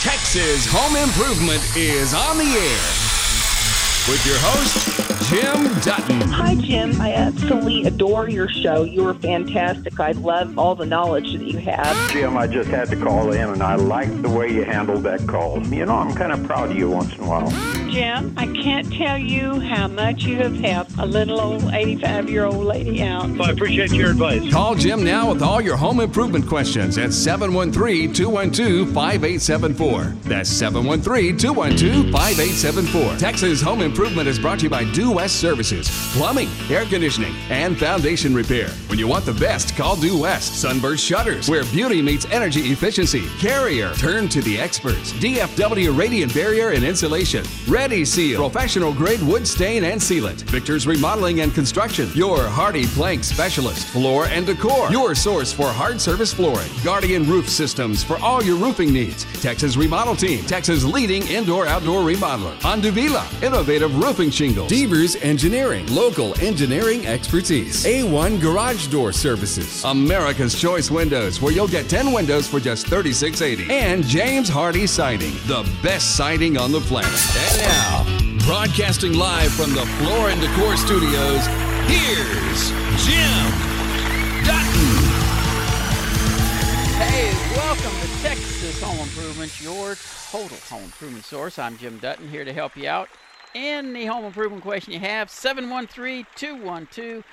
Texas 0.00 0.66
Home 0.68 0.96
Improvement 0.96 1.62
is 1.76 2.12
on 2.14 2.38
the 2.38 2.44
air 2.44 2.86
with 4.08 4.24
your 4.26 4.36
host, 4.38 5.15
Jim 5.28 5.64
Dutton. 5.80 6.20
Hi, 6.20 6.54
Jim. 6.54 7.00
I 7.00 7.12
absolutely 7.12 7.82
adore 7.82 8.28
your 8.28 8.48
show. 8.48 8.84
You 8.84 9.08
are 9.08 9.14
fantastic. 9.14 9.98
I 9.98 10.12
love 10.12 10.56
all 10.56 10.76
the 10.76 10.86
knowledge 10.86 11.32
that 11.32 11.42
you 11.42 11.58
have. 11.58 12.12
Jim, 12.12 12.36
I 12.36 12.46
just 12.46 12.68
had 12.70 12.88
to 12.90 12.96
call 12.96 13.32
in, 13.32 13.48
and 13.50 13.60
I 13.60 13.74
like 13.74 14.22
the 14.22 14.28
way 14.28 14.52
you 14.52 14.62
handled 14.62 15.02
that 15.02 15.26
call. 15.26 15.66
You 15.66 15.84
know, 15.84 15.96
I'm 15.96 16.14
kind 16.14 16.30
of 16.30 16.44
proud 16.46 16.70
of 16.70 16.76
you 16.76 16.90
once 16.90 17.12
in 17.16 17.24
a 17.24 17.28
while. 17.28 17.50
Jim, 17.90 18.34
I 18.36 18.46
can't 18.46 18.92
tell 18.92 19.18
you 19.18 19.58
how 19.58 19.88
much 19.88 20.22
you 20.22 20.36
have 20.36 20.54
helped 20.60 20.92
a 20.96 21.06
little 21.06 21.40
old 21.40 21.64
85 21.72 22.30
year 22.30 22.44
old 22.44 22.64
lady 22.64 23.02
out. 23.02 23.28
Well, 23.30 23.48
I 23.48 23.50
appreciate 23.50 23.90
your 23.90 24.10
advice. 24.10 24.52
Call 24.52 24.76
Jim 24.76 25.02
now 25.02 25.32
with 25.32 25.42
all 25.42 25.60
your 25.60 25.76
home 25.76 25.98
improvement 25.98 26.46
questions 26.46 26.98
at 26.98 27.12
713 27.12 28.12
212 28.12 28.94
5874. 28.94 30.04
That's 30.22 30.48
713 30.48 31.36
212 31.36 32.12
5874. 32.12 33.16
Texas 33.16 33.60
Home 33.60 33.80
Improvement 33.80 34.28
is 34.28 34.38
brought 34.38 34.60
to 34.60 34.64
you 34.64 34.70
by 34.70 34.84
Due 34.92 35.15
West 35.16 35.40
Services, 35.40 35.88
plumbing, 36.12 36.50
air 36.68 36.84
conditioning, 36.84 37.34
and 37.48 37.78
foundation 37.78 38.34
repair. 38.34 38.68
When 38.88 38.98
you 38.98 39.08
want 39.08 39.24
the 39.24 39.32
best, 39.32 39.74
call 39.74 39.96
Due 39.96 40.18
West. 40.20 40.60
Sunburst 40.60 41.02
Shutters, 41.02 41.48
where 41.48 41.64
beauty 41.64 42.02
meets 42.02 42.26
energy 42.26 42.60
efficiency. 42.70 43.26
Carrier, 43.38 43.94
turn 43.94 44.28
to 44.28 44.42
the 44.42 44.60
experts. 44.60 45.14
DFW 45.14 45.96
Radiant 45.96 46.34
Barrier 46.34 46.72
and 46.72 46.84
Insulation. 46.84 47.46
Ready 47.66 48.04
Seal, 48.04 48.38
professional 48.50 48.92
grade 48.92 49.22
wood 49.22 49.48
stain 49.48 49.84
and 49.84 49.98
sealant. 49.98 50.42
Victor's 50.50 50.86
Remodeling 50.86 51.40
and 51.40 51.54
Construction, 51.54 52.10
your 52.14 52.40
Hardie 52.40 52.86
plank 52.94 53.24
specialist. 53.24 53.86
Floor 53.86 54.26
and 54.26 54.44
Decor, 54.44 54.90
your 54.90 55.14
source 55.14 55.50
for 55.50 55.68
hard 55.68 55.98
surface 55.98 56.34
flooring. 56.34 56.68
Guardian 56.84 57.26
Roof 57.26 57.48
Systems 57.48 58.04
for 58.04 58.18
all 58.18 58.42
your 58.42 58.56
roofing 58.56 58.92
needs. 58.92 59.24
Texas 59.40 59.78
Remodel 59.78 60.14
Team, 60.14 60.44
Texas 60.44 60.84
leading 60.84 61.26
indoor 61.28 61.66
outdoor 61.66 62.02
remodeler. 62.02 62.54
Onduvilla, 62.60 63.24
innovative 63.42 63.96
roofing 63.96 64.28
shingles. 64.28 64.68
Devers 64.68 65.05
Engineering, 65.14 65.86
local 65.94 66.36
engineering 66.40 67.06
expertise. 67.06 67.84
A1 67.84 68.40
Garage 68.40 68.88
Door 68.88 69.12
Services, 69.12 69.84
America's 69.84 70.60
Choice 70.60 70.90
Windows, 70.90 71.40
where 71.40 71.52
you'll 71.52 71.68
get 71.68 71.88
10 71.88 72.12
windows 72.12 72.48
for 72.48 72.58
just 72.58 72.86
$36.80. 72.86 73.70
And 73.70 74.04
James 74.04 74.50
Hardie 74.50 74.88
Siding, 74.88 75.34
the 75.46 75.62
best 75.82 76.16
siding 76.16 76.56
on 76.56 76.72
the 76.72 76.80
planet. 76.80 77.20
And 77.36 77.60
now, 77.62 78.46
broadcasting 78.46 79.12
live 79.12 79.52
from 79.52 79.74
the 79.74 79.86
Floor 79.98 80.30
and 80.30 80.40
Decor 80.40 80.76
Studios, 80.76 81.46
here's 81.86 82.70
Jim 83.06 83.52
Dutton. 84.44 85.06
Hey, 86.98 87.30
welcome 87.54 87.92
to 88.00 88.22
Texas 88.22 88.82
Home 88.82 88.98
Improvement, 88.98 89.60
your 89.62 89.94
total 90.32 90.56
home 90.68 90.84
improvement 90.84 91.24
source. 91.24 91.58
I'm 91.58 91.76
Jim 91.76 91.98
Dutton 91.98 92.28
here 92.28 92.44
to 92.44 92.52
help 92.52 92.76
you 92.76 92.88
out. 92.88 93.08
Any 93.58 94.04
home 94.04 94.26
improvement 94.26 94.62
question 94.62 94.92
you 94.92 94.98
have, 94.98 95.30
713 95.30 96.26
212 96.34 97.24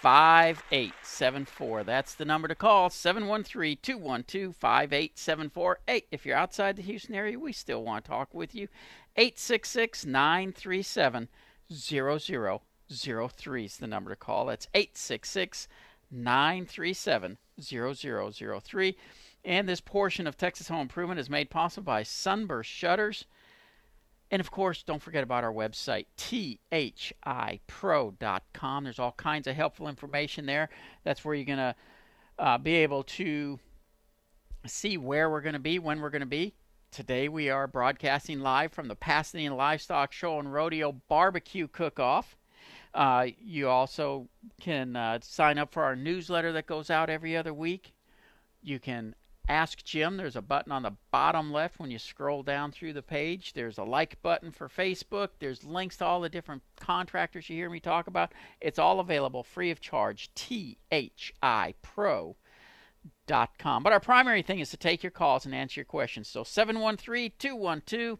5874. 0.00 1.82
That's 1.82 2.14
the 2.14 2.24
number 2.24 2.46
to 2.46 2.54
call 2.54 2.88
713 2.88 3.78
212 3.82 4.54
5874. 4.54 5.80
Hey, 5.88 6.04
if 6.12 6.24
you're 6.24 6.36
outside 6.36 6.76
the 6.76 6.82
Houston 6.82 7.16
area, 7.16 7.36
we 7.36 7.52
still 7.52 7.82
want 7.82 8.04
to 8.04 8.08
talk 8.12 8.32
with 8.32 8.54
you. 8.54 8.68
866 9.16 10.06
937 10.06 11.28
0003 11.72 13.64
is 13.64 13.76
the 13.78 13.86
number 13.88 14.10
to 14.10 14.16
call. 14.16 14.46
That's 14.46 14.68
866 14.74 15.66
937 16.12 17.38
0003. 17.60 18.96
And 19.44 19.68
this 19.68 19.80
portion 19.80 20.28
of 20.28 20.36
Texas 20.36 20.68
Home 20.68 20.82
Improvement 20.82 21.18
is 21.18 21.28
made 21.28 21.50
possible 21.50 21.86
by 21.86 22.04
Sunburst 22.04 22.70
Shutters. 22.70 23.24
And 24.32 24.40
of 24.40 24.50
course, 24.50 24.82
don't 24.82 25.02
forget 25.02 25.22
about 25.22 25.44
our 25.44 25.52
website, 25.52 26.06
thipro.com. 26.16 28.14
There's 28.84 28.98
all 28.98 29.12
kinds 29.12 29.46
of 29.46 29.54
helpful 29.54 29.88
information 29.88 30.46
there. 30.46 30.70
That's 31.04 31.22
where 31.22 31.34
you're 31.34 31.44
going 31.44 31.58
to 31.58 31.74
uh, 32.38 32.56
be 32.56 32.76
able 32.76 33.02
to 33.02 33.60
see 34.66 34.96
where 34.96 35.28
we're 35.28 35.42
going 35.42 35.52
to 35.52 35.58
be, 35.58 35.78
when 35.78 36.00
we're 36.00 36.08
going 36.08 36.20
to 36.20 36.26
be. 36.26 36.54
Today 36.90 37.28
we 37.28 37.50
are 37.50 37.66
broadcasting 37.66 38.40
live 38.40 38.72
from 38.72 38.88
the 38.88 38.96
Pasadena 38.96 39.54
Livestock 39.54 40.12
Show 40.12 40.38
and 40.38 40.50
Rodeo 40.50 40.92
Barbecue 41.08 41.68
Cook-Off. 41.68 42.38
Uh, 42.94 43.26
you 43.38 43.68
also 43.68 44.28
can 44.60 44.96
uh, 44.96 45.18
sign 45.22 45.58
up 45.58 45.72
for 45.72 45.84
our 45.84 45.96
newsletter 45.96 46.52
that 46.52 46.66
goes 46.66 46.88
out 46.88 47.10
every 47.10 47.36
other 47.36 47.52
week. 47.52 47.92
You 48.62 48.78
can 48.78 49.14
ask 49.48 49.82
Jim. 49.84 50.16
There's 50.16 50.36
a 50.36 50.42
button 50.42 50.72
on 50.72 50.82
the 50.82 50.96
bottom 51.10 51.52
left 51.52 51.78
when 51.78 51.90
you 51.90 51.98
scroll 51.98 52.42
down 52.42 52.72
through 52.72 52.92
the 52.92 53.02
page. 53.02 53.52
There's 53.52 53.78
a 53.78 53.84
like 53.84 54.20
button 54.22 54.50
for 54.50 54.68
Facebook. 54.68 55.28
There's 55.38 55.64
links 55.64 55.96
to 55.98 56.04
all 56.04 56.20
the 56.20 56.28
different 56.28 56.62
contractors 56.80 57.48
you 57.48 57.56
hear 57.56 57.70
me 57.70 57.80
talk 57.80 58.06
about. 58.06 58.32
It's 58.60 58.78
all 58.78 59.00
available 59.00 59.42
free 59.42 59.70
of 59.70 59.80
charge. 59.80 60.30
T 60.34 60.78
H 60.90 61.32
I 61.42 61.74
Pro. 61.82 62.36
Dot 63.26 63.50
com. 63.58 63.82
But 63.82 63.92
our 63.92 64.00
primary 64.00 64.42
thing 64.42 64.60
is 64.60 64.70
to 64.70 64.76
take 64.76 65.02
your 65.02 65.10
calls 65.10 65.44
and 65.44 65.54
answer 65.54 65.80
your 65.80 65.84
questions. 65.84 66.28
So 66.28 66.44
713 66.44 67.32
212 67.36 68.18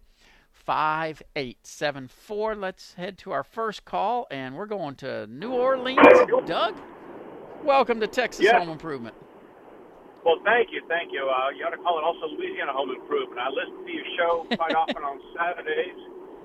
5874. 0.52 2.56
Let's 2.56 2.94
head 2.94 3.16
to 3.18 3.30
our 3.30 3.44
first 3.44 3.84
call, 3.84 4.26
and 4.30 4.56
we're 4.56 4.66
going 4.66 4.96
to 4.96 5.26
New 5.28 5.52
Orleans. 5.52 6.00
Doug, 6.46 6.76
welcome 7.64 8.00
to 8.00 8.06
Texas 8.06 8.44
Yes. 8.44 8.58
Home 8.58 8.70
Improvement. 8.70 9.14
Well, 10.22 10.38
thank 10.46 10.70
you, 10.70 10.86
thank 10.86 11.10
you. 11.10 11.26
Uh, 11.26 11.50
you 11.50 11.66
ought 11.66 11.74
to 11.74 11.82
call 11.82 11.98
it 11.98 12.06
also 12.06 12.30
Louisiana 12.30 12.70
Home 12.70 12.94
Improvement. 12.94 13.42
I 13.42 13.50
listen 13.50 13.82
to 13.82 13.90
your 13.90 14.06
show 14.14 14.46
quite 14.54 14.70
often 14.78 15.02
on 15.02 15.18
Saturdays, 15.34 15.98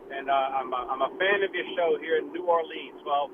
and 0.10 0.34
uh, 0.34 0.58
I'm, 0.58 0.74
a, 0.74 0.82
I'm 0.90 1.02
a 1.06 1.14
fan 1.22 1.46
of 1.46 1.54
your 1.54 1.70
show 1.78 1.94
here 2.02 2.18
in 2.18 2.34
New 2.34 2.50
Orleans. 2.50 2.98
Well, 3.06 3.30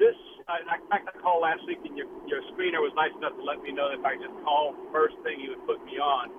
this, 0.00 0.16
I, 0.48 0.64
in 0.64 0.88
fact, 0.88 1.04
I 1.04 1.14
called 1.20 1.44
last 1.44 1.68
week, 1.68 1.84
and 1.84 2.00
your, 2.00 2.08
your 2.24 2.40
screener 2.56 2.80
was 2.80 2.96
nice 2.96 3.12
enough 3.20 3.36
to 3.36 3.44
let 3.44 3.60
me 3.60 3.76
know 3.76 3.92
that 3.92 4.00
if 4.00 4.06
I 4.08 4.16
just 4.16 4.32
call 4.40 4.72
first 4.88 5.20
thing, 5.20 5.36
he 5.36 5.52
would 5.52 5.60
put 5.68 5.84
me 5.84 6.00
on. 6.00 6.32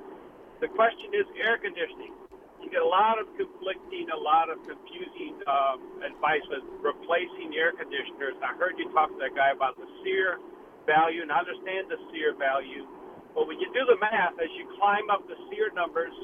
The 0.58 0.68
question 0.74 1.14
is 1.14 1.30
air 1.38 1.62
conditioning. 1.62 2.18
You 2.66 2.74
get 2.74 2.82
a 2.82 2.90
lot 2.90 3.22
of 3.22 3.30
conflicting, 3.38 4.10
a 4.10 4.18
lot 4.18 4.50
of 4.50 4.58
confusing 4.66 5.38
um, 5.46 6.02
advice 6.02 6.42
with 6.50 6.66
replacing 6.82 7.54
air 7.54 7.78
conditioners. 7.78 8.34
I 8.42 8.58
heard 8.58 8.82
you 8.82 8.90
talk 8.90 9.14
to 9.14 9.22
that 9.22 9.38
guy 9.38 9.54
about 9.54 9.78
the 9.78 9.86
SEER 10.02 10.42
value, 10.90 11.22
and 11.22 11.30
I 11.30 11.46
understand 11.46 11.94
the 11.94 12.02
SEER 12.10 12.34
value. 12.42 12.90
But 13.36 13.52
when 13.52 13.60
you 13.60 13.68
do 13.76 13.84
the 13.84 14.00
math, 14.00 14.40
as 14.40 14.50
you 14.56 14.64
climb 14.80 15.12
up 15.12 15.28
the 15.28 15.36
SEER 15.52 15.76
numbers, 15.76 16.16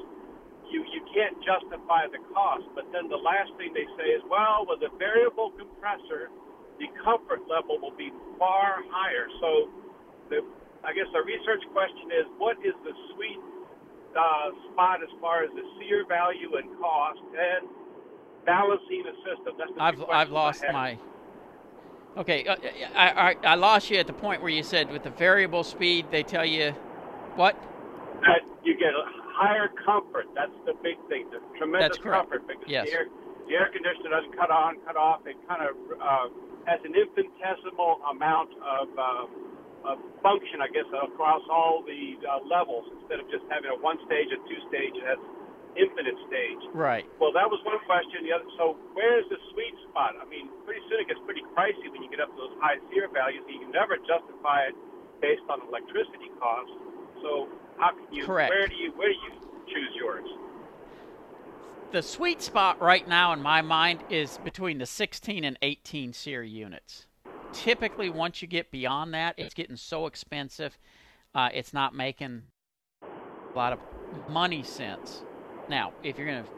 you, 0.71 0.87
you 0.87 1.03
can't 1.11 1.35
justify 1.43 2.07
the 2.07 2.23
cost. 2.31 2.63
But 2.73 2.87
then 2.95 3.11
the 3.11 3.19
last 3.19 3.51
thing 3.59 3.75
they 3.75 3.85
say 3.99 4.15
is, 4.15 4.23
well, 4.31 4.63
with 4.63 4.79
a 4.87 4.91
variable 4.95 5.51
compressor, 5.59 6.31
the 6.79 6.87
comfort 7.03 7.43
level 7.51 7.77
will 7.83 7.95
be 7.99 8.15
far 8.39 8.79
higher. 8.87 9.27
So 9.43 9.67
the, 10.31 10.39
I 10.87 10.95
guess 10.95 11.11
the 11.11 11.19
research 11.21 11.61
question 11.75 12.15
is, 12.15 12.25
what 12.39 12.55
is 12.63 12.73
the 12.87 12.95
sweet 13.13 13.43
uh, 14.15 14.55
spot 14.71 15.03
as 15.03 15.11
far 15.19 15.43
as 15.43 15.51
the 15.51 15.67
SEER 15.77 16.07
value 16.07 16.55
and 16.55 16.71
cost 16.79 17.19
and 17.35 17.67
balancing 18.47 19.03
a 19.03 19.15
system? 19.27 19.59
That's 19.59 19.71
the 19.75 19.83
I've 19.83 19.99
I've 20.09 20.31
lost 20.31 20.63
my. 20.71 20.97
Okay, 22.17 22.45
uh, 22.45 22.55
I, 22.95 23.35
I 23.45 23.51
I 23.51 23.55
lost 23.55 23.89
you 23.89 23.97
at 23.97 24.07
the 24.07 24.13
point 24.13 24.41
where 24.41 24.51
you 24.51 24.63
said 24.63 24.91
with 24.91 25.03
the 25.03 25.11
variable 25.11 25.63
speed 25.63 26.07
they 26.11 26.23
tell 26.23 26.45
you 26.45 26.73
what? 27.35 27.55
that 28.21 28.45
you 28.63 28.77
get 28.77 28.93
higher 29.33 29.69
comfort. 29.81 30.29
That's 30.37 30.53
the 30.65 30.77
big 30.85 30.97
thing. 31.09 31.29
The 31.33 31.41
tremendous 31.57 31.97
That's 31.97 32.05
comfort 32.05 32.45
because 32.45 32.69
Yes. 32.69 32.85
the, 32.87 32.93
air, 32.93 33.05
the 33.49 33.53
air 33.57 33.69
conditioner 33.73 34.13
doesn't 34.13 34.37
cut 34.37 34.53
on, 34.53 34.77
cut 34.85 34.95
off. 34.95 35.25
It 35.25 35.37
kind 35.49 35.65
of 35.65 35.73
uh, 35.97 36.27
has 36.69 36.79
an 36.85 36.93
infinitesimal 36.93 38.05
amount 38.13 38.53
of, 38.61 38.87
uh, 38.93 39.89
of 39.89 39.97
function, 40.21 40.61
I 40.61 40.69
guess, 40.69 40.85
across 40.93 41.41
all 41.49 41.81
the 41.81 42.21
uh, 42.21 42.45
levels. 42.45 42.85
Instead 43.01 43.19
of 43.19 43.27
just 43.33 43.43
having 43.49 43.73
a 43.73 43.77
one 43.81 43.97
stage, 44.05 44.29
a 44.29 44.37
two 44.45 44.61
stage, 44.69 44.93
it 44.93 45.05
has 45.09 45.17
infinite 45.73 46.19
stage. 46.29 46.61
Right. 46.75 47.07
Well, 47.17 47.33
that 47.33 47.49
was 47.49 47.57
one 47.65 47.81
question. 47.89 48.21
The 48.27 48.37
other, 48.37 48.45
so 48.59 48.77
where 48.93 49.17
is 49.17 49.25
the 49.33 49.39
sweet 49.55 49.73
spot? 49.89 50.13
I 50.21 50.27
mean, 50.29 50.51
pretty 50.67 50.85
soon 50.91 51.01
it 51.01 51.07
gets 51.09 51.23
pretty 51.25 51.41
pricey 51.57 51.89
when 51.89 52.05
you 52.05 52.11
get 52.11 52.21
up 52.21 52.29
to 52.29 52.37
those 52.37 52.53
high 52.61 52.77
SEER 52.91 53.09
values. 53.09 53.41
You 53.49 53.65
can 53.65 53.73
never 53.73 53.97
justify 53.97 54.69
it 54.69 54.75
based 55.23 55.47
on 55.49 55.65
electricity 55.65 56.29
costs. 56.37 56.90
So 57.21 57.47
how 57.77 57.91
can 57.91 58.13
you? 58.13 58.25
Correct. 58.25 58.51
Where 58.51 58.67
do 58.67 58.75
you 58.75 58.91
where 58.95 59.09
do 59.09 59.13
you 59.13 59.31
choose 59.67 59.89
yours? 59.95 60.27
the 61.91 62.01
sweet 62.01 62.41
spot 62.41 62.81
right 62.81 63.07
now 63.07 63.33
in 63.33 63.41
my 63.41 63.61
mind 63.61 64.03
is 64.09 64.39
between 64.43 64.77
the 64.77 64.85
16 64.85 65.43
and 65.43 65.57
18 65.61 66.13
SEER 66.13 66.43
units. 66.43 67.05
Typically, 67.53 68.09
once 68.09 68.41
you 68.41 68.47
get 68.47 68.71
beyond 68.71 69.13
that, 69.13 69.35
it's 69.37 69.53
getting 69.53 69.75
so 69.75 70.05
expensive, 70.05 70.77
uh, 71.35 71.49
it's 71.53 71.73
not 71.73 71.93
making 71.93 72.43
a 73.03 73.57
lot 73.57 73.73
of 73.73 73.79
money 74.29 74.63
sense. 74.63 75.23
Now, 75.67 75.91
if 76.01 76.17
you're 76.17 76.27
going 76.27 76.43
to 76.43 76.49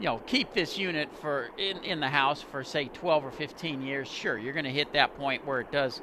you 0.00 0.06
know 0.06 0.18
keep 0.26 0.52
this 0.54 0.76
unit 0.76 1.08
for 1.20 1.50
in, 1.56 1.78
in 1.84 2.00
the 2.00 2.08
house 2.08 2.42
for 2.42 2.64
say 2.64 2.88
12 2.88 3.26
or 3.26 3.30
15 3.30 3.82
years 3.82 4.08
sure 4.08 4.38
you're 4.38 4.54
going 4.54 4.64
to 4.64 4.70
hit 4.70 4.94
that 4.94 5.14
point 5.18 5.46
where 5.46 5.60
it 5.60 5.70
does 5.70 6.00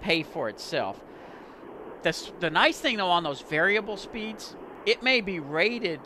pay 0.00 0.22
for 0.22 0.48
itself 0.48 1.00
the, 2.02 2.30
the 2.40 2.50
nice 2.50 2.78
thing 2.78 2.96
though 2.96 3.10
on 3.10 3.22
those 3.22 3.40
variable 3.42 3.96
speeds 3.96 4.54
it 4.86 5.02
may 5.02 5.20
be 5.20 5.40
rated 5.40 6.00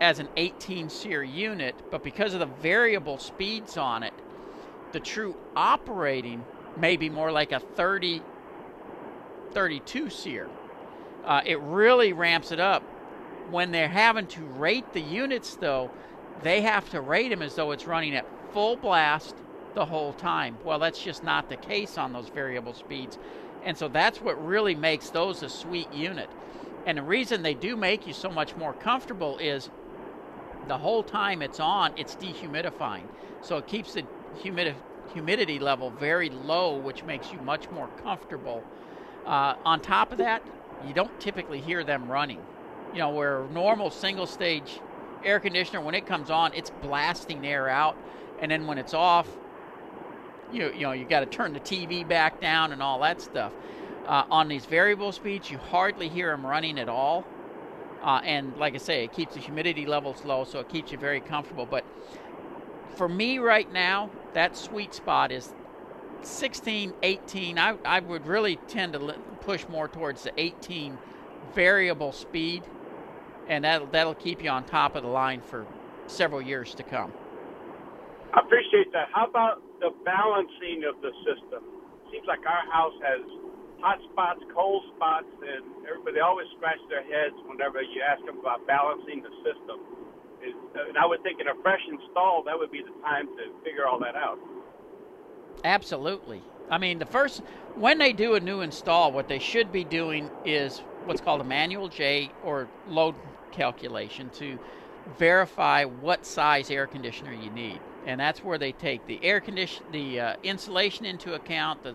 as 0.00 0.18
an 0.18 0.28
18 0.36 0.88
SEER 0.88 1.22
unit 1.22 1.74
but 1.90 2.02
because 2.02 2.34
of 2.34 2.40
the 2.40 2.46
variable 2.46 3.18
speeds 3.18 3.76
on 3.76 4.02
it 4.02 4.14
the 4.92 5.00
true 5.00 5.36
operating 5.56 6.44
may 6.76 6.96
be 6.96 7.08
more 7.08 7.30
like 7.30 7.52
a 7.52 7.60
30 7.60 8.22
32 9.52 10.10
SEER 10.10 10.48
uh, 11.24 11.40
it 11.46 11.58
really 11.60 12.12
ramps 12.12 12.52
it 12.52 12.60
up 12.60 12.82
when 13.50 13.70
they're 13.70 13.88
having 13.88 14.26
to 14.26 14.40
rate 14.42 14.92
the 14.92 15.00
units 15.00 15.56
though 15.56 15.90
they 16.42 16.62
have 16.62 16.88
to 16.90 17.00
rate 17.00 17.28
them 17.28 17.42
as 17.42 17.54
though 17.54 17.70
it's 17.70 17.86
running 17.86 18.14
at 18.14 18.26
full 18.52 18.76
blast 18.76 19.34
the 19.74 19.84
whole 19.84 20.12
time. 20.14 20.56
Well, 20.64 20.78
that's 20.78 21.02
just 21.02 21.24
not 21.24 21.48
the 21.48 21.56
case 21.56 21.98
on 21.98 22.12
those 22.12 22.28
variable 22.28 22.74
speeds. 22.74 23.18
And 23.64 23.76
so 23.76 23.88
that's 23.88 24.20
what 24.20 24.42
really 24.46 24.74
makes 24.74 25.10
those 25.10 25.42
a 25.42 25.48
sweet 25.48 25.92
unit. 25.92 26.28
And 26.86 26.98
the 26.98 27.02
reason 27.02 27.42
they 27.42 27.54
do 27.54 27.76
make 27.76 28.06
you 28.06 28.12
so 28.12 28.30
much 28.30 28.56
more 28.56 28.74
comfortable 28.74 29.38
is 29.38 29.68
the 30.68 30.78
whole 30.78 31.02
time 31.02 31.42
it's 31.42 31.60
on, 31.60 31.92
it's 31.96 32.14
dehumidifying. 32.14 33.04
So 33.42 33.56
it 33.56 33.66
keeps 33.66 33.94
the 33.94 34.04
humidi- 34.44 34.74
humidity 35.12 35.58
level 35.58 35.90
very 35.98 36.28
low, 36.28 36.76
which 36.76 37.04
makes 37.04 37.32
you 37.32 37.38
much 37.40 37.70
more 37.70 37.88
comfortable. 38.02 38.62
Uh, 39.26 39.54
on 39.64 39.80
top 39.80 40.12
of 40.12 40.18
that, 40.18 40.42
you 40.86 40.92
don't 40.92 41.18
typically 41.20 41.60
hear 41.60 41.82
them 41.84 42.10
running. 42.10 42.40
You 42.92 43.00
know, 43.00 43.10
where 43.10 43.42
a 43.42 43.48
normal 43.48 43.90
single 43.90 44.26
stage 44.26 44.80
air 45.24 45.40
conditioner, 45.40 45.80
when 45.80 45.94
it 45.94 46.06
comes 46.06 46.30
on, 46.30 46.52
it's 46.54 46.70
blasting 46.82 47.46
air 47.46 47.68
out, 47.68 47.96
and 48.40 48.50
then 48.50 48.66
when 48.66 48.76
it's 48.76 48.92
off, 48.92 49.26
you 50.52 50.72
you 50.72 50.80
know 50.80 50.92
you 50.92 51.04
got 51.04 51.20
to 51.20 51.26
turn 51.26 51.52
the 51.52 51.60
TV 51.60 52.06
back 52.06 52.40
down 52.40 52.72
and 52.72 52.82
all 52.82 53.00
that 53.00 53.20
stuff. 53.20 53.52
Uh, 54.06 54.24
on 54.30 54.48
these 54.48 54.66
variable 54.66 55.12
speeds, 55.12 55.50
you 55.50 55.56
hardly 55.56 56.08
hear 56.08 56.30
them 56.30 56.44
running 56.44 56.78
at 56.78 56.88
all, 56.88 57.24
uh, 58.02 58.20
and 58.24 58.54
like 58.58 58.74
I 58.74 58.78
say, 58.78 59.04
it 59.04 59.12
keeps 59.12 59.34
the 59.34 59.40
humidity 59.40 59.86
levels 59.86 60.24
low, 60.24 60.44
so 60.44 60.60
it 60.60 60.68
keeps 60.68 60.92
you 60.92 60.98
very 60.98 61.20
comfortable. 61.20 61.64
But 61.64 61.84
for 62.96 63.08
me 63.08 63.38
right 63.38 63.70
now, 63.72 64.10
that 64.34 64.56
sweet 64.56 64.94
spot 64.94 65.32
is 65.32 65.54
16, 66.22 66.92
18. 67.02 67.58
I, 67.58 67.76
I 67.84 68.00
would 68.00 68.26
really 68.26 68.56
tend 68.68 68.92
to 68.92 69.14
push 69.40 69.66
more 69.68 69.88
towards 69.88 70.22
the 70.22 70.32
18 70.38 70.98
variable 71.54 72.12
speed 72.12 72.62
and 73.48 73.64
that'll 73.64 73.86
that'll 73.88 74.14
keep 74.14 74.42
you 74.42 74.50
on 74.50 74.64
top 74.64 74.96
of 74.96 75.02
the 75.02 75.08
line 75.08 75.40
for 75.40 75.66
several 76.06 76.40
years 76.40 76.74
to 76.74 76.82
come. 76.82 77.12
I 78.32 78.40
appreciate 78.40 78.92
that. 78.92 79.08
How 79.12 79.26
about 79.26 79.62
the 79.84 79.92
balancing 80.00 80.88
of 80.88 80.96
the 81.04 81.12
system? 81.28 81.60
Seems 82.08 82.24
like 82.24 82.40
our 82.48 82.64
house 82.72 82.96
has 83.04 83.20
hot 83.84 84.00
spots, 84.08 84.40
cold 84.56 84.80
spots, 84.96 85.28
and 85.44 85.84
everybody 85.84 86.24
always 86.24 86.48
scratch 86.56 86.80
their 86.88 87.04
heads 87.04 87.36
whenever 87.44 87.84
you 87.84 88.00
ask 88.00 88.24
them 88.24 88.40
about 88.40 88.64
balancing 88.66 89.20
the 89.20 89.28
system. 89.44 89.76
And 90.40 90.96
I 90.96 91.04
would 91.04 91.22
think 91.22 91.40
in 91.40 91.48
a 91.48 91.56
fresh 91.60 91.84
install, 91.84 92.42
that 92.48 92.56
would 92.56 92.72
be 92.72 92.80
the 92.80 92.96
time 93.04 93.28
to 93.36 93.52
figure 93.62 93.86
all 93.86 94.00
that 94.00 94.16
out. 94.16 94.38
Absolutely. 95.64 96.42
I 96.70 96.78
mean, 96.78 96.98
the 96.98 97.06
first 97.06 97.42
when 97.76 97.98
they 97.98 98.12
do 98.12 98.36
a 98.36 98.40
new 98.40 98.62
install, 98.62 99.12
what 99.12 99.28
they 99.28 99.38
should 99.38 99.70
be 99.70 99.84
doing 99.84 100.30
is 100.46 100.78
what's 101.04 101.20
called 101.20 101.42
a 101.42 101.44
manual 101.44 101.88
J 101.88 102.30
or 102.42 102.68
load 102.88 103.14
calculation 103.52 104.30
to 104.30 104.58
verify 105.18 105.84
what 105.84 106.24
size 106.24 106.70
air 106.70 106.86
conditioner 106.86 107.34
you 107.34 107.50
need, 107.50 107.80
and 108.06 108.20
that's 108.20 108.42
where 108.42 108.58
they 108.58 108.72
take 108.72 109.06
the 109.06 109.22
air 109.22 109.40
condition, 109.40 109.84
the 109.92 110.20
uh, 110.20 110.36
insulation 110.42 111.04
into 111.06 111.34
account, 111.34 111.82
the 111.82 111.94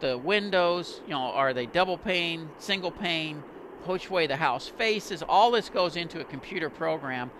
the 0.00 0.18
windows, 0.18 1.00
you 1.06 1.12
know, 1.12 1.18
are 1.20 1.54
they 1.54 1.66
double 1.66 1.96
pane, 1.96 2.50
single 2.58 2.90
pane, 2.90 3.42
which 3.86 4.10
way 4.10 4.26
the 4.26 4.36
house 4.36 4.66
faces. 4.66 5.22
All 5.22 5.50
this 5.50 5.70
goes 5.70 5.96
into 5.96 6.20
a 6.20 6.24
computer 6.24 6.68
program 6.68 7.30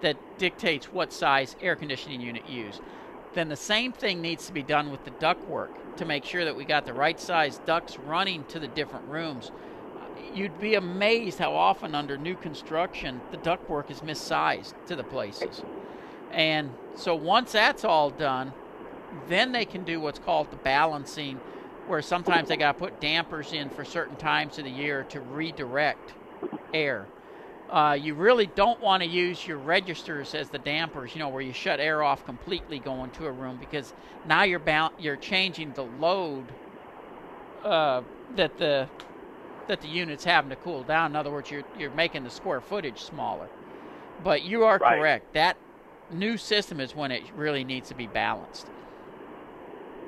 that 0.00 0.16
dictates 0.38 0.86
what 0.86 1.12
size 1.12 1.56
air 1.60 1.76
conditioning 1.76 2.20
unit 2.20 2.48
use. 2.48 2.80
Then 3.34 3.48
the 3.48 3.56
same 3.56 3.92
thing 3.92 4.22
needs 4.22 4.46
to 4.46 4.52
be 4.52 4.62
done 4.62 4.90
with 4.90 5.04
the 5.04 5.10
ductwork 5.10 5.70
to 5.96 6.04
make 6.04 6.24
sure 6.24 6.44
that 6.44 6.56
we 6.56 6.64
got 6.64 6.86
the 6.86 6.94
right 6.94 7.20
size 7.20 7.58
ducts 7.66 7.98
running 7.98 8.44
to 8.44 8.60
the 8.60 8.68
different 8.68 9.06
rooms 9.08 9.50
you'd 10.34 10.60
be 10.60 10.74
amazed 10.74 11.38
how 11.38 11.54
often 11.54 11.94
under 11.94 12.18
new 12.18 12.34
construction 12.34 13.20
the 13.30 13.36
ductwork 13.38 13.90
is 13.90 14.02
missized 14.02 14.74
to 14.86 14.96
the 14.96 15.04
places. 15.04 15.62
And 16.34 16.76
so 16.94 17.14
once 17.14 17.52
that's 17.52 17.84
all 17.84 18.10
done, 18.10 18.54
then 19.28 19.52
they 19.52 19.64
can 19.64 19.84
do 19.84 20.00
what's 20.00 20.18
called 20.18 20.50
the 20.50 20.56
balancing, 20.56 21.40
where 21.86 22.02
sometimes 22.02 22.48
they 22.48 22.56
got 22.56 22.76
to 22.76 22.84
put 22.84 23.00
dampers 23.00 23.52
in 23.52 23.70
for 23.70 23.84
certain 23.84 24.16
times 24.16 24.58
of 24.58 24.64
the 24.64 24.70
year 24.70 25.04
to 25.04 25.20
redirect 25.20 26.14
air. 26.72 27.10
Uh, 27.68 27.96
you 27.98 28.14
really 28.14 28.46
don't 28.46 28.80
want 28.80 29.02
to 29.02 29.08
use 29.08 29.46
your 29.46 29.58
registers 29.58 30.34
as 30.34 30.50
the 30.50 30.58
dampers, 30.58 31.14
you 31.14 31.18
know, 31.20 31.28
where 31.30 31.40
you 31.42 31.52
shut 31.52 31.80
air 31.80 32.02
off 32.02 32.24
completely 32.24 32.78
going 32.78 33.10
to 33.12 33.26
a 33.26 33.32
room 33.32 33.56
because 33.58 33.94
now 34.24 34.42
you're 34.42 34.58
bound, 34.58 34.92
you're 34.98 35.16
changing 35.16 35.72
the 35.72 35.84
load 35.84 36.56
uh, 37.62 38.02
that 38.34 38.56
the 38.58 38.90
that 39.66 39.80
the 39.80 39.88
unit's 39.88 40.24
having 40.24 40.50
to 40.50 40.56
cool 40.56 40.84
down. 40.84 41.12
In 41.12 41.16
other 41.16 41.30
words, 41.30 41.50
you're 41.50 41.64
you're 41.72 41.90
making 41.90 42.24
the 42.24 42.30
square 42.30 42.60
footage 42.60 43.02
smaller. 43.02 43.50
But 44.22 44.42
you 44.42 44.64
are 44.64 44.78
right. 44.78 44.98
correct. 44.98 45.32
That 45.34 45.58
new 46.10 46.36
system 46.36 46.80
is 46.80 46.94
when 46.94 47.10
it 47.10 47.22
really 47.34 47.64
needs 47.64 47.88
to 47.88 47.94
be 47.94 48.06
balanced. 48.06 48.68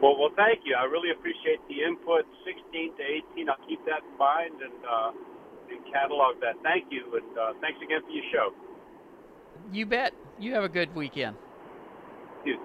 Well, 0.03 0.19
well, 0.19 0.31
thank 0.37 0.61
you. 0.65 0.77
I 0.79 0.85
really 0.85 1.11
appreciate 1.11 1.61
the 1.69 1.83
input. 1.83 2.27
16 2.45 2.97
to 2.97 3.03
18. 3.33 3.49
I'll 3.49 3.57
keep 3.67 3.81
that 3.87 4.03
in 4.05 4.19
mind 4.19 4.61
and 4.61 4.85
uh, 4.85 5.11
and 5.71 5.93
catalog 5.93 6.41
that. 6.41 6.55
Thank 6.63 6.87
you, 6.91 7.03
and 7.17 7.39
uh, 7.39 7.53
thanks 7.61 7.79
again 7.83 8.01
for 8.03 8.11
your 8.11 8.25
show. 8.33 8.53
You 9.73 9.87
bet. 9.87 10.13
You 10.39 10.53
have 10.53 10.65
a 10.65 10.69
good 10.69 10.95
weekend. 10.95 11.37
You. 12.45 12.59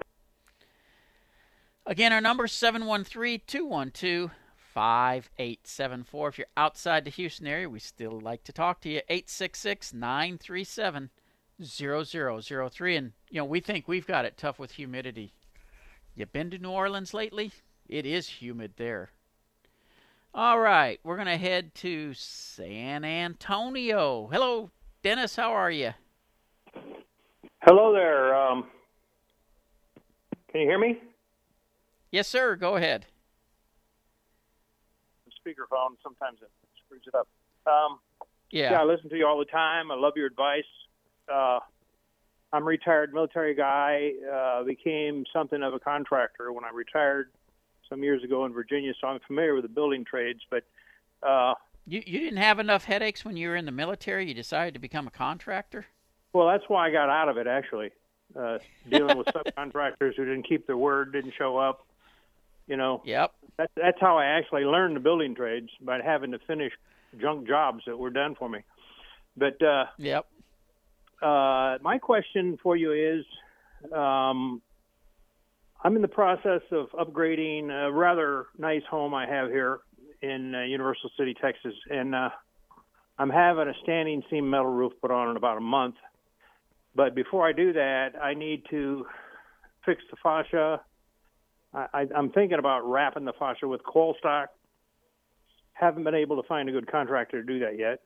Again, 1.86 2.12
our 2.12 2.20
number 2.20 2.44
is 2.44 2.52
713 2.52 3.40
212 3.46 4.30
5874. 4.72 6.28
If 6.28 6.38
you're 6.38 6.46
outside 6.56 7.04
the 7.04 7.10
Houston 7.10 7.46
area, 7.46 7.68
we 7.68 7.78
still 7.78 8.20
like 8.20 8.44
to 8.44 8.52
talk 8.52 8.80
to 8.82 8.88
you. 8.88 9.00
866 9.08 9.92
937 9.92 11.10
0003. 11.64 12.96
And, 12.96 13.12
you 13.30 13.40
know, 13.40 13.44
we 13.44 13.60
think 13.60 13.88
we've 13.88 14.06
got 14.06 14.24
it 14.24 14.36
tough 14.36 14.58
with 14.58 14.72
humidity. 14.72 15.32
You 16.14 16.26
been 16.26 16.50
to 16.50 16.58
New 16.58 16.70
Orleans 16.70 17.14
lately? 17.14 17.52
It 17.88 18.06
is 18.06 18.28
humid 18.28 18.72
there. 18.76 19.10
All 20.34 20.58
right, 20.58 20.98
we're 21.04 21.16
going 21.16 21.26
to 21.26 21.36
head 21.36 21.74
to 21.76 22.14
San 22.14 23.04
Antonio. 23.04 24.28
Hello, 24.32 24.70
Dennis. 25.02 25.36
How 25.36 25.52
are 25.52 25.70
you? 25.70 25.92
Hello 27.62 27.92
there. 27.92 28.34
Um, 28.34 28.64
can 30.50 30.62
you 30.62 30.66
hear 30.66 30.78
me? 30.78 30.98
Yes, 32.10 32.28
sir. 32.28 32.56
Go 32.56 32.76
ahead 32.76 33.06
speakerphone. 35.42 35.98
Sometimes 36.02 36.38
it 36.42 36.50
screws 36.84 37.02
it 37.06 37.14
up. 37.14 37.28
Um, 37.66 37.98
yeah. 38.50 38.72
yeah, 38.72 38.80
I 38.80 38.84
listen 38.84 39.10
to 39.10 39.16
you 39.16 39.26
all 39.26 39.38
the 39.38 39.50
time. 39.50 39.90
I 39.90 39.96
love 39.96 40.14
your 40.16 40.26
advice. 40.26 40.68
Uh, 41.32 41.60
I'm 42.52 42.62
a 42.62 42.66
retired 42.66 43.14
military 43.14 43.54
guy. 43.54 44.12
Uh, 44.30 44.64
became 44.64 45.24
something 45.32 45.62
of 45.62 45.74
a 45.74 45.80
contractor 45.80 46.52
when 46.52 46.64
I 46.64 46.70
retired 46.72 47.30
some 47.88 48.02
years 48.02 48.22
ago 48.22 48.44
in 48.44 48.52
Virginia, 48.52 48.92
so 49.00 49.06
I'm 49.06 49.20
familiar 49.26 49.54
with 49.54 49.64
the 49.64 49.68
building 49.68 50.04
trades. 50.04 50.40
But 50.50 50.64
uh, 51.22 51.54
you 51.86 52.02
you 52.06 52.20
didn't 52.20 52.38
have 52.38 52.58
enough 52.58 52.84
headaches 52.84 53.24
when 53.24 53.36
you 53.36 53.48
were 53.48 53.56
in 53.56 53.64
the 53.64 53.72
military. 53.72 54.28
You 54.28 54.34
decided 54.34 54.74
to 54.74 54.80
become 54.80 55.06
a 55.06 55.10
contractor. 55.10 55.86
Well, 56.32 56.48
that's 56.48 56.64
why 56.68 56.88
I 56.88 56.90
got 56.90 57.08
out 57.08 57.28
of 57.28 57.36
it. 57.38 57.46
Actually, 57.46 57.90
uh, 58.38 58.58
dealing 58.88 59.18
with 59.18 59.26
subcontractors 59.28 60.14
who 60.16 60.24
didn't 60.24 60.48
keep 60.48 60.66
their 60.66 60.76
word, 60.76 61.12
didn't 61.12 61.34
show 61.38 61.56
up. 61.56 61.86
You 62.66 62.76
know. 62.76 63.02
Yep. 63.04 63.32
That's 63.58 63.72
that's 63.76 64.00
how 64.00 64.18
I 64.18 64.26
actually 64.26 64.64
learned 64.64 64.96
the 64.96 65.00
building 65.00 65.34
trades 65.34 65.70
by 65.80 66.00
having 66.02 66.32
to 66.32 66.38
finish 66.40 66.72
junk 67.20 67.46
jobs 67.46 67.82
that 67.86 67.98
were 67.98 68.10
done 68.10 68.34
for 68.34 68.48
me. 68.48 68.60
But 69.36 69.62
uh, 69.62 69.86
yep. 69.98 70.26
Uh, 71.22 71.78
my 71.82 71.98
question 71.98 72.58
for 72.62 72.76
you 72.76 72.92
is, 72.92 73.24
um, 73.92 74.60
I'm 75.84 75.96
in 75.96 76.02
the 76.02 76.08
process 76.08 76.62
of 76.70 76.88
upgrading 76.90 77.70
a 77.70 77.92
rather 77.92 78.46
nice 78.58 78.82
home 78.90 79.14
I 79.14 79.26
have 79.26 79.48
here 79.50 79.80
in 80.20 80.54
uh, 80.54 80.62
Universal 80.62 81.10
City, 81.18 81.34
Texas, 81.40 81.74
and 81.90 82.14
uh, 82.14 82.30
I'm 83.18 83.30
having 83.30 83.68
a 83.68 83.74
standing 83.82 84.22
seam 84.30 84.48
metal 84.50 84.66
roof 84.66 84.92
put 85.00 85.10
on 85.10 85.30
in 85.30 85.36
about 85.36 85.58
a 85.58 85.60
month. 85.60 85.96
But 86.94 87.14
before 87.14 87.48
I 87.48 87.52
do 87.52 87.72
that, 87.72 88.10
I 88.20 88.34
need 88.34 88.64
to 88.70 89.06
fix 89.84 90.02
the 90.10 90.16
fascia. 90.22 90.80
I, 91.72 91.86
I, 91.94 92.06
I'm 92.16 92.30
thinking 92.30 92.58
about 92.58 92.80
wrapping 92.82 93.24
the 93.24 93.32
fascia 93.38 93.66
with 93.66 93.82
coil 93.84 94.14
stock. 94.18 94.50
Haven't 95.72 96.04
been 96.04 96.14
able 96.14 96.40
to 96.40 96.46
find 96.48 96.68
a 96.68 96.72
good 96.72 96.90
contractor 96.90 97.42
to 97.42 97.46
do 97.46 97.60
that 97.60 97.78
yet. 97.78 98.00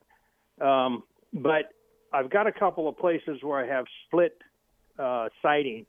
Um, 0.65 1.03
but 1.33 1.73
I've 2.13 2.29
got 2.29 2.47
a 2.47 2.51
couple 2.51 2.87
of 2.87 2.97
places 2.97 3.39
where 3.41 3.63
I 3.63 3.67
have 3.67 3.85
split 4.05 4.37
uh, 4.97 5.29
siding. 5.41 5.85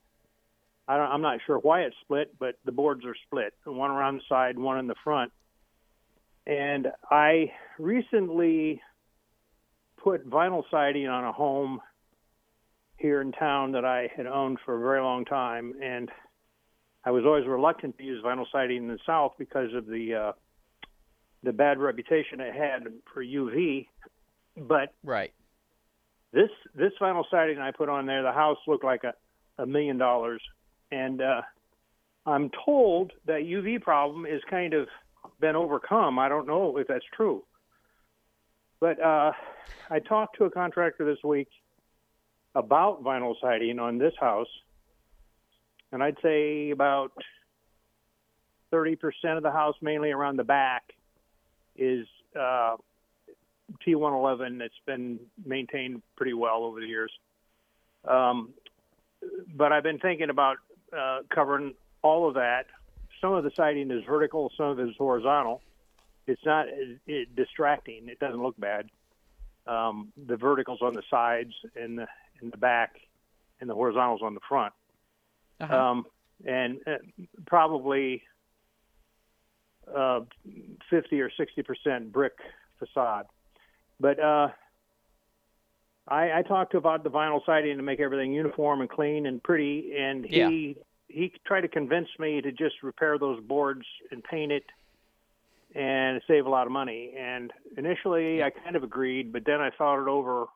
I 0.86 0.96
don't, 0.96 1.10
I'm 1.10 1.22
not 1.22 1.40
sure 1.46 1.58
why 1.58 1.82
it's 1.82 1.96
split, 2.02 2.34
but 2.38 2.58
the 2.64 2.72
boards 2.72 3.04
are 3.04 3.14
split. 3.26 3.54
One 3.64 3.90
around 3.90 4.16
the 4.16 4.22
side, 4.28 4.58
one 4.58 4.78
in 4.78 4.86
the 4.86 4.94
front. 5.04 5.32
And 6.46 6.88
I 7.10 7.52
recently 7.78 8.80
put 10.02 10.28
vinyl 10.28 10.62
siding 10.70 11.06
on 11.06 11.24
a 11.24 11.32
home 11.32 11.80
here 12.96 13.20
in 13.20 13.32
town 13.32 13.72
that 13.72 13.84
I 13.84 14.10
had 14.16 14.26
owned 14.26 14.58
for 14.64 14.76
a 14.76 14.80
very 14.80 15.00
long 15.00 15.24
time, 15.24 15.74
and 15.82 16.10
I 17.04 17.10
was 17.10 17.24
always 17.24 17.46
reluctant 17.46 17.96
to 17.98 18.04
use 18.04 18.22
vinyl 18.24 18.46
siding 18.50 18.78
in 18.78 18.88
the 18.88 18.98
South 19.06 19.34
because 19.38 19.72
of 19.74 19.86
the 19.86 20.14
uh, 20.14 20.32
the 21.42 21.52
bad 21.52 21.78
reputation 21.78 22.40
it 22.40 22.54
had 22.54 22.86
for 23.12 23.24
UV. 23.24 23.86
But 24.56 24.92
right, 25.04 25.32
this 26.32 26.50
this 26.74 26.92
vinyl 27.00 27.24
siding 27.30 27.58
I 27.58 27.70
put 27.70 27.88
on 27.88 28.06
there, 28.06 28.22
the 28.22 28.32
house 28.32 28.58
looked 28.66 28.84
like 28.84 29.04
a 29.04 29.14
a 29.58 29.66
million 29.66 29.98
dollars, 29.98 30.40
and 30.90 31.20
uh, 31.20 31.42
I'm 32.26 32.50
told 32.64 33.12
that 33.26 33.40
UV 33.40 33.82
problem 33.82 34.24
is 34.24 34.40
kind 34.48 34.72
of 34.72 34.88
been 35.40 35.56
overcome. 35.56 36.18
I 36.18 36.28
don't 36.28 36.46
know 36.46 36.76
if 36.76 36.86
that's 36.86 37.04
true, 37.14 37.44
but 38.80 39.00
uh, 39.02 39.32
I 39.90 39.98
talked 39.98 40.38
to 40.38 40.44
a 40.44 40.50
contractor 40.50 41.04
this 41.04 41.22
week 41.24 41.48
about 42.54 43.02
vinyl 43.02 43.34
siding 43.40 43.78
on 43.78 43.98
this 43.98 44.14
house, 44.20 44.48
and 45.92 46.02
I'd 46.02 46.16
say 46.22 46.70
about 46.70 47.12
30% 48.72 48.98
of 49.36 49.42
the 49.42 49.50
house, 49.50 49.76
mainly 49.80 50.10
around 50.10 50.36
the 50.36 50.44
back, 50.44 50.92
is 51.76 52.06
uh, 52.38 52.76
T111 53.86 54.58
that's 54.58 54.72
been 54.86 55.18
maintained 55.44 56.02
pretty 56.16 56.34
well 56.34 56.64
over 56.64 56.80
the 56.80 56.86
years. 56.86 57.12
Um, 58.06 58.50
but 59.54 59.72
I've 59.72 59.82
been 59.82 59.98
thinking 59.98 60.30
about 60.30 60.56
uh, 60.96 61.20
covering 61.34 61.74
all 62.02 62.28
of 62.28 62.34
that. 62.34 62.66
Some 63.20 63.34
of 63.34 63.44
the 63.44 63.50
siding 63.56 63.90
is 63.90 64.04
vertical, 64.04 64.52
some 64.56 64.66
of 64.66 64.78
it 64.78 64.88
is 64.88 64.94
horizontal. 64.96 65.60
It's 66.26 66.44
not 66.44 66.66
it, 67.06 67.34
distracting. 67.34 68.08
It 68.08 68.18
doesn't 68.18 68.42
look 68.42 68.58
bad. 68.58 68.90
Um, 69.66 70.12
the 70.26 70.36
verticals 70.36 70.80
on 70.82 70.94
the 70.94 71.02
sides 71.10 71.52
and 71.74 71.98
the 71.98 72.06
in 72.40 72.50
the 72.50 72.56
back, 72.56 72.96
and 73.60 73.68
the 73.68 73.74
horizontals 73.74 74.20
on 74.22 74.34
the 74.34 74.40
front. 74.48 74.72
Uh-huh. 75.60 75.76
Um, 75.76 76.06
and 76.46 76.78
uh, 76.86 76.98
probably 77.46 78.22
uh, 79.94 80.20
50 80.90 81.20
or 81.20 81.30
60 81.36 81.62
percent 81.62 82.12
brick 82.12 82.34
facade. 82.78 83.26
But 84.00 84.20
uh, 84.20 84.48
I, 86.06 86.38
I 86.38 86.42
talked 86.42 86.72
to 86.72 86.78
about 86.78 87.04
the 87.04 87.10
vinyl 87.10 87.44
siding 87.44 87.76
to 87.76 87.82
make 87.82 88.00
everything 88.00 88.32
uniform 88.32 88.80
and 88.80 88.88
clean 88.88 89.26
and 89.26 89.42
pretty, 89.42 89.92
and 89.98 90.24
he 90.24 90.76
Yeah. 90.76 90.82
he 91.08 91.32
tried 91.44 91.62
to 91.62 91.68
convince 91.68 92.08
me 92.18 92.40
to 92.40 92.52
just 92.52 92.82
repair 92.82 93.18
those 93.18 93.40
boards 93.40 93.84
and 94.10 94.22
paint 94.22 94.52
it 94.52 94.64
and 95.74 96.22
save 96.26 96.46
a 96.46 96.48
lot 96.48 96.66
of 96.66 96.72
money. 96.72 97.12
And 97.18 97.52
initially, 97.76 98.42
I 98.42 98.50
kind 98.50 98.76
of 98.76 98.84
agreed, 98.84 99.32
but 99.32 99.44
then 99.44 99.60
I 99.60 99.70
thought 99.70 100.00
it 100.00 100.08
over, 100.08 100.46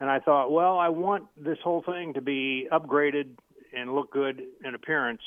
and 0.00 0.08
I 0.08 0.20
thought, 0.20 0.50
well, 0.50 0.78
I 0.78 0.88
want 0.88 1.24
this 1.36 1.58
whole 1.62 1.82
thing 1.82 2.14
to 2.14 2.20
be 2.20 2.68
upgraded 2.72 3.30
and 3.76 3.94
look 3.94 4.10
good 4.12 4.42
in 4.64 4.74
appearance. 4.74 5.22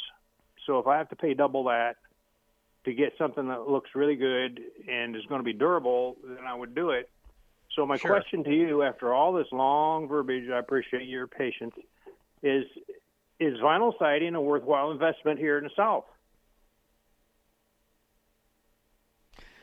So 0.65 0.79
if 0.79 0.87
I 0.87 0.97
have 0.97 1.09
to 1.09 1.15
pay 1.15 1.33
double 1.33 1.65
that 1.65 1.97
to 2.85 2.93
get 2.93 3.13
something 3.17 3.49
that 3.49 3.69
looks 3.69 3.91
really 3.95 4.15
good 4.15 4.61
and 4.89 5.15
is 5.15 5.25
going 5.25 5.39
to 5.39 5.45
be 5.45 5.53
durable, 5.53 6.15
then 6.23 6.45
I 6.47 6.55
would 6.55 6.73
do 6.73 6.91
it. 6.91 7.09
So 7.77 7.85
my 7.85 7.95
Sure. 7.97 8.09
question 8.09 8.43
to 8.43 8.49
you, 8.51 8.81
after 8.81 9.13
all 9.13 9.31
this 9.33 9.45
long 9.51 10.07
verbiage, 10.07 10.49
I 10.49 10.57
appreciate 10.57 11.07
your 11.07 11.27
patience, 11.27 11.75
is 12.41 12.65
is 13.39 13.53
vinyl 13.59 13.93
siding 13.99 14.33
a 14.33 14.41
worthwhile 14.41 14.89
investment 14.89 15.37
here 15.37 15.59
in 15.59 15.63
the 15.63 15.69
South? 15.75 16.05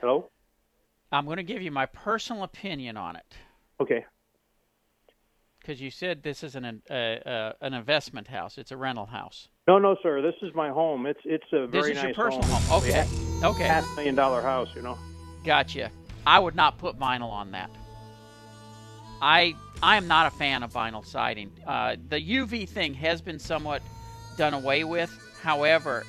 Hello. 0.00 0.30
I'm 1.11 1.25
going 1.25 1.38
to 1.38 1.42
give 1.42 1.61
you 1.61 1.73
my 1.73 1.87
personal 1.87 2.44
opinion 2.44 2.97
on 2.97 3.16
it 3.16 3.35
Okay. 3.80 4.04
because 5.59 5.80
you 5.80 5.90
said 5.90 6.23
this 6.23 6.44
is 6.44 6.54
an 6.54 6.83
uh, 6.88 6.94
uh, 6.94 7.52
an 7.62 7.75
investment 7.75 8.28
house. 8.28 8.59
It's 8.59 8.71
a 8.71 8.76
rental 8.76 9.06
house. 9.06 9.49
No, 9.66 9.80
no, 9.80 9.97
sir. 10.04 10.23
This 10.23 10.37
is 10.40 10.54
my 10.54 10.68
home. 10.68 11.06
It's 11.06 11.21
it's 11.25 11.47
a 11.52 11.66
very 11.66 11.66
This 11.66 11.80
very 11.80 11.90
is 11.90 11.97
nice 11.97 12.04
your 12.16 12.30
personal 12.30 12.49
home. 12.49 12.62
home. 12.62 12.83
Okay. 12.85 13.09
Okay. 13.42 13.64
Half 13.64 13.97
million 13.97 14.14
dollar 14.14 14.40
house, 14.40 14.68
you 14.76 14.83
know. 14.83 14.97
Gotcha. 15.44 15.90
I 16.25 16.38
would 16.38 16.54
not 16.54 16.78
put 16.78 16.97
vinyl 16.97 17.30
on 17.30 17.50
that. 17.50 17.71
I 19.25 19.57
I 19.83 19.97
am 19.97 20.07
not 20.07 20.26
a 20.26 20.31
fan 20.37 20.62
of 20.62 20.73
vinyl 20.73 21.04
siding. 21.04 21.50
Uh, 21.66 21.97
the 22.11 22.21
UV 22.21 22.69
thing 22.69 22.93
has 22.95 23.23
been 23.23 23.38
somewhat 23.38 23.81
done 24.37 24.52
away 24.52 24.85
with. 24.85 25.11
However, 25.40 26.04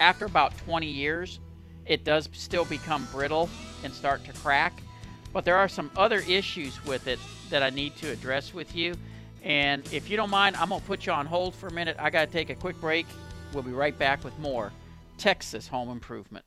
after 0.00 0.26
about 0.26 0.56
20 0.58 0.86
years, 0.86 1.40
it 1.86 2.04
does 2.04 2.28
still 2.32 2.64
become 2.64 3.06
brittle 3.12 3.50
and 3.82 3.92
start 3.92 4.24
to 4.26 4.32
crack. 4.34 4.80
But 5.32 5.44
there 5.44 5.56
are 5.56 5.68
some 5.68 5.90
other 5.96 6.18
issues 6.18 6.84
with 6.84 7.08
it 7.08 7.18
that 7.50 7.64
I 7.64 7.70
need 7.70 7.96
to 7.96 8.10
address 8.10 8.54
with 8.54 8.76
you. 8.76 8.94
And 9.42 9.82
if 9.92 10.08
you 10.08 10.16
don't 10.16 10.30
mind, 10.30 10.54
I'm 10.54 10.68
going 10.68 10.80
to 10.80 10.86
put 10.86 11.04
you 11.04 11.12
on 11.12 11.26
hold 11.26 11.56
for 11.56 11.66
a 11.66 11.72
minute. 11.72 11.96
I 11.98 12.10
got 12.10 12.26
to 12.26 12.32
take 12.32 12.48
a 12.50 12.54
quick 12.54 12.80
break. 12.80 13.06
We'll 13.52 13.64
be 13.64 13.72
right 13.72 13.98
back 13.98 14.22
with 14.22 14.38
more 14.38 14.72
Texas 15.18 15.66
home 15.66 15.90
improvement. 15.90 16.44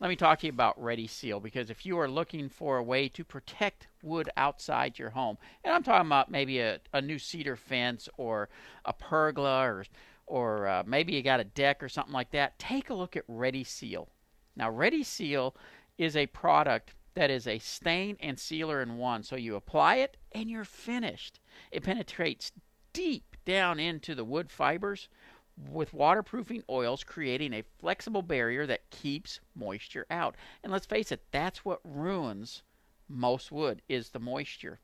Let 0.00 0.08
me 0.08 0.16
talk 0.16 0.40
to 0.40 0.46
you 0.46 0.52
about 0.52 0.82
Ready 0.82 1.06
Seal 1.06 1.38
because 1.38 1.70
if 1.70 1.86
you 1.86 1.98
are 1.98 2.08
looking 2.08 2.48
for 2.48 2.78
a 2.78 2.82
way 2.82 3.08
to 3.10 3.24
protect 3.24 3.86
wood 4.02 4.28
outside 4.36 4.98
your 4.98 5.10
home, 5.10 5.38
and 5.62 5.72
I'm 5.72 5.84
talking 5.84 6.06
about 6.06 6.30
maybe 6.30 6.58
a, 6.58 6.80
a 6.92 7.00
new 7.00 7.18
cedar 7.18 7.56
fence 7.56 8.08
or 8.16 8.48
a 8.84 8.92
pergola 8.92 9.62
or 9.62 9.84
or 10.26 10.66
uh, 10.66 10.82
maybe 10.86 11.12
you 11.12 11.22
got 11.22 11.40
a 11.40 11.44
deck 11.44 11.82
or 11.82 11.88
something 11.88 12.12
like 12.12 12.30
that, 12.30 12.58
take 12.58 12.88
a 12.88 12.94
look 12.94 13.14
at 13.14 13.24
Ready 13.28 13.62
Seal. 13.62 14.08
Now, 14.56 14.70
Ready 14.70 15.02
Seal 15.02 15.54
is 15.98 16.16
a 16.16 16.26
product 16.26 16.94
that 17.14 17.30
is 17.30 17.46
a 17.46 17.58
stain 17.58 18.16
and 18.20 18.38
sealer 18.38 18.80
in 18.82 18.96
one. 18.96 19.22
So 19.22 19.36
you 19.36 19.54
apply 19.54 19.96
it 19.96 20.16
and 20.32 20.50
you're 20.50 20.64
finished. 20.64 21.40
It 21.70 21.84
penetrates 21.84 22.52
deep 22.92 23.36
down 23.44 23.78
into 23.78 24.14
the 24.14 24.24
wood 24.24 24.50
fibers 24.50 25.08
with 25.56 25.94
waterproofing 25.94 26.62
oils, 26.68 27.04
creating 27.04 27.52
a 27.52 27.64
flexible 27.78 28.22
barrier 28.22 28.66
that 28.66 28.90
keeps 28.90 29.40
moisture 29.54 30.06
out. 30.10 30.36
And 30.62 30.72
let's 30.72 30.86
face 30.86 31.12
it, 31.12 31.24
that's 31.30 31.64
what 31.64 31.80
ruins 31.84 32.62
most 33.08 33.52
wood 33.52 33.82
is 33.88 34.10
the 34.10 34.18
moisture. 34.18 34.80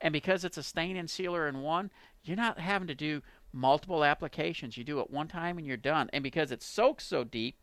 And 0.00 0.12
because 0.12 0.44
it's 0.44 0.56
a 0.56 0.62
stain 0.62 0.96
and 0.96 1.10
sealer 1.10 1.46
in 1.46 1.60
one, 1.60 1.90
you're 2.22 2.36
not 2.36 2.58
having 2.58 2.88
to 2.88 2.94
do 2.94 3.22
multiple 3.52 4.04
applications. 4.04 4.76
You 4.76 4.84
do 4.84 5.00
it 5.00 5.10
one 5.10 5.28
time 5.28 5.58
and 5.58 5.66
you're 5.66 5.76
done. 5.76 6.08
And 6.12 6.22
because 6.22 6.52
it 6.52 6.62
soaks 6.62 7.04
so 7.04 7.24
deep, 7.24 7.60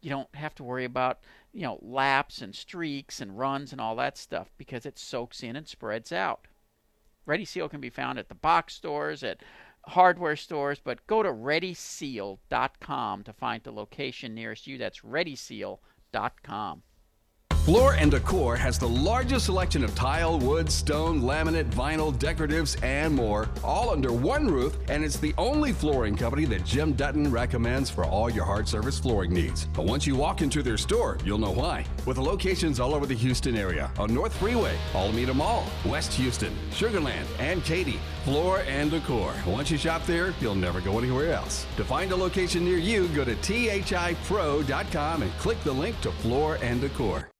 you 0.00 0.10
don't 0.10 0.32
have 0.34 0.54
to 0.56 0.64
worry 0.64 0.84
about, 0.84 1.20
you 1.52 1.62
know, 1.62 1.78
laps 1.82 2.42
and 2.42 2.54
streaks 2.54 3.20
and 3.20 3.38
runs 3.38 3.72
and 3.72 3.80
all 3.80 3.96
that 3.96 4.16
stuff 4.16 4.50
because 4.56 4.86
it 4.86 4.98
soaks 4.98 5.42
in 5.42 5.56
and 5.56 5.66
spreads 5.66 6.12
out. 6.12 6.46
Ready 7.26 7.44
Seal 7.44 7.68
can 7.68 7.80
be 7.80 7.90
found 7.90 8.18
at 8.18 8.28
the 8.28 8.34
box 8.34 8.74
stores, 8.74 9.22
at 9.22 9.42
hardware 9.86 10.36
stores, 10.36 10.80
but 10.82 11.06
go 11.06 11.22
to 11.22 11.30
readyseal.com 11.30 13.22
to 13.24 13.32
find 13.32 13.62
the 13.62 13.72
location 13.72 14.34
nearest 14.34 14.66
you. 14.66 14.78
That's 14.78 15.00
readyseal.com. 15.00 16.82
Floor 17.66 17.92
and 17.92 18.10
Decor 18.10 18.56
has 18.56 18.78
the 18.78 18.88
largest 18.88 19.44
selection 19.44 19.84
of 19.84 19.94
tile, 19.94 20.38
wood, 20.38 20.72
stone, 20.72 21.20
laminate, 21.20 21.70
vinyl, 21.70 22.12
decoratives, 22.12 22.82
and 22.82 23.14
more, 23.14 23.50
all 23.62 23.90
under 23.90 24.12
one 24.12 24.48
roof, 24.48 24.78
and 24.88 25.04
it's 25.04 25.18
the 25.18 25.34
only 25.36 25.70
flooring 25.70 26.16
company 26.16 26.46
that 26.46 26.64
Jim 26.64 26.94
Dutton 26.94 27.30
recommends 27.30 27.90
for 27.90 28.06
all 28.06 28.30
your 28.30 28.46
hard 28.46 28.66
surface 28.66 28.98
flooring 28.98 29.34
needs. 29.34 29.66
But 29.74 29.84
once 29.84 30.06
you 30.06 30.16
walk 30.16 30.40
into 30.40 30.62
their 30.62 30.78
store, 30.78 31.18
you'll 31.22 31.36
know 31.36 31.50
why. 31.50 31.84
With 32.06 32.16
locations 32.16 32.80
all 32.80 32.94
over 32.94 33.04
the 33.04 33.14
Houston 33.14 33.54
area, 33.54 33.92
on 33.98 34.14
North 34.14 34.32
Freeway, 34.36 34.76
Almeda 34.94 35.34
Mall, 35.34 35.66
West 35.84 36.14
Houston, 36.14 36.56
Sugarland, 36.70 37.26
and 37.38 37.62
Katy, 37.62 38.00
Floor 38.24 38.60
and 38.66 38.90
Decor. 38.90 39.34
Once 39.46 39.70
you 39.70 39.76
shop 39.76 40.06
there, 40.06 40.32
you'll 40.40 40.54
never 40.54 40.80
go 40.80 40.98
anywhere 40.98 41.34
else. 41.34 41.66
To 41.76 41.84
find 41.84 42.10
a 42.10 42.16
location 42.16 42.64
near 42.64 42.78
you, 42.78 43.06
go 43.08 43.22
to 43.22 43.34
thipro.com 43.36 45.22
and 45.22 45.32
click 45.32 45.62
the 45.62 45.72
link 45.72 46.00
to 46.00 46.10
Floor 46.10 46.58
and 46.62 46.80
Decor. 46.80 47.30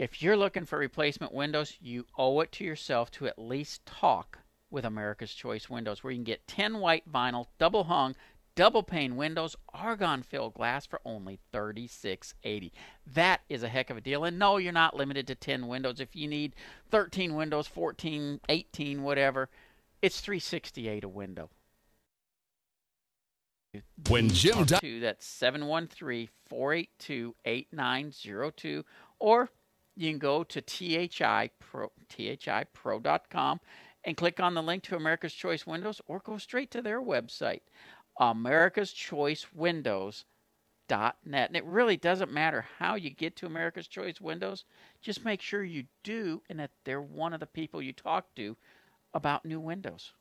If 0.00 0.22
you're 0.22 0.38
looking 0.38 0.64
for 0.64 0.78
replacement 0.78 1.34
windows, 1.34 1.76
you 1.78 2.06
owe 2.16 2.40
it 2.40 2.52
to 2.52 2.64
yourself 2.64 3.10
to 3.10 3.26
at 3.26 3.38
least 3.38 3.84
talk 3.84 4.38
with 4.70 4.86
America's 4.86 5.34
Choice 5.34 5.68
Windows, 5.68 6.02
where 6.02 6.10
you 6.10 6.16
can 6.16 6.24
get 6.24 6.46
10 6.46 6.78
white 6.78 7.12
vinyl, 7.12 7.48
double 7.58 7.84
hung, 7.84 8.16
double 8.54 8.82
pane 8.82 9.16
windows, 9.16 9.56
argon 9.74 10.22
filled 10.22 10.54
glass 10.54 10.86
for 10.86 11.02
only 11.04 11.38
$36.80. 11.52 12.70
That 13.12 13.42
is 13.50 13.62
a 13.62 13.68
heck 13.68 13.90
of 13.90 13.98
a 13.98 14.00
deal. 14.00 14.24
And 14.24 14.38
no, 14.38 14.56
you're 14.56 14.72
not 14.72 14.96
limited 14.96 15.26
to 15.26 15.34
10 15.34 15.66
windows. 15.66 16.00
If 16.00 16.16
you 16.16 16.26
need 16.26 16.56
13 16.90 17.34
windows, 17.34 17.66
14, 17.66 18.40
18, 18.48 19.02
whatever, 19.02 19.50
it's 20.00 20.22
368 20.22 21.04
a 21.04 21.08
window. 21.08 21.50
When 24.08 24.30
Jim 24.30 24.64
to 24.64 25.00
that's 25.00 25.26
713-482-8902 26.50 28.84
or 29.18 29.50
you 29.96 30.10
can 30.10 30.18
go 30.18 30.42
to 30.44 30.62
thipro 30.62 31.88
thipro.com 32.08 33.60
and 34.04 34.16
click 34.16 34.40
on 34.40 34.54
the 34.54 34.62
link 34.62 34.82
to 34.84 34.96
America's 34.96 35.34
Choice 35.34 35.66
Windows 35.66 36.00
or 36.06 36.20
go 36.20 36.38
straight 36.38 36.70
to 36.70 36.82
their 36.82 37.00
website 37.00 37.60
America's 38.18 38.92
Choice 38.92 39.46
Windows 39.54 40.24
dot 40.88 41.16
net. 41.24 41.48
and 41.48 41.56
it 41.56 41.64
really 41.64 41.96
doesn't 41.96 42.32
matter 42.32 42.66
how 42.78 42.96
you 42.96 43.10
get 43.10 43.36
to 43.36 43.46
America's 43.46 43.86
Choice 43.86 44.20
Windows 44.20 44.64
just 45.00 45.24
make 45.24 45.40
sure 45.40 45.62
you 45.62 45.84
do 46.02 46.42
and 46.50 46.58
that 46.58 46.70
they're 46.84 47.00
one 47.00 47.32
of 47.32 47.40
the 47.40 47.46
people 47.46 47.80
you 47.80 47.92
talk 47.92 48.34
to 48.34 48.56
about 49.14 49.44
new 49.44 49.60
windows 49.60 50.12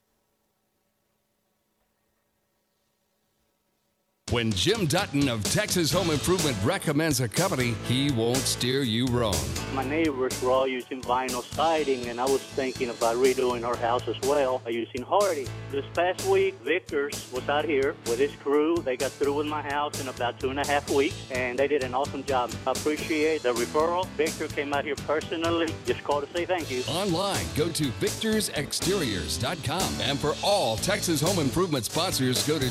When 4.32 4.52
Jim 4.52 4.86
Dutton 4.86 5.28
of 5.28 5.44
Texas 5.46 5.92
Home 5.92 6.12
Improvement 6.12 6.56
recommends 6.64 7.20
a 7.20 7.28
company, 7.28 7.74
he 7.88 8.12
won't 8.12 8.38
steer 8.38 8.84
you 8.84 9.08
wrong. 9.08 9.34
My 9.74 9.84
neighbors 9.84 10.40
were 10.40 10.52
all 10.52 10.68
using 10.68 11.02
vinyl 11.02 11.42
siding, 11.56 12.10
and 12.10 12.22
I 12.22 12.26
was 12.26 12.44
thinking 12.44 12.92
about 12.92 13.16
redoing 13.16 13.66
our 13.66 13.76
house 13.78 14.08
as 14.08 14.22
well 14.22 14.62
by 14.64 14.70
using 14.70 15.04
Hardie. 15.04 15.50
This 15.72 15.84
past 15.96 16.24
week, 16.28 16.54
Victor's 16.64 17.28
was 17.32 17.50
out 17.50 17.66
here 17.66 17.96
with 18.06 18.20
his 18.20 18.32
crew. 18.36 18.78
They 18.78 18.98
got 18.98 19.10
through 19.14 19.34
with 19.34 19.48
my 19.48 19.64
house 19.64 20.00
in 20.00 20.08
about 20.10 20.40
two 20.40 20.52
and 20.52 20.60
a 20.60 20.68
half 20.68 20.92
weeks, 20.92 21.16
and 21.32 21.58
they 21.58 21.68
did 21.68 21.84
an 21.84 21.96
awesome 21.96 22.24
job. 22.24 22.52
I 22.68 22.74
appreciate 22.74 23.42
the 23.42 23.54
referral. 23.54 24.06
Victor 24.10 24.48
came 24.48 24.76
out 24.76 24.86
here 24.86 24.96
personally. 25.08 25.74
Just 25.88 26.04
called 26.04 26.28
to 26.28 26.34
say 26.38 26.46
thank 26.46 26.70
you. 26.70 26.84
Online, 26.88 27.48
go 27.56 27.68
to 27.70 27.86
victorsexteriors.com. 27.86 30.02
And 30.02 30.20
for 30.20 30.36
all 30.44 30.78
Texas 30.78 31.20
Home 31.22 31.40
Improvement 31.40 31.86
sponsors, 31.86 32.48
go 32.48 32.60
to 32.60 32.70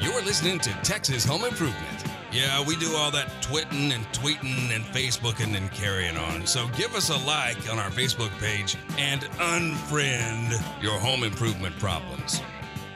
You're 0.00 0.22
listening 0.22 0.60
to 0.60 0.70
Texas 0.82 1.24
Home 1.24 1.44
Improvement. 1.44 2.04
Yeah, 2.32 2.64
we 2.64 2.76
do 2.76 2.94
all 2.94 3.10
that 3.10 3.42
twitting 3.42 3.90
and 3.90 4.04
tweeting 4.12 4.72
and 4.72 4.84
Facebooking 4.84 5.56
and 5.56 5.68
carrying 5.72 6.16
on. 6.16 6.46
So 6.46 6.68
give 6.76 6.94
us 6.94 7.10
a 7.10 7.16
like 7.26 7.68
on 7.68 7.80
our 7.80 7.90
Facebook 7.90 8.30
page 8.38 8.76
and 8.96 9.22
unfriend 9.22 10.52
your 10.80 11.00
home 11.00 11.24
improvement 11.24 11.76
problems. 11.80 12.40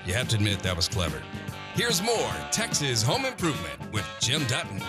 You 0.07 0.15
have 0.15 0.29
to 0.29 0.37
admit 0.37 0.61
that 0.61 0.77
was 0.77 0.87
clever. 0.87 1.21
Here's 1.75 2.01
more 2.01 2.31
Texas 2.53 3.03
Home 3.03 3.25
Improvement 3.25 3.93
with 3.93 4.09
Jim 4.21 4.45
Dutton. 4.45 4.81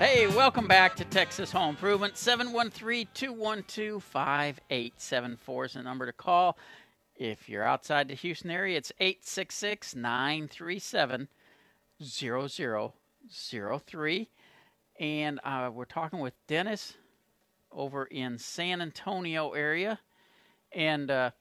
Hey, 0.00 0.26
welcome 0.28 0.66
back 0.66 0.96
to 0.96 1.04
Texas 1.04 1.52
Home 1.52 1.68
Improvement. 1.68 2.16
713 2.16 3.06
212 3.12 4.02
5874 4.02 5.64
is 5.66 5.74
the 5.74 5.82
number 5.82 6.06
to 6.06 6.12
call. 6.14 6.56
If 7.16 7.50
you're 7.50 7.64
outside 7.64 8.08
the 8.08 8.14
Houston 8.14 8.50
area, 8.50 8.78
it's 8.78 8.92
866 8.98 9.94
937 9.94 11.28
0003. 12.02 14.28
And 14.98 15.40
uh, 15.44 15.70
we're 15.70 15.84
talking 15.84 16.20
with 16.20 16.32
Dennis 16.46 16.94
over 17.70 18.06
in 18.06 18.38
San 18.38 18.80
Antonio 18.80 19.50
area. 19.50 20.00
And 20.72 21.10
uh, 21.10 21.32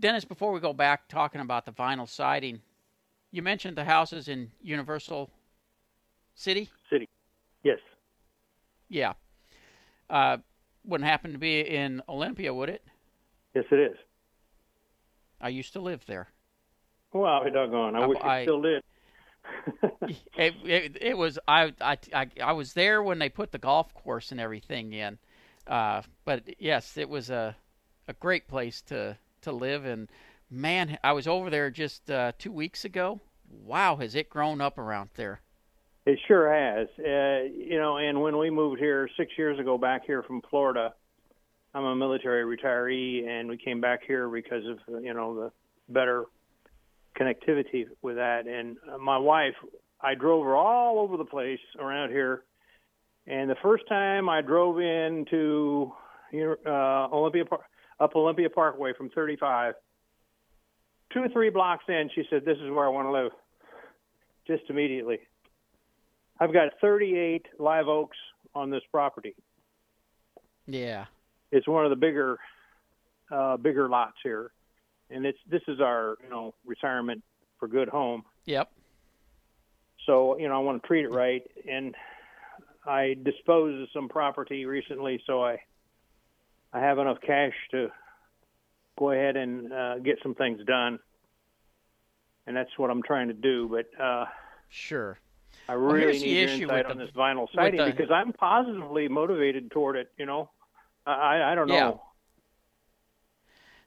Dennis, 0.00 0.24
before 0.24 0.50
we 0.50 0.58
go 0.58 0.72
back 0.72 1.06
talking 1.06 1.40
about 1.40 1.64
the 1.64 1.70
vinyl 1.70 2.08
siding, 2.08 2.60
you 3.30 3.42
mentioned 3.42 3.76
the 3.76 3.84
houses 3.84 4.26
in 4.26 4.50
Universal 4.60 5.30
City? 6.34 6.68
City. 6.90 7.08
Yes. 7.62 7.78
Yeah. 8.88 9.12
Uh, 10.08 10.38
wouldn't 10.84 11.08
happen 11.08 11.32
to 11.32 11.38
be 11.38 11.60
in 11.60 12.02
Olympia, 12.08 12.52
would 12.52 12.68
it? 12.68 12.84
Yes, 13.54 13.64
it 13.70 13.78
is. 13.78 13.96
I 15.40 15.48
used 15.48 15.72
to 15.74 15.80
live 15.80 16.04
there. 16.06 16.28
Wow, 17.12 17.42
doggone! 17.52 17.96
I, 17.96 18.00
I- 18.02 18.06
wish 18.06 18.18
I- 18.22 18.38
you 18.40 18.44
still 18.44 18.62
did. 18.62 18.82
It, 20.36 20.54
it, 20.64 20.98
it 21.00 21.18
was 21.18 21.38
I, 21.48 21.72
I 21.80 21.96
I 22.14 22.26
I 22.42 22.52
was 22.52 22.72
there 22.74 23.02
when 23.02 23.18
they 23.18 23.28
put 23.28 23.52
the 23.52 23.58
golf 23.58 23.92
course 23.94 24.30
and 24.32 24.40
everything 24.40 24.92
in, 24.92 25.18
uh, 25.66 26.02
but 26.24 26.42
yes, 26.60 26.96
it 26.96 27.08
was 27.08 27.30
a 27.30 27.56
a 28.08 28.12
great 28.14 28.48
place 28.48 28.82
to 28.82 29.16
to 29.42 29.52
live. 29.52 29.84
And 29.84 30.08
man, 30.50 30.98
I 31.02 31.12
was 31.12 31.26
over 31.26 31.48
there 31.50 31.70
just 31.70 32.10
uh, 32.10 32.32
two 32.38 32.52
weeks 32.52 32.84
ago. 32.84 33.20
Wow, 33.48 33.96
has 33.96 34.14
it 34.14 34.28
grown 34.30 34.60
up 34.60 34.78
around 34.78 35.10
there? 35.14 35.40
It 36.10 36.18
sure 36.26 36.52
has. 36.52 36.88
Uh, 36.98 37.44
you 37.56 37.78
know, 37.78 37.98
and 37.98 38.20
when 38.20 38.36
we 38.36 38.50
moved 38.50 38.80
here 38.80 39.08
six 39.16 39.30
years 39.38 39.60
ago, 39.60 39.78
back 39.78 40.04
here 40.04 40.24
from 40.24 40.42
Florida, 40.50 40.92
I'm 41.72 41.84
a 41.84 41.94
military 41.94 42.42
retiree, 42.44 43.28
and 43.28 43.48
we 43.48 43.56
came 43.56 43.80
back 43.80 44.00
here 44.04 44.28
because 44.28 44.64
of 44.66 45.04
you 45.04 45.14
know 45.14 45.36
the 45.36 45.52
better 45.88 46.24
connectivity 47.16 47.84
with 48.02 48.16
that. 48.16 48.48
And 48.48 48.76
uh, 48.92 48.98
my 48.98 49.18
wife, 49.18 49.54
I 50.00 50.16
drove 50.16 50.44
her 50.46 50.56
all 50.56 50.98
over 50.98 51.16
the 51.16 51.24
place 51.24 51.60
around 51.78 52.10
here. 52.10 52.42
And 53.28 53.48
the 53.48 53.56
first 53.62 53.84
time 53.88 54.28
I 54.28 54.40
drove 54.40 54.80
into 54.80 55.92
uh, 56.34 57.06
Olympia 57.12 57.44
Par- 57.44 57.66
up 58.00 58.16
Olympia 58.16 58.50
Parkway 58.50 58.94
from 58.98 59.10
35, 59.10 59.74
two 61.12 61.20
or 61.20 61.28
three 61.28 61.50
blocks 61.50 61.84
in, 61.86 62.10
she 62.16 62.24
said, 62.28 62.44
"This 62.44 62.58
is 62.58 62.68
where 62.68 62.84
I 62.84 62.88
want 62.88 63.06
to 63.06 63.12
live." 63.12 63.30
Just 64.48 64.68
immediately. 64.70 65.20
I've 66.40 66.52
got 66.54 66.72
38 66.80 67.46
live 67.58 67.86
oaks 67.86 68.16
on 68.54 68.70
this 68.70 68.82
property. 68.90 69.36
Yeah. 70.66 71.04
It's 71.52 71.68
one 71.68 71.84
of 71.84 71.90
the 71.90 71.96
bigger, 71.96 72.38
uh, 73.30 73.58
bigger 73.58 73.88
lots 73.88 74.16
here, 74.22 74.50
and 75.10 75.26
it's 75.26 75.38
this 75.48 75.62
is 75.68 75.80
our 75.80 76.16
you 76.22 76.30
know 76.30 76.54
retirement 76.64 77.22
for 77.58 77.68
good 77.68 77.88
home. 77.88 78.22
Yep. 78.46 78.70
So 80.06 80.38
you 80.38 80.48
know 80.48 80.54
I 80.54 80.58
want 80.58 80.82
to 80.82 80.86
treat 80.86 81.04
it 81.04 81.10
right, 81.10 81.42
and 81.68 81.94
I 82.86 83.16
disposed 83.22 83.82
of 83.82 83.88
some 83.92 84.08
property 84.08 84.64
recently, 84.64 85.20
so 85.26 85.44
I 85.44 85.58
I 86.72 86.78
have 86.80 86.98
enough 86.98 87.18
cash 87.20 87.54
to 87.72 87.90
go 88.98 89.10
ahead 89.10 89.36
and 89.36 89.72
uh, 89.72 89.98
get 89.98 90.18
some 90.22 90.36
things 90.36 90.64
done, 90.64 91.00
and 92.46 92.56
that's 92.56 92.70
what 92.76 92.90
I'm 92.90 93.02
trying 93.02 93.28
to 93.28 93.34
do. 93.34 93.68
But 93.68 94.02
uh, 94.02 94.26
Sure. 94.68 95.18
I 95.70 95.74
really 95.74 96.18
the 96.18 96.24
need 96.24 96.40
your 96.40 96.48
insight 96.48 96.84
with 96.84 96.90
on 96.90 96.98
the- 96.98 97.04
this 97.06 97.14
vinyl 97.14 97.46
siding 97.54 97.78
the- 97.78 97.92
because 97.92 98.10
I'm 98.10 98.32
positively 98.32 99.06
motivated 99.06 99.70
toward 99.70 99.94
it. 99.96 100.10
You 100.18 100.26
know, 100.26 100.50
I 101.06 101.52
I, 101.52 101.54
don't 101.54 101.68
know. 101.68 101.74
Yeah. 101.74 101.92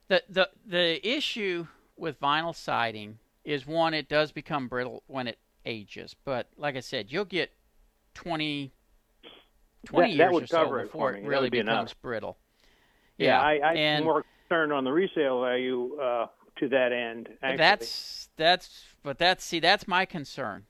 The 0.08 0.22
the 0.28 0.50
the 0.64 1.06
issue 1.06 1.66
with 1.96 2.18
vinyl 2.20 2.54
siding 2.54 3.18
is 3.44 3.66
one 3.66 3.92
it 3.92 4.08
does 4.08 4.32
become 4.32 4.66
brittle 4.66 5.02
when 5.08 5.26
it 5.26 5.38
ages, 5.66 6.16
but 6.24 6.48
like 6.56 6.74
I 6.74 6.80
said, 6.80 7.12
you'll 7.12 7.26
get 7.26 7.52
20 8.14 8.72
20 9.84 10.16
That- 10.16 10.16
that 10.16 10.32
years 10.32 10.42
or 10.44 10.46
so 10.46 10.74
it 10.76 10.82
before 10.84 11.12
it 11.12 11.24
really 11.24 11.50
be 11.50 11.60
becomes 11.60 11.90
enough. 11.90 12.00
brittle. 12.00 12.38
Yeah, 13.18 13.40
I, 13.42 13.60
I'm 13.62 13.76
and 13.76 14.04
more 14.06 14.24
concerned 14.48 14.72
on 14.72 14.84
the 14.84 14.92
resale 14.92 15.42
value 15.42 15.96
uh, 16.00 16.28
to 16.56 16.68
that 16.70 16.92
end. 16.92 17.28
Actually. 17.42 17.56
that's 17.58 18.28
that's 18.36 18.84
but 19.02 19.18
that's 19.18 19.44
see 19.44 19.60
that's 19.60 19.86
my 19.86 20.06
concern. 20.06 20.64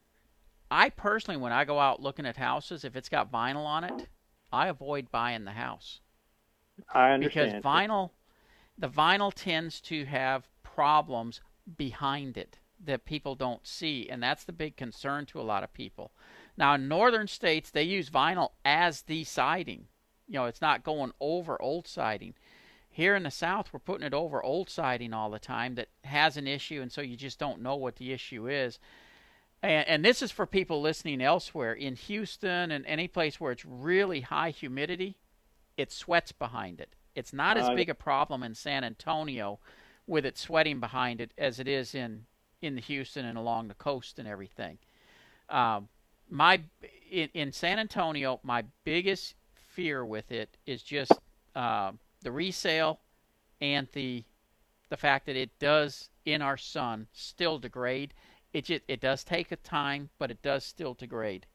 I 0.71 0.89
personally 0.91 1.41
when 1.41 1.53
I 1.53 1.65
go 1.65 1.79
out 1.79 2.01
looking 2.03 2.27
at 2.27 2.37
houses 2.37 2.85
if 2.85 2.97
it's 2.97 3.09
got 3.09 3.31
vinyl 3.33 3.65
on 3.65 3.85
it, 3.85 4.09
I 4.53 4.69
avoid 4.69 5.11
buying 5.11 5.45
the 5.45 5.53
house. 5.53 6.01
I 6.93 7.11
understand. 7.13 7.63
because 7.63 7.63
vinyl 7.65 8.11
the 8.77 8.89
vinyl 8.89 9.33
tends 9.35 9.81
to 9.83 10.05
have 10.07 10.49
problems 10.63 11.41
behind 11.77 12.37
it 12.37 12.59
that 12.85 13.05
people 13.05 13.35
don't 13.37 13.67
see 13.67 14.09
and 14.11 14.23
that's 14.23 14.45
the 14.45 14.53
big 14.53 14.77
concern 14.77 15.25
to 15.27 15.41
a 15.41 15.43
lot 15.43 15.63
of 15.63 15.73
people 15.73 16.11
now 16.57 16.75
in 16.75 16.89
northern 16.89 17.29
states 17.29 17.71
they 17.71 17.85
use 17.85 18.11
vinyl 18.11 18.51
as 18.65 19.03
the 19.03 19.23
siding 19.25 19.87
you 20.27 20.35
know 20.35 20.47
it's 20.47 20.61
not 20.61 20.83
going 20.83 21.13
over 21.21 21.61
old 21.63 21.87
siding 21.87 22.35
here 22.91 23.15
in 23.15 23.23
the 23.23 23.31
south 23.31 23.73
we're 23.73 23.79
putting 23.79 24.07
it 24.07 24.13
over 24.13 24.43
old 24.45 24.69
siding 24.69 25.13
all 25.15 25.31
the 25.31 25.39
time 25.39 25.77
that 25.77 25.89
has 26.03 26.37
an 26.37 26.49
issue 26.49 26.83
and 26.83 26.91
so 26.91 27.01
you 27.01 27.17
just 27.17 27.39
don't 27.39 27.63
know 27.63 27.77
what 27.77 27.97
the 27.97 28.13
issue 28.13 28.49
is 28.49 28.79
and, 29.65 29.89
and 29.89 30.05
this 30.05 30.23
is 30.23 30.31
for 30.31 30.47
people 30.47 30.81
listening 30.81 31.21
elsewhere 31.21 31.73
in 31.73 31.97
houston 31.97 32.71
and 32.71 32.85
any 32.87 33.09
place 33.09 33.41
where 33.41 33.53
it's 33.53 33.65
really 33.65 34.21
high 34.21 34.51
humidity 34.51 35.17
it 35.77 35.93
sweats 35.93 36.33
behind 36.33 36.81
it. 36.81 36.95
It's 37.15 37.33
not 37.33 37.57
as 37.57 37.69
big 37.71 37.89
a 37.89 37.95
problem 37.95 38.43
in 38.43 38.55
San 38.55 38.85
Antonio 38.85 39.61
with 40.07 40.27
it 40.27 40.37
sweating 40.37 40.81
behind 40.81 41.21
it 41.21 41.33
as 41.39 41.61
it 41.61 41.69
is 41.69 41.95
in 41.95 42.27
in 42.61 42.75
the 42.75 42.81
Houston 42.81 43.27
and 43.27 43.37
along 43.37 43.69
the 43.69 43.75
coast 43.75 44.19
and 44.19 44.27
everything. 44.27 44.79
Um, 45.49 45.89
my 46.29 46.61
in, 47.11 47.29
in 47.35 47.53
San 47.53 47.79
Antonio, 47.79 48.41
my 48.43 48.65
biggest 48.85 49.35
fear 49.55 50.05
with 50.05 50.33
it 50.33 50.57
is 50.67 50.83
just 50.83 51.13
uh, 51.55 51.93
the 52.23 52.33
resale 52.33 53.01
and 53.61 53.87
the 53.93 54.25
the 54.89 54.97
fact 54.97 55.27
that 55.27 55.37
it 55.37 55.59
does 55.59 56.11
in 56.25 56.43
our 56.43 56.57
sun 56.57 57.07
still 57.13 57.59
degrade. 57.59 58.13
It 58.55 58.65
just, 58.67 58.83
it 58.89 59.01
does 59.01 59.25
take 59.25 59.53
a 59.53 59.57
time, 59.57 60.09
but 60.19 60.31
it 60.31 60.41
does 60.43 60.65
still 60.65 60.95
degrade. 60.95 61.47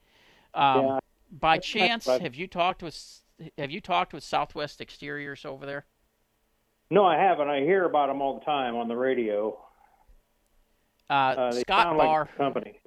Um, 0.53 0.85
yeah, 0.85 0.99
By 1.31 1.57
chance, 1.57 2.05
have 2.05 2.35
you 2.35 2.47
talked 2.47 2.83
with 2.83 3.21
have 3.57 3.71
you 3.71 3.79
talked 3.81 4.13
with 4.13 4.23
Southwest 4.23 4.81
Exteriors 4.81 5.45
over 5.45 5.65
there? 5.65 5.85
No, 6.91 7.05
I 7.05 7.15
haven't. 7.17 7.49
I 7.49 7.61
hear 7.61 7.85
about 7.85 8.07
them 8.07 8.21
all 8.21 8.37
the 8.39 8.45
time 8.45 8.75
on 8.75 8.87
the 8.87 8.97
radio. 8.97 9.57
Uh, 11.09 11.35
Uh, 11.37 11.51
Scott 11.53 11.97
Barr. 11.97 12.21
like 12.25 12.37
company. 12.37 12.79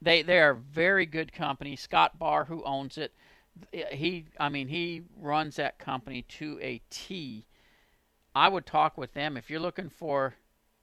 They 0.00 0.22
they 0.22 0.40
are 0.40 0.50
a 0.50 0.56
very 0.56 1.06
good 1.06 1.32
company. 1.32 1.76
Scott 1.76 2.18
Barr, 2.18 2.44
who 2.46 2.62
owns 2.64 2.98
it, 2.98 3.14
he 3.72 4.26
I 4.38 4.48
mean 4.48 4.68
he 4.68 5.02
runs 5.16 5.56
that 5.56 5.78
company 5.78 6.22
to 6.22 6.58
a 6.62 6.80
T. 6.90 7.46
I 8.34 8.48
would 8.48 8.66
talk 8.66 8.98
with 8.98 9.12
them 9.14 9.36
if 9.36 9.50
you're 9.50 9.60
looking 9.60 9.88
for 9.90 10.36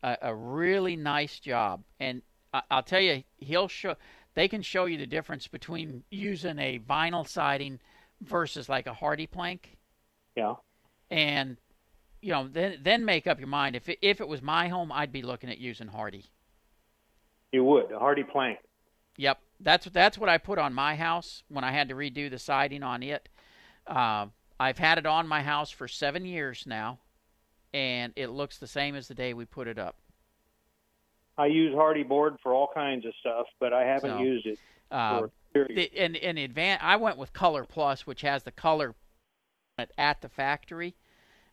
a, 0.03 0.17
a 0.21 0.35
really 0.35 0.95
nice 0.95 1.39
job, 1.39 1.83
and 1.99 2.21
I, 2.53 2.61
I'll 2.69 2.83
tell 2.83 3.01
you, 3.01 3.23
he'll 3.37 3.67
show. 3.67 3.95
They 4.33 4.47
can 4.47 4.61
show 4.61 4.85
you 4.85 4.97
the 4.97 5.05
difference 5.05 5.47
between 5.47 6.03
using 6.09 6.57
a 6.59 6.79
vinyl 6.79 7.27
siding 7.27 7.79
versus 8.21 8.69
like 8.69 8.87
a 8.87 8.93
Hardie 8.93 9.29
plank, 9.29 9.77
Yeah. 10.35 10.55
and 11.09 11.57
you 12.21 12.31
know 12.31 12.47
then 12.47 12.77
then 12.81 13.03
make 13.03 13.27
up 13.27 13.39
your 13.39 13.47
mind. 13.47 13.75
If 13.75 13.89
it, 13.89 13.99
if 14.01 14.21
it 14.21 14.27
was 14.27 14.41
my 14.41 14.67
home, 14.69 14.91
I'd 14.91 15.11
be 15.11 15.21
looking 15.21 15.49
at 15.49 15.57
using 15.57 15.87
Hardie. 15.87 16.27
You 17.51 17.63
would 17.65 17.91
a 17.91 17.97
Hardie 17.99 18.29
plank. 18.29 18.59
Yep, 19.17 19.39
that's 19.59 19.85
that's 19.87 20.17
what 20.17 20.29
I 20.29 20.37
put 20.37 20.57
on 20.57 20.73
my 20.73 20.95
house 20.95 21.43
when 21.49 21.63
I 21.63 21.71
had 21.71 21.89
to 21.89 21.95
redo 21.95 22.29
the 22.29 22.39
siding 22.39 22.83
on 22.83 23.03
it. 23.03 23.27
Uh, 23.85 24.27
I've 24.59 24.77
had 24.77 24.97
it 24.97 25.05
on 25.05 25.27
my 25.27 25.41
house 25.41 25.71
for 25.71 25.87
seven 25.87 26.23
years 26.23 26.63
now, 26.65 26.99
and 27.73 28.13
it 28.15 28.29
looks 28.29 28.57
the 28.57 28.67
same 28.67 28.95
as 28.95 29.07
the 29.07 29.15
day 29.15 29.33
we 29.33 29.43
put 29.45 29.67
it 29.67 29.77
up. 29.77 29.95
I 31.37 31.47
use 31.47 31.73
Hardie 31.73 32.07
board 32.07 32.37
for 32.43 32.53
all 32.53 32.69
kinds 32.73 33.05
of 33.05 33.13
stuff, 33.19 33.47
but 33.59 33.73
I 33.73 33.83
haven't 33.85 34.11
So, 34.11 34.19
used 34.19 34.45
it 34.45 34.59
Uh, 34.91 35.19
for 35.19 35.31
the, 35.53 35.91
and 35.97 36.15
and 36.17 36.37
the 36.37 36.47
advan 36.47 36.77
I 36.81 36.95
went 36.97 37.17
with 37.17 37.33
Color 37.33 37.65
Plus, 37.65 38.05
which 38.05 38.21
has 38.21 38.43
the 38.43 38.51
color 38.51 38.95
at 39.97 40.21
the 40.21 40.29
factory, 40.29 40.95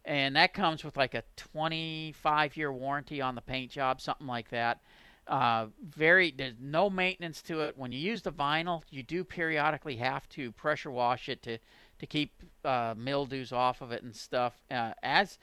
and 0.04 0.36
that 0.36 0.52
comes 0.54 0.84
with 0.84 0.96
like 0.96 1.14
a 1.14 1.22
25 1.36 2.56
year 2.56 2.72
warranty 2.72 3.20
on 3.20 3.34
the 3.34 3.40
paint 3.40 3.70
job, 3.70 4.00
something 4.00 4.26
like 4.26 4.50
that. 4.50 4.80
Uh, 5.26 5.66
very 5.82 6.30
there's 6.30 6.54
no 6.58 6.88
maintenance 6.90 7.42
to 7.42 7.60
it. 7.60 7.76
When 7.76 7.92
you 7.92 7.98
use 7.98 8.22
the 8.22 8.32
vinyl, 8.32 8.82
you 8.90 9.02
do 9.02 9.24
periodically 9.24 9.96
have 9.96 10.28
to 10.30 10.52
pressure 10.52 10.90
wash 10.90 11.28
it 11.28 11.42
to 11.42 11.58
to 11.98 12.06
keep 12.06 12.42
uh, 12.64 12.94
mildews 12.96 13.52
off 13.52 13.80
of 13.80 13.92
it 13.92 14.02
and 14.02 14.14
stuff. 14.16 14.62
Uh, 14.70 14.92
as 15.02 15.38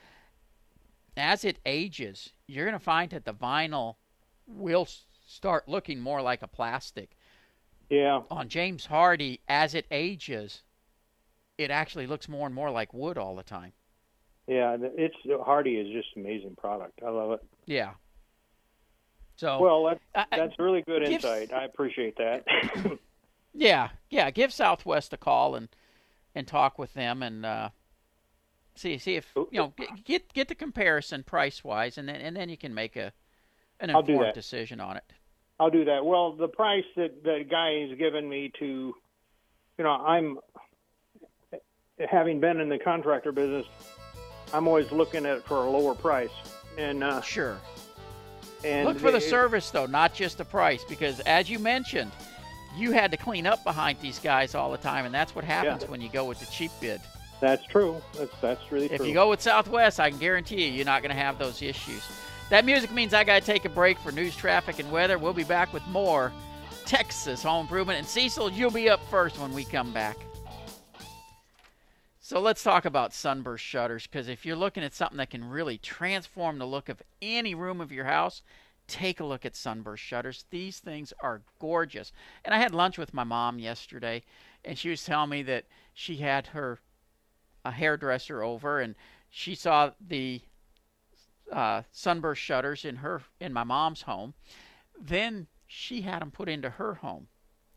as 1.18 1.46
it 1.46 1.60
ages, 1.66 2.34
you're 2.48 2.66
going 2.66 2.78
to 2.78 2.84
find 2.84 3.12
that 3.12 3.26
the 3.26 3.34
vinyl 3.34 3.96
will 4.48 4.88
start 5.28 5.68
looking 5.68 6.00
more 6.00 6.22
like 6.22 6.42
a 6.42 6.48
plastic 6.48 7.12
Yeah. 7.90 8.22
on 8.30 8.48
James 8.50 8.88
Hardie, 8.88 9.40
as 9.48 9.74
it 9.76 9.86
ages, 9.92 10.62
it 11.58 11.72
actually 11.72 12.08
looks 12.08 12.28
more 12.30 12.46
and 12.46 12.54
more 12.56 12.70
like 12.72 12.94
wood 12.94 13.18
all 13.18 13.36
the 13.36 13.44
time. 13.44 13.74
Yeah, 14.48 14.78
it's 14.80 15.16
Hardie 15.26 15.80
is 15.84 15.92
just 15.92 16.16
an 16.16 16.24
amazing 16.26 16.56
product. 16.56 17.02
I 17.04 17.10
love 17.10 17.32
it. 17.32 17.44
Yeah. 17.66 17.94
So 19.38 19.60
well, 19.60 19.84
that, 19.86 20.00
I- 20.14 20.26
I- 20.36 20.38
that's 20.40 20.60
really 20.60 20.82
good 20.84 21.02
give- 21.04 21.14
insight. 21.14 21.52
I 21.52 21.66
appreciate 21.66 22.16
that. 22.18 22.46
yeah, 23.54 23.90
yeah, 24.10 24.30
give 24.32 24.54
Southwest 24.54 25.14
a 25.14 25.18
call 25.18 25.56
and 25.56 25.70
and 26.36 26.48
talk 26.48 26.78
with 26.78 26.94
them 26.94 27.24
and 27.24 27.46
uh, 27.46 27.70
see 28.76 28.98
see 28.98 29.16
if 29.16 29.32
you 29.36 29.48
know 29.60 29.74
get 29.78 30.04
get, 30.06 30.34
get 30.34 30.48
the 30.48 30.56
comparison 30.56 31.24
price 31.24 31.64
wise, 31.64 31.98
and 31.98 32.08
then 32.08 32.18
and 32.22 32.36
then 32.38 32.50
you 32.50 32.58
can 32.58 32.74
make 32.74 32.96
a 32.96 33.12
an 33.80 33.90
I'll 33.90 34.02
do 34.02 34.14
informed 34.14 34.30
that. 34.30 34.36
decision 34.36 34.80
on 34.80 34.98
it. 34.98 35.04
I'll 35.60 35.70
do 35.70 35.86
that. 35.86 36.06
Well, 36.06 36.34
the 36.34 36.48
price 36.48 36.84
that 36.96 37.24
the 37.24 37.46
guy 37.50 37.88
has 37.88 37.98
given 37.98 38.28
me 38.28 38.52
to, 38.60 38.66
you 39.78 39.84
know, 39.84 39.90
I'm 39.92 40.38
having 42.10 42.40
been 42.40 42.60
in 42.60 42.70
the 42.70 42.78
contractor 42.80 43.32
business, 43.32 43.66
I'm 44.54 44.68
always 44.68 44.92
looking 44.92 45.26
at 45.26 45.44
for 45.46 45.58
a 45.66 45.70
lower 45.70 45.96
price. 45.96 46.30
And 46.78 47.04
uh, 47.04 47.22
sure. 47.22 47.58
And 48.66 48.88
Look 48.88 49.00
for 49.00 49.12
the 49.12 49.18
it- 49.18 49.22
service 49.22 49.70
though, 49.72 49.86
not 49.86 50.14
just 50.14 50.38
the 50.38 50.46
price, 50.46 50.84
because 50.90 51.20
as 51.22 51.50
you 51.50 51.60
mentioned, 51.60 52.12
you 52.76 52.92
had 52.92 53.12
to 53.12 53.18
clean 53.18 53.46
up 53.48 53.64
behind 53.64 54.00
these 54.02 54.20
guys 54.20 54.54
all 54.56 54.70
the 54.72 54.78
time, 54.78 55.06
and 55.06 55.14
that's 55.16 55.34
what 55.34 55.46
happens 55.46 55.84
Yeah. 55.84 55.90
when 55.90 56.02
you 56.02 56.10
go 56.10 56.26
with 56.26 56.40
the 56.42 56.46
cheap 56.48 56.72
bid. 56.82 57.00
That's 57.40 57.66
true. 57.68 58.02
That's 58.18 58.34
that's 58.42 58.72
really 58.72 58.86
If 58.88 58.98
true. 58.98 59.06
If 59.06 59.08
you 59.08 59.14
go 59.14 59.30
with 59.30 59.42
Southwest, 59.42 60.00
I 60.02 60.10
can 60.10 60.20
guarantee 60.20 60.66
you, 60.66 60.72
you're 60.74 60.86
not 60.86 61.02
going 61.02 61.16
to 61.16 61.22
have 61.22 61.38
those 61.40 61.62
issues. 61.62 62.04
That 62.50 62.64
music 62.64 62.92
means 62.92 63.16
I 63.16 63.24
got 63.24 63.42
to 63.42 63.46
take 63.46 63.66
a 63.66 63.70
break 63.70 63.98
for 63.98 64.12
news, 64.12 64.36
traffic, 64.36 64.78
and 64.78 64.92
weather. 64.92 65.18
We'll 65.18 65.34
be 65.34 65.44
back 65.44 65.74
with 65.74 65.86
more 65.88 66.32
Texas 66.86 67.42
home 67.42 67.62
improvement. 67.62 67.98
And 67.98 68.08
Cecil, 68.08 68.52
you'll 68.52 68.70
be 68.70 68.88
up 68.88 69.04
first 69.10 69.40
when 69.40 69.52
we 69.52 69.66
come 69.66 69.92
back. 69.92 70.18
So 72.20 72.40
let's 72.40 72.64
talk 72.64 72.86
about 72.86 73.14
sunburst 73.14 73.64
shutters 73.64 74.06
because 74.06 74.28
if 74.28 74.46
you're 74.46 74.56
looking 74.56 74.84
at 74.84 74.94
something 74.94 75.18
that 75.18 75.32
can 75.32 75.44
really 75.44 75.80
transform 75.80 76.60
the 76.60 76.68
look 76.68 76.88
of 76.88 77.02
any 77.20 77.56
room 77.56 77.82
of 77.82 77.92
your 77.92 78.06
house, 78.06 78.44
take 78.88 79.20
a 79.20 79.26
look 79.26 79.44
at 79.44 79.56
sunburst 79.56 80.04
shutters. 80.04 80.46
These 80.52 80.80
things 80.80 81.14
are 81.22 81.42
gorgeous. 81.60 82.12
And 82.44 82.54
I 82.54 82.60
had 82.60 82.76
lunch 82.76 83.00
with 83.00 83.14
my 83.14 83.24
mom 83.24 83.58
yesterday, 83.58 84.24
and 84.64 84.78
she 84.78 84.90
was 84.90 85.04
telling 85.04 85.32
me 85.32 85.42
that 85.44 85.66
she 85.96 86.18
had 86.18 86.48
her 86.48 86.80
a 87.64 87.72
hairdresser 87.72 88.44
over 88.44 88.80
and 88.80 88.94
she 89.32 89.56
saw 89.56 89.90
the 90.00 90.42
uh, 91.52 91.84
sunburst 91.92 92.42
shutters 92.42 92.86
in 92.86 92.98
her 92.98 93.22
in 93.40 93.54
my 93.54 93.64
mom's 93.64 94.04
home. 94.04 94.34
Then 95.00 95.48
she 95.68 96.02
had 96.02 96.22
them 96.22 96.32
put 96.32 96.50
into 96.50 96.70
her 96.72 96.96
home, 96.96 97.28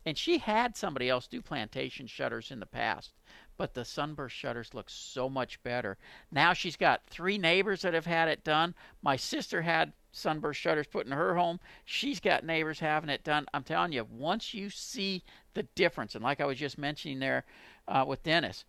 and 0.05 0.17
she 0.17 0.37
had 0.37 0.75
somebody 0.75 1.09
else 1.09 1.27
do 1.27 1.41
plantation 1.41 2.07
shutters 2.07 2.51
in 2.51 2.59
the 2.59 2.65
past. 2.65 3.13
But 3.57 3.73
the 3.73 3.83
sunburst 3.83 4.35
shutters 4.35 4.73
look 4.73 4.89
so 4.89 5.29
much 5.29 5.61
better. 5.63 5.97
Now 6.31 6.53
she's 6.53 6.77
got 6.77 7.05
three 7.07 7.37
neighbors 7.37 7.81
that 7.81 7.93
have 7.93 8.05
had 8.05 8.29
it 8.29 8.43
done. 8.43 8.73
My 9.01 9.17
sister 9.17 9.61
had 9.61 9.93
sunburst 10.11 10.59
shutters 10.59 10.87
put 10.87 11.05
in 11.05 11.11
her 11.11 11.35
home. 11.35 11.59
She's 11.85 12.19
got 12.19 12.45
neighbors 12.45 12.79
having 12.79 13.09
it 13.09 13.23
done. 13.23 13.45
I'm 13.53 13.63
telling 13.63 13.91
you, 13.91 14.05
once 14.09 14.53
you 14.53 14.69
see 14.69 15.23
the 15.53 15.63
difference, 15.63 16.15
and 16.15 16.23
like 16.23 16.39
I 16.39 16.45
was 16.45 16.57
just 16.57 16.77
mentioning 16.77 17.19
there 17.19 17.43
uh, 17.87 18.05
with 18.07 18.23
Dennis, 18.23 18.65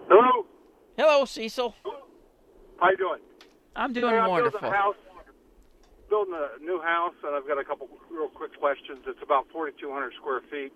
Hello. 0.08 0.46
Hello, 0.98 1.26
Cecil. 1.26 1.74
How 2.80 2.92
you 2.92 2.98
doing? 2.98 3.20
I'm 3.76 3.92
doing 3.94 4.14
Hey, 4.14 4.20
I'm 4.20 4.30
wonderful. 4.30 4.60
Building 4.60 4.76
a, 4.76 4.82
house, 4.82 4.96
building 6.10 6.34
a 6.34 6.64
new 6.64 6.82
house, 6.82 7.14
and 7.24 7.36
I've 7.36 7.48
got 7.48 7.60
a 7.60 7.64
couple 7.64 7.88
real 8.12 8.30
quick 8.30 8.58
questions. 8.60 9.00
It's 9.08 9.22
about 9.24 9.48
4,200 9.52 10.14
square 10.20 10.42
feet. 10.52 10.74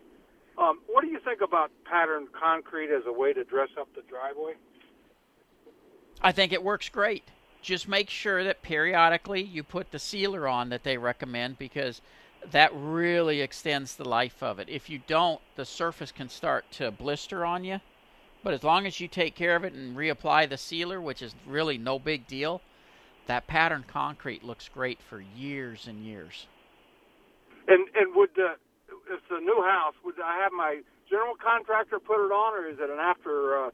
Um, 0.57 0.79
what 0.87 1.01
do 1.03 1.07
you 1.07 1.19
think 1.23 1.41
about 1.41 1.71
patterned 1.85 2.27
concrete 2.33 2.93
as 2.93 3.03
a 3.07 3.13
way 3.13 3.33
to 3.33 3.43
dress 3.43 3.69
up 3.79 3.87
the 3.95 4.01
driveway? 4.09 4.53
I 6.21 6.31
think 6.31 6.51
it 6.51 6.63
works 6.63 6.89
great. 6.89 7.23
Just 7.61 7.87
make 7.87 8.09
sure 8.09 8.43
that 8.43 8.61
periodically 8.61 9.41
you 9.41 9.63
put 9.63 9.91
the 9.91 9.99
sealer 9.99 10.47
on 10.47 10.69
that 10.69 10.83
they 10.83 10.97
recommend 10.97 11.57
because 11.57 12.01
that 12.51 12.71
really 12.73 13.41
extends 13.41 13.95
the 13.95 14.07
life 14.07 14.41
of 14.41 14.59
it. 14.59 14.69
If 14.69 14.89
you 14.89 15.01
don't, 15.07 15.41
the 15.55 15.65
surface 15.65 16.11
can 16.11 16.29
start 16.29 16.69
to 16.73 16.91
blister 16.91 17.45
on 17.45 17.63
you 17.63 17.79
But 18.43 18.53
as 18.53 18.63
long 18.63 18.85
as 18.85 18.99
you 18.99 19.07
take 19.07 19.35
care 19.35 19.55
of 19.55 19.65
it 19.65 19.73
and 19.73 19.97
reapply 19.97 20.49
the 20.49 20.57
sealer, 20.57 21.01
which 21.01 21.21
is 21.21 21.35
really 21.45 21.77
no 21.77 21.99
big 21.99 22.27
deal, 22.27 22.61
that 23.27 23.47
pattern 23.47 23.86
concrete 23.88 24.43
looks 24.43 24.69
great 24.69 24.99
for 25.01 25.21
years 25.21 25.88
and 25.88 26.03
years. 26.03 26.47
And 27.67 27.88
and 27.95 28.15
would 28.15 28.29
the 28.36 28.55
if 29.12 29.21
the 29.29 29.39
new 29.39 29.63
house 29.63 29.93
would 30.03 30.15
I 30.23 30.41
have 30.41 30.51
my 30.51 30.82
general 31.10 31.36
contractor 31.36 31.99
put 31.99 32.25
it 32.25 32.32
on, 32.32 32.53
or 32.53 32.67
is 32.67 32.77
it 32.79 32.89
an 32.89 32.99
after 32.99 33.65
uh, 33.65 33.69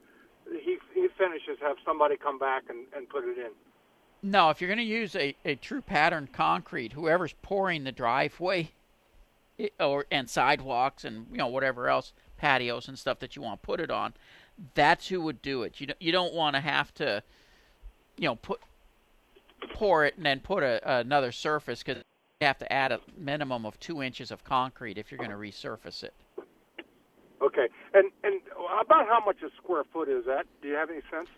he 0.52 0.78
he 0.94 1.08
finishes 1.18 1.58
have 1.62 1.78
somebody 1.86 2.18
come 2.18 2.40
back 2.40 2.64
and, 2.70 2.86
and 2.96 3.08
put 3.10 3.24
it 3.24 3.38
in? 3.38 3.52
No, 4.24 4.50
if 4.50 4.60
you're 4.60 4.70
going 4.70 4.80
to 4.80 4.84
use 4.84 5.16
a, 5.16 5.36
a 5.46 5.56
true 5.56 5.82
pattern 5.82 6.28
concrete, 6.32 6.94
whoever's 6.94 7.36
pouring 7.44 7.84
the 7.84 7.92
driveway 7.92 8.72
it, 9.58 9.74
or 9.80 10.06
and 10.12 10.30
sidewalks 10.30 11.06
and 11.06 11.28
you 11.32 11.38
know 11.38 11.48
whatever 11.48 11.90
else 11.90 12.14
patios 12.38 12.88
and 12.88 12.98
stuff 12.98 13.20
that 13.20 13.36
you 13.36 13.42
want 13.42 13.62
to 13.62 13.66
put 13.66 13.80
it 13.80 13.92
on, 13.92 14.14
that's 14.74 15.08
who 15.08 15.22
would 15.22 15.42
do 15.42 15.64
it. 15.64 15.80
You 15.80 15.88
don't, 15.88 16.02
you 16.02 16.12
don't 16.12 16.34
want 16.34 16.56
to 16.56 16.62
have 16.62 16.94
to, 16.96 17.24
you 18.18 18.28
know, 18.28 18.36
put 18.36 18.60
pour 19.74 20.06
it 20.06 20.16
and 20.18 20.26
then 20.26 20.40
put 20.40 20.64
a, 20.64 21.00
another 21.00 21.32
surface 21.32 21.84
because 21.84 22.04
you 22.42 22.48
have 22.48 22.58
to 22.60 22.72
add 22.72 22.92
a 22.92 23.00
minimum 23.18 23.66
of 23.66 23.80
two 23.80 24.04
inches 24.04 24.32
of 24.32 24.44
concrete 24.44 24.98
if 24.98 25.12
you're 25.12 25.18
going 25.18 25.30
to 25.30 25.36
resurface 25.36 26.04
it. 26.04 26.14
Okay, 27.42 27.68
and 27.94 28.12
and 28.24 28.42
about 28.82 29.08
how 29.08 29.22
much 29.26 29.38
a 29.44 29.50
square 29.62 29.84
foot 29.92 30.10
is 30.10 30.26
that? 30.26 30.46
Do 30.62 30.68
you 30.68 30.76
have 30.76 30.90
any 30.90 31.02
sense? 31.12 31.30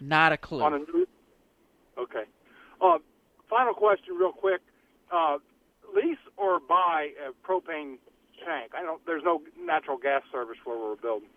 Not 0.00 0.32
a 0.32 0.36
clue. 0.36 0.62
On 0.62 0.74
a 0.74 0.78
new. 0.78 1.06
Okay. 1.98 2.24
Uh, 2.80 2.98
final 3.48 3.74
question, 3.74 4.14
real 4.18 4.32
quick. 4.32 4.60
Uh, 5.10 5.38
lease 5.94 6.18
or 6.36 6.60
buy 6.60 7.08
a 7.26 7.32
propane 7.46 7.96
tank? 8.44 8.72
I 8.76 8.82
don't. 8.82 9.04
There's 9.06 9.22
no 9.24 9.42
natural 9.60 9.96
gas 9.96 10.22
service 10.30 10.58
where 10.64 10.78
we're 10.78 10.96
building. 10.96 11.28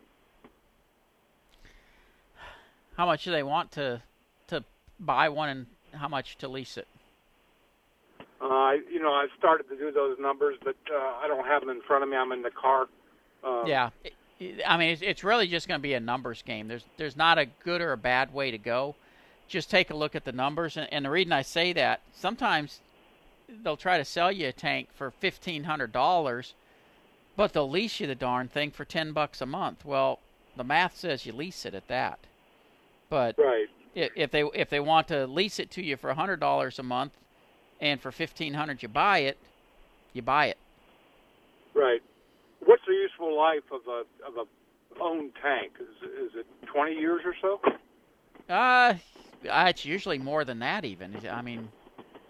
How 2.97 3.05
much 3.05 3.23
do 3.23 3.31
they 3.31 3.43
want 3.43 3.71
to 3.73 4.01
to 4.47 4.63
buy 4.99 5.29
one, 5.29 5.49
and 5.49 5.65
how 5.97 6.07
much 6.07 6.37
to 6.37 6.47
lease 6.47 6.77
it? 6.77 6.87
Uh, 8.39 8.73
you 8.91 8.99
know, 8.99 9.13
I've 9.13 9.29
started 9.37 9.67
to 9.69 9.75
do 9.75 9.91
those 9.91 10.17
numbers, 10.19 10.57
but 10.63 10.75
uh, 10.93 10.97
I 11.23 11.27
don't 11.27 11.45
have 11.45 11.61
them 11.61 11.69
in 11.69 11.81
front 11.81 12.03
of 12.03 12.09
me. 12.09 12.15
I'm 12.15 12.31
in 12.31 12.43
the 12.43 12.51
car. 12.51 12.87
Uh, 13.43 13.63
yeah, 13.65 13.89
I 14.65 14.77
mean, 14.77 14.91
it's, 14.91 15.01
it's 15.01 15.23
really 15.23 15.47
just 15.47 15.67
going 15.67 15.79
to 15.79 15.83
be 15.83 15.93
a 15.93 15.99
numbers 15.99 16.43
game. 16.43 16.67
There's 16.67 16.83
there's 16.97 17.17
not 17.17 17.37
a 17.37 17.45
good 17.63 17.81
or 17.81 17.93
a 17.93 17.97
bad 17.97 18.33
way 18.33 18.51
to 18.51 18.57
go. 18.57 18.95
Just 19.47 19.71
take 19.71 19.89
a 19.89 19.95
look 19.95 20.15
at 20.15 20.25
the 20.25 20.31
numbers, 20.31 20.77
and, 20.77 20.91
and 20.91 21.05
the 21.05 21.09
reason 21.09 21.31
I 21.31 21.41
say 21.41 21.73
that 21.73 22.01
sometimes 22.13 22.79
they'll 23.63 23.77
try 23.77 23.97
to 23.97 24.05
sell 24.05 24.31
you 24.31 24.47
a 24.49 24.51
tank 24.51 24.89
for 24.93 25.09
fifteen 25.09 25.63
hundred 25.63 25.91
dollars, 25.91 26.53
but 27.35 27.53
they'll 27.53 27.69
lease 27.69 27.99
you 27.99 28.07
the 28.07 28.15
darn 28.15 28.49
thing 28.49 28.71
for 28.71 28.85
ten 28.85 29.13
bucks 29.13 29.41
a 29.41 29.45
month. 29.45 29.85
Well, 29.85 30.19
the 30.55 30.63
math 30.63 30.97
says 30.97 31.25
you 31.25 31.33
lease 31.33 31.65
it 31.65 31.73
at 31.73 31.87
that. 31.87 32.19
But 33.09 33.35
right. 33.37 33.67
If 33.97 34.31
they 34.31 34.43
if 34.53 34.69
they 34.69 34.79
want 34.79 35.07
to 35.07 35.25
lease 35.27 35.59
it 35.59 35.71
to 35.71 35.83
you 35.83 35.97
for 35.97 36.13
hundred 36.13 36.39
dollars 36.39 36.79
a 36.79 36.83
month, 36.83 37.13
and 37.81 37.99
for 37.99 38.11
fifteen 38.11 38.53
hundred 38.53 38.83
you 38.83 38.89
buy 38.89 39.19
it, 39.19 39.37
you 40.13 40.21
buy 40.21 40.47
it. 40.47 40.57
Right. 41.73 42.01
What's 42.65 42.83
the 42.87 42.93
useful 42.93 43.35
life 43.35 43.63
of 43.71 43.81
a 43.87 44.03
of 44.25 44.37
a 44.37 45.01
owned 45.01 45.31
tank? 45.41 45.73
Is 45.79 46.09
is 46.09 46.31
it 46.35 46.45
twenty 46.65 46.93
years 46.93 47.21
or 47.25 47.35
so? 47.41 47.59
Uh, 48.53 48.93
it's 49.43 49.85
usually 49.85 50.17
more 50.17 50.45
than 50.45 50.59
that. 50.59 50.85
Even 50.85 51.15
I 51.29 51.41
mean, 51.41 51.69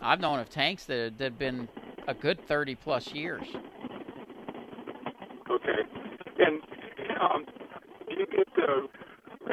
I've 0.02 0.20
known 0.20 0.40
of 0.40 0.50
tanks 0.50 0.86
that 0.86 1.18
that 1.18 1.24
have 1.24 1.40
been 1.40 1.68
a 2.08 2.14
good 2.14 2.40
thirty 2.48 2.76
plus 2.76 3.14
years. 3.14 3.44
Okay. 5.50 5.82
And 6.40 6.62
um, 7.22 7.46
do 8.08 8.16
you 8.16 8.26
get 8.28 8.48
the 8.56 8.64
over 8.64 8.90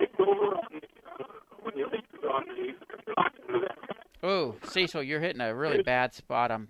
you 0.00 0.24
leave 0.24 0.52
on 0.54 0.80
the 0.80 0.93
Oh, 4.22 4.56
Cecil, 4.64 5.02
you're 5.02 5.20
hitting 5.20 5.40
a 5.40 5.54
really 5.54 5.82
bad 5.82 6.14
spot. 6.14 6.50
I'm 6.50 6.68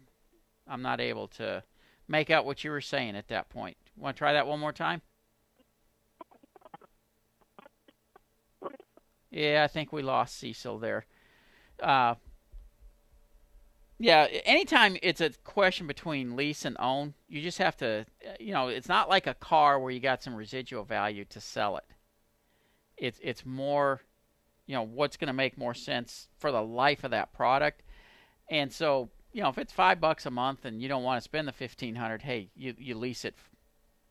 I'm 0.66 0.83
not 0.83 1.00
able 1.00 1.28
to 1.28 1.62
make 2.09 2.30
out 2.30 2.44
what 2.44 2.64
you 2.64 2.70
were 2.70 2.80
saying 2.80 3.16
at 3.16 3.28
that 3.28 3.48
point. 3.48 3.76
Want 3.96 4.16
to 4.16 4.18
try 4.18 4.33
that 4.33 4.46
one 4.46 4.61
more 4.61 4.72
time? 4.72 5.02
Yeah, 9.30 9.64
I 9.64 9.66
think 9.68 9.92
we 9.92 10.02
lost 10.02 10.38
Cecil 10.38 10.78
there. 10.78 11.07
Uh, 11.80 12.14
yeah, 13.98 14.26
anytime 14.44 14.96
it's 15.02 15.20
a 15.20 15.30
question 15.44 15.87
between 15.87 16.37
lease 16.37 16.64
and 16.64 16.76
own, 16.78 17.14
you 17.28 17.40
just 17.40 17.59
have 17.59 17.76
to, 17.78 18.07
you 18.40 18.52
know, 18.52 18.68
it's 18.68 18.88
not 18.88 19.09
like 19.09 19.26
a 19.26 19.35
car 19.35 19.78
where 19.78 19.90
you 19.90 20.00
got 20.00 20.22
some 20.22 20.35
residual 20.35 20.85
value 20.85 21.24
to 21.26 21.40
sell 21.40 21.76
it. 21.76 21.85
It's 22.96 23.18
it's 23.22 23.44
more, 23.44 24.00
you 24.66 24.74
know, 24.74 24.83
what's 24.83 25.16
going 25.16 25.29
to 25.29 25.35
make 25.35 25.59
more 25.59 25.74
sense 25.74 26.29
for 26.38 26.50
the 26.50 26.62
life 26.62 27.05
of 27.05 27.11
that 27.11 27.33
product. 27.33 27.83
And 28.50 28.72
so, 28.72 29.11
you 29.33 29.42
know, 29.42 29.48
if 29.48 29.59
it's 29.59 29.72
five 29.72 30.00
bucks 30.00 30.27
a 30.27 30.31
month 30.31 30.64
and 30.64 30.83
you 30.83 30.88
don't 30.88 31.03
want 31.03 31.18
to 31.18 31.24
spend 31.24 31.48
the 31.48 31.53
fifteen 31.53 31.96
hundred, 31.96 32.22
hey, 32.22 32.50
you 32.55 32.74
you 32.79 32.94
lease 32.94 33.24
it 33.24 33.35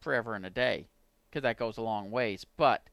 forever 0.02 0.36
and 0.36 0.46
a 0.46 0.50
day 0.50 0.90
because 1.30 1.44
that 1.44 1.58
goes 1.58 1.78
a 1.78 1.82
long 1.82 2.12
ways. 2.12 2.46
But 2.58 2.90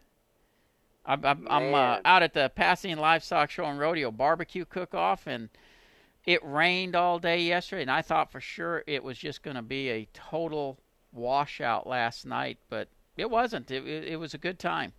I'm 1.06 1.26
I'm, 1.26 1.48
I'm 1.50 1.74
uh, 1.74 2.00
out 2.06 2.24
at 2.24 2.34
the 2.34 2.52
Pasadena 2.54 3.02
Livestock 3.02 3.50
Show 3.50 3.66
and 3.66 3.80
Rodeo 3.80 4.12
Barbecue 4.12 4.66
Cook-Off, 4.66 5.28
and 5.28 5.50
it 6.26 6.40
rained 6.44 6.96
all 6.96 7.18
day 7.20 7.42
yesterday, 7.42 7.82
and 7.82 7.92
I 7.92 8.02
thought 8.02 8.32
for 8.32 8.40
sure 8.40 8.84
it 8.88 9.04
was 9.04 9.18
just 9.18 9.42
going 9.42 9.56
to 9.56 9.62
be 9.62 9.90
a 9.90 10.08
total 10.14 10.80
washout 11.12 11.88
last 11.88 12.26
night, 12.26 12.60
but 12.70 12.88
it 13.18 13.30
wasn't. 13.30 13.72
It, 13.72 13.86
it 13.88 14.04
it 14.06 14.16
was 14.18 14.34
a 14.34 14.38
good 14.38 14.60
time. 14.60 14.94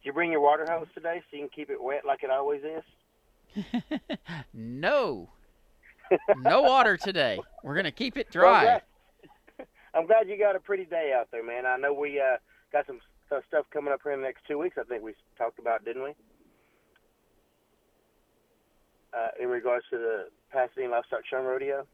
Did 0.00 0.08
you 0.08 0.12
bring 0.12 0.32
your 0.32 0.40
water 0.40 0.66
hose 0.68 0.88
today 0.94 1.22
so 1.30 1.36
you 1.36 1.42
can 1.42 1.48
keep 1.48 1.70
it 1.70 1.82
wet 1.82 2.04
like 2.04 2.22
it 2.22 2.30
always 2.30 2.62
is? 2.64 3.64
No, 4.52 5.30
no 6.38 6.62
water 6.62 6.96
today. 6.96 7.38
We're 7.62 7.74
going 7.74 7.84
to 7.84 7.90
keep 7.92 8.16
it 8.16 8.30
dry. 8.30 8.58
I'm 8.58 8.64
glad- 8.64 8.82
I'm 9.94 10.06
glad 10.06 10.28
you 10.28 10.38
got 10.38 10.54
a 10.54 10.60
pretty 10.60 10.84
day 10.84 11.12
out 11.18 11.28
there, 11.32 11.42
man. 11.42 11.64
I 11.66 11.76
know 11.76 11.92
we 11.94 12.20
uh, 12.20 12.36
got 12.72 12.86
some 12.86 13.00
stuff 13.48 13.64
coming 13.72 13.92
up 13.92 14.00
here 14.04 14.12
in 14.12 14.20
the 14.20 14.26
next 14.26 14.42
two 14.46 14.58
weeks. 14.58 14.76
I 14.78 14.84
think 14.84 15.02
we 15.02 15.14
talked 15.36 15.58
about, 15.58 15.84
didn't 15.84 16.02
we? 16.04 16.10
Uh, 19.16 19.28
in 19.42 19.48
regards 19.48 19.84
to 19.90 19.96
the 19.96 20.24
Pasadena 20.52 20.90
Livestock 20.92 21.20
Show 21.28 21.40
Rodeo. 21.42 21.86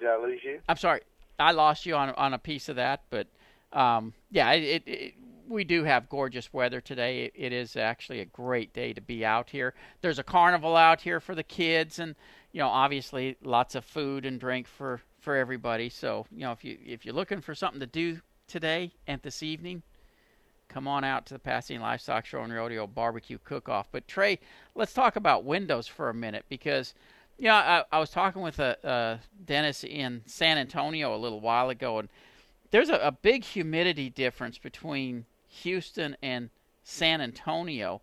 Did 0.00 0.08
I 0.08 0.16
lose 0.16 0.40
you? 0.42 0.60
I'm 0.68 0.78
sorry, 0.78 1.02
I 1.38 1.52
lost 1.52 1.84
you 1.84 1.94
on 1.94 2.10
on 2.10 2.32
a 2.32 2.38
piece 2.38 2.70
of 2.70 2.76
that, 2.76 3.02
but 3.10 3.26
um, 3.74 4.14
yeah, 4.30 4.50
it, 4.52 4.82
it, 4.86 4.88
it 4.90 5.14
we 5.50 5.64
do 5.64 5.84
have 5.84 6.08
gorgeous 6.08 6.52
weather 6.52 6.80
today. 6.80 7.24
It, 7.24 7.32
it 7.34 7.52
is 7.52 7.76
actually 7.76 8.20
a 8.20 8.24
great 8.24 8.72
day 8.72 8.92
to 8.92 9.00
be 9.00 9.24
out 9.24 9.50
here. 9.50 9.74
There's 10.00 10.18
a 10.18 10.22
carnival 10.24 10.76
out 10.76 11.00
here 11.00 11.20
for 11.20 11.34
the 11.34 11.42
kids, 11.42 11.98
and 11.98 12.14
you 12.52 12.60
know, 12.60 12.68
obviously, 12.68 13.36
lots 13.42 13.74
of 13.74 13.84
food 13.84 14.24
and 14.24 14.40
drink 14.40 14.66
for 14.66 15.00
for 15.20 15.36
everybody. 15.36 15.88
So 15.88 16.26
you 16.30 16.40
know, 16.40 16.52
if 16.52 16.64
you 16.64 16.78
if 16.84 17.04
you're 17.04 17.14
looking 17.14 17.40
for 17.40 17.54
something 17.54 17.80
to 17.80 17.86
do 17.86 18.20
today 18.46 18.92
and 19.06 19.20
this 19.22 19.42
evening, 19.42 19.82
come 20.68 20.86
on 20.86 21.04
out 21.04 21.26
to 21.26 21.34
the 21.34 21.40
Pasadena 21.40 21.82
Livestock 21.82 22.24
Show 22.24 22.42
and 22.42 22.52
Rodeo 22.52 22.86
Barbecue 22.86 23.38
Cook-Off. 23.44 23.88
But 23.90 24.06
Trey, 24.08 24.38
let's 24.74 24.92
talk 24.92 25.16
about 25.16 25.44
windows 25.44 25.86
for 25.86 26.08
a 26.08 26.14
minute 26.14 26.44
because 26.48 26.94
you 27.38 27.46
know 27.46 27.54
I, 27.54 27.84
I 27.90 27.98
was 27.98 28.10
talking 28.10 28.40
with 28.40 28.60
a, 28.60 29.20
Dennis 29.44 29.84
in 29.84 30.22
San 30.26 30.58
Antonio 30.58 31.14
a 31.14 31.18
little 31.18 31.40
while 31.40 31.70
ago, 31.70 31.98
and 31.98 32.08
there's 32.70 32.88
a, 32.88 32.96
a 32.96 33.12
big 33.12 33.44
humidity 33.44 34.10
difference 34.10 34.56
between 34.56 35.26
Houston 35.50 36.16
and 36.22 36.50
San 36.82 37.20
Antonio. 37.20 38.00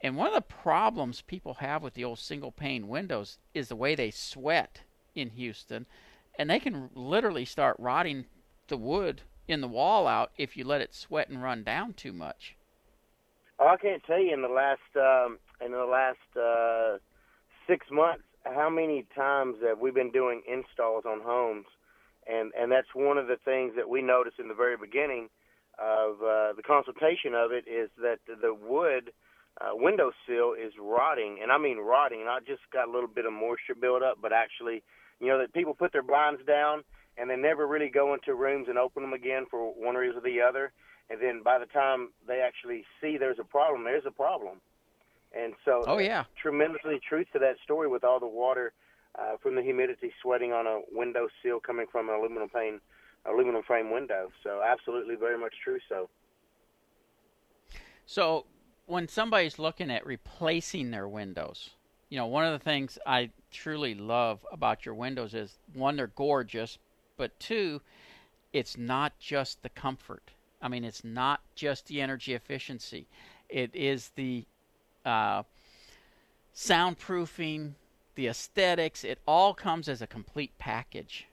And 0.00 0.16
one 0.16 0.28
of 0.28 0.34
the 0.34 0.40
problems 0.40 1.22
people 1.22 1.54
have 1.54 1.82
with 1.82 1.94
the 1.94 2.04
old 2.04 2.18
single 2.18 2.52
pane 2.52 2.88
windows 2.88 3.38
is 3.54 3.68
the 3.68 3.76
way 3.76 3.94
they 3.94 4.10
sweat 4.10 4.80
in 5.14 5.30
Houston. 5.30 5.86
And 6.38 6.50
they 6.50 6.58
can 6.58 6.90
literally 6.94 7.44
start 7.44 7.76
rotting 7.78 8.26
the 8.68 8.76
wood 8.76 9.22
in 9.48 9.60
the 9.60 9.68
wall 9.68 10.06
out 10.06 10.32
if 10.36 10.56
you 10.56 10.64
let 10.64 10.80
it 10.80 10.94
sweat 10.94 11.28
and 11.28 11.42
run 11.42 11.62
down 11.62 11.94
too 11.94 12.12
much. 12.12 12.56
Oh, 13.58 13.68
I 13.68 13.76
can't 13.76 14.02
tell 14.04 14.20
you 14.20 14.34
in 14.34 14.42
the 14.42 14.48
last 14.48 14.80
um, 14.96 15.38
in 15.64 15.72
the 15.72 15.84
last 15.84 16.36
uh, 16.36 16.98
six 17.66 17.86
months 17.90 18.24
how 18.44 18.68
many 18.68 19.06
times 19.14 19.56
have 19.66 19.78
we 19.78 19.90
been 19.90 20.10
doing 20.10 20.42
installs 20.46 21.04
on 21.06 21.20
homes, 21.22 21.66
and 22.26 22.52
and 22.58 22.70
that's 22.70 22.94
one 22.94 23.16
of 23.16 23.28
the 23.28 23.38
things 23.44 23.72
that 23.76 23.88
we 23.88 24.02
noticed 24.02 24.38
in 24.38 24.48
the 24.48 24.54
very 24.54 24.76
beginning 24.76 25.30
of 25.78 26.22
uh, 26.22 26.52
the 26.56 26.62
consultation 26.66 27.34
of 27.34 27.52
it 27.52 27.64
is 27.68 27.90
that 28.00 28.18
the 28.26 28.54
wood 28.54 29.12
uh, 29.60 29.70
windowsill 29.72 30.52
is 30.52 30.72
rotting, 30.80 31.38
and 31.42 31.50
I 31.50 31.58
mean 31.58 31.78
rotting, 31.78 32.24
not 32.24 32.46
just 32.46 32.60
got 32.72 32.88
a 32.88 32.90
little 32.90 33.08
bit 33.08 33.26
of 33.26 33.32
moisture 33.32 33.74
build 33.78 34.02
up, 34.02 34.18
but 34.20 34.32
actually, 34.32 34.82
you 35.20 35.28
know, 35.28 35.38
that 35.38 35.52
people 35.52 35.74
put 35.74 35.92
their 35.92 36.02
blinds 36.02 36.40
down 36.46 36.84
and 37.18 37.30
they 37.30 37.36
never 37.36 37.66
really 37.66 37.88
go 37.88 38.12
into 38.12 38.34
rooms 38.34 38.66
and 38.68 38.76
open 38.78 39.02
them 39.02 39.12
again 39.12 39.46
for 39.50 39.72
one 39.72 39.94
reason 39.94 40.18
or 40.18 40.20
the 40.20 40.40
other. 40.40 40.72
And 41.08 41.20
then 41.20 41.42
by 41.42 41.58
the 41.58 41.66
time 41.66 42.10
they 42.26 42.40
actually 42.40 42.84
see 43.00 43.16
there's 43.16 43.38
a 43.38 43.44
problem, 43.44 43.84
there's 43.84 44.04
a 44.06 44.10
problem. 44.10 44.60
And 45.36 45.54
so, 45.64 45.84
oh 45.86 45.98
yeah, 45.98 46.24
tremendously 46.40 47.00
truth 47.06 47.26
to 47.32 47.38
that 47.40 47.56
story 47.64 47.88
with 47.88 48.04
all 48.04 48.20
the 48.20 48.26
water 48.26 48.72
uh, 49.18 49.36
from 49.42 49.54
the 49.54 49.62
humidity 49.62 50.12
sweating 50.22 50.52
on 50.52 50.66
a 50.66 50.80
window 50.92 51.28
sill 51.42 51.60
coming 51.60 51.86
from 51.90 52.08
an 52.08 52.16
aluminum 52.16 52.48
pane, 52.48 52.80
aluminum 53.28 53.62
frame 53.62 53.90
window. 53.90 54.30
So, 54.42 54.62
absolutely, 54.66 55.16
very 55.16 55.38
much 55.38 55.54
true. 55.62 55.78
So, 55.88 56.08
so 58.06 58.46
when 58.86 59.08
somebody's 59.08 59.58
looking 59.58 59.90
at 59.90 60.06
replacing 60.06 60.90
their 60.90 61.08
windows, 61.08 61.70
you 62.08 62.16
know, 62.16 62.26
one 62.26 62.44
of 62.44 62.52
the 62.52 62.64
things 62.64 62.98
I 63.04 63.30
truly 63.50 63.94
love 63.94 64.46
about 64.52 64.86
your 64.86 64.94
windows 64.94 65.34
is 65.34 65.58
one, 65.74 65.96
they're 65.96 66.06
gorgeous, 66.06 66.78
but 67.16 67.38
two, 67.40 67.80
it's 68.52 68.76
not 68.76 69.18
just 69.18 69.62
the 69.62 69.68
comfort. 69.68 70.30
I 70.62 70.68
mean, 70.68 70.84
it's 70.84 71.04
not 71.04 71.40
just 71.54 71.86
the 71.86 72.00
energy 72.00 72.34
efficiency. 72.34 73.06
It 73.48 73.74
is 73.74 74.10
the 74.14 74.44
uh, 75.04 75.42
soundproofing, 76.54 77.72
the 78.14 78.28
aesthetics. 78.28 79.04
It 79.04 79.18
all 79.26 79.52
comes 79.52 79.88
as 79.88 80.00
a 80.00 80.06
complete 80.06 80.56
package. 80.58 81.26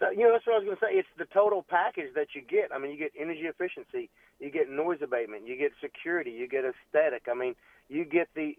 You 0.00 0.24
know, 0.24 0.32
that's 0.32 0.46
what 0.46 0.54
I 0.54 0.58
was 0.58 0.64
going 0.64 0.76
to 0.76 0.82
say. 0.82 0.98
It's 0.98 1.08
the 1.18 1.26
total 1.26 1.62
package 1.62 2.14
that 2.14 2.28
you 2.34 2.40
get. 2.40 2.72
I 2.74 2.78
mean, 2.78 2.90
you 2.90 2.96
get 2.96 3.12
energy 3.18 3.42
efficiency, 3.42 4.08
you 4.40 4.50
get 4.50 4.70
noise 4.70 4.98
abatement, 5.02 5.46
you 5.46 5.56
get 5.56 5.72
security, 5.80 6.30
you 6.30 6.48
get 6.48 6.64
aesthetic. 6.64 7.28
I 7.30 7.34
mean, 7.34 7.54
you 7.88 8.04
get 8.04 8.28
the 8.34 8.56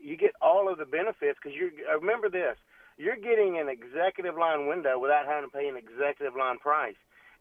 you 0.00 0.16
get 0.16 0.32
all 0.42 0.70
of 0.70 0.78
the 0.78 0.84
benefits 0.84 1.38
because 1.40 1.56
you 1.56 1.70
uh, 1.88 1.98
remember 2.00 2.28
this. 2.28 2.56
You're 2.98 3.16
getting 3.16 3.58
an 3.58 3.68
executive 3.68 4.36
line 4.36 4.66
window 4.66 4.98
without 4.98 5.26
having 5.26 5.48
to 5.48 5.56
pay 5.56 5.68
an 5.68 5.76
executive 5.76 6.36
line 6.36 6.58
price. 6.58 6.96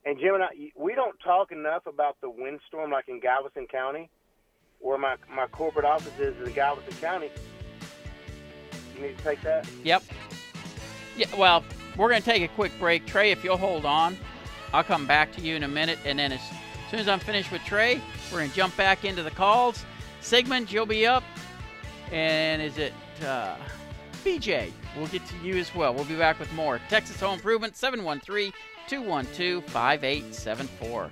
And 0.06 0.20
Jim 0.20 0.36
and 0.36 0.44
I, 0.44 0.50
we 0.76 0.94
don't 0.94 1.20
talk 1.20 1.52
enough 1.52 1.88
about 1.88 2.22
the 2.22 2.30
windstorm 2.30 2.92
like 2.92 3.08
in 3.08 3.20
Galveston 3.20 3.68
County, 3.68 4.10
where 4.80 5.00
my 5.00 5.16
my 5.34 5.48
corporate 5.48 5.86
office 5.86 6.18
is 6.20 6.36
in 6.46 6.54
Galveston 6.54 6.96
County. 7.02 7.30
You 8.96 9.02
need 9.02 9.18
to 9.18 9.24
take 9.24 9.42
that. 9.42 9.68
Yep. 9.84 10.04
Yeah. 11.18 11.28
Well, 11.38 11.64
we're 11.98 12.10
going 12.10 12.22
to 12.22 12.26
take 12.26 12.44
a 12.44 12.48
quick 12.50 12.72
break. 12.80 13.06
Trey, 13.06 13.32
if 13.32 13.44
you'll 13.44 13.58
hold 13.58 13.86
on, 13.86 14.18
I'll 14.74 14.84
come 14.84 15.06
back 15.06 15.32
to 15.34 15.42
you 15.42 15.56
in 15.56 15.64
a 15.64 15.68
minute, 15.68 16.00
and 16.06 16.18
then 16.18 16.32
as 16.32 16.42
soon 16.90 17.00
as 17.00 17.08
I'm 17.08 17.20
finished 17.20 17.52
with 17.52 17.64
Trey, 17.64 18.02
we're 18.32 18.40
going 18.40 18.50
to 18.50 18.56
jump 18.56 18.76
back 18.78 19.06
into 19.06 19.24
the 19.24 19.32
calls. 19.32 19.86
Sigmund, 20.22 20.72
you'll 20.72 20.86
be 20.86 21.06
up, 21.06 21.24
and 22.12 22.62
is 22.62 22.78
it 22.78 22.94
uh, 23.26 23.56
BJ? 24.24 24.72
We'll 24.98 25.08
get 25.08 25.26
to 25.26 25.36
you 25.44 25.58
as 25.58 25.74
well. 25.74 25.94
We'll 25.94 26.06
be 26.06 26.16
back 26.16 26.40
with 26.40 26.52
more 26.54 26.80
Texas 26.90 27.20
Home 27.20 27.36
Improvement 27.36 27.76
713 27.76 28.54
212 28.88 29.64
5874. 29.66 31.12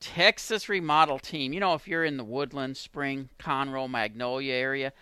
Texas 0.00 0.68
Remodel 0.68 1.18
Team. 1.18 1.52
You 1.52 1.60
know, 1.60 1.74
if 1.74 1.88
you're 1.88 2.04
in 2.04 2.16
the 2.16 2.24
Woodland, 2.24 2.76
Spring, 2.76 3.28
Conroe, 3.38 3.90
Magnolia 3.90 4.54
area, 4.54 4.92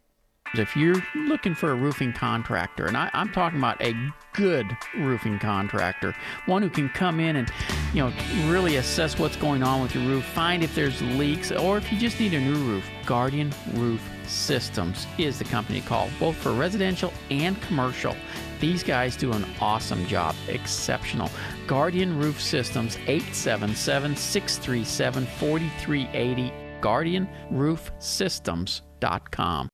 If 0.60 0.76
you're 0.76 1.02
looking 1.16 1.56
for 1.56 1.72
a 1.72 1.76
roofing 1.76 2.14
contractor, 2.14 2.86
and 2.86 2.96
I, 2.96 3.10
am 3.14 3.32
talking 3.32 3.58
about 3.60 3.82
a 3.82 3.96
good 4.34 4.66
roofing 4.98 5.40
contractor, 5.40 6.16
one 6.46 6.62
who 6.62 6.70
can 6.70 6.90
come 6.90 7.20
in 7.20 7.38
and, 7.38 7.52
you 7.94 8.04
know, 8.04 8.14
really 8.50 8.76
assess 8.78 9.20
what's 9.20 9.36
going 9.36 9.64
on 9.64 9.82
with 9.82 9.96
your 9.96 10.06
roof, 10.06 10.24
find 10.26 10.64
if 10.64 10.76
there's 10.76 11.02
leaks, 11.02 11.52
or 11.52 11.78
if 11.78 11.92
you 11.92 11.98
just 11.98 12.20
need 12.20 12.34
a 12.34 12.40
new 12.40 12.56
roof, 12.56 12.86
Guardian 13.06 13.54
Roof 13.74 14.02
Systems 14.28 15.08
is 15.18 15.40
the 15.40 15.46
company 15.46 15.82
to 15.82 15.88
call, 15.88 16.10
both 16.20 16.36
for 16.36 16.52
residential 16.52 17.12
and 17.30 17.62
commercial. 17.64 18.16
These 18.60 18.84
guys 18.84 19.16
do 19.16 19.32
an 19.34 19.46
awesome 19.62 20.06
job, 20.08 20.36
exceptional. 20.48 21.30
Guardian 21.68 22.18
Roof 22.18 22.42
Systems, 22.42 22.98
877 23.08 24.16
637 24.16 25.26
4380, 25.26 26.52
GuardianRoofSystems.com. 26.82 29.70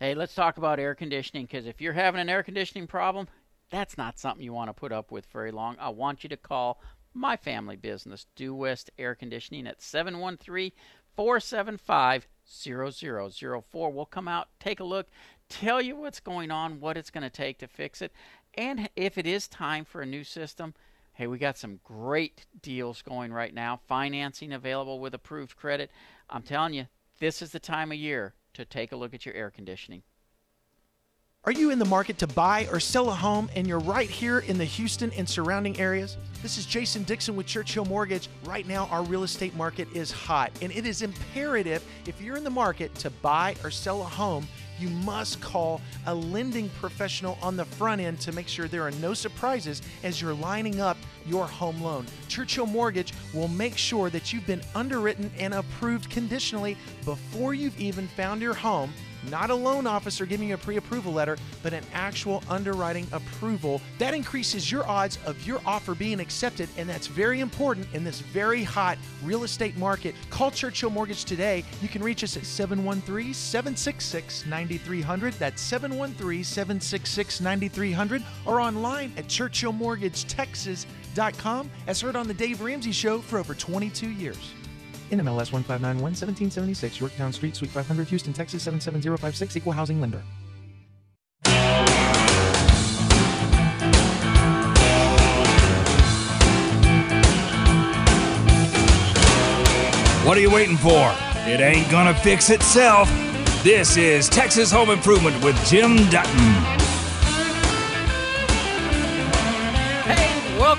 Hey, 0.00 0.14
let's 0.14 0.34
talk 0.34 0.58
about 0.58 0.78
air 0.78 0.94
conditioning 0.94 1.46
because 1.46 1.66
if 1.66 1.80
you're 1.80 1.92
having 1.92 2.20
an 2.20 2.28
air 2.28 2.44
conditioning 2.44 2.86
problem, 2.86 3.26
that's 3.68 3.98
not 3.98 4.16
something 4.16 4.44
you 4.44 4.52
want 4.52 4.68
to 4.68 4.72
put 4.72 4.92
up 4.92 5.10
with 5.10 5.26
very 5.26 5.50
long. 5.50 5.74
I 5.80 5.88
want 5.88 6.22
you 6.22 6.28
to 6.28 6.36
call 6.36 6.80
my 7.14 7.36
family 7.36 7.74
business, 7.74 8.26
Due 8.36 8.54
West 8.54 8.92
Air 8.96 9.16
Conditioning, 9.16 9.66
at 9.66 9.82
713 9.82 10.70
475 11.16 12.28
0004. 12.48 13.90
We'll 13.90 14.06
come 14.06 14.28
out, 14.28 14.46
take 14.60 14.78
a 14.78 14.84
look, 14.84 15.08
tell 15.48 15.82
you 15.82 15.96
what's 15.96 16.20
going 16.20 16.52
on, 16.52 16.78
what 16.78 16.96
it's 16.96 17.10
going 17.10 17.24
to 17.24 17.30
take 17.30 17.58
to 17.58 17.66
fix 17.66 18.00
it, 18.00 18.12
and 18.54 18.88
if 18.94 19.18
it 19.18 19.26
is 19.26 19.48
time 19.48 19.84
for 19.84 20.00
a 20.02 20.06
new 20.06 20.22
system, 20.22 20.74
hey, 21.14 21.26
we 21.26 21.38
got 21.38 21.58
some 21.58 21.80
great 21.82 22.46
deals 22.62 23.02
going 23.02 23.32
right 23.32 23.52
now. 23.52 23.80
Financing 23.88 24.52
available 24.52 25.00
with 25.00 25.12
approved 25.12 25.56
credit. 25.56 25.90
I'm 26.30 26.42
telling 26.42 26.74
you, 26.74 26.86
this 27.18 27.42
is 27.42 27.50
the 27.50 27.58
time 27.58 27.90
of 27.90 27.98
year 27.98 28.34
to 28.58 28.64
take 28.64 28.90
a 28.90 28.96
look 28.96 29.14
at 29.14 29.24
your 29.24 29.34
air 29.36 29.50
conditioning. 29.50 30.02
Are 31.44 31.52
you 31.52 31.70
in 31.70 31.78
the 31.78 31.84
market 31.84 32.18
to 32.18 32.26
buy 32.26 32.66
or 32.72 32.80
sell 32.80 33.08
a 33.08 33.14
home 33.14 33.48
and 33.54 33.68
you're 33.68 33.78
right 33.78 34.10
here 34.10 34.40
in 34.40 34.58
the 34.58 34.64
Houston 34.64 35.12
and 35.12 35.28
surrounding 35.28 35.78
areas? 35.78 36.16
This 36.42 36.58
is 36.58 36.66
Jason 36.66 37.04
Dixon 37.04 37.36
with 37.36 37.46
Churchill 37.46 37.84
Mortgage. 37.84 38.28
Right 38.44 38.66
now, 38.66 38.86
our 38.90 39.04
real 39.04 39.22
estate 39.22 39.54
market 39.54 39.86
is 39.94 40.10
hot, 40.10 40.50
and 40.60 40.72
it 40.72 40.86
is 40.86 41.02
imperative 41.02 41.84
if 42.04 42.20
you're 42.20 42.36
in 42.36 42.42
the 42.42 42.50
market 42.50 42.92
to 42.96 43.10
buy 43.10 43.54
or 43.62 43.70
sell 43.70 44.02
a 44.02 44.04
home 44.04 44.48
you 44.78 44.88
must 44.88 45.40
call 45.40 45.80
a 46.06 46.14
lending 46.14 46.68
professional 46.70 47.38
on 47.42 47.56
the 47.56 47.64
front 47.64 48.00
end 48.00 48.20
to 48.20 48.32
make 48.32 48.48
sure 48.48 48.68
there 48.68 48.86
are 48.86 48.90
no 48.92 49.14
surprises 49.14 49.82
as 50.02 50.20
you're 50.20 50.34
lining 50.34 50.80
up 50.80 50.96
your 51.26 51.46
home 51.46 51.80
loan. 51.82 52.06
Churchill 52.28 52.66
Mortgage 52.66 53.12
will 53.34 53.48
make 53.48 53.76
sure 53.76 54.10
that 54.10 54.32
you've 54.32 54.46
been 54.46 54.62
underwritten 54.74 55.30
and 55.38 55.54
approved 55.54 56.10
conditionally 56.10 56.76
before 57.04 57.54
you've 57.54 57.78
even 57.78 58.08
found 58.08 58.40
your 58.40 58.54
home 58.54 58.92
not 59.30 59.50
a 59.50 59.54
loan 59.54 59.86
officer 59.86 60.26
giving 60.26 60.48
you 60.48 60.54
a 60.54 60.58
pre 60.58 60.76
approval 60.76 61.12
letter, 61.12 61.36
but 61.62 61.72
an 61.72 61.84
actual 61.92 62.42
underwriting 62.48 63.06
approval. 63.12 63.80
That 63.98 64.14
increases 64.14 64.70
your 64.70 64.88
odds 64.88 65.18
of 65.26 65.44
your 65.46 65.60
offer 65.66 65.94
being 65.94 66.20
accepted, 66.20 66.68
and 66.76 66.88
that's 66.88 67.06
very 67.06 67.40
important 67.40 67.86
in 67.92 68.04
this 68.04 68.20
very 68.20 68.62
hot 68.62 68.98
real 69.22 69.44
estate 69.44 69.76
market. 69.76 70.14
Call 70.30 70.50
Churchill 70.50 70.90
Mortgage 70.90 71.24
today. 71.24 71.64
You 71.82 71.88
can 71.88 72.02
reach 72.02 72.24
us 72.24 72.36
at 72.36 72.44
713 72.44 73.34
766 73.34 74.46
9300. 74.46 75.34
That's 75.34 75.62
713 75.62 76.44
766 76.44 77.40
9300, 77.40 78.22
or 78.46 78.60
online 78.60 79.12
at 79.16 79.26
churchillmortgagetexas.com, 79.26 81.70
as 81.86 82.00
heard 82.00 82.16
on 82.16 82.26
The 82.28 82.34
Dave 82.34 82.60
Ramsey 82.60 82.92
Show 82.92 83.20
for 83.20 83.38
over 83.38 83.54
22 83.54 84.10
years. 84.10 84.52
NMLS 85.10 85.52
1591 85.52 86.02
1776, 86.02 87.00
Yorktown 87.00 87.32
Street, 87.32 87.56
Suite 87.56 87.70
500, 87.70 88.08
Houston, 88.08 88.32
Texas 88.32 88.62
77056, 88.62 89.56
Equal 89.56 89.72
Housing 89.72 90.00
Lender. 90.00 90.22
What 100.28 100.36
are 100.36 100.40
you 100.40 100.50
waiting 100.50 100.76
for? 100.76 101.14
It 101.46 101.60
ain't 101.60 101.90
gonna 101.90 102.14
fix 102.14 102.50
itself. 102.50 103.08
This 103.64 103.96
is 103.96 104.28
Texas 104.28 104.70
Home 104.70 104.90
Improvement 104.90 105.42
with 105.42 105.56
Jim 105.66 105.96
Dutton. 106.10 106.57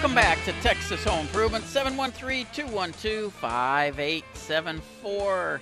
Welcome 0.02 0.16
back 0.16 0.42
to 0.46 0.54
Texas 0.62 1.04
Home 1.04 1.26
Improvement 1.26 1.66
713 1.66 2.48
212 2.54 3.34
5874. 3.34 5.60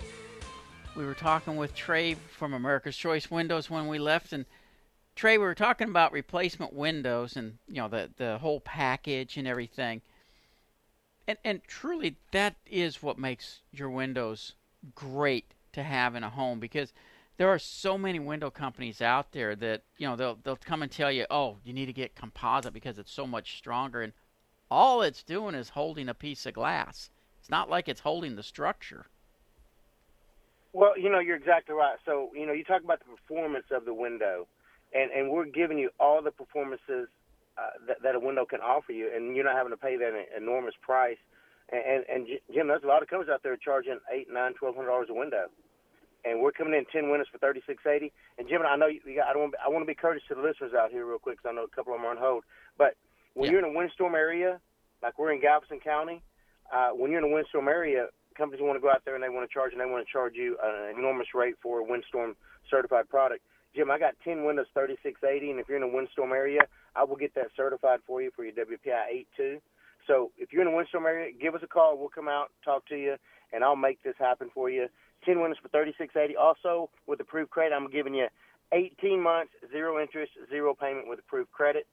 We 0.95 1.05
were 1.05 1.15
talking 1.15 1.55
with 1.55 1.73
Trey 1.73 2.13
from 2.13 2.53
America's 2.53 2.95
Choice 2.95 3.31
Windows 3.31 3.71
when 3.71 3.87
we 3.87 3.97
left, 3.97 4.33
and 4.33 4.45
Trey, 5.15 5.39
we 5.39 5.43
were 5.43 5.55
talking 5.55 5.89
about 5.89 6.11
replacement 6.11 6.71
windows 6.71 7.35
and 7.35 7.57
you 7.67 7.81
know 7.81 7.87
the 7.87 8.11
the 8.17 8.37
whole 8.37 8.59
package 8.59 9.37
and 9.37 9.47
everything. 9.47 10.03
And 11.27 11.39
and 11.43 11.63
truly, 11.63 12.17
that 12.31 12.57
is 12.67 13.01
what 13.01 13.17
makes 13.17 13.61
your 13.71 13.89
windows 13.89 14.53
great 14.93 15.55
to 15.73 15.81
have 15.81 16.13
in 16.13 16.23
a 16.23 16.29
home 16.29 16.59
because 16.59 16.93
there 17.37 17.49
are 17.49 17.57
so 17.57 17.97
many 17.97 18.19
window 18.19 18.51
companies 18.51 19.01
out 19.01 19.31
there 19.31 19.55
that 19.55 19.81
you 19.97 20.07
know 20.07 20.15
they'll 20.15 20.37
they'll 20.43 20.57
come 20.57 20.83
and 20.83 20.91
tell 20.91 21.11
you, 21.11 21.25
oh, 21.31 21.57
you 21.63 21.73
need 21.73 21.87
to 21.87 21.93
get 21.93 22.13
composite 22.13 22.71
because 22.71 22.99
it's 22.99 23.11
so 23.11 23.25
much 23.25 23.57
stronger, 23.57 24.03
and 24.03 24.13
all 24.69 25.01
it's 25.01 25.23
doing 25.23 25.55
is 25.55 25.69
holding 25.69 26.09
a 26.09 26.13
piece 26.13 26.45
of 26.45 26.53
glass. 26.53 27.09
It's 27.39 27.49
not 27.49 27.69
like 27.69 27.87
it's 27.87 28.01
holding 28.01 28.35
the 28.35 28.43
structure. 28.43 29.05
Well, 30.73 30.97
you 30.97 31.09
know, 31.09 31.19
you're 31.19 31.37
exactly 31.37 31.73
right. 31.73 31.97
So, 32.05 32.29
you 32.35 32.45
know, 32.45 32.53
you 32.53 32.63
talk 32.63 32.83
about 32.83 32.99
the 32.99 33.05
performance 33.05 33.65
of 33.71 33.85
the 33.85 33.93
window, 33.93 34.47
and 34.93 35.11
and 35.11 35.31
we're 35.31 35.45
giving 35.45 35.77
you 35.77 35.89
all 35.99 36.21
the 36.21 36.31
performances 36.31 37.07
uh, 37.57 37.61
that, 37.87 38.01
that 38.03 38.15
a 38.15 38.19
window 38.19 38.45
can 38.45 38.59
offer 38.59 38.91
you, 38.91 39.09
and 39.13 39.35
you're 39.35 39.45
not 39.45 39.55
having 39.55 39.71
to 39.71 39.77
pay 39.77 39.97
that 39.97 40.13
enormous 40.35 40.75
price. 40.81 41.17
And, 41.69 41.83
and, 41.83 42.05
and 42.07 42.39
Jim, 42.53 42.67
there's 42.67 42.83
a 42.83 42.87
lot 42.87 43.01
of 43.01 43.09
companies 43.09 43.31
out 43.33 43.43
there 43.43 43.57
charging 43.57 43.99
eight, 44.13 44.27
nine, 44.31 44.53
twelve 44.53 44.75
hundred 44.75 44.87
dollars 44.87 45.07
a 45.09 45.13
window 45.13 45.47
and 46.25 46.41
we're 46.41 46.51
coming 46.51 46.73
in 46.73 46.85
ten 46.91 47.09
windows 47.09 47.27
for 47.31 47.37
thirty 47.37 47.61
six 47.65 47.85
eighty. 47.85 48.11
And 48.37 48.47
Jim, 48.47 48.61
I 48.67 48.75
know 48.75 48.87
you, 48.87 48.99
got, 49.15 49.27
I 49.27 49.33
don't 49.33 49.41
want 49.43 49.55
I 49.63 49.69
want 49.69 49.83
to 49.83 49.87
be 49.87 49.95
courteous 49.95 50.23
to 50.27 50.35
the 50.35 50.41
listeners 50.41 50.73
out 50.73 50.91
here 50.91 51.05
real 51.05 51.19
quick 51.19 51.37
because 51.37 51.49
I 51.49 51.55
know 51.55 51.63
a 51.63 51.75
couple 51.75 51.93
of 51.93 51.99
them 51.99 52.05
are 52.05 52.11
on 52.11 52.17
hold. 52.17 52.43
But 52.77 52.95
when 53.37 53.45
yeah. 53.45 53.51
you're 53.51 53.65
in 53.65 53.75
a 53.75 53.77
windstorm 53.77 54.15
area, 54.15 54.59
like 55.03 55.19
we're 55.19 55.31
in 55.31 55.39
Galveston 55.39 55.79
County, 55.79 56.23
uh, 56.73 56.89
when 56.89 57.11
you're 57.11 57.23
in 57.23 57.31
a 57.31 57.33
windstorm 57.33 57.67
area, 57.67 58.07
companies 58.35 58.61
want 58.63 58.75
to 58.75 58.81
go 58.81 58.89
out 58.89 59.05
there 59.05 59.13
and 59.13 59.23
they 59.23 59.29
want 59.29 59.47
to 59.47 59.53
charge 59.53 59.73
and 59.73 59.79
they 59.79 59.85
want 59.85 60.05
to 60.05 60.11
charge 60.11 60.33
you 60.33 60.57
an 60.63 60.97
enormous 60.97 61.27
rate 61.35 61.53
for 61.61 61.79
a 61.79 61.83
windstorm 61.83 62.35
certified 62.69 63.07
product. 63.09 63.41
Jim, 63.75 63.91
I 63.91 63.99
got 63.99 64.15
10 64.23 64.43
windows 64.43 64.65
3680, 64.73 65.51
and 65.51 65.59
if 65.59 65.69
you're 65.69 65.77
in 65.77 65.83
a 65.83 65.87
windstorm 65.87 66.31
area, 66.31 66.61
I 66.95 67.03
will 67.03 67.15
get 67.15 67.35
that 67.35 67.53
certified 67.55 67.99
for 68.07 68.23
you 68.23 68.31
for 68.35 68.43
your 68.43 68.53
WPI 68.53 69.29
82. 69.37 69.61
So 70.07 70.31
if 70.37 70.51
you're 70.51 70.63
in 70.63 70.73
a 70.73 70.75
windstorm 70.75 71.05
area, 71.05 71.31
give 71.31 71.53
us 71.53 71.61
a 71.63 71.67
call. 71.67 71.95
We'll 71.95 72.09
come 72.09 72.27
out, 72.27 72.49
talk 72.65 72.87
to 72.87 72.95
you, 72.95 73.17
and 73.53 73.63
I'll 73.63 73.75
make 73.75 74.01
this 74.01 74.15
happen 74.17 74.49
for 74.51 74.71
you. 74.71 74.87
10 75.25 75.41
winners 75.41 75.57
for 75.61 75.69
3680. 75.69 76.35
Also, 76.37 76.89
with 77.05 77.19
approved 77.19 77.51
credit, 77.51 77.75
I'm 77.75 77.91
giving 77.91 78.15
you 78.15 78.27
18 78.71 79.21
months, 79.21 79.53
zero 79.71 80.01
interest, 80.01 80.31
zero 80.49 80.73
payment 80.73 81.07
with 81.07 81.19
approved 81.19 81.51
credit. 81.51 81.85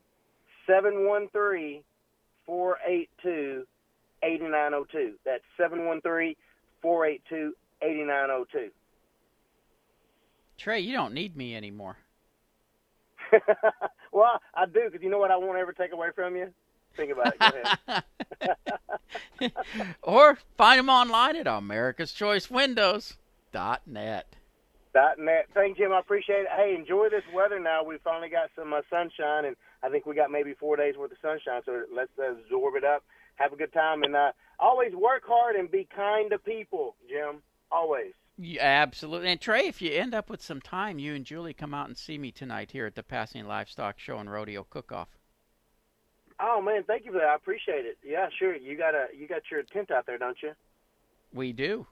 713 0.66 1.82
482 2.46 3.66
8902. 4.22 5.14
That's 5.24 5.42
713 5.56 6.34
482 6.82 7.54
8902. 7.82 8.70
Trey, 10.56 10.80
you 10.80 10.92
don't 10.92 11.12
need 11.12 11.36
me 11.36 11.56
anymore. 11.56 11.96
well, 14.12 14.40
I 14.54 14.66
do, 14.66 14.82
because 14.86 15.02
you 15.02 15.10
know 15.10 15.18
what 15.18 15.30
I 15.30 15.36
won't 15.36 15.58
ever 15.58 15.72
take 15.72 15.92
away 15.92 16.08
from 16.14 16.36
you? 16.36 16.52
Think 16.96 17.12
about 17.12 17.34
it. 17.34 17.40
Go 17.40 18.52
ahead. 19.40 19.52
or 20.02 20.38
find 20.56 20.78
them 20.78 20.88
online 20.88 21.36
at 21.36 21.46
America's 21.46 22.12
Choice 22.12 22.50
Windows. 22.50 23.14
Dot 23.52 23.82
net. 23.86 24.36
Dot 24.92 25.18
net. 25.18 25.46
Thank 25.54 25.76
Jim. 25.76 25.92
I 25.92 25.98
appreciate 25.98 26.42
it. 26.42 26.48
Hey, 26.56 26.76
enjoy 26.78 27.08
this 27.08 27.24
weather 27.34 27.58
now. 27.58 27.82
We 27.82 27.98
finally 28.04 28.28
got 28.28 28.50
some 28.56 28.72
uh, 28.72 28.82
sunshine, 28.90 29.44
and 29.44 29.56
I 29.84 29.90
think 29.90 30.06
we 30.06 30.14
got 30.14 30.30
maybe 30.30 30.54
four 30.54 30.76
days 30.76 30.96
worth 30.96 31.12
of 31.12 31.18
sunshine. 31.20 31.60
So 31.66 31.82
let's 31.94 32.10
absorb 32.18 32.74
it 32.76 32.84
up, 32.84 33.04
have 33.34 33.52
a 33.52 33.56
good 33.56 33.72
time, 33.72 34.02
and 34.02 34.16
uh, 34.16 34.32
always 34.58 34.94
work 34.94 35.24
hard 35.26 35.56
and 35.56 35.70
be 35.70 35.86
kind 35.94 36.30
to 36.30 36.38
people, 36.38 36.96
Jim. 37.08 37.42
Always. 37.70 38.12
Yeah, 38.38 38.64
absolutely. 38.64 39.28
And 39.28 39.40
Trey, 39.40 39.66
if 39.66 39.82
you 39.82 39.92
end 39.92 40.14
up 40.14 40.30
with 40.30 40.42
some 40.42 40.60
time, 40.60 40.98
you 40.98 41.14
and 41.14 41.24
Julie 41.24 41.54
come 41.54 41.74
out 41.74 41.86
and 41.86 41.96
see 41.96 42.18
me 42.18 42.32
tonight 42.32 42.70
here 42.72 42.86
at 42.86 42.94
the 42.94 43.02
Pasadena 43.02 43.46
Livestock 43.46 43.98
Show 43.98 44.18
and 44.18 44.30
Rodeo 44.30 44.66
Cook-Off. 44.68 45.08
Oh 46.40 46.60
man, 46.60 46.82
thank 46.84 47.04
you 47.04 47.12
for 47.12 47.18
that. 47.18 47.28
I 47.28 47.34
appreciate 47.36 47.84
it. 47.84 47.96
Yeah, 48.04 48.28
sure. 48.36 48.56
You 48.56 48.76
got 48.76 48.94
a 48.94 49.06
you 49.16 49.28
got 49.28 49.42
your 49.52 49.62
tent 49.62 49.92
out 49.92 50.06
there, 50.06 50.18
don't 50.18 50.36
you? 50.42 50.52
We 51.32 51.52
do. 51.52 51.86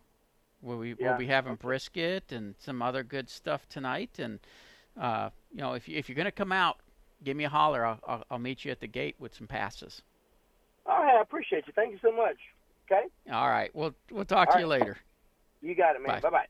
We'll 0.61 0.81
be, 0.81 0.89
yeah. 0.89 1.11
we'll 1.11 1.19
be 1.19 1.27
having 1.27 1.55
brisket 1.55 2.33
and 2.33 2.55
some 2.59 2.83
other 2.83 3.05
good 3.05 3.31
stuff 3.31 3.69
tonight. 3.69 4.19
And 4.19 4.41
uh, 5.01 5.31
you 5.53 5.61
know, 5.61 5.75
if 5.75 5.89
you, 5.89 5.97
if 5.97 6.09
you're 6.09 6.17
going 6.17 6.27
to 6.27 6.33
come 6.33 6.51
out, 6.51 6.79
give 7.23 7.37
me 7.37 7.45
a 7.45 7.49
holler. 7.49 7.85
I'll, 7.85 8.01
I'll, 8.07 8.25
I'll 8.31 8.39
meet 8.39 8.65
you 8.65 8.71
at 8.71 8.81
the 8.81 8.87
gate 8.87 9.17
with 9.19 9.35
some 9.35 9.47
passes. 9.47 10.03
All 10.87 11.03
right, 11.03 11.17
I 11.17 11.23
appreciate 11.23 11.67
you. 11.67 11.73
Thank 11.75 11.93
you 11.93 11.99
so 12.03 12.13
much. 12.13 12.37
Okay. 12.91 13.07
All 13.33 13.49
right. 13.49 13.71
We'll 13.75 13.95
we'll 14.11 14.25
talk 14.25 14.49
All 14.49 14.55
to 14.55 14.57
right. 14.57 14.61
you 14.61 14.67
later. 14.67 14.97
You 15.61 15.75
got 15.75 15.97
it, 15.97 16.03
man. 16.03 16.21
Bye 16.21 16.31
bye. 16.31 16.47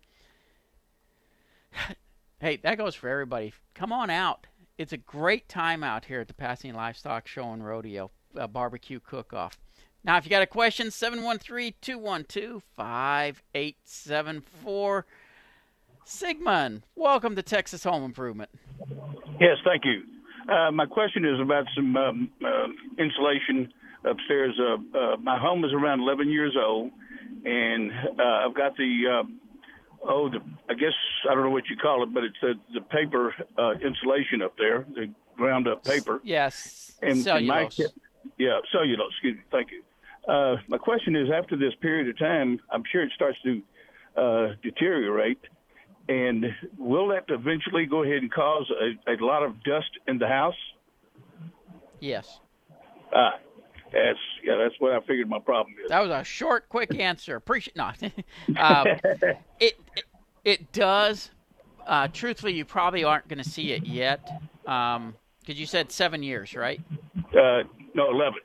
hey, 2.41 2.57
that 2.63 2.79
goes 2.79 2.95
for 2.95 3.09
everybody. 3.09 3.53
Come 3.75 3.93
on 3.93 4.11
out. 4.11 4.47
It's 4.79 4.93
a 4.93 4.97
great 4.97 5.49
time 5.49 5.85
out 5.85 6.07
here 6.07 6.21
at 6.21 6.29
the 6.29 6.35
Pasadena 6.35 6.79
Livestock 6.79 7.29
Show 7.29 7.53
and 7.53 7.65
Rodeo 7.65 8.11
uh, 8.37 8.47
Barbecue 8.47 9.01
Cook 9.01 9.35
Off. 9.35 9.59
Now, 10.05 10.17
if 10.17 10.25
you 10.25 10.31
got 10.31 10.43
a 10.43 10.47
question, 10.47 10.91
713 10.91 11.75
212 11.81 12.63
5874. 12.75 15.07
Sigmund, 16.05 16.83
welcome 16.97 17.37
to 17.37 17.43
Texas 17.43 17.85
Home 17.85 18.03
Improvement. 18.03 18.51
Yes, 19.39 19.59
thank 19.65 19.85
you. 19.85 20.03
Uh, 20.49 20.71
my 20.73 20.87
question 20.87 21.25
is 21.25 21.41
about 21.41 21.67
some 21.75 21.97
um, 21.97 22.31
uh, 22.45 22.67
insulation 22.99 23.73
upstairs. 24.05 24.59
Uh, 24.59 24.99
uh 24.99 25.17
my 25.19 25.39
home 25.39 25.65
is 25.65 25.73
around 25.73 26.01
11 26.01 26.31
years 26.31 26.57
old, 26.57 26.91
and 27.45 27.91
uh, 28.19 28.47
I've 28.47 28.55
got 28.55 28.77
the 28.77 29.23
uh, 29.23 30.09
oh, 30.09 30.29
the, 30.29 30.41
I 30.69 30.75
guess 30.75 30.95
I 31.31 31.35
don't 31.35 31.45
know 31.45 31.51
what 31.51 31.69
you 31.69 31.77
call 31.77 32.03
it, 32.03 32.13
but 32.13 32.25
it's 32.25 32.37
the, 32.41 32.55
the 32.75 32.81
paper 32.81 33.35
insulation 33.85 34.43
up 34.43 34.57
there, 34.59 34.85
the 34.95 35.13
ground 35.37 35.69
up 35.69 35.85
paper. 35.85 36.21
Yes, 36.25 36.93
and, 37.03 37.23
cellulose. 37.23 37.79
And 37.79 37.89
my, 37.89 38.33
yeah, 38.39 38.59
cellulose. 38.73 39.13
Excuse 39.13 39.37
me. 39.37 39.43
Thank 39.51 39.71
you. 39.71 39.83
Uh, 40.29 40.57
my 40.69 40.79
question 40.79 41.17
is, 41.17 41.29
after 41.35 41.57
this 41.57 41.75
period 41.81 42.09
of 42.09 42.19
time, 42.19 42.61
I'm 42.71 42.83
sure 42.91 43.03
it 43.03 43.13
starts 43.15 43.39
to 43.45 43.63
uh, 44.17 44.55
deteriorate, 44.63 45.41
and 46.09 46.47
will 46.79 47.09
that 47.09 47.25
eventually 47.29 47.87
go 47.87 48.03
ahead 48.03 48.19
and 48.19 48.33
cause 48.33 48.71
a, 48.81 49.13
a 49.13 49.17
lot 49.25 49.43
of 49.43 49.63
dust 49.63 49.91
in 50.09 50.19
the 50.19 50.27
house? 50.27 50.55
Yes. 52.01 52.41
Ah, 53.15 53.35
that's 53.93 54.19
yeah, 54.43 54.57
that's 54.57 54.75
what 54.79 54.93
I 54.93 55.01
figured 55.01 55.29
my 55.29 55.39
problem 55.39 55.75
is. 55.83 55.89
That 55.89 56.01
was 56.01 56.11
a 56.11 56.25
short, 56.25 56.69
quick 56.69 56.99
answer. 56.99 57.37
Appreciate 57.37 57.77
not. 57.77 58.03
um, 58.57 58.87
it, 59.61 59.79
it, 59.97 60.05
it 60.45 60.73
does. 60.73 61.31
Uh, 61.87 62.09
truthfully, 62.09 62.55
you 62.55 62.65
probably 62.65 63.05
aren't 63.05 63.29
going 63.29 63.43
to 63.43 63.49
see 63.49 63.73
it 63.73 63.85
yet, 63.85 64.25
because 64.63 64.97
um, 64.97 65.15
you 65.47 65.67
said 65.67 65.91
seven 65.91 66.23
years, 66.23 66.55
right? 66.55 66.81
Uh, 67.37 67.63
no, 67.95 68.11
eleven. 68.11 68.41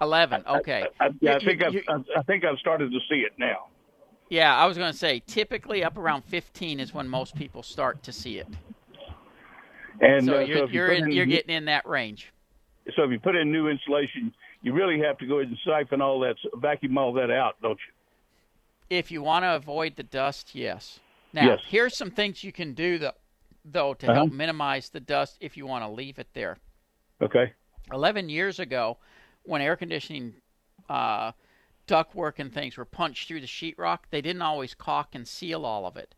Eleven. 0.00 0.44
Okay. 0.46 0.84
I, 1.00 1.06
I, 1.06 1.10
yeah, 1.20 1.36
I 1.36 1.38
think 1.40 1.62
I've, 1.62 2.04
I 2.16 2.22
think 2.22 2.44
I've 2.44 2.58
started 2.58 2.92
to 2.92 2.98
see 3.10 3.20
it 3.20 3.32
now. 3.38 3.66
Yeah, 4.28 4.54
I 4.54 4.66
was 4.66 4.76
going 4.76 4.92
to 4.92 4.98
say 4.98 5.22
typically 5.26 5.82
up 5.82 5.96
around 5.96 6.24
15 6.24 6.80
is 6.80 6.92
when 6.92 7.08
most 7.08 7.34
people 7.34 7.62
start 7.62 8.02
to 8.04 8.12
see 8.12 8.38
it. 8.38 8.48
And 10.00 10.26
so 10.26 10.36
uh, 10.36 10.40
you're 10.40 10.58
so 10.58 10.66
you're, 10.66 10.92
in, 10.92 11.10
you're 11.10 11.26
getting 11.26 11.54
in 11.54 11.64
that 11.64 11.86
range. 11.86 12.32
So 12.94 13.04
if 13.04 13.10
you 13.10 13.18
put 13.18 13.36
in 13.36 13.50
new 13.50 13.68
insulation, 13.68 14.32
you 14.62 14.72
really 14.72 15.00
have 15.00 15.18
to 15.18 15.26
go 15.26 15.40
ahead 15.40 15.48
and 15.48 15.58
siphon 15.64 16.00
all 16.00 16.20
that, 16.20 16.36
vacuum 16.54 16.96
all 16.98 17.12
that 17.14 17.30
out, 17.30 17.56
don't 17.62 17.78
you? 17.78 18.96
If 18.96 19.10
you 19.10 19.22
want 19.22 19.44
to 19.44 19.54
avoid 19.54 19.96
the 19.96 20.02
dust, 20.02 20.54
yes. 20.54 21.00
Now, 21.32 21.46
yes. 21.46 21.58
here's 21.68 21.96
some 21.96 22.10
things 22.10 22.42
you 22.42 22.52
can 22.52 22.74
do 22.74 22.98
though, 22.98 23.12
though 23.64 23.94
to 23.94 24.06
uh-huh. 24.06 24.14
help 24.14 24.32
minimize 24.32 24.88
the 24.88 25.00
dust 25.00 25.36
if 25.40 25.56
you 25.56 25.66
want 25.66 25.84
to 25.84 25.90
leave 25.90 26.18
it 26.18 26.28
there. 26.32 26.58
Okay. 27.20 27.52
11 27.92 28.28
years 28.28 28.58
ago, 28.60 28.98
when 29.44 29.60
air 29.60 29.76
conditioning 29.76 30.34
uh, 30.88 31.32
ductwork 31.88 32.34
and 32.38 32.52
things 32.52 32.76
were 32.76 32.84
punched 32.84 33.26
through 33.26 33.40
the 33.40 33.46
sheetrock, 33.46 34.00
they 34.10 34.20
didn't 34.20 34.42
always 34.42 34.74
caulk 34.74 35.14
and 35.14 35.26
seal 35.26 35.64
all 35.64 35.86
of 35.86 35.96
it. 35.96 36.14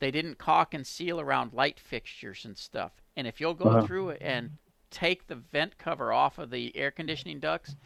They 0.00 0.10
didn't 0.10 0.36
caulk 0.36 0.74
and 0.74 0.86
seal 0.86 1.20
around 1.20 1.52
light 1.52 1.78
fixtures 1.78 2.44
and 2.44 2.58
stuff. 2.58 2.92
And 3.16 3.26
if 3.26 3.40
you'll 3.40 3.54
go 3.54 3.70
uh-huh. 3.70 3.86
through 3.86 4.08
it 4.10 4.18
and 4.20 4.50
take 4.90 5.28
the 5.28 5.36
vent 5.36 5.78
cover 5.78 6.12
off 6.12 6.38
of 6.38 6.50
the 6.50 6.76
air 6.76 6.90
conditioning 6.90 7.38
ducts 7.40 7.76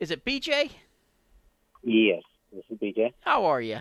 Is 0.00 0.10
it 0.10 0.24
BJ? 0.24 0.70
Yes, 1.82 2.22
this 2.50 2.64
is 2.70 2.78
BJ. 2.78 3.12
How 3.20 3.44
are 3.44 3.60
you? 3.60 3.80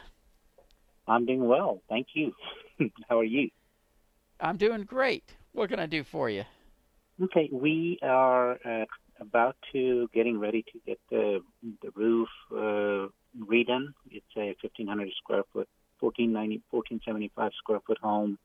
I'm 1.08 1.26
doing 1.26 1.48
well, 1.48 1.82
thank 1.88 2.08
you. 2.14 2.34
How 3.10 3.20
are 3.20 3.24
you? 3.24 3.50
I'm 4.42 4.58
doing 4.58 4.84
great. 4.84 5.36
What 5.54 5.70
can 5.70 5.80
I 5.80 5.86
do 5.86 6.04
for 6.04 6.30
you? 6.30 6.44
Okay, 7.20 7.50
we 7.52 8.00
are 8.02 8.58
uh, 8.66 8.86
about 9.20 9.56
to 9.74 10.10
getting 10.14 10.40
ready 10.40 10.64
to 10.64 10.80
get 10.86 11.00
the 11.10 11.42
the 11.82 11.92
roof 11.96 12.30
uh, 12.52 13.08
redone. 13.40 13.94
It's 14.10 14.26
a 14.36 14.56
1,500 14.62 15.10
square 15.18 15.44
foot, 15.54 15.68
1490, 16.00 16.64
1475 16.70 17.52
square 17.58 17.80
foot 17.86 18.00
home, 18.00 18.40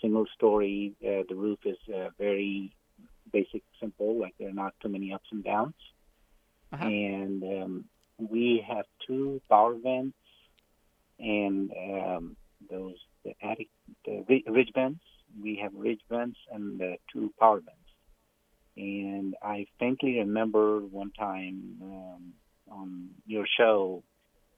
single 0.00 0.26
story. 0.34 0.94
Uh, 1.02 1.24
the 1.28 1.34
roof 1.34 1.58
is 1.64 1.78
uh, 1.92 2.10
very 2.18 2.72
basic, 3.32 3.62
simple. 3.80 4.20
Like 4.20 4.34
there 4.38 4.48
are 4.48 4.60
not 4.64 4.74
too 4.80 4.88
many 4.88 5.12
ups 5.12 5.28
and 5.32 5.42
downs. 5.42 5.74
Uh-huh. 6.72 6.86
And 6.86 7.42
um, 7.42 7.84
we 8.18 8.64
have 8.68 8.84
two 9.06 9.40
power 9.48 9.74
vents 9.74 10.16
and 11.18 11.70
um, 11.72 12.36
those 12.70 12.94
the 13.24 13.34
attic 13.42 13.68
the 14.04 14.24
ridge 14.46 14.70
vents. 14.74 15.04
We 15.42 15.56
have 15.62 15.72
ridge 15.74 16.00
vents 16.08 16.38
and 16.52 16.80
uh, 16.80 16.96
two 17.12 17.32
power 17.38 17.60
vents. 17.60 17.79
And 18.76 19.34
I 19.42 19.66
faintly 19.78 20.18
remember 20.18 20.80
one 20.80 21.10
time 21.18 21.76
um, 21.82 22.32
on 22.70 23.08
your 23.26 23.46
show, 23.58 24.02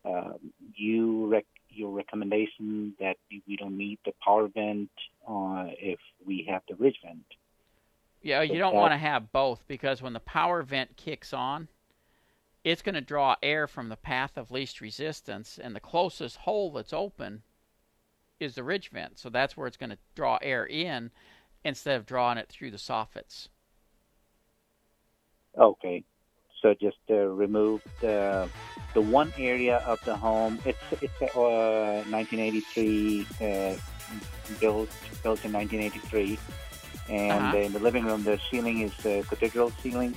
uh, 0.05 0.35
you 0.75 1.27
rec- 1.27 1.47
your 1.71 1.91
recommendation 1.91 2.95
that 3.01 3.17
we 3.31 3.57
don't 3.57 3.77
need 3.77 3.99
the 4.05 4.13
power 4.23 4.49
vent 4.49 4.91
uh, 5.27 5.67
if 5.79 5.99
we 6.27 6.47
have 6.51 6.63
the 6.69 6.75
ridge 6.75 6.99
vent. 7.05 7.25
Yeah, 8.23 8.43
you 8.43 8.59
don't 8.59 8.75
want 8.75 8.93
to 8.93 8.99
have 8.99 9.33
both 9.33 9.67
because 9.67 10.01
when 10.01 10.13
the 10.13 10.21
power 10.21 10.63
vent 10.63 10.97
kicks 10.97 11.33
on, 11.33 11.69
it's 12.63 12.83
going 12.83 12.95
to 12.95 13.01
draw 13.01 13.35
air 13.43 13.67
from 13.67 13.89
the 13.89 13.97
path 13.97 14.37
of 14.37 14.53
least 14.53 14.81
resistance, 14.81 15.59
and 15.61 15.75
the 15.75 15.81
closest 15.81 16.37
hole 16.39 16.71
that's 16.71 16.93
open 16.93 17.43
is 18.39 18.55
the 18.55 18.63
ridge 18.63 18.91
vent. 18.91 19.19
So 19.19 19.29
that's 19.29 19.57
where 19.57 19.67
it's 19.67 19.77
going 19.77 19.91
to 19.91 19.99
draw 20.15 20.39
air 20.41 20.65
in 20.65 21.11
instead 21.65 21.97
of 21.97 22.07
drawing 22.07 22.39
it 22.39 22.49
through 22.49 22.71
the 22.71 22.77
soffits. 22.77 23.49
Okay, 25.59 26.05
so 26.61 26.75
just 26.75 26.97
uh, 27.11 27.15
remove 27.15 27.83
the 28.01 28.49
the 28.95 29.01
one 29.01 29.33
area 29.39 29.79
of 29.87 30.03
the 30.05 30.17
home. 30.17 30.59
It's 30.65 30.79
it's 31.01 31.21
a 31.21 31.31
uh, 31.39 32.05
1983 32.09 33.27
uh, 33.41 33.77
built 34.61 34.89
built 35.23 35.45
in 35.45 35.53
1983, 35.53 36.39
and 37.11 37.33
Uh-huh. 37.33 37.57
in 37.59 37.73
the 37.73 37.81
living 37.81 38.05
room 38.05 38.23
the 38.25 38.39
ceiling 38.51 38.81
is 38.81 38.95
uh, 39.07 39.23
cathedral 39.29 39.71
ceiling. 39.83 40.15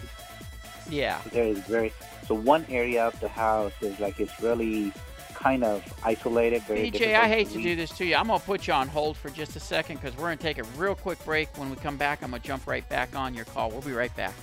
Yeah. 0.89 1.19
There 1.31 1.47
is 1.47 1.59
very 1.59 1.91
so 2.27 2.35
one 2.35 2.65
area 2.69 3.05
of 3.05 3.19
the 3.19 3.27
house 3.27 3.73
is 3.81 3.99
like 3.99 4.19
it's 4.19 4.39
really 4.41 4.93
kind 5.33 5.63
of 5.63 5.83
isolated. 6.03 6.61
Very 6.63 6.91
BJ, 6.91 7.13
I 7.15 7.27
hate 7.27 7.49
to 7.49 7.57
reach. 7.57 7.65
do 7.65 7.75
this 7.75 7.91
to 7.97 8.05
you. 8.05 8.15
I'm 8.15 8.27
going 8.27 8.39
to 8.39 8.45
put 8.45 8.67
you 8.67 8.73
on 8.73 8.87
hold 8.87 9.17
for 9.17 9.29
just 9.29 9.55
a 9.55 9.59
second 9.59 9.97
because 9.99 10.15
we're 10.15 10.27
going 10.27 10.37
to 10.37 10.43
take 10.43 10.57
a 10.59 10.63
real 10.77 10.95
quick 10.95 11.23
break. 11.25 11.49
When 11.57 11.69
we 11.69 11.75
come 11.75 11.97
back, 11.97 12.23
I'm 12.23 12.29
going 12.29 12.41
to 12.41 12.47
jump 12.47 12.65
right 12.67 12.87
back 12.87 13.15
on 13.15 13.33
your 13.33 13.45
call. 13.45 13.69
We'll 13.69 13.81
be 13.81 13.91
right 13.93 14.15
back. 14.15 14.33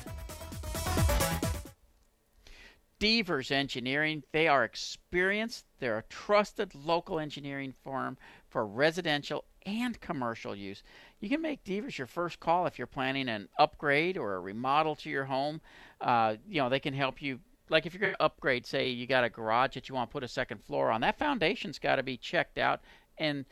Devers 3.03 3.51
Engineering, 3.51 4.23
they 4.31 4.47
are 4.47 4.63
experienced. 4.63 5.65
They're 5.81 5.99
a 5.99 6.05
trusted 6.05 6.73
local 6.73 7.19
engineering 7.19 7.75
firm 7.83 8.17
for 8.49 8.65
residential 8.65 9.45
and 9.67 10.01
commercial 10.01 10.55
use. 10.55 10.85
You 11.19 11.29
can 11.29 11.43
make 11.43 11.65
Devers 11.65 11.99
your 11.99 12.07
first 12.07 12.39
call 12.39 12.65
if 12.67 12.79
you're 12.79 12.87
planning 12.87 13.29
an 13.29 13.49
upgrade 13.59 14.17
or 14.17 14.37
a 14.37 14.41
remodel 14.41 14.95
to 14.95 15.11
your 15.11 15.25
home. 15.25 15.61
Uh, 16.01 16.37
you 16.49 16.63
know, 16.63 16.69
they 16.69 16.79
can 16.79 16.95
help 16.95 17.21
you. 17.21 17.41
Like 17.69 17.87
if 17.87 17.93
you're 17.93 18.01
going 18.01 18.15
to 18.15 18.23
upgrade, 18.23 18.67
say 18.67 18.91
you 18.91 19.09
got 19.09 19.25
a 19.25 19.29
garage 19.29 19.75
that 19.75 19.89
you 19.89 19.97
want 19.97 20.09
to 20.09 20.13
put 20.13 20.23
a 20.23 20.29
second 20.29 20.63
floor 20.63 20.93
on, 20.93 21.01
that 21.01 21.19
foundation's 21.19 21.81
got 21.81 21.97
to 21.97 22.05
be 22.05 22.17
checked 22.17 22.57
out 22.57 22.83
and 23.19 23.45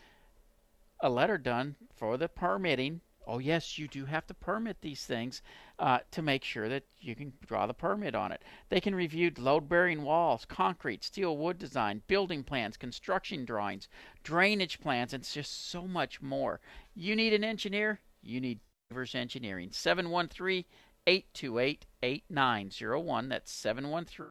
a 1.00 1.10
letter 1.10 1.38
done 1.38 1.74
for 1.96 2.16
the 2.16 2.28
permitting. 2.28 3.00
Oh, 3.26 3.38
yes, 3.38 3.78
you 3.78 3.86
do 3.86 4.06
have 4.06 4.26
to 4.26 4.34
permit 4.34 4.80
these 4.80 5.04
things 5.04 5.42
uh, 5.78 6.00
to 6.10 6.22
make 6.22 6.42
sure 6.42 6.68
that 6.68 6.84
you 7.00 7.14
can 7.14 7.32
draw 7.46 7.66
the 7.66 7.74
permit 7.74 8.14
on 8.14 8.32
it. 8.32 8.42
They 8.68 8.80
can 8.80 8.94
review 8.94 9.30
load 9.38 9.68
bearing 9.68 10.02
walls, 10.02 10.44
concrete, 10.44 11.04
steel, 11.04 11.36
wood 11.36 11.58
design, 11.58 12.02
building 12.06 12.42
plans, 12.42 12.76
construction 12.76 13.44
drawings, 13.44 13.88
drainage 14.24 14.80
plans, 14.80 15.12
and 15.12 15.22
just 15.22 15.70
so 15.70 15.86
much 15.86 16.20
more. 16.20 16.60
You 16.94 17.14
need 17.14 17.32
an 17.32 17.44
engineer? 17.44 18.00
You 18.22 18.40
need 18.40 18.60
Devers 18.90 19.14
Engineering. 19.14 19.70
713 19.70 20.64
828 21.06 21.86
8901. 22.02 23.28
That's 23.28 23.52
713 23.52 24.30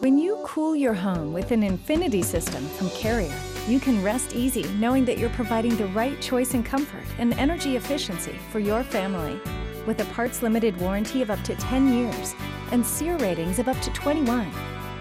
When 0.00 0.18
you 0.18 0.40
cool 0.44 0.76
your 0.76 0.92
home 0.92 1.32
with 1.32 1.50
an 1.50 1.62
Infinity 1.62 2.22
system 2.22 2.66
from 2.70 2.90
Carrier, 2.90 3.34
you 3.68 3.80
can 3.80 4.02
rest 4.02 4.34
easy 4.34 4.64
knowing 4.74 5.04
that 5.06 5.18
you're 5.18 5.30
providing 5.30 5.76
the 5.76 5.86
right 5.88 6.20
choice 6.20 6.52
in 6.52 6.62
comfort 6.62 7.04
and 7.18 7.32
energy 7.34 7.76
efficiency 7.76 8.34
for 8.50 8.58
your 8.58 8.82
family. 8.82 9.40
With 9.86 10.00
a 10.00 10.04
parts 10.06 10.42
limited 10.42 10.76
warranty 10.78 11.22
of 11.22 11.30
up 11.30 11.42
to 11.44 11.54
10 11.54 11.94
years 11.94 12.34
and 12.70 12.84
SEER 12.84 13.16
ratings 13.18 13.58
of 13.58 13.68
up 13.68 13.80
to 13.80 13.90
21, 13.92 14.50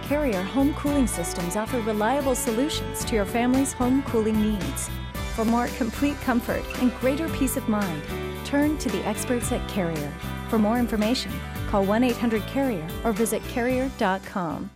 Carrier 0.03 0.41
home 0.41 0.73
cooling 0.75 1.07
systems 1.07 1.55
offer 1.55 1.81
reliable 1.81 2.35
solutions 2.35 3.03
to 3.05 3.15
your 3.15 3.25
family's 3.25 3.73
home 3.73 4.03
cooling 4.03 4.41
needs. 4.41 4.89
For 5.35 5.43
more 5.43 5.67
complete 5.67 6.19
comfort 6.21 6.63
and 6.81 6.95
greater 6.99 7.27
peace 7.29 7.57
of 7.57 7.67
mind, 7.67 8.03
turn 8.45 8.77
to 8.77 8.89
the 8.89 9.05
experts 9.05 9.51
at 9.51 9.67
Carrier. 9.67 10.13
For 10.49 10.59
more 10.59 10.77
information, 10.77 11.31
call 11.67 11.83
1 11.83 12.03
800 12.03 12.43
Carrier 12.43 12.87
or 13.03 13.11
visit 13.11 13.43
carrier.com. 13.47 14.69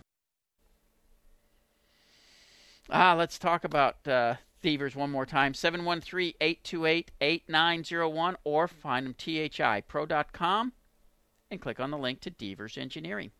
Ah, 2.90 3.14
let's 3.14 3.38
talk 3.38 3.64
about 3.64 4.06
uh, 4.08 4.36
Devers 4.62 4.96
one 4.96 5.10
more 5.10 5.26
time. 5.26 5.52
713 5.52 6.34
828 6.40 7.10
8901 7.20 8.36
or 8.44 8.66
find 8.66 9.06
them 9.06 9.14
thipro.com 9.14 10.72
and 11.50 11.60
click 11.60 11.80
on 11.80 11.90
the 11.90 11.98
link 11.98 12.20
to 12.20 12.30
Devers 12.30 12.78
Engineering. 12.78 13.30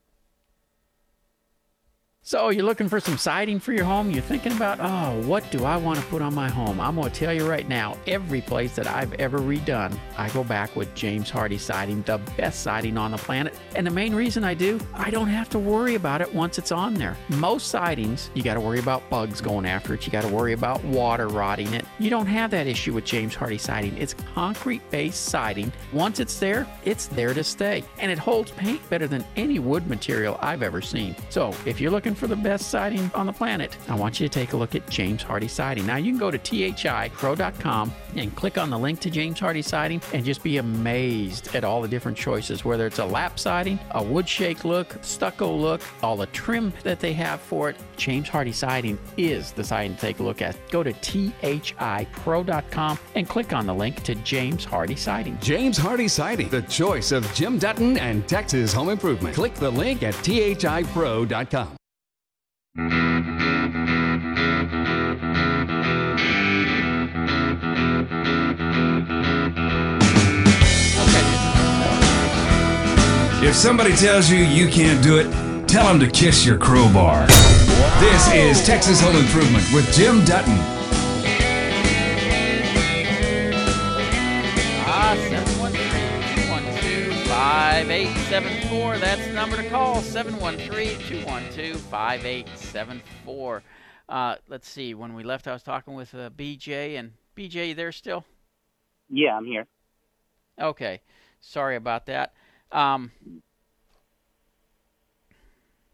So, 2.28 2.50
you're 2.50 2.66
looking 2.66 2.90
for 2.90 3.00
some 3.00 3.16
siding 3.16 3.58
for 3.58 3.72
your 3.72 3.86
home? 3.86 4.10
You're 4.10 4.20
thinking 4.20 4.52
about, 4.52 4.80
oh, 4.82 5.18
what 5.26 5.50
do 5.50 5.64
I 5.64 5.78
want 5.78 5.98
to 5.98 6.04
put 6.08 6.20
on 6.20 6.34
my 6.34 6.50
home? 6.50 6.78
I'm 6.78 6.96
going 6.96 7.10
to 7.10 7.18
tell 7.18 7.32
you 7.32 7.48
right 7.48 7.66
now, 7.66 7.96
every 8.06 8.42
place 8.42 8.76
that 8.76 8.86
I've 8.86 9.14
ever 9.14 9.38
redone, 9.38 9.98
I 10.18 10.28
go 10.28 10.44
back 10.44 10.76
with 10.76 10.94
James 10.94 11.30
Hardie 11.30 11.58
siding, 11.58 12.02
the 12.02 12.18
best 12.36 12.60
siding 12.60 12.98
on 12.98 13.12
the 13.12 13.16
planet. 13.16 13.54
And 13.74 13.86
the 13.86 13.90
main 13.90 14.14
reason 14.14 14.44
I 14.44 14.52
do, 14.52 14.78
I 14.92 15.08
don't 15.08 15.28
have 15.28 15.48
to 15.48 15.58
worry 15.58 15.94
about 15.94 16.20
it 16.20 16.34
once 16.34 16.58
it's 16.58 16.70
on 16.70 16.92
there. 16.92 17.16
Most 17.30 17.68
sidings, 17.68 18.30
you 18.34 18.42
got 18.42 18.54
to 18.54 18.60
worry 18.60 18.78
about 18.78 19.08
bugs 19.08 19.40
going 19.40 19.64
after 19.64 19.94
it, 19.94 20.04
you 20.04 20.12
got 20.12 20.24
to 20.24 20.28
worry 20.28 20.52
about 20.52 20.84
water 20.84 21.28
rotting 21.28 21.72
it. 21.72 21.86
You 21.98 22.10
don't 22.10 22.26
have 22.26 22.50
that 22.50 22.66
issue 22.66 22.92
with 22.92 23.06
James 23.06 23.34
Hardie 23.34 23.58
siding. 23.58 23.96
It's 23.96 24.12
concrete 24.34 24.82
based 24.90 25.24
siding. 25.24 25.72
Once 25.94 26.20
it's 26.20 26.38
there, 26.38 26.66
it's 26.84 27.06
there 27.06 27.32
to 27.32 27.42
stay. 27.42 27.84
And 27.98 28.12
it 28.12 28.18
holds 28.18 28.50
paint 28.50 28.86
better 28.90 29.06
than 29.06 29.24
any 29.36 29.60
wood 29.60 29.86
material 29.86 30.36
I've 30.42 30.62
ever 30.62 30.82
seen. 30.82 31.16
So, 31.30 31.54
if 31.64 31.80
you're 31.80 31.90
looking 31.90 32.17
for 32.18 32.26
the 32.26 32.36
best 32.36 32.68
siding 32.68 33.10
on 33.14 33.26
the 33.26 33.32
planet, 33.32 33.76
I 33.88 33.94
want 33.94 34.20
you 34.20 34.28
to 34.28 34.32
take 34.32 34.52
a 34.52 34.56
look 34.56 34.74
at 34.74 34.88
James 34.90 35.22
Hardie 35.22 35.48
Siding. 35.48 35.86
Now, 35.86 35.96
you 35.96 36.10
can 36.10 36.18
go 36.18 36.30
to 36.30 36.38
thipro.com 36.38 37.92
and 38.16 38.34
click 38.34 38.58
on 38.58 38.70
the 38.70 38.78
link 38.78 39.00
to 39.00 39.10
James 39.10 39.40
Hardie 39.40 39.64
Siding 39.64 40.02
and 40.12 40.24
just 40.24 40.42
be 40.42 40.58
amazed 40.58 41.54
at 41.54 41.64
all 41.64 41.80
the 41.80 41.88
different 41.88 42.18
choices, 42.18 42.64
whether 42.64 42.86
it's 42.86 42.98
a 42.98 43.04
lap 43.04 43.38
siding, 43.38 43.78
a 43.92 44.02
wood 44.02 44.28
shake 44.28 44.64
look, 44.64 44.96
stucco 45.02 45.54
look, 45.54 45.80
all 46.02 46.16
the 46.16 46.26
trim 46.26 46.72
that 46.82 47.00
they 47.00 47.12
have 47.12 47.40
for 47.40 47.70
it. 47.70 47.76
James 47.96 48.28
Hardie 48.28 48.54
Siding 48.54 48.98
is 49.16 49.52
the 49.52 49.64
siding 49.64 49.94
to 49.94 50.00
take 50.00 50.18
a 50.18 50.22
look 50.22 50.42
at. 50.42 50.56
Go 50.70 50.82
to 50.82 50.92
thipro.com 50.92 52.98
and 53.14 53.28
click 53.28 53.52
on 53.52 53.66
the 53.66 53.74
link 53.74 54.02
to 54.02 54.14
James 54.16 54.66
Hardie 54.66 54.98
Siding. 54.98 55.38
James 55.40 55.78
Hardie 55.78 56.10
Siding, 56.10 56.48
the 56.48 56.62
choice 56.62 57.12
of 57.12 57.32
Jim 57.34 57.58
Dutton 57.58 57.98
and 57.98 58.26
Texas 58.28 58.72
Home 58.72 58.88
Improvement. 58.88 59.34
Click 59.34 59.54
the 59.54 59.70
link 59.70 60.02
at 60.02 60.14
thipro.com. 60.14 61.78
If 62.80 62.86
somebody 73.56 73.96
tells 73.96 74.30
you 74.30 74.38
you 74.38 74.68
can't 74.68 75.02
do 75.02 75.18
it, 75.18 75.24
tell 75.66 75.88
them 75.88 75.98
to 75.98 76.08
kiss 76.08 76.46
your 76.46 76.56
crowbar. 76.56 77.26
This 77.98 78.32
is 78.32 78.64
Texas 78.64 79.00
Home 79.00 79.16
Improvement 79.16 79.64
with 79.74 79.92
Jim 79.92 80.24
Dutton. 80.24 80.77
5874. 87.58 88.98
That's 88.98 89.26
the 89.26 89.32
number 89.32 89.56
to 89.56 89.68
call 89.68 90.00
713 90.00 90.96
212 91.08 91.80
5874. 91.80 93.62
Uh, 94.08 94.36
let's 94.46 94.68
see. 94.68 94.94
When 94.94 95.12
we 95.12 95.24
left, 95.24 95.48
I 95.48 95.54
was 95.54 95.64
talking 95.64 95.94
with 95.94 96.14
uh, 96.14 96.30
BJ. 96.30 96.96
And 97.00 97.14
BJ, 97.36 97.70
you 97.70 97.74
there 97.74 97.90
still? 97.90 98.24
Yeah, 99.08 99.36
I'm 99.36 99.44
here. 99.44 99.66
Okay. 100.60 101.00
Sorry 101.40 101.74
about 101.74 102.06
that. 102.06 102.32
Um, 102.70 103.10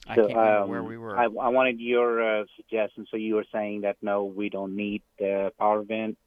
I 0.07 0.17
So, 0.17 0.27
can't 0.27 0.37
remember 0.37 0.62
um, 0.65 0.69
where 0.69 0.83
we 0.83 0.99
were. 0.99 1.19
I, 1.19 1.25
I 1.25 1.49
wanted 1.49 1.81
your 1.81 2.41
uh, 2.43 2.45
suggestion. 2.57 3.07
So 3.11 3.17
you 3.17 3.37
were 3.37 3.47
saying 3.51 3.81
that 3.81 3.97
no, 4.03 4.25
we 4.25 4.51
don't 4.51 4.77
need 4.77 5.01
the 5.19 5.51
power 5.59 5.83
vent. 5.83 6.19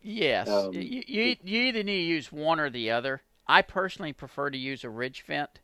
Yes, 0.00 0.48
Um, 0.48 0.72
you, 0.72 1.02
you 1.06 1.36
you 1.44 1.60
either 1.64 1.82
need 1.82 1.98
to 1.98 2.02
use 2.02 2.32
one 2.32 2.58
or 2.58 2.70
the 2.70 2.90
other. 2.92 3.20
I 3.50 3.62
personally 3.62 4.12
prefer 4.12 4.48
to 4.48 4.56
use 4.56 4.84
a 4.84 4.88
ridge 4.88 5.22
vent. 5.26 5.58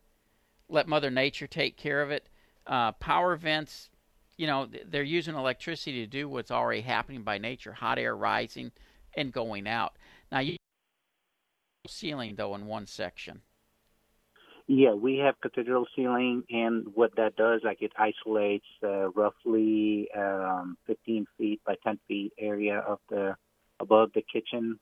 Let 0.68 0.88
Mother 0.88 1.08
Nature 1.08 1.46
take 1.46 1.76
care 1.76 2.02
of 2.02 2.10
it. 2.10 2.28
Uh, 2.66 2.90
power 2.90 3.36
vents, 3.36 3.90
you 4.36 4.48
know, 4.48 4.66
they're 4.84 5.04
using 5.04 5.36
electricity 5.36 6.00
to 6.00 6.06
do 6.08 6.28
what's 6.28 6.50
already 6.50 6.80
happening 6.80 7.22
by 7.22 7.38
nature: 7.38 7.72
hot 7.72 8.00
air 8.00 8.16
rising 8.16 8.72
and 9.16 9.32
going 9.32 9.68
out. 9.68 9.94
Now 10.32 10.40
you 10.40 10.56
ceiling 11.86 12.34
though 12.34 12.56
in 12.56 12.66
one 12.66 12.88
section. 12.88 13.42
Yeah, 14.66 14.94
we 14.94 15.18
have 15.18 15.40
cathedral 15.40 15.86
ceiling, 15.94 16.42
and 16.50 16.88
what 16.92 17.14
that 17.14 17.36
does, 17.36 17.60
like 17.62 17.82
it 17.82 17.92
isolates 17.96 18.66
uh, 18.82 19.10
roughly 19.10 20.08
um, 20.12 20.76
15 20.88 21.24
feet 21.38 21.60
by 21.64 21.76
10 21.84 22.00
feet 22.08 22.32
area 22.36 22.80
of 22.80 22.98
the 23.08 23.36
above 23.78 24.10
the 24.12 24.22
kitchen, 24.22 24.80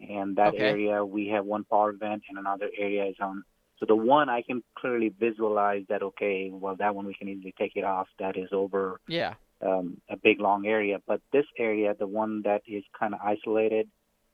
and 0.00 0.36
that 0.36 0.54
Okay. 0.54 0.58
area 0.70 1.04
we 1.04 1.28
have 1.28 1.44
one 1.44 1.64
power 1.64 1.92
vent, 1.92 2.22
and 2.28 2.38
another 2.38 2.68
area 2.76 3.06
is 3.06 3.16
on. 3.20 3.44
So 3.78 3.84
the 3.86 3.96
one 3.96 4.28
I 4.30 4.42
can 4.42 4.62
clearly 4.78 5.10
visualize 5.10 5.84
that 5.88 6.02
okay, 6.02 6.50
well 6.52 6.76
that 6.76 6.94
one 6.94 7.06
we 7.06 7.14
can 7.14 7.28
easily 7.28 7.54
take 7.58 7.72
it 7.76 7.84
off. 7.84 8.08
That 8.18 8.36
is 8.36 8.48
over 8.52 9.00
Yeah. 9.08 9.34
um, 9.60 10.00
a 10.10 10.16
big 10.16 10.40
long 10.40 10.66
area, 10.66 10.98
but 11.06 11.20
this 11.32 11.46
area, 11.58 11.94
the 11.98 12.06
one 12.06 12.42
that 12.42 12.62
is 12.66 12.84
kind 12.98 13.14
of 13.14 13.20
isolated, 13.22 13.88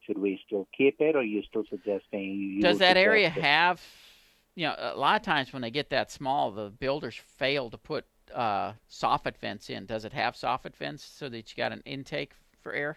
should 0.05 0.19
we 0.19 0.41
still 0.47 0.67
keep 0.77 1.01
it, 1.01 1.15
or 1.17 1.23
you 1.23 1.43
still 1.43 1.65
suggesting? 1.71 2.35
You 2.57 2.63
Does 2.63 2.79
that 2.79 2.97
area 2.97 3.31
that- 3.31 3.41
have? 3.41 3.81
You 4.55 4.67
know, 4.67 4.75
a 4.79 4.97
lot 4.97 5.17
of 5.17 5.23
times 5.23 5.53
when 5.53 5.63
they 5.63 5.71
get 5.71 5.89
that 5.91 6.11
small, 6.11 6.51
the 6.51 6.69
builders 6.71 7.17
fail 7.17 7.71
to 7.71 7.79
put 7.79 8.05
uh, 8.35 8.73
soffit 8.89 9.37
vents 9.39 9.71
in. 9.71 9.87
Does 9.87 10.05
it 10.05 10.13
have 10.13 10.35
soffit 10.35 10.75
vents 10.77 11.03
so 11.05 11.29
that 11.29 11.51
you 11.51 11.57
got 11.57 11.73
an 11.73 11.83
intake 11.85 12.33
for 12.61 12.73
air? 12.73 12.97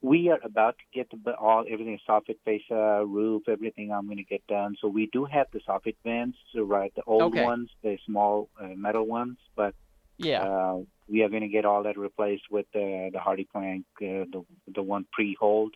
We 0.00 0.28
are 0.30 0.38
about 0.44 0.76
to 0.78 0.84
get 0.96 1.08
the 1.24 1.34
all 1.34 1.64
everything 1.68 1.98
soffit 2.08 2.36
fascia, 2.44 3.04
roof, 3.04 3.42
everything. 3.48 3.90
I'm 3.92 4.06
going 4.06 4.18
to 4.18 4.24
get 4.24 4.46
done. 4.46 4.76
So 4.80 4.86
we 4.88 5.08
do 5.12 5.24
have 5.24 5.48
the 5.52 5.60
soffit 5.68 5.96
vents, 6.04 6.38
right, 6.54 6.92
the 6.94 7.02
old 7.04 7.32
Okay. 7.32 7.42
ones, 7.42 7.68
the 7.82 7.98
small 8.06 8.48
uh, 8.60 8.68
metal 8.76 9.06
ones, 9.06 9.38
but 9.56 9.74
Yeah. 10.18 10.42
uh, 10.42 10.78
we 11.08 11.22
are 11.22 11.28
going 11.28 11.42
to 11.42 11.48
get 11.48 11.64
all 11.64 11.82
that 11.82 11.98
replaced 11.98 12.44
with 12.50 12.66
the 12.72 13.10
the 13.12 13.18
Hardie 13.18 13.48
plank, 13.50 13.86
uh, 14.00 14.24
the 14.32 14.44
the 14.72 14.82
one 14.82 15.04
pre-hold, 15.12 15.74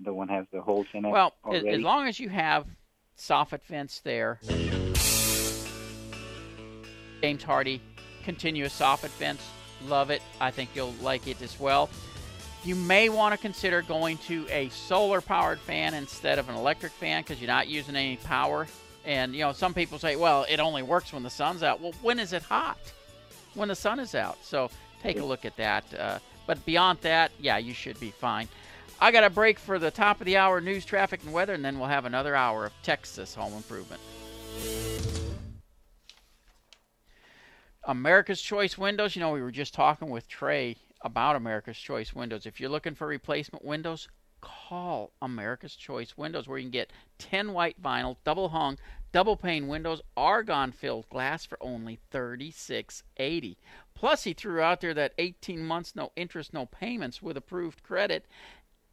the 0.00 0.12
one 0.12 0.28
has 0.28 0.46
the 0.52 0.62
holes 0.62 0.86
in 0.94 1.04
it. 1.04 1.10
Well, 1.10 1.34
as, 1.44 1.50
already. 1.62 1.68
as 1.76 1.80
long 1.82 2.06
as 2.08 2.18
you 2.18 2.30
have 2.30 2.66
soffit 3.18 3.62
vents 3.64 4.00
there, 4.00 4.40
James 7.22 7.44
Hardie, 7.44 7.80
continuous 8.24 8.78
soffit 8.78 9.10
vents, 9.18 9.44
love 9.86 10.10
it. 10.10 10.22
I 10.40 10.50
think 10.50 10.70
you'll 10.74 10.94
like 11.02 11.26
it 11.28 11.42
as 11.42 11.60
well. 11.60 11.90
You 12.62 12.74
may 12.74 13.08
want 13.08 13.32
to 13.32 13.38
consider 13.38 13.80
going 13.80 14.18
to 14.18 14.46
a 14.50 14.68
solar 14.68 15.22
powered 15.22 15.58
fan 15.60 15.94
instead 15.94 16.38
of 16.38 16.50
an 16.50 16.54
electric 16.54 16.92
fan 16.92 17.22
because 17.22 17.40
you're 17.40 17.48
not 17.48 17.68
using 17.68 17.96
any 17.96 18.16
power. 18.18 18.66
And 19.06 19.34
you 19.34 19.40
know, 19.40 19.52
some 19.52 19.72
people 19.72 19.98
say, 19.98 20.16
well, 20.16 20.44
it 20.46 20.60
only 20.60 20.82
works 20.82 21.12
when 21.12 21.22
the 21.22 21.30
sun's 21.30 21.62
out. 21.62 21.80
Well, 21.80 21.94
when 22.02 22.18
is 22.18 22.34
it 22.34 22.42
hot? 22.42 22.78
When 23.54 23.68
the 23.68 23.74
sun 23.74 23.98
is 23.98 24.14
out. 24.14 24.38
So 24.44 24.70
take 25.02 25.18
a 25.18 25.24
look 25.24 25.46
at 25.46 25.56
that. 25.56 25.84
Uh, 25.98 26.18
but 26.46 26.62
beyond 26.66 26.98
that, 27.00 27.32
yeah, 27.40 27.56
you 27.56 27.72
should 27.72 27.98
be 27.98 28.10
fine. 28.10 28.46
I 29.00 29.10
got 29.10 29.24
a 29.24 29.30
break 29.30 29.58
for 29.58 29.78
the 29.78 29.90
top 29.90 30.20
of 30.20 30.26
the 30.26 30.36
hour 30.36 30.60
news, 30.60 30.84
traffic, 30.84 31.22
and 31.24 31.32
weather, 31.32 31.54
and 31.54 31.64
then 31.64 31.78
we'll 31.78 31.88
have 31.88 32.04
another 32.04 32.36
hour 32.36 32.66
of 32.66 32.72
Texas 32.82 33.34
home 33.34 33.54
improvement. 33.54 34.02
America's 37.84 38.42
Choice 38.42 38.76
Windows. 38.76 39.16
You 39.16 39.20
know, 39.20 39.32
we 39.32 39.40
were 39.40 39.50
just 39.50 39.72
talking 39.72 40.10
with 40.10 40.28
Trey 40.28 40.76
about 41.02 41.36
America's 41.36 41.78
Choice 41.78 42.14
Windows. 42.14 42.46
If 42.46 42.60
you're 42.60 42.70
looking 42.70 42.94
for 42.94 43.06
replacement 43.06 43.64
windows, 43.64 44.08
call 44.40 45.12
America's 45.20 45.76
Choice 45.76 46.16
Windows, 46.16 46.48
where 46.48 46.58
you 46.58 46.64
can 46.64 46.70
get 46.70 46.92
10 47.18 47.52
white 47.52 47.80
vinyl, 47.82 48.16
double 48.24 48.50
hung, 48.50 48.78
double 49.12 49.36
pane 49.36 49.68
windows, 49.68 50.00
argon 50.16 50.72
filled 50.72 51.08
glass 51.08 51.44
for 51.44 51.58
only 51.60 51.98
$36.80. 52.12 53.56
Plus, 53.94 54.24
he 54.24 54.32
threw 54.32 54.60
out 54.60 54.80
there 54.80 54.94
that 54.94 55.14
18 55.18 55.64
months, 55.64 55.94
no 55.94 56.12
interest, 56.16 56.52
no 56.52 56.66
payments 56.66 57.20
with 57.20 57.36
approved 57.36 57.82
credit. 57.82 58.26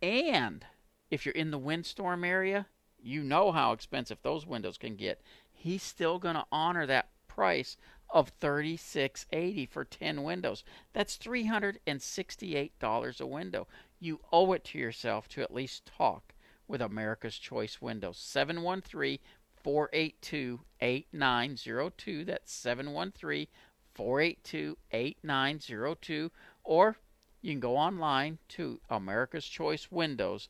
And 0.02 0.66
if 1.10 1.26
you're 1.26 1.36
in 1.36 1.52
the 1.52 1.58
windstorm 1.58 2.24
area, 2.24 2.68
you 3.00 3.24
know 3.24 3.52
how 3.52 3.72
expensive 3.72 4.18
those 4.22 4.46
windows 4.46 4.78
can 4.78 4.96
get. 4.96 5.22
He's 5.52 5.84
still 5.84 6.20
going 6.20 6.36
to 6.36 6.46
honor 6.52 6.86
that 6.86 7.10
price 7.28 7.78
of 8.10 8.38
$36.80 8.40 9.70
for 9.70 9.86
10 9.86 10.24
windows. 10.24 10.64
That's 10.94 11.18
$368 11.18 13.22
a 13.22 13.26
window. 13.26 13.68
You 14.00 14.20
owe 14.32 14.54
it 14.54 14.64
to 14.66 14.78
yourself 14.78 15.28
to 15.30 15.42
at 15.42 15.54
least 15.54 15.86
talk 15.86 16.34
with 16.68 16.82
America's 16.82 17.38
Choice 17.38 17.82
Windows. 17.82 18.18
713 18.18 19.20
482 19.64 20.60
8902. 20.82 22.26
That's 22.26 22.54
713 22.54 23.48
482 23.94 24.78
8902. 24.92 26.32
Or 26.64 26.98
you 27.42 27.52
can 27.52 27.60
go 27.60 27.78
online 27.78 28.40
to 28.50 28.80
America's 28.90 29.48
Choice 29.48 29.92
Windows. 29.92 30.50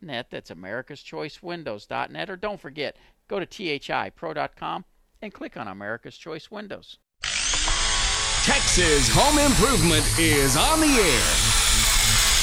.net. 0.00 0.26
That's 0.30 0.50
americaschoicewindows.net. 0.50 2.30
Or 2.30 2.36
don't 2.36 2.60
forget, 2.60 2.96
go 3.28 3.38
to 3.38 3.46
thipro.com 3.46 4.84
and 5.22 5.32
click 5.32 5.56
on 5.56 5.68
America's 5.68 6.16
Choice 6.16 6.50
Windows. 6.50 6.98
Texas 8.42 9.08
Home 9.12 9.38
Improvement 9.38 10.04
is 10.18 10.56
on 10.56 10.80
the 10.80 10.86
air 10.86 11.50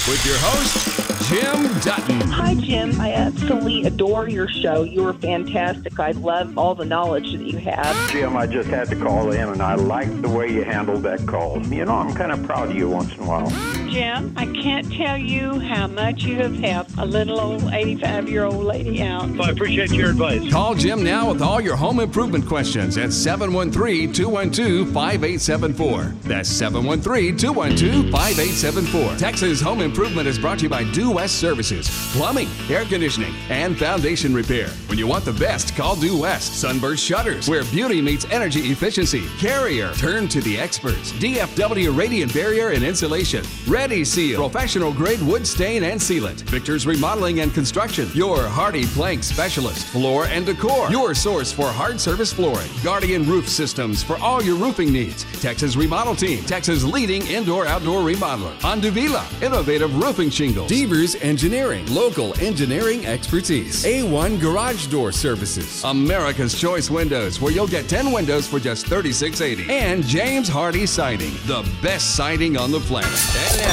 with 0.08 0.26
your 0.26 0.38
host, 0.38 1.30
Jim 1.30 1.80
Dutton. 1.82 2.22
Hi, 2.30 2.56
Jim. 2.56 3.02
I 3.02 3.12
absolutely 3.14 3.84
adore 3.84 4.30
your 4.30 4.48
show. 4.48 4.84
You 4.84 5.06
are 5.08 5.14
fantastic. 5.14 6.00
I 6.00 6.12
love 6.12 6.58
all 6.58 6.76
the 6.76 6.86
knowledge 6.86 7.34
that 7.34 7.44
you 7.44 7.58
have. 7.58 8.12
Jim, 8.12 8.38
I 8.38 8.48
just 8.48 8.70
had 8.70 8.88
to 8.90 8.96
call 8.96 9.32
in, 9.32 9.50
and 9.50 9.62
I 9.62 9.76
like 9.76 10.22
the 10.22 10.30
way 10.30 10.50
you 10.50 10.64
handled 10.64 11.04
that 11.04 11.28
call. 11.28 11.62
You 11.68 11.84
know, 11.84 11.96
I'm 11.96 12.14
kind 12.14 12.32
of 12.32 12.44
proud 12.44 12.70
of 12.70 12.76
you 12.76 12.90
once 12.90 13.14
in 13.16 13.24
a 13.24 13.28
while. 13.28 13.87
Jim, 13.98 14.32
I 14.38 14.46
can't 14.46 14.94
tell 14.94 15.18
you 15.18 15.58
how 15.58 15.88
much 15.88 16.22
you 16.22 16.36
have 16.36 16.56
helped 16.60 16.92
a 17.00 17.04
little 17.04 17.42
old 17.42 17.64
85 17.74 18.30
year 18.30 18.44
old 18.44 18.64
lady 18.64 19.02
out. 19.02 19.28
I 19.42 19.50
appreciate 19.50 19.92
your 19.92 20.12
advice. 20.12 20.52
Call 20.52 20.76
Jim 20.76 21.04
now 21.04 21.32
with 21.32 21.42
all 21.42 21.60
your 21.60 21.76
home 21.76 22.00
improvement 22.00 22.46
questions 22.46 22.96
at 23.00 23.12
713 23.12 24.14
212 24.14 24.94
5874. 24.94 26.04
That's 26.30 26.48
713 26.48 27.38
212 27.38 28.12
5874. 28.12 29.16
Texas 29.18 29.60
Home 29.62 29.82
Improvement 29.82 30.28
is 30.28 30.38
brought 30.38 30.60
to 30.60 30.66
you 30.66 30.70
by 30.70 30.84
Due 30.92 31.10
West 31.10 31.40
Services, 31.40 31.90
plumbing, 32.16 32.50
air 32.70 32.86
conditioning, 32.86 33.34
and 33.50 33.76
foundation 33.80 34.32
repair. 34.32 34.68
When 34.90 35.00
you 35.00 35.08
want 35.08 35.26
the 35.26 35.34
best, 35.34 35.76
call 35.76 35.96
Due 35.96 36.22
West. 36.22 36.62
Sunburst 36.62 37.04
Shutters, 37.04 37.50
where 37.50 37.64
beauty 37.64 38.04
meets 38.04 38.26
energy 38.26 38.60
efficiency. 38.70 39.26
Carrier, 39.40 39.92
turn 39.94 40.28
to 40.28 40.42
the 40.42 40.60
experts. 40.60 41.14
DFW 41.14 41.98
Radiant 41.98 42.32
Barrier 42.32 42.70
and 42.74 42.84
Insulation. 42.84 43.44
Seal, 43.88 44.38
professional 44.50 44.92
grade 44.94 45.22
wood 45.22 45.48
stain 45.48 45.84
and 45.84 46.00
sealant. 46.00 46.42
Victor's 46.50 46.86
Remodeling 46.86 47.40
and 47.40 47.54
Construction, 47.54 48.10
your 48.14 48.40
Hardie 48.40 48.86
Plank 48.94 49.24
specialist. 49.24 49.88
Floor 49.88 50.26
and 50.26 50.46
Decor, 50.46 50.92
your 50.92 51.16
source 51.16 51.54
for 51.54 51.68
hard 51.68 52.00
surface 52.00 52.34
flooring. 52.34 52.70
Guardian 52.84 53.26
Roof 53.26 53.48
Systems 53.48 54.04
for 54.04 54.18
all 54.18 54.44
your 54.44 54.58
roofing 54.58 54.92
needs. 54.92 55.26
Texas 55.42 55.78
Remodel 55.78 56.16
Team, 56.16 56.44
Texas 56.44 56.84
leading 56.84 57.26
indoor-outdoor 57.28 58.02
remodeler. 58.02 58.54
Onduvilla, 58.60 59.24
innovative 59.42 59.96
roofing 59.96 60.30
shingles. 60.30 60.70
Devers 60.70 61.16
Engineering, 61.16 61.86
local 61.88 62.38
engineering 62.42 63.06
expertise. 63.06 63.86
A1 63.86 64.42
Garage 64.42 64.88
Door 64.88 65.14
Services. 65.14 65.84
America's 65.86 66.60
Choice 66.60 66.90
Windows, 66.90 67.40
where 67.40 67.54
you'll 67.54 67.68
get 67.68 67.88
10 67.88 68.12
windows 68.12 68.48
for 68.48 68.60
just 68.60 68.86
$36.80. 68.88 69.70
And 69.70 70.04
James 70.06 70.50
Hardie 70.50 70.88
Siding, 70.88 71.32
the 71.46 71.68
best 71.82 72.16
siding 72.16 72.58
on 72.58 72.72
the 72.72 72.80
planet. 72.82 72.98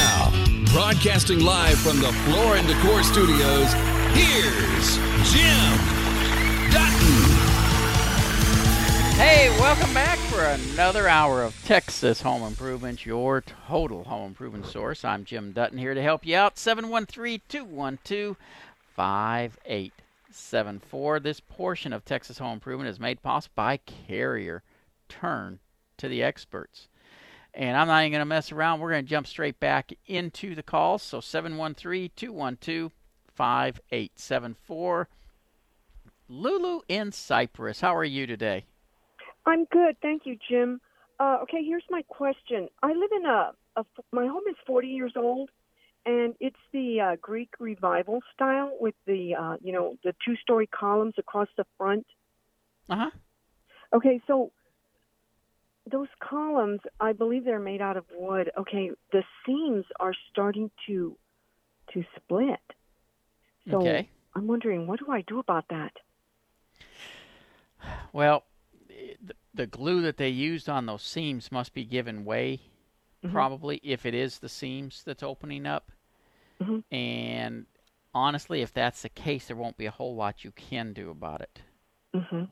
Now, 0.05 0.31
broadcasting 0.71 1.41
live 1.41 1.79
from 1.79 1.99
the 1.99 2.13
Floor 2.13 2.57
and 2.57 2.69
Decor 2.69 3.03
Studios, 3.05 3.73
here's 4.13 4.99
Jim 5.33 5.79
Dutton. 6.71 7.23
Hey, 9.17 9.49
welcome 9.59 9.95
back 9.95 10.19
for 10.19 10.43
another 10.43 11.09
hour 11.09 11.43
of 11.43 11.59
Texas 11.65 12.21
Home 12.21 12.43
Improvement, 12.43 13.07
your 13.07 13.43
total 13.67 14.05
home 14.05 14.27
improvement 14.27 14.67
source. 14.67 15.07
I'm 15.07 15.25
Jim 15.25 15.53
Dutton 15.53 15.79
here 15.79 15.95
to 15.95 16.03
help 16.03 16.27
you 16.27 16.37
out. 16.37 16.59
713 16.59 17.41
212 17.49 18.37
5874. 18.95 21.21
This 21.21 21.41
portion 21.41 21.95
of 21.95 22.05
Texas 22.05 22.37
Home 22.37 22.53
Improvement 22.53 22.91
is 22.91 23.01
made 23.01 23.23
possible 23.23 23.55
by 23.57 23.79
Carrier. 23.79 24.63
Turn 25.09 25.61
to 25.97 26.09
the 26.09 26.23
experts. 26.23 26.89
And 27.55 27.77
I'm 27.77 27.87
not 27.87 28.01
even 28.01 28.13
going 28.13 28.21
to 28.21 28.27
mess 28.27 28.51
around. 28.51 28.81
We're 28.81 28.91
going 28.91 29.05
to 29.05 29.09
jump 29.09 29.27
straight 29.27 29.61
back 29.61 29.93
into 30.07 30.55
the 30.55 30.63
calls. 30.63 31.03
So 31.03 31.21
713 31.21 32.11
212 32.17 32.93
5874. 33.35 35.09
Lulu 36.29 36.81
in 36.89 37.13
Cypress, 37.13 37.81
how 37.81 37.95
are 37.95 38.05
you 38.05 38.27
today? 38.27 38.65
I'm 39.47 39.67
good, 39.67 39.97
thank 40.01 40.23
you, 40.25 40.39
Jim. 40.49 40.81
Uh, 41.21 41.39
okay, 41.43 41.63
here's 41.63 41.85
my 41.91 42.03
question. 42.09 42.69
I 42.83 42.93
live 42.93 43.11
in 43.15 43.27
a, 43.27 43.53
a 43.77 43.85
my 44.11 44.27
home 44.27 44.43
is 44.49 44.57
40 44.67 44.89
years 44.89 45.13
old, 45.17 45.51
and 46.07 46.35
it's 46.41 46.57
the 46.73 47.01
uh, 47.01 47.17
Greek 47.21 47.51
Revival 47.61 48.21
style 48.35 48.73
with 48.81 48.95
the 49.07 49.35
uh, 49.35 49.57
you 49.63 49.73
know 49.73 49.97
the 50.03 50.15
two-story 50.25 50.67
columns 50.67 51.15
across 51.19 51.49
the 51.57 51.65
front. 51.77 52.07
Uh 52.89 52.97
huh. 52.97 53.11
Okay, 53.93 54.21
so 54.27 54.51
those 55.91 56.09
columns, 56.21 56.81
I 57.01 57.13
believe 57.13 57.45
they're 57.45 57.59
made 57.59 57.83
out 57.83 57.97
of 57.97 58.05
wood. 58.15 58.51
Okay, 58.59 58.91
the 59.13 59.23
seams 59.47 59.85
are 60.01 60.13
starting 60.31 60.71
to 60.87 61.17
to 61.93 62.05
split. 62.17 62.61
So 63.71 63.77
Okay. 63.77 64.09
I'm 64.35 64.47
wondering, 64.47 64.87
what 64.87 64.99
do 65.01 65.11
I 65.11 65.23
do 65.23 65.39
about 65.39 65.67
that? 65.71 65.93
Well, 68.13 68.45
the, 68.89 69.35
the 69.53 69.67
glue 69.67 70.03
that 70.03 70.17
they 70.17 70.29
used 70.29 70.69
on 70.69 70.87
those 70.87 71.03
seams 71.03 71.53
must 71.53 71.75
be 71.75 71.85
given 71.85 72.25
way, 72.25 72.61
Mhm. 73.25 73.33
probably, 73.33 73.81
if 73.83 74.07
it 74.07 74.15
is 74.15 74.39
the 74.39 74.49
seams 74.49 75.03
that's 75.05 75.23
opening 75.23 75.67
up. 75.67 75.91
Mhm. 76.61 76.83
And 76.91 77.67
honestly, 78.15 78.63
if 78.63 78.73
that's 78.73 79.03
the 79.03 79.09
case, 79.09 79.47
there 79.49 79.57
won't 79.57 79.77
be 79.77 79.87
a 79.87 79.91
whole 79.91 80.15
lot 80.15 80.45
you 80.45 80.53
can 80.53 80.93
do 80.93 81.11
about 81.11 81.41
it. 81.41 81.61
Mm-hmm. 82.15 82.37
Am 82.37 82.45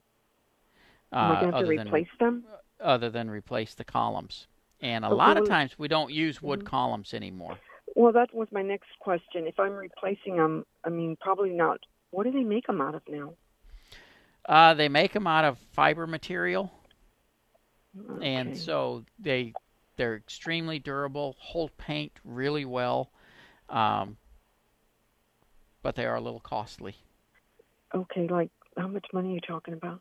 Uh, 1.13 1.17
I 1.17 1.37
going 1.37 1.39
to 1.39 1.45
have 1.47 1.57
to 1.59 1.65
other 1.65 1.75
than 1.75 1.87
replace 1.87 2.09
them? 2.19 2.45
Other 2.83 3.11
than 3.11 3.31
replace 3.31 3.75
the 3.75 3.85
columns. 3.85 4.47
And 4.81 5.05
a 5.05 5.11
But 5.11 5.23
lot 5.23 5.37
of 5.37 5.45
times 5.45 5.79
we 5.79 5.89
don't 5.89 6.13
use 6.13 6.43
wood 6.43 6.65
Mhm. 6.65 6.65
columns 6.65 7.15
anymore. 7.15 7.61
Well, 7.95 8.13
that 8.13 8.35
was 8.35 8.49
my 8.53 8.63
next 8.63 8.91
question. 9.01 9.47
If 9.47 9.59
I'm 9.59 9.73
replacing 9.73 10.37
them, 10.37 10.65
I 10.85 10.91
mean, 10.91 11.17
probably 11.21 11.51
not. 11.51 11.81
What 12.11 12.25
do 12.25 12.33
they 12.33 12.45
make 12.45 12.67
them 12.67 12.81
out 12.81 12.95
of 12.95 13.03
now? 13.09 13.35
Uh, 14.47 14.75
they 14.75 14.89
make 14.89 15.13
them 15.13 15.27
out 15.27 15.45
of 15.45 15.59
fiber 15.73 16.07
material, 16.07 16.73
Okay. 17.99 18.21
and 18.21 18.55
so 18.55 19.05
they 19.19 19.55
they're 19.97 20.17
extremely 20.17 20.79
durable, 20.79 21.37
hold 21.39 21.77
paint 21.77 22.13
really 22.25 22.65
well, 22.65 23.11
um, 23.69 24.17
but 25.83 25.95
they 25.97 26.05
are 26.07 26.17
a 26.17 26.21
little 26.21 26.41
costly. 26.41 26.97
Okay, 27.95 28.27
like 28.29 28.51
how 28.77 28.87
much 28.89 29.07
money 29.13 29.31
are 29.31 29.35
you 29.35 29.41
talking 29.41 29.75
about? 29.75 30.01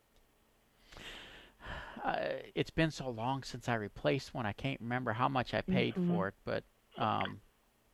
Uh, 2.03 2.15
it's 2.55 2.71
been 2.71 2.89
so 2.91 3.09
long 3.09 3.43
since 3.43 3.69
I 3.69 3.75
replaced 3.75 4.33
one, 4.33 4.45
I 4.45 4.53
can't 4.53 4.79
remember 4.81 5.13
how 5.13 5.29
much 5.29 5.53
I 5.53 5.61
paid 5.61 5.95
Mhm. 5.95 6.07
for 6.07 6.27
it, 6.29 6.35
but 6.45 6.63
um, 6.97 7.41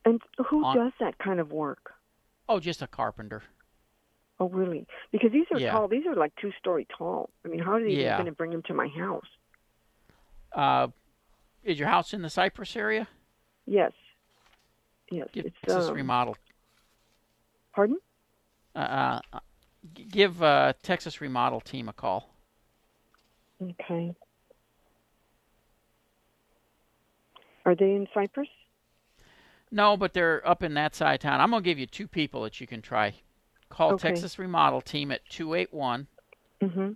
And 0.06 0.22
who 0.48 0.64
On- 0.64 0.76
does 0.76 0.94
that 1.00 1.18
kind 1.20 1.40
of 1.40 1.52
work? 1.52 1.94
oh, 2.50 2.60
just 2.60 2.82
a 2.82 2.88
carpenter. 2.88 3.44
Oh, 4.40 4.48
really? 4.48 4.88
Because 5.12 5.32
these 5.32 5.46
are 5.52 5.60
Yeah. 5.60 5.72
tall. 5.72 5.88
These 5.90 6.06
are 6.06 6.16
like 6.16 6.34
two 6.38 6.52
story 6.54 6.86
tall. 6.86 7.30
I 7.44 7.50
mean, 7.50 7.60
how 7.60 7.74
are 7.74 7.80
they 7.82 7.88
even 7.90 8.00
Yeah. 8.06 8.18
going 8.18 8.28
to 8.28 8.32
bring 8.32 8.52
them 8.52 8.64
to 8.64 8.74
my 8.74 8.88
house? 8.88 9.28
Uh, 10.54 10.88
is 11.64 11.78
your 11.78 11.90
house 11.90 12.14
in 12.14 12.22
the 12.22 12.30
Cypress 12.30 12.76
area? 12.78 13.08
Yes. 13.66 13.92
Yes. 15.12 15.28
Give 15.34 15.46
it's 15.48 15.60
Texas 15.62 15.90
um, 15.90 15.96
Remodel. 15.96 16.38
Pardon? 17.74 18.00
Uh, 18.76 19.20
uh, 19.34 19.40
give 19.94 20.42
uh, 20.42 20.74
Texas 20.84 21.20
Remodel 21.20 21.60
team 21.62 21.90
a 21.90 21.94
call. 21.94 22.34
Okay. 23.62 24.14
Are 27.66 27.76
they 27.76 27.92
in 27.96 28.08
Cypress? 28.14 28.48
No, 29.72 29.98
but 29.98 30.14
they're 30.14 30.48
up 30.48 30.64
in 30.64 30.74
that 30.76 30.96
side 30.96 31.16
of 31.16 31.20
town. 31.20 31.42
I'm 31.42 31.50
gonna 31.52 31.62
give 31.62 31.80
you 31.80 31.86
two 31.88 32.08
people 32.08 32.44
that 32.44 32.62
you 32.62 32.68
can 32.68 32.82
try. 32.82 33.16
Call 33.70 33.94
Okay. 33.94 34.10
Texas 34.10 34.40
Remodel 34.40 34.82
Team 34.82 35.12
at 35.12 35.28
281 35.30 36.08
Mm-hmm. 36.62 36.92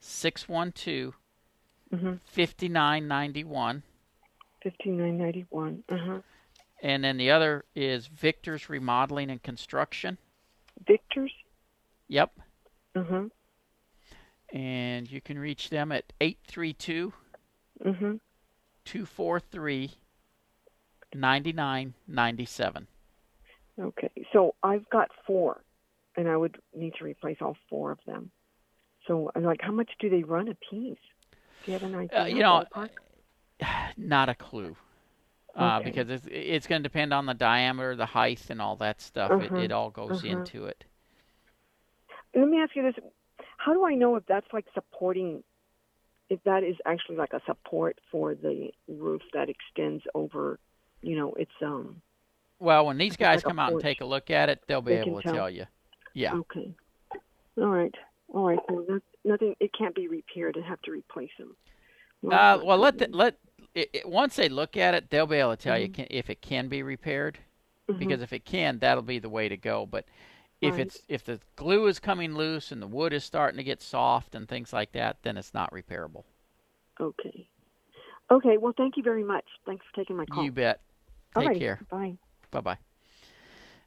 612 0.00 1.14
Mm-hmm. 1.92 2.14
5991. 2.24 3.82
Fifteen 4.62 4.96
nine 4.98 5.18
ninety 5.18 5.46
one. 5.50 5.82
Uh 5.88 5.96
huh. 5.96 6.18
And 6.82 7.02
then 7.02 7.16
the 7.16 7.30
other 7.30 7.64
is 7.74 8.06
Victor's 8.06 8.68
Remodeling 8.68 9.30
and 9.30 9.42
Construction. 9.42 10.18
Victor's. 10.86 11.32
Yep. 12.08 12.30
Mm-hmm. 12.94 13.26
And 14.52 15.10
you 15.10 15.20
can 15.20 15.38
reach 15.38 15.70
them 15.70 15.92
at 15.92 16.12
832 16.20 17.12
Mm-hmm. 17.84 18.16
243 18.84 19.90
9997. 21.14 22.86
Okay. 23.80 24.10
So 24.32 24.54
I've 24.62 24.88
got 24.90 25.08
four, 25.26 25.62
and 26.16 26.28
I 26.28 26.36
would 26.36 26.58
need 26.76 26.94
to 26.98 27.04
replace 27.04 27.38
all 27.40 27.56
four 27.68 27.92
of 27.92 27.98
them. 28.06 28.30
So, 29.06 29.30
I'm 29.34 29.42
like, 29.44 29.60
how 29.62 29.72
much 29.72 29.90
do 29.98 30.10
they 30.10 30.22
run 30.22 30.48
a 30.48 30.54
piece? 30.54 30.98
Do 31.64 31.72
you 31.72 31.72
have 31.72 31.82
an 31.82 31.94
idea? 31.94 32.20
Uh, 32.20 32.24
you 32.26 32.40
know, 32.40 32.64
not 33.96 34.28
a 34.28 34.34
clue. 34.34 34.76
Uh, 35.56 35.78
Okay. 35.80 35.90
Because 35.90 36.10
it's, 36.10 36.26
it's 36.30 36.66
going 36.66 36.82
to 36.82 36.88
depend 36.88 37.12
on 37.12 37.26
the 37.26 37.34
diameter, 37.34 37.96
the 37.96 38.06
height, 38.06 38.50
and 38.50 38.60
all 38.60 38.76
that 38.76 39.00
stuff. 39.00 39.30
It, 39.32 39.50
Uh-huh, 39.50 39.56
it 39.56 39.72
all 39.72 39.90
goes 39.90 40.22
uh-huh. 40.22 40.28
into 40.28 40.66
it. 40.66 40.84
Let 42.34 42.46
me 42.46 42.58
ask 42.58 42.76
you 42.76 42.82
this: 42.82 42.94
How 43.60 43.74
do 43.74 43.84
I 43.84 43.94
know 43.94 44.16
if 44.16 44.24
that's 44.26 44.46
like 44.54 44.64
supporting? 44.72 45.42
If 46.30 46.42
that 46.44 46.62
is 46.62 46.76
actually 46.86 47.16
like 47.16 47.34
a 47.34 47.40
support 47.44 47.98
for 48.10 48.34
the 48.34 48.70
roof 48.88 49.20
that 49.34 49.48
extends 49.50 50.02
over, 50.14 50.58
you 51.02 51.16
know, 51.16 51.34
it's 51.36 51.50
um. 51.62 52.00
Well, 52.58 52.86
when 52.86 52.96
these 52.96 53.16
guys 53.16 53.36
like 53.36 53.44
come 53.44 53.58
out 53.58 53.72
and 53.72 53.80
take 53.80 54.00
a 54.00 54.04
look 54.06 54.30
at 54.30 54.48
it, 54.48 54.62
they'll 54.66 54.80
be 54.80 54.94
They 54.94 55.00
able 55.00 55.16
to 55.16 55.22
tell. 55.22 55.34
tell 55.34 55.50
you. 55.50 55.66
Yeah. 56.14 56.36
Okay. 56.36 56.74
All 57.58 57.66
right. 57.66 57.94
All 58.32 58.46
right. 58.48 58.58
So 58.68 58.84
that, 58.88 59.02
nothing. 59.24 59.54
It 59.60 59.72
can't 59.76 59.94
be 59.94 60.08
repaired. 60.08 60.56
I 60.62 60.66
have 60.66 60.80
to 60.82 60.90
replace 60.90 61.30
them. 61.38 61.54
Uh, 62.24 62.60
well, 62.64 62.78
let 62.78 62.98
the, 62.98 63.08
let 63.10 63.36
it, 63.74 63.90
it, 63.92 64.08
once 64.08 64.36
they 64.36 64.48
look 64.48 64.76
at 64.78 64.94
it, 64.94 65.10
they'll 65.10 65.26
be 65.26 65.36
able 65.36 65.56
to 65.56 65.62
tell 65.62 65.78
you 65.78 65.88
Mhm. 65.88 65.94
can, 65.94 66.06
if 66.10 66.30
it 66.30 66.40
can 66.40 66.68
be 66.68 66.82
repaired. 66.82 67.38
Mhm. 67.90 67.98
Because 67.98 68.22
if 68.22 68.32
it 68.32 68.44
can, 68.44 68.78
that'll 68.78 69.02
be 69.02 69.18
the 69.18 69.28
way 69.28 69.48
to 69.48 69.56
go. 69.56 69.84
But 69.84 70.06
if 70.60 70.72
Right. 70.74 70.80
it's 70.82 71.02
if 71.08 71.24
the 71.24 71.40
glue 71.56 71.86
is 71.86 71.98
coming 71.98 72.34
loose 72.34 72.70
and 72.72 72.82
the 72.82 72.86
wood 72.86 73.12
is 73.12 73.24
starting 73.24 73.56
to 73.58 73.64
get 73.64 73.80
soft 73.80 74.34
and 74.34 74.48
things 74.48 74.72
like 74.72 74.92
that, 74.92 75.22
then 75.22 75.36
it's 75.36 75.54
not 75.54 75.70
repairable. 75.72 76.24
Okay. 77.00 77.48
Okay. 78.30 78.58
Well, 78.58 78.74
thank 78.76 78.96
you 78.96 79.02
very 79.02 79.24
much. 79.24 79.44
Thanks 79.66 79.84
for 79.86 80.00
taking 80.00 80.16
my 80.16 80.26
call. 80.26 80.44
You 80.44 80.52
bet. 80.52 80.80
Take 81.34 81.48
righty. 81.48 81.60
care. 81.60 81.80
Bye. 81.90 82.16
Bye 82.50 82.60
bye. 82.60 82.78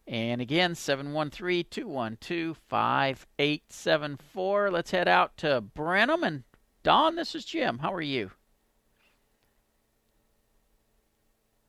And 0.08 0.42
again, 0.42 0.76
713 0.76 1.66
212 1.70 2.58
5874. 2.68 4.72
Let's 4.72 4.92
head 4.92 5.08
out 5.08 5.38
to 5.38 5.62
Brenham. 5.62 6.24
And 6.24 6.44
Don, 6.84 7.16
this 7.16 7.36
is 7.36 7.46
Jim. 7.46 7.80
How 7.80 7.94
are 7.94 8.02
you? 8.02 8.32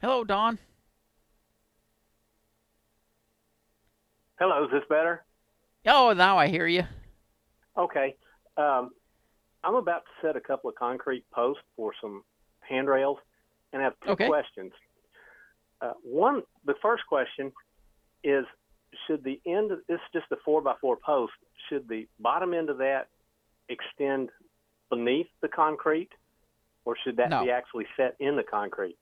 Hello, 0.01 0.25
Don. 0.25 0.59
Hello, 4.39 4.64
is 4.64 4.70
this 4.70 4.82
better? 4.89 5.24
Oh, 5.87 6.12
now 6.12 6.39
I 6.39 6.49
hear 6.49 6.66
you. 6.66 6.82
Okay. 7.78 8.16
Um, 8.57 8.91
I'm 9.62 9.74
about 9.74 10.03
to 10.05 10.26
set 10.26 10.37
a 10.37 10.41
couple 10.41 10.68
of 10.70 10.76
concrete 10.76 11.24
posts 11.32 11.62
for 11.76 11.93
some 12.01 12.22
handrails, 12.61 13.18
and 13.72 13.80
I 13.80 13.85
have 13.85 13.95
two 14.05 14.11
Okay. 14.12 14.26
questions. 14.26 14.72
Uh, 15.80 15.93
one, 16.03 16.43
the 16.64 16.74
first 16.82 17.05
question 17.09 17.53
is: 18.22 18.45
Should 19.07 19.24
the 19.24 19.41
end? 19.47 19.70
Of, 19.72 19.80
this 19.89 19.97
is 19.97 20.20
just 20.20 20.26
a 20.32 20.37
four 20.45 20.62
by 20.62 20.74
four 20.80 20.97
post. 21.05 21.32
Should 21.68 21.89
the 21.89 22.07
bottom 22.18 22.55
end 22.55 22.70
of 22.70 22.78
that 22.78 23.09
extend 23.68 24.30
beneath 24.91 25.28
the 25.43 25.49
concrete, 25.49 26.11
or 26.85 26.97
should 27.05 27.16
that 27.16 27.30
No. 27.30 27.45
be 27.45 27.51
actually 27.51 27.87
set 27.97 28.16
in 28.20 28.37
the 28.37 28.43
concrete? 28.43 28.99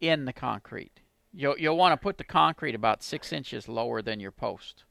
In 0.00 0.24
the 0.24 0.32
concrete. 0.32 1.00
You'll, 1.32 1.58
you'll 1.58 1.76
want 1.76 1.92
to 1.92 1.96
put 1.96 2.18
the 2.18 2.24
concrete 2.24 2.74
about 2.74 3.02
six 3.02 3.32
inches 3.32 3.68
lower 3.68 4.02
than 4.02 4.20
your 4.20 4.32
post. 4.32 4.84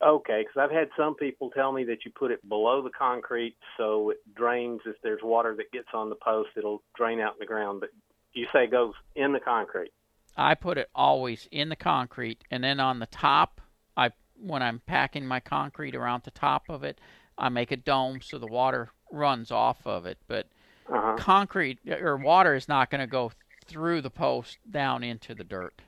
Okay, 0.00 0.42
because 0.42 0.56
I've 0.56 0.70
had 0.70 0.90
some 0.96 1.16
people 1.16 1.50
tell 1.50 1.72
me 1.72 1.82
that 1.84 2.04
you 2.04 2.12
put 2.12 2.30
it 2.30 2.46
below 2.48 2.82
the 2.82 2.90
concrete 2.90 3.56
so 3.76 4.10
it 4.10 4.18
drains. 4.36 4.80
If 4.86 4.94
there's 5.02 5.22
water 5.24 5.56
that 5.56 5.72
gets 5.72 5.88
on 5.92 6.08
the 6.08 6.14
post, 6.14 6.50
it'll 6.56 6.82
drain 6.94 7.18
out 7.18 7.32
in 7.32 7.38
the 7.40 7.46
ground. 7.46 7.80
But 7.80 7.90
you 8.32 8.46
say 8.52 8.64
it 8.64 8.70
goes 8.70 8.94
in 9.16 9.32
the 9.32 9.40
concrete. 9.40 9.90
I 10.36 10.54
put 10.54 10.78
it 10.78 10.88
always 10.94 11.48
in 11.50 11.68
the 11.68 11.76
concrete, 11.76 12.44
and 12.48 12.62
then 12.62 12.78
on 12.78 13.00
the 13.00 13.06
top, 13.06 13.60
I 13.96 14.12
when 14.40 14.62
I'm 14.62 14.80
packing 14.86 15.26
my 15.26 15.40
concrete 15.40 15.96
around 15.96 16.22
the 16.22 16.30
top 16.30 16.66
of 16.68 16.84
it, 16.84 17.00
I 17.36 17.48
make 17.48 17.72
a 17.72 17.76
dome 17.76 18.20
so 18.22 18.38
the 18.38 18.46
water 18.46 18.90
runs 19.10 19.50
off 19.50 19.84
of 19.84 20.06
it. 20.06 20.18
But 20.28 20.46
Uh-huh. 20.88 21.16
concrete 21.16 21.80
or 21.88 22.16
water 22.16 22.54
is 22.54 22.68
not 22.68 22.88
going 22.90 23.00
to 23.00 23.06
go 23.08 23.32
through 23.68 24.00
the 24.02 24.10
post 24.10 24.58
down 24.68 25.04
into 25.04 25.34
the 25.34 25.44
dirt. 25.44 25.82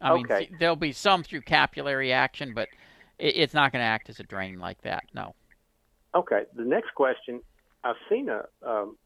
I 0.00 0.14
mean, 0.14 0.24
Okay. 0.24 0.46
th- 0.46 0.58
there'll 0.58 0.76
be 0.76 0.92
some 0.92 1.22
through 1.22 1.42
capillary 1.42 2.12
action, 2.12 2.54
but 2.54 2.68
it, 3.18 3.36
it's 3.36 3.54
not 3.54 3.72
going 3.72 3.82
to 3.82 3.86
act 3.86 4.08
as 4.08 4.18
a 4.20 4.24
drain 4.24 4.58
like 4.58 4.80
that. 4.82 5.04
No. 5.14 5.34
Okay. 6.14 6.44
The 6.54 6.64
next 6.64 6.94
question, 6.94 7.40
I've 7.84 7.96
seen 8.08 8.28
a 8.28 8.44
um, 8.66 8.96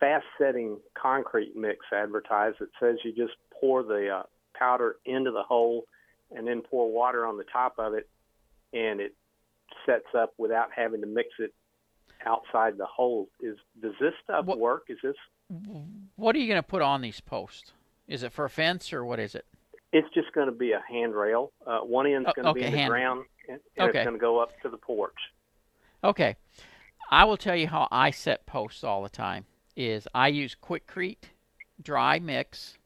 fast-setting 0.00 0.78
concrete 0.94 1.54
mix 1.56 1.78
advertised 1.92 2.56
that 2.60 2.68
says 2.80 2.96
you 3.04 3.12
just 3.12 3.34
pour 3.60 3.82
the 3.82 4.08
uh, 4.08 4.22
powder 4.58 4.96
into 5.04 5.30
the 5.30 5.42
hole 5.42 5.84
and 6.34 6.46
then 6.46 6.60
pour 6.62 6.90
water 6.90 7.24
on 7.24 7.36
the 7.36 7.44
top 7.44 7.74
of 7.78 7.94
it, 7.94 8.08
and 8.72 9.00
it 9.00 9.14
sets 9.84 10.06
up 10.16 10.34
without 10.38 10.68
having 10.74 11.00
to 11.00 11.06
mix 11.06 11.28
it 11.38 11.54
outside 12.24 12.76
the 12.76 12.86
hole. 12.86 13.28
Is 13.40 13.56
does 13.80 13.94
this 14.00 14.12
stuff 14.24 14.44
work? 14.46 14.84
Is 14.88 14.98
this? 15.02 15.14
What 16.16 16.34
are 16.34 16.38
you 16.38 16.46
going 16.48 16.62
to 16.62 16.66
put 16.66 16.82
on 16.82 17.00
these 17.02 17.20
posts? 17.20 17.72
Is 18.08 18.22
it 18.22 18.32
for 18.32 18.44
a 18.44 18.50
fence 18.50 18.92
or 18.92 19.04
what 19.04 19.18
is 19.20 19.34
it? 19.34 19.46
It's 19.92 20.08
just 20.14 20.32
going 20.32 20.46
to 20.46 20.52
be 20.52 20.72
a 20.72 20.82
handrail. 20.90 21.52
Uh, 21.66 21.78
one 21.80 22.06
end's 22.06 22.28
Oh, 22.28 22.32
going 22.34 22.46
to 22.46 22.54
be 22.54 22.60
okay, 22.60 22.66
in 22.66 22.72
the 22.72 22.78
hand- 22.78 22.90
ground, 22.90 23.24
and, 23.48 23.60
Okay. 23.78 23.98
it's 24.00 24.04
going 24.04 24.16
to 24.16 24.20
go 24.20 24.38
up 24.40 24.60
to 24.62 24.68
the 24.68 24.76
porch. 24.76 25.14
Okay. 26.02 26.36
I 27.10 27.24
will 27.24 27.36
tell 27.36 27.56
you 27.56 27.68
how 27.68 27.86
I 27.90 28.10
set 28.10 28.46
posts 28.46 28.82
all 28.82 29.02
the 29.02 29.08
time 29.08 29.46
is 29.76 30.08
I 30.14 30.28
use 30.28 30.56
Quikrete 30.60 31.30
dry 31.82 32.18
mix 32.18 32.78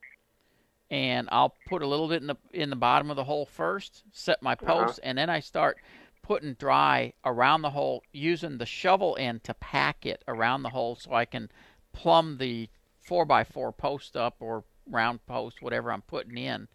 and 0.91 1.29
I'll 1.31 1.55
put 1.67 1.83
a 1.83 1.87
little 1.87 2.09
bit 2.09 2.21
in 2.21 2.27
the 2.27 2.37
in 2.53 2.69
the 2.69 2.77
bottom 2.77 3.09
of 3.11 3.17
the 3.17 3.25
hole 3.25 3.47
first, 3.47 4.03
set 4.13 4.43
my 4.43 4.53
Uh-huh. 4.55 4.67
post 4.87 5.01
and 5.03 5.17
then 5.17 5.31
I 5.31 5.41
start 5.41 5.79
putting 6.23 6.55
dry 6.55 7.13
around 7.25 7.63
the 7.63 7.71
hole 7.71 8.03
using 8.13 8.59
the 8.59 8.67
shovel 8.67 9.17
end 9.19 9.43
to 9.45 9.55
pack 9.55 10.05
it 10.05 10.23
around 10.29 10.63
the 10.65 10.71
hole 10.71 10.97
so 10.97 11.13
I 11.15 11.25
can 11.25 11.51
plumb 11.93 12.39
the 12.39 12.69
4 13.03 13.25
by 13.25 13.45
4 13.45 13.73
post 13.73 14.17
up 14.17 14.37
or 14.41 14.65
round 14.87 15.25
post 15.27 15.63
whatever 15.63 15.93
I'm 15.93 16.03
putting 16.03 16.37
in 16.37 16.69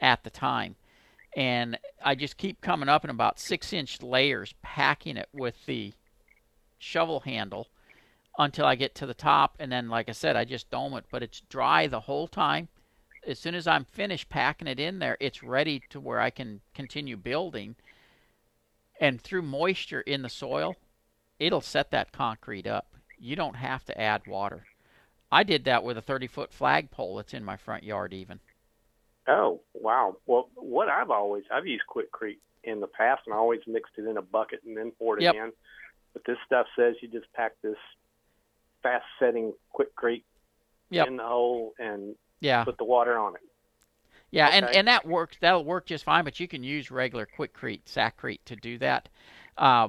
at 0.00 0.24
the 0.24 0.30
time 0.30 0.76
and 1.36 1.78
I 2.04 2.14
just 2.14 2.36
keep 2.36 2.60
coming 2.60 2.88
up 2.88 3.04
in 3.04 3.10
about 3.10 3.38
six 3.38 3.72
inch 3.72 4.02
layers, 4.02 4.54
packing 4.62 5.16
it 5.16 5.28
with 5.32 5.54
the 5.66 5.92
shovel 6.78 7.20
handle 7.20 7.68
until 8.38 8.66
I 8.66 8.74
get 8.74 8.94
to 8.96 9.06
the 9.06 9.14
top. 9.14 9.56
And 9.60 9.70
then, 9.70 9.88
like 9.88 10.08
I 10.08 10.12
said, 10.12 10.36
I 10.36 10.44
just 10.44 10.70
dome 10.70 10.94
it, 10.94 11.04
but 11.10 11.22
it's 11.22 11.42
dry 11.42 11.86
the 11.86 12.00
whole 12.00 12.26
time. 12.26 12.68
As 13.26 13.38
soon 13.38 13.54
as 13.54 13.66
I'm 13.66 13.84
finished 13.84 14.28
packing 14.28 14.66
it 14.66 14.80
in 14.80 14.98
there, 14.98 15.16
it's 15.20 15.42
ready 15.42 15.82
to 15.90 16.00
where 16.00 16.20
I 16.20 16.30
can 16.30 16.62
continue 16.74 17.16
building. 17.16 17.76
And 19.00 19.20
through 19.20 19.42
moisture 19.42 20.00
in 20.00 20.22
the 20.22 20.28
soil, 20.28 20.74
it'll 21.38 21.60
set 21.60 21.90
that 21.90 22.12
concrete 22.12 22.66
up. 22.66 22.89
You 23.20 23.36
don't 23.36 23.56
have 23.56 23.84
to 23.84 24.00
add 24.00 24.26
water. 24.26 24.64
I 25.30 25.42
did 25.44 25.64
that 25.64 25.84
with 25.84 25.96
a 25.98 26.02
30 26.02 26.26
foot 26.26 26.52
flagpole 26.52 27.16
that's 27.16 27.34
in 27.34 27.44
my 27.44 27.56
front 27.56 27.84
yard, 27.84 28.12
even. 28.12 28.40
Oh 29.28 29.60
wow! 29.74 30.16
Well, 30.26 30.48
what 30.56 30.88
I've 30.88 31.10
always 31.10 31.44
I've 31.52 31.66
used 31.66 31.84
Quikrete 31.88 32.38
in 32.64 32.80
the 32.80 32.86
past, 32.86 33.22
and 33.26 33.34
I 33.34 33.38
always 33.38 33.60
mixed 33.66 33.92
it 33.98 34.06
in 34.06 34.16
a 34.16 34.22
bucket 34.22 34.60
and 34.66 34.76
then 34.76 34.90
poured 34.92 35.20
it 35.20 35.24
Yep. 35.24 35.34
in. 35.34 35.52
But 36.14 36.22
this 36.26 36.38
stuff 36.46 36.66
says 36.76 36.96
you 37.00 37.08
just 37.08 37.32
pack 37.34 37.52
this 37.62 37.76
fast-setting 38.82 39.52
Quikrete 39.74 40.24
Yep. 40.90 41.06
in 41.08 41.16
the 41.18 41.22
hole 41.22 41.74
and 41.78 42.16
Yeah. 42.40 42.64
put 42.64 42.78
the 42.78 42.84
water 42.84 43.16
on 43.16 43.36
it. 43.36 43.42
Yeah, 44.32 44.48
and, 44.48 44.64
Okay. 44.64 44.78
and 44.78 44.88
that 44.88 45.04
works. 45.06 45.36
That'll 45.40 45.64
work 45.64 45.86
just 45.86 46.04
fine. 46.04 46.24
But 46.24 46.40
you 46.40 46.48
can 46.48 46.64
use 46.64 46.90
regular 46.90 47.26
Quikrete, 47.26 47.84
Sakrete 47.84 48.40
to 48.46 48.56
do 48.56 48.78
that. 48.78 49.08
Uh, 49.56 49.88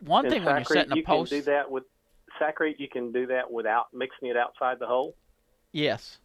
one 0.00 0.24
And 0.24 0.32
thing 0.32 0.44
when 0.44 0.56
you're 0.56 0.64
setting 0.64 0.92
a 0.92 0.96
you 0.96 1.04
post, 1.04 1.30
can 1.30 1.40
do 1.40 1.44
that 1.46 1.70
with 1.70 1.84
Sakrete. 2.40 2.78
You 2.78 2.88
can 2.88 3.12
do 3.12 3.26
that 3.26 3.50
without 3.50 3.86
mixing 3.92 4.28
it 4.28 4.36
outside 4.36 4.78
the 4.78 4.86
hole. 4.86 5.14
yes, 5.72 6.18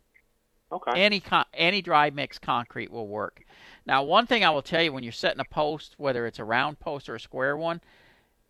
Okay. 0.71 0.91
any 0.95 1.19
con- 1.19 1.45
any 1.53 1.81
dry 1.81 2.09
mix 2.09 2.39
concrete 2.39 2.89
will 2.91 3.07
work. 3.07 3.43
Now, 3.85 4.03
one 4.03 4.25
thing 4.25 4.45
I 4.45 4.49
will 4.51 4.61
tell 4.61 4.81
you 4.81 4.93
when 4.93 5.03
you're 5.03 5.11
setting 5.11 5.41
a 5.41 5.45
post, 5.45 5.95
whether 5.97 6.25
it's 6.25 6.39
a 6.39 6.45
round 6.45 6.79
post 6.79 7.09
or 7.09 7.15
a 7.15 7.19
square 7.19 7.57
one, 7.57 7.81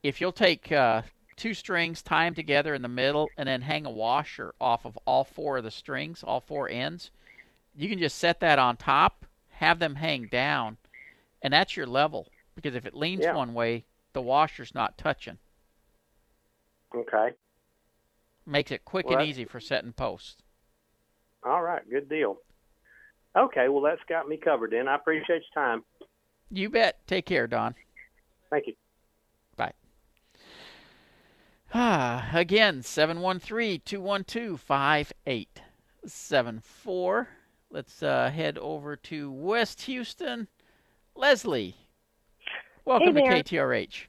if 0.03 0.21
you'll 0.21 0.31
take 0.31 0.71
uh, 0.71 1.01
two 1.35 1.53
strings, 1.55 2.03
tie 2.03 2.25
them 2.25 2.35
together 2.35 2.75
in 2.75 2.83
the 2.83 2.87
middle, 2.87 3.29
and 3.37 3.47
then 3.47 3.61
hang 3.61 3.85
a 3.87 3.89
washer 3.91 4.53
off 4.61 4.85
of 4.85 4.97
all 5.05 5.23
four 5.23 5.57
of 5.57 5.63
the 5.63 5.71
strings, 5.71 6.23
all 6.23 6.39
four 6.41 6.69
ends, 6.69 7.09
you 7.75 7.89
can 7.89 7.97
just 7.97 8.17
set 8.19 8.39
that 8.41 8.59
on 8.59 8.77
top, 8.77 9.25
have 9.49 9.79
them 9.79 9.95
hang 9.95 10.27
down, 10.27 10.77
and 11.41 11.51
that's 11.53 11.75
your 11.75 11.87
level. 11.87 12.27
Because 12.53 12.75
if 12.75 12.85
it 12.85 12.93
leans 12.93 13.23
Yeah. 13.23 13.33
one 13.33 13.53
way, 13.55 13.85
the 14.13 14.21
washer's 14.21 14.75
not 14.75 14.97
touching. 14.97 15.39
Okay. 16.93 17.33
Makes 18.45 18.71
it 18.71 18.85
quick 18.85 19.07
Well, 19.07 19.19
and 19.19 19.27
easy 19.27 19.45
for 19.45 19.59
setting 19.59 19.93
posts. 19.93 20.37
All 21.43 21.61
right. 21.61 21.87
Good 21.89 22.09
deal. 22.09 22.37
Okay. 23.37 23.69
Well, 23.69 23.81
that's 23.81 24.01
got 24.09 24.27
me 24.27 24.37
covered. 24.37 24.71
Then 24.71 24.87
I 24.87 24.95
appreciate 24.95 25.43
your 25.55 25.63
time. 25.63 25.83
You 26.49 26.69
bet. 26.69 27.05
Take 27.07 27.25
care, 27.25 27.47
Don. 27.47 27.75
Thank 28.49 28.67
you. 28.67 28.73
Bye. 29.55 29.73
Ah, 31.73 32.29
again, 32.33 32.83
713 32.83 33.81
212 33.85 34.59
5874. 34.59 37.27
Let's 37.69 38.03
uh, 38.03 38.29
head 38.29 38.57
over 38.57 38.97
to 38.97 39.31
West 39.31 39.83
Houston. 39.83 40.49
Leslie, 41.15 41.77
welcome 42.83 43.15
to. 43.15 43.21
KTRH. 43.21 44.07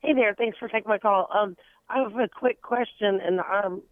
Hey 0.00 0.14
there, 0.14 0.34
thanks 0.34 0.56
for 0.58 0.68
taking 0.68 0.88
my 0.88 0.98
call. 0.98 1.28
Um, 1.34 1.56
I 1.88 1.98
have 1.98 2.16
a 2.16 2.28
quick 2.28 2.62
question, 2.62 3.20
and 3.24 3.40
um, 3.40 3.82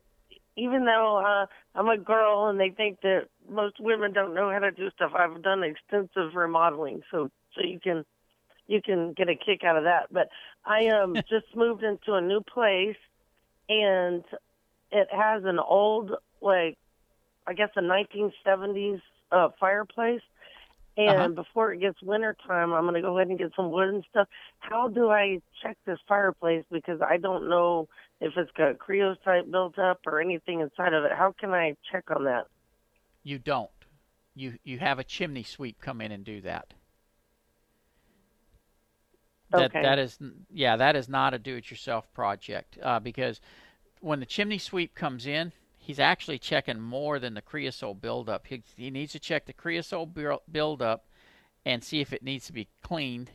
even 0.56 0.84
though 0.84 1.18
uh, 1.24 1.46
I'm 1.74 1.88
a 1.88 1.98
girl 1.98 2.48
and 2.48 2.58
they 2.58 2.70
think 2.70 3.00
that 3.02 3.28
most 3.48 3.80
women 3.80 4.12
don't 4.12 4.34
know 4.34 4.50
how 4.50 4.58
to 4.58 4.70
do 4.70 4.90
stuff, 4.90 5.12
I've 5.16 5.42
done 5.42 5.62
extensive 5.62 6.34
remodeling, 6.34 7.02
so 7.10 7.30
so 7.54 7.62
you 7.62 7.80
can 7.80 8.04
you 8.66 8.80
can 8.82 9.12
get 9.12 9.28
a 9.28 9.36
kick 9.36 9.62
out 9.64 9.76
of 9.76 9.84
that. 9.84 10.12
But 10.12 10.28
I 10.64 10.88
um 10.88 11.14
just 11.28 11.46
moved 11.54 11.82
into 11.82 12.14
a 12.14 12.20
new 12.20 12.40
place, 12.40 12.96
and 13.68 14.24
it 14.90 15.08
has 15.10 15.44
an 15.44 15.58
old 15.58 16.12
like 16.40 16.76
I 17.46 17.54
guess 17.54 17.70
a 17.76 17.80
1970s 17.80 19.00
uh, 19.30 19.48
fireplace. 19.60 20.22
And 20.96 21.18
Uh-huh. 21.18 21.30
before 21.34 21.72
it 21.72 21.80
gets 21.80 22.00
winter 22.02 22.36
time, 22.46 22.72
I'm 22.72 22.84
going 22.84 22.94
to 22.94 23.00
go 23.02 23.16
ahead 23.18 23.28
and 23.28 23.38
get 23.38 23.52
some 23.56 23.70
wood 23.72 23.88
and 23.88 24.04
stuff. 24.10 24.28
How 24.60 24.88
do 24.88 25.10
I 25.10 25.40
check 25.62 25.76
this 25.86 25.98
fireplace? 26.08 26.64
Because 26.70 27.00
I 27.02 27.16
don't 27.16 27.48
know 27.48 27.88
if 28.20 28.32
it's 28.36 28.50
got 28.52 28.78
creosote 28.78 29.50
built 29.50 29.78
up 29.78 30.00
or 30.06 30.20
anything 30.20 30.60
inside 30.60 30.92
of 30.94 31.04
it. 31.04 31.12
How 31.12 31.34
can 31.38 31.50
I 31.50 31.74
check 31.90 32.04
on 32.14 32.24
that? 32.24 32.46
You 33.24 33.40
don't. 33.40 33.72
You 34.36 34.60
you 34.62 34.78
have 34.78 35.00
a 35.00 35.04
chimney 35.04 35.42
sweep 35.42 35.80
come 35.80 36.00
in 36.00 36.12
and 36.12 36.24
do 36.24 36.40
that. 36.42 36.74
That 39.50 39.72
Okay. 39.72 39.80
that 39.80 39.98
is 39.98 40.18
yeah 40.50 40.76
that 40.76 40.96
is 40.96 41.08
not 41.08 41.32
a 41.34 41.38
do-it-yourself 41.38 42.12
project 42.12 42.78
uh, 42.82 42.98
because 42.98 43.40
when 44.00 44.20
the 44.20 44.26
chimney 44.26 44.58
sweep 44.58 44.94
comes 44.94 45.26
in, 45.26 45.52
he's 45.84 46.00
actually 46.00 46.38
checking 46.38 46.80
more 46.80 47.18
than 47.18 47.34
the 47.34 47.42
creosote 47.42 48.00
buildup. 48.00 48.46
He 48.46 48.62
he 48.74 48.90
needs 48.90 49.12
to 49.12 49.18
check 49.18 49.44
the 49.44 49.52
creosote 49.52 50.14
buildup 50.50 51.04
and 51.66 51.84
see 51.84 52.00
if 52.00 52.12
it 52.12 52.22
needs 52.22 52.46
to 52.46 52.52
be 52.52 52.68
cleaned. 52.82 53.30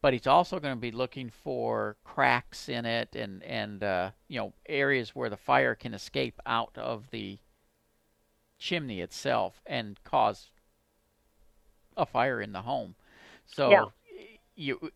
But 0.00 0.12
he's 0.14 0.26
also 0.26 0.60
going 0.60 0.74
to 0.74 0.80
be 0.80 0.92
looking 0.92 1.28
for 1.28 1.96
cracks 2.04 2.68
in 2.70 2.86
it 2.86 3.14
and 3.14 3.42
and 3.42 3.82
uh, 3.82 4.10
you 4.28 4.40
know 4.40 4.54
areas 4.66 5.14
where 5.14 5.28
the 5.28 5.36
fire 5.36 5.74
can 5.74 5.92
escape 5.92 6.40
out 6.46 6.76
of 6.78 7.10
the 7.10 7.38
chimney 8.58 9.00
itself 9.00 9.60
and 9.66 10.02
cause 10.04 10.48
a 11.98 12.06
fire 12.06 12.40
in 12.40 12.52
the 12.52 12.62
home. 12.62 12.94
So 13.44 13.70
Yeah. 13.70 13.84
you 14.56 14.90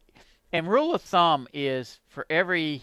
and 0.53 0.67
rule 0.69 0.95
of 0.95 1.03
thumb 1.03 1.49
is 1.53 2.01
for 2.09 2.25
every 2.31 2.83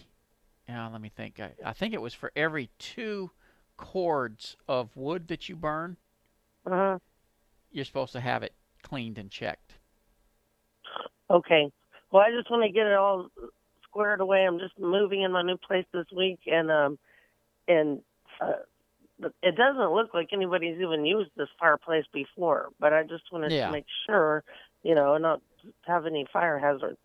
yeah, 0.68 0.86
let 0.86 1.00
me 1.00 1.08
think. 1.08 1.40
I, 1.40 1.50
I 1.64 1.72
think 1.72 1.92
it 1.92 2.00
was 2.00 2.14
for 2.14 2.30
every 2.36 2.70
two 2.78 3.32
cords 3.80 4.56
of 4.68 4.94
wood 4.94 5.26
that 5.28 5.48
you 5.48 5.56
burn, 5.56 5.96
Uh-huh. 6.66 6.98
you're 7.72 7.84
supposed 7.84 8.12
to 8.12 8.20
have 8.20 8.42
it 8.42 8.54
cleaned 8.82 9.16
and 9.18 9.30
checked. 9.30 9.78
Okay. 11.30 11.70
Well, 12.12 12.22
I 12.22 12.30
just 12.36 12.50
want 12.50 12.62
to 12.64 12.72
get 12.72 12.86
it 12.86 12.94
all 12.94 13.28
squared 13.84 14.20
away. 14.20 14.44
I'm 14.46 14.58
just 14.58 14.78
moving 14.78 15.22
in 15.22 15.32
my 15.32 15.42
new 15.42 15.56
place 15.56 15.86
this 15.92 16.06
week, 16.14 16.40
and 16.46 16.70
um, 16.70 16.98
and 17.68 18.00
uh, 18.40 18.60
it 19.42 19.56
doesn't 19.56 19.94
look 19.94 20.12
like 20.12 20.28
anybody's 20.32 20.80
even 20.80 21.04
used 21.06 21.30
this 21.36 21.48
fireplace 21.58 22.04
before. 22.12 22.68
But 22.78 22.92
I 22.92 23.02
just 23.02 23.24
wanted 23.32 23.52
Yeah. 23.52 23.66
to 23.66 23.72
make 23.72 23.86
sure, 24.06 24.44
you 24.82 24.94
know, 24.94 25.16
not 25.18 25.40
have 25.86 26.06
any 26.06 26.26
fire 26.32 26.58
hazards. 26.58 26.98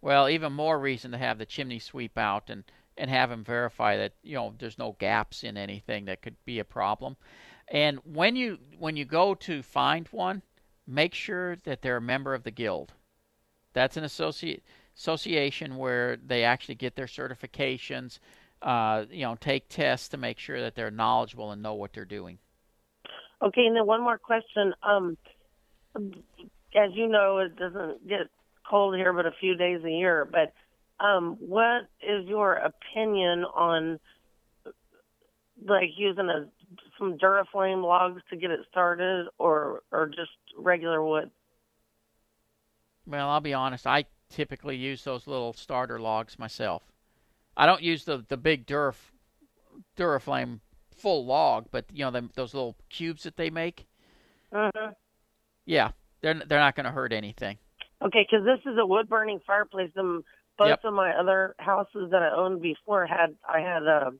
Well, 0.00 0.28
even 0.28 0.52
more 0.52 0.78
reason 0.78 1.12
to 1.12 1.18
have 1.18 1.38
the 1.38 1.46
chimney 1.46 1.78
sweep 1.78 2.18
out 2.18 2.50
and 2.50 2.64
and 2.96 3.10
have 3.10 3.30
him 3.30 3.44
verify 3.44 3.96
that 3.96 4.12
you 4.22 4.34
know 4.34 4.54
there's 4.58 4.78
no 4.78 4.96
gaps 4.98 5.42
in 5.42 5.56
anything 5.56 6.04
that 6.06 6.22
could 6.22 6.36
be 6.44 6.58
a 6.58 6.64
problem. 6.64 7.16
And 7.68 7.98
when 8.04 8.36
you 8.36 8.58
when 8.78 8.96
you 8.96 9.04
go 9.04 9.34
to 9.34 9.62
find 9.62 10.06
one, 10.08 10.42
make 10.86 11.14
sure 11.14 11.56
that 11.64 11.82
they're 11.82 11.96
a 11.96 12.02
member 12.02 12.34
of 12.34 12.44
the 12.44 12.50
guild. 12.50 12.92
That's 13.72 13.96
an 13.96 14.04
associate 14.04 14.62
association 14.96 15.76
where 15.76 16.16
they 16.16 16.44
actually 16.44 16.76
get 16.76 16.96
their 16.96 17.06
certifications. 17.06 18.18
Uh, 18.62 19.04
you 19.10 19.22
know, 19.22 19.34
take 19.34 19.68
tests 19.68 20.08
to 20.08 20.16
make 20.16 20.38
sure 20.38 20.60
that 20.60 20.74
they're 20.74 20.90
knowledgeable 20.90 21.50
and 21.50 21.62
know 21.62 21.74
what 21.74 21.92
they're 21.92 22.04
doing. 22.04 22.38
Okay, 23.42 23.66
and 23.66 23.76
then 23.76 23.84
one 23.86 24.00
more 24.00 24.16
question. 24.16 24.72
Um, 24.82 25.18
as 26.74 26.90
you 26.94 27.08
know, 27.08 27.38
it 27.38 27.56
doesn't 27.56 28.08
get 28.08 28.30
cold 28.68 28.96
here, 28.96 29.12
but 29.12 29.26
a 29.26 29.32
few 29.38 29.54
days 29.54 29.82
a 29.84 29.90
year. 29.90 30.24
But 30.24 30.54
um, 31.00 31.36
what 31.40 31.82
is 32.02 32.26
your 32.26 32.54
opinion 32.54 33.44
on 33.44 33.98
like 35.66 35.90
using 35.96 36.28
a 36.28 36.46
some 36.98 37.18
Duraflame 37.18 37.82
logs 37.82 38.22
to 38.30 38.36
get 38.36 38.50
it 38.50 38.60
started, 38.70 39.26
or 39.38 39.82
or 39.92 40.06
just 40.08 40.30
regular 40.56 41.04
wood? 41.04 41.30
Well, 43.06 43.28
I'll 43.28 43.40
be 43.40 43.54
honest. 43.54 43.86
I 43.86 44.04
typically 44.30 44.76
use 44.76 45.04
those 45.04 45.26
little 45.26 45.52
starter 45.52 46.00
logs 46.00 46.38
myself. 46.38 46.82
I 47.56 47.66
don't 47.66 47.82
use 47.82 48.04
the 48.04 48.24
the 48.28 48.36
big 48.36 48.66
Duraf 48.66 48.96
Duraflame 49.96 50.60
full 50.96 51.24
log, 51.24 51.66
but 51.70 51.86
you 51.92 52.04
know 52.04 52.10
them, 52.10 52.30
those 52.34 52.54
little 52.54 52.76
cubes 52.88 53.24
that 53.24 53.36
they 53.36 53.50
make. 53.50 53.86
Uh-huh. 54.52 54.90
Yeah, 55.66 55.90
they're 56.20 56.34
they're 56.34 56.60
not 56.60 56.76
going 56.76 56.86
to 56.86 56.92
hurt 56.92 57.12
anything. 57.12 57.58
Okay, 58.02 58.26
because 58.28 58.44
this 58.44 58.60
is 58.70 58.78
a 58.78 58.86
wood 58.86 59.08
burning 59.08 59.40
fireplace. 59.46 59.90
And 59.96 60.24
both 60.58 60.68
Yep. 60.68 60.84
of 60.84 60.94
my 60.94 61.12
other 61.12 61.54
houses 61.58 62.10
that 62.10 62.22
I 62.22 62.30
owned 62.34 62.62
before 62.62 63.06
had 63.06 63.34
I 63.48 63.60
had 63.60 63.86
uh, 63.86 64.10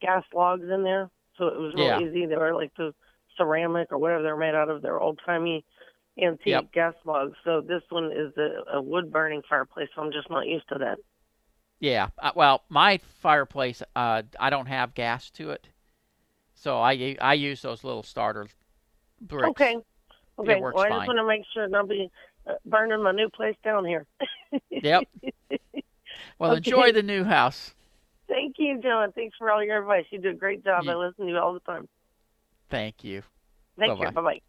gas 0.00 0.24
logs 0.34 0.68
in 0.68 0.82
there, 0.82 1.10
so 1.36 1.46
it 1.48 1.58
was 1.58 1.74
real 1.74 1.86
Yeah. 1.86 2.00
easy. 2.00 2.26
They 2.26 2.36
were 2.36 2.54
like 2.54 2.72
the 2.76 2.94
ceramic 3.36 3.92
or 3.92 3.98
whatever 3.98 4.22
they're 4.22 4.36
made 4.36 4.54
out 4.54 4.70
of. 4.70 4.82
They're 4.82 5.00
old 5.00 5.20
timey 5.24 5.64
antique 6.22 6.46
Yep. 6.46 6.72
gas 6.72 6.94
logs. 7.04 7.36
So 7.44 7.60
this 7.60 7.82
one 7.90 8.12
is 8.12 8.32
a, 8.36 8.76
a 8.78 8.82
wood 8.82 9.12
burning 9.12 9.42
fireplace. 9.48 9.88
So 9.94 10.02
I'm 10.02 10.12
just 10.12 10.30
not 10.30 10.46
used 10.46 10.68
to 10.68 10.78
that. 10.78 10.98
Yeah. 11.80 12.08
Uh, 12.18 12.32
well, 12.34 12.62
my 12.68 12.98
fireplace, 13.20 13.82
uh, 13.94 14.22
I 14.38 14.50
don't 14.50 14.66
have 14.66 14.94
gas 14.94 15.30
to 15.32 15.50
it, 15.50 15.68
so 16.54 16.78
I 16.80 17.16
I 17.20 17.34
use 17.34 17.62
those 17.62 17.84
little 17.84 18.02
starter 18.02 18.46
bricks. 19.20 19.50
Okay. 19.50 19.76
Okay. 20.38 20.60
Well, 20.60 20.82
I 20.82 20.88
fine. 20.88 20.98
just 20.98 21.08
want 21.08 21.18
to 21.18 21.26
make 21.26 21.42
sure 21.52 21.68
not 21.68 21.88
be 21.88 22.10
uh, 22.48 22.54
burning 22.64 23.02
my 23.02 23.12
new 23.12 23.28
place 23.30 23.56
down 23.64 23.84
here. 23.84 24.06
Yep. 24.70 25.04
Well, 26.38 26.52
Okay. 26.52 26.58
enjoy 26.58 26.92
the 26.92 27.02
new 27.02 27.24
house. 27.24 27.74
Thank 28.28 28.56
you, 28.58 28.80
John. 28.82 29.12
Thanks 29.12 29.36
for 29.36 29.50
all 29.50 29.62
your 29.62 29.80
advice. 29.80 30.06
You 30.10 30.18
do 30.18 30.30
a 30.30 30.34
great 30.34 30.64
job. 30.64 30.84
I 30.88 30.92
You- 30.92 30.98
listen 30.98 31.26
to 31.26 31.30
you 31.32 31.38
all 31.38 31.52
the 31.52 31.60
time. 31.60 31.88
Thank 32.70 33.04
you. 33.04 33.22
Thank 33.78 33.98
you. 34.00 34.06
Bye-bye. 34.06 34.22
Bye 34.22 34.22
bye. 34.22 34.40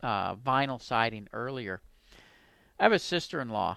uh, 0.03 0.37
vinyl 0.37 0.81
siding 0.81 1.29
earlier. 1.33 1.81
I 2.79 2.85
have 2.85 2.93
a 2.93 2.99
sister-in-law 2.99 3.77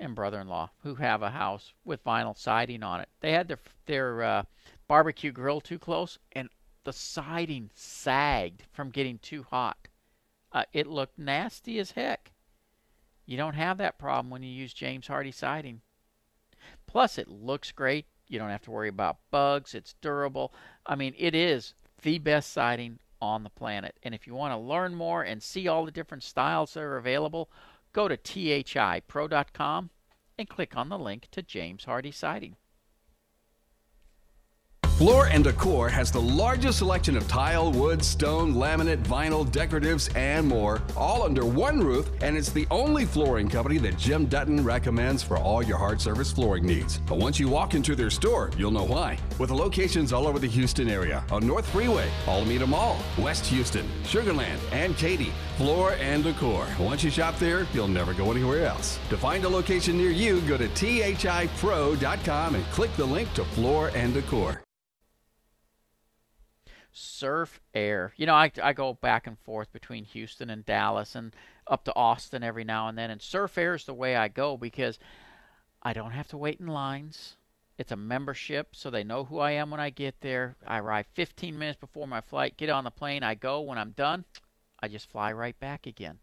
and 0.00 0.14
brother-in-law 0.14 0.70
who 0.82 0.96
have 0.96 1.22
a 1.22 1.30
house 1.30 1.72
with 1.84 2.04
vinyl 2.04 2.36
siding 2.36 2.82
on 2.82 3.00
it. 3.00 3.08
They 3.20 3.32
had 3.32 3.48
their 3.48 3.60
their 3.86 4.22
uh, 4.22 4.42
barbecue 4.88 5.32
grill 5.32 5.60
too 5.60 5.78
close, 5.78 6.18
and 6.32 6.48
the 6.84 6.92
siding 6.92 7.70
sagged 7.74 8.64
from 8.72 8.90
getting 8.90 9.18
too 9.18 9.44
hot. 9.44 9.88
Uh, 10.52 10.64
it 10.72 10.86
looked 10.86 11.18
nasty 11.18 11.78
as 11.78 11.92
heck. 11.92 12.32
You 13.26 13.36
don't 13.36 13.54
have 13.54 13.78
that 13.78 13.98
problem 13.98 14.30
when 14.30 14.42
you 14.42 14.50
use 14.50 14.74
James 14.74 15.08
Hardie 15.08 15.34
siding. 15.34 15.80
Plus, 16.86 17.18
it 17.18 17.28
looks 17.28 17.72
great. 17.72 18.06
You 18.28 18.38
don't 18.38 18.50
have 18.50 18.62
to 18.62 18.70
worry 18.70 18.88
about 18.88 19.18
bugs. 19.30 19.74
It's 19.74 19.94
durable. 20.00 20.52
I 20.86 20.94
mean, 20.94 21.14
it 21.16 21.34
is 21.34 21.74
the 22.02 22.18
best 22.18 22.52
siding 22.52 22.98
on 23.24 23.42
the 23.42 23.50
planet. 23.50 23.98
And 24.02 24.14
if 24.14 24.26
you 24.26 24.34
want 24.34 24.52
to 24.52 24.58
learn 24.58 24.94
more 24.94 25.22
and 25.22 25.42
see 25.42 25.66
all 25.66 25.84
the 25.84 25.90
different 25.90 26.22
styles 26.22 26.74
that 26.74 26.80
are 26.80 26.96
available, 26.96 27.50
go 27.92 28.08
to 28.08 28.16
thipro.com 28.16 29.90
and 30.38 30.48
click 30.48 30.76
on 30.76 30.88
the 30.88 30.98
link 30.98 31.28
to 31.30 31.42
James 31.42 31.84
Hardie 31.84 32.14
Siding. 32.14 32.56
Floor 34.98 35.26
and 35.26 35.42
Decor 35.42 35.88
has 35.88 36.12
the 36.12 36.20
largest 36.20 36.78
selection 36.78 37.16
of 37.16 37.26
tile, 37.26 37.72
wood, 37.72 38.02
stone, 38.02 38.54
laminate, 38.54 39.02
vinyl, 39.02 39.44
decoratives, 39.44 40.08
and 40.16 40.46
more, 40.46 40.80
all 40.96 41.24
under 41.24 41.44
one 41.44 41.80
roof, 41.80 42.08
and 42.22 42.36
it's 42.36 42.50
the 42.50 42.64
only 42.70 43.04
flooring 43.04 43.48
company 43.48 43.76
that 43.78 43.98
Jim 43.98 44.26
Dutton 44.26 44.62
recommends 44.62 45.20
for 45.20 45.36
all 45.36 45.64
your 45.64 45.78
hard 45.78 46.00
surface 46.00 46.30
flooring 46.30 46.64
needs. 46.64 46.98
But 47.08 47.18
once 47.18 47.40
you 47.40 47.48
walk 47.48 47.74
into 47.74 47.96
their 47.96 48.08
store, 48.08 48.52
you'll 48.56 48.70
know 48.70 48.84
why. 48.84 49.18
With 49.40 49.50
locations 49.50 50.12
all 50.12 50.28
over 50.28 50.38
the 50.38 50.46
Houston 50.46 50.88
area, 50.88 51.24
on 51.32 51.44
North 51.44 51.68
Freeway, 51.70 52.08
Almeda 52.28 52.66
Mall, 52.66 52.96
West 53.18 53.44
Houston, 53.46 53.88
Sugarland, 54.04 54.60
and 54.70 54.96
Katy, 54.96 55.32
Floor 55.56 55.94
and 55.94 56.22
Decor. 56.22 56.68
Once 56.78 57.02
you 57.02 57.10
shop 57.10 57.36
there, 57.40 57.66
you'll 57.74 57.88
never 57.88 58.14
go 58.14 58.30
anywhere 58.30 58.64
else. 58.64 59.00
To 59.08 59.16
find 59.16 59.44
a 59.44 59.48
location 59.48 59.98
near 59.98 60.10
you, 60.10 60.40
go 60.42 60.56
to 60.56 60.68
thipro.com 60.68 62.54
and 62.54 62.64
click 62.66 62.94
the 62.96 63.04
link 63.04 63.34
to 63.34 63.44
Floor 63.44 63.90
and 63.96 64.14
Decor. 64.14 64.63
Surf 66.94 67.60
Air. 67.74 68.14
You 68.16 68.26
know, 68.26 68.34
I, 68.34 68.52
I 68.62 68.72
go 68.72 68.94
back 68.94 69.26
and 69.26 69.36
forth 69.40 69.72
between 69.72 70.04
Houston 70.04 70.48
and 70.48 70.64
Dallas 70.64 71.16
and 71.16 71.34
up 71.66 71.84
to 71.84 71.94
Austin 71.96 72.44
every 72.44 72.62
now 72.62 72.88
and 72.88 72.96
then. 72.96 73.10
And 73.10 73.20
Surf 73.20 73.58
Air 73.58 73.74
is 73.74 73.84
the 73.84 73.92
way 73.92 74.14
I 74.14 74.28
go 74.28 74.56
because 74.56 74.98
I 75.82 75.92
don't 75.92 76.12
have 76.12 76.28
to 76.28 76.36
wait 76.36 76.60
in 76.60 76.68
lines. 76.68 77.36
It's 77.76 77.90
a 77.90 77.96
membership, 77.96 78.76
so 78.76 78.88
they 78.88 79.02
know 79.02 79.24
who 79.24 79.40
I 79.40 79.50
am 79.50 79.70
when 79.70 79.80
I 79.80 79.90
get 79.90 80.20
there. 80.20 80.54
I 80.64 80.78
arrive 80.78 81.06
15 81.14 81.58
minutes 81.58 81.80
before 81.80 82.06
my 82.06 82.20
flight, 82.20 82.56
get 82.56 82.70
on 82.70 82.84
the 82.84 82.90
plane, 82.92 83.24
I 83.24 83.34
go. 83.34 83.60
When 83.60 83.78
I'm 83.78 83.90
done, 83.90 84.24
I 84.80 84.86
just 84.86 85.10
fly 85.10 85.32
right 85.32 85.58
back 85.58 85.88
again. 85.88 86.18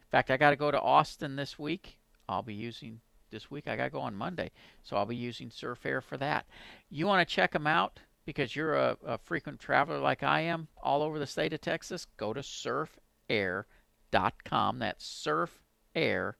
In 0.00 0.10
fact, 0.10 0.30
I 0.30 0.38
got 0.38 0.50
to 0.50 0.56
go 0.56 0.70
to 0.70 0.80
Austin 0.80 1.36
this 1.36 1.58
week. 1.58 1.98
I'll 2.26 2.42
be 2.42 2.54
using 2.54 3.00
this 3.30 3.50
week. 3.50 3.68
I 3.68 3.76
got 3.76 3.84
to 3.84 3.90
go 3.90 4.00
on 4.00 4.14
Monday, 4.14 4.50
so 4.82 4.96
I'll 4.96 5.04
be 5.04 5.16
using 5.16 5.50
Surf 5.50 5.84
Air 5.84 6.00
for 6.00 6.16
that. 6.16 6.46
You 6.88 7.06
want 7.06 7.28
to 7.28 7.34
check 7.34 7.52
them 7.52 7.66
out 7.66 8.00
because 8.28 8.54
you're 8.54 8.74
a, 8.74 8.94
a 9.06 9.16
frequent 9.16 9.58
traveler 9.58 9.98
like 9.98 10.22
I 10.22 10.42
am 10.42 10.68
all 10.82 11.02
over 11.02 11.18
the 11.18 11.26
state 11.26 11.54
of 11.54 11.62
Texas? 11.62 12.06
Go 12.18 12.34
to 12.34 12.42
surfair.com. 12.42 13.64
That's 14.80 15.06
surfair.com. 15.06 16.36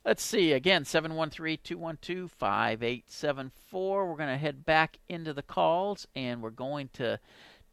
Let's 0.05 0.23
see, 0.23 0.53
again, 0.53 0.85
713 0.85 1.59
212 1.63 2.31
5874. 2.31 4.09
We're 4.09 4.15
going 4.15 4.29
to 4.29 4.37
head 4.37 4.65
back 4.65 4.99
into 5.09 5.33
the 5.33 5.41
calls 5.41 6.07
and 6.15 6.41
we're 6.41 6.49
going 6.49 6.89
to 6.93 7.19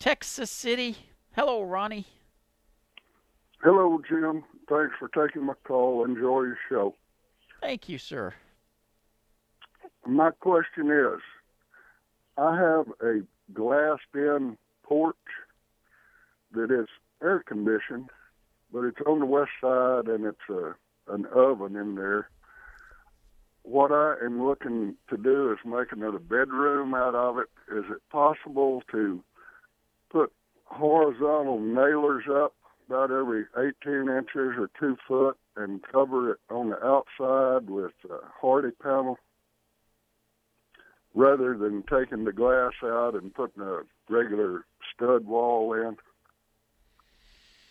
Texas 0.01 0.51
City. 0.51 0.97
Hello, 1.37 1.63
Ronnie. 1.63 2.07
Hello, 3.63 4.01
Jim. 4.09 4.45
Thanks 4.69 4.95
for 4.99 5.09
taking 5.09 5.45
my 5.45 5.55
call. 5.65 6.05
Enjoy 6.05 6.43
your 6.43 6.59
show. 6.69 6.95
Thank 7.65 7.89
you, 7.89 7.97
sir. 7.97 8.35
My 10.07 10.33
question 10.33 10.91
is 10.91 11.21
I 12.37 12.59
have 12.59 12.89
a 13.01 13.23
glassed 13.55 14.03
in 14.15 14.59
porch 14.83 15.17
that 16.53 16.71
is 16.71 16.89
air 17.23 17.43
conditioned, 17.43 18.11
but 18.71 18.85
it's 18.85 19.01
on 19.07 19.21
the 19.21 19.25
west 19.25 19.53
side 19.63 20.09
and 20.09 20.27
it's 20.27 20.51
a 20.51 20.75
an 21.11 21.25
oven 21.35 21.75
in 21.77 21.95
there. 21.95 22.29
What 23.63 23.93
I 23.93 24.17
am 24.23 24.47
looking 24.47 24.97
to 25.09 25.17
do 25.17 25.51
is 25.51 25.59
make 25.65 25.91
another 25.91 26.19
bedroom 26.19 26.95
out 26.95 27.15
of 27.15 27.39
it. 27.39 27.49
Is 27.75 27.85
it 27.91 28.03
possible 28.11 28.83
to 28.93 29.25
put 30.11 30.31
horizontal 30.65 31.61
nailers 31.61 32.25
up 32.31 32.55
about 32.87 33.11
every 33.11 33.47
18 33.57 34.11
inches 34.11 34.59
or 34.59 34.69
two 34.79 34.99
foot 35.09 35.39
and 35.57 35.83
cover 35.83 36.33
it 36.33 36.39
on 36.51 36.71
the 36.71 36.85
outside 36.85 37.69
with 37.71 37.93
a 38.11 38.19
Hardie 38.43 38.73
panel 38.83 39.19
rather 41.15 41.57
than 41.57 41.83
taking 41.85 42.25
the 42.25 42.33
glass 42.33 42.73
out 42.83 43.15
and 43.15 43.33
putting 43.35 43.63
a 43.63 43.81
regular 44.09 44.65
stud 44.95 45.27
wall 45.27 45.73
in? 45.75 45.97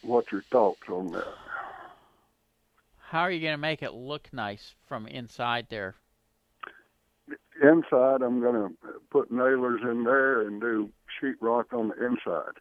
What's 0.01 0.31
your 0.31 0.41
thoughts 0.41 0.81
on 0.89 1.11
that? 1.11 1.33
How 2.99 3.21
are 3.21 3.31
you 3.31 3.41
going 3.41 3.53
to 3.53 3.57
make 3.57 3.83
it 3.83 3.93
look 3.93 4.29
nice 4.33 4.73
from 4.87 5.07
inside 5.07 5.67
there? 5.69 5.95
Inside, 7.61 8.21
I'm 8.21 8.41
going 8.41 8.55
to 8.55 8.73
put 9.11 9.31
nailers 9.31 9.81
in 9.83 10.03
there 10.03 10.41
and 10.41 10.59
do 10.59 10.89
sheetrock 11.21 11.73
on 11.73 11.89
the 11.89 12.05
inside. 12.05 12.57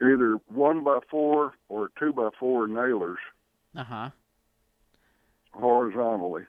Either 0.00 0.38
one 0.46 0.84
by 0.84 0.98
four 1.10 1.54
or 1.68 1.90
two 1.98 2.12
by 2.12 2.28
four 2.38 2.68
nailers 2.68 3.18
Uh 3.76 3.84
huh. 3.84 4.10
horizontally. 5.52 6.44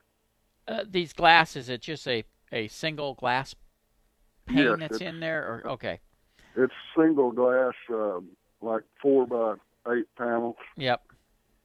Uh, 0.68 0.84
these 0.88 1.14
glasses, 1.14 1.68
it's 1.68 1.86
just 1.86 2.08
a, 2.08 2.24
a 2.52 2.68
single 2.68 3.16
glass 3.16 3.56
pane 4.46 4.58
Yes, 4.58 4.78
that's 4.80 5.02
in 5.02 5.20
there, 5.20 5.42
or 5.42 5.72
okay. 5.72 6.00
It's 6.56 6.74
single 6.98 7.32
glass, 7.32 7.74
uh, 7.92 8.20
like 8.62 8.84
four 9.02 9.26
by 9.26 9.56
eight 9.94 10.06
panels. 10.18 10.56
Yep. 10.78 11.02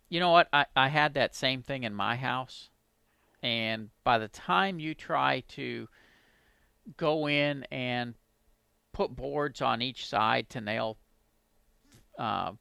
You 0.09 0.21
know 0.21 0.31
what? 0.31 0.49
I, 0.53 0.67
I 0.77 0.89
had 0.89 1.15
that 1.15 1.35
same 1.35 1.63
thing 1.63 1.83
in 1.83 1.95
my 1.95 2.17
house. 2.17 2.71
And 3.43 3.91
by 4.05 4.19
the 4.19 4.29
time 4.29 4.79
you 4.79 4.95
try 4.95 5.41
to 5.49 5.89
go 6.97 7.29
in 7.29 7.65
and 7.65 8.15
put 8.93 9.15
boards 9.17 9.61
on 9.61 9.83
each 9.83 10.07
side 10.07 10.49
to 10.51 10.61
nail 10.63 10.97
uh, 12.19 12.53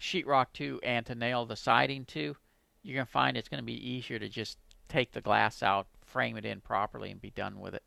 sheetrock 0.00 0.46
to 0.54 0.80
and 0.82 1.04
to 1.06 1.14
nail 1.14 1.46
the 1.46 1.56
siding 1.56 2.04
to, 2.06 2.36
you're 2.82 2.94
going 2.94 3.06
to 3.06 3.12
find 3.12 3.36
it's 3.36 3.48
going 3.48 3.62
to 3.62 3.66
be 3.66 3.88
easier 3.90 4.18
to 4.18 4.28
just 4.28 4.58
take 4.88 5.12
the 5.12 5.20
glass 5.20 5.62
out, 5.62 5.86
frame 6.04 6.36
it 6.36 6.44
in 6.44 6.60
properly, 6.60 7.10
and 7.10 7.20
be 7.20 7.30
done 7.30 7.60
with 7.60 7.74
it. 7.74 7.82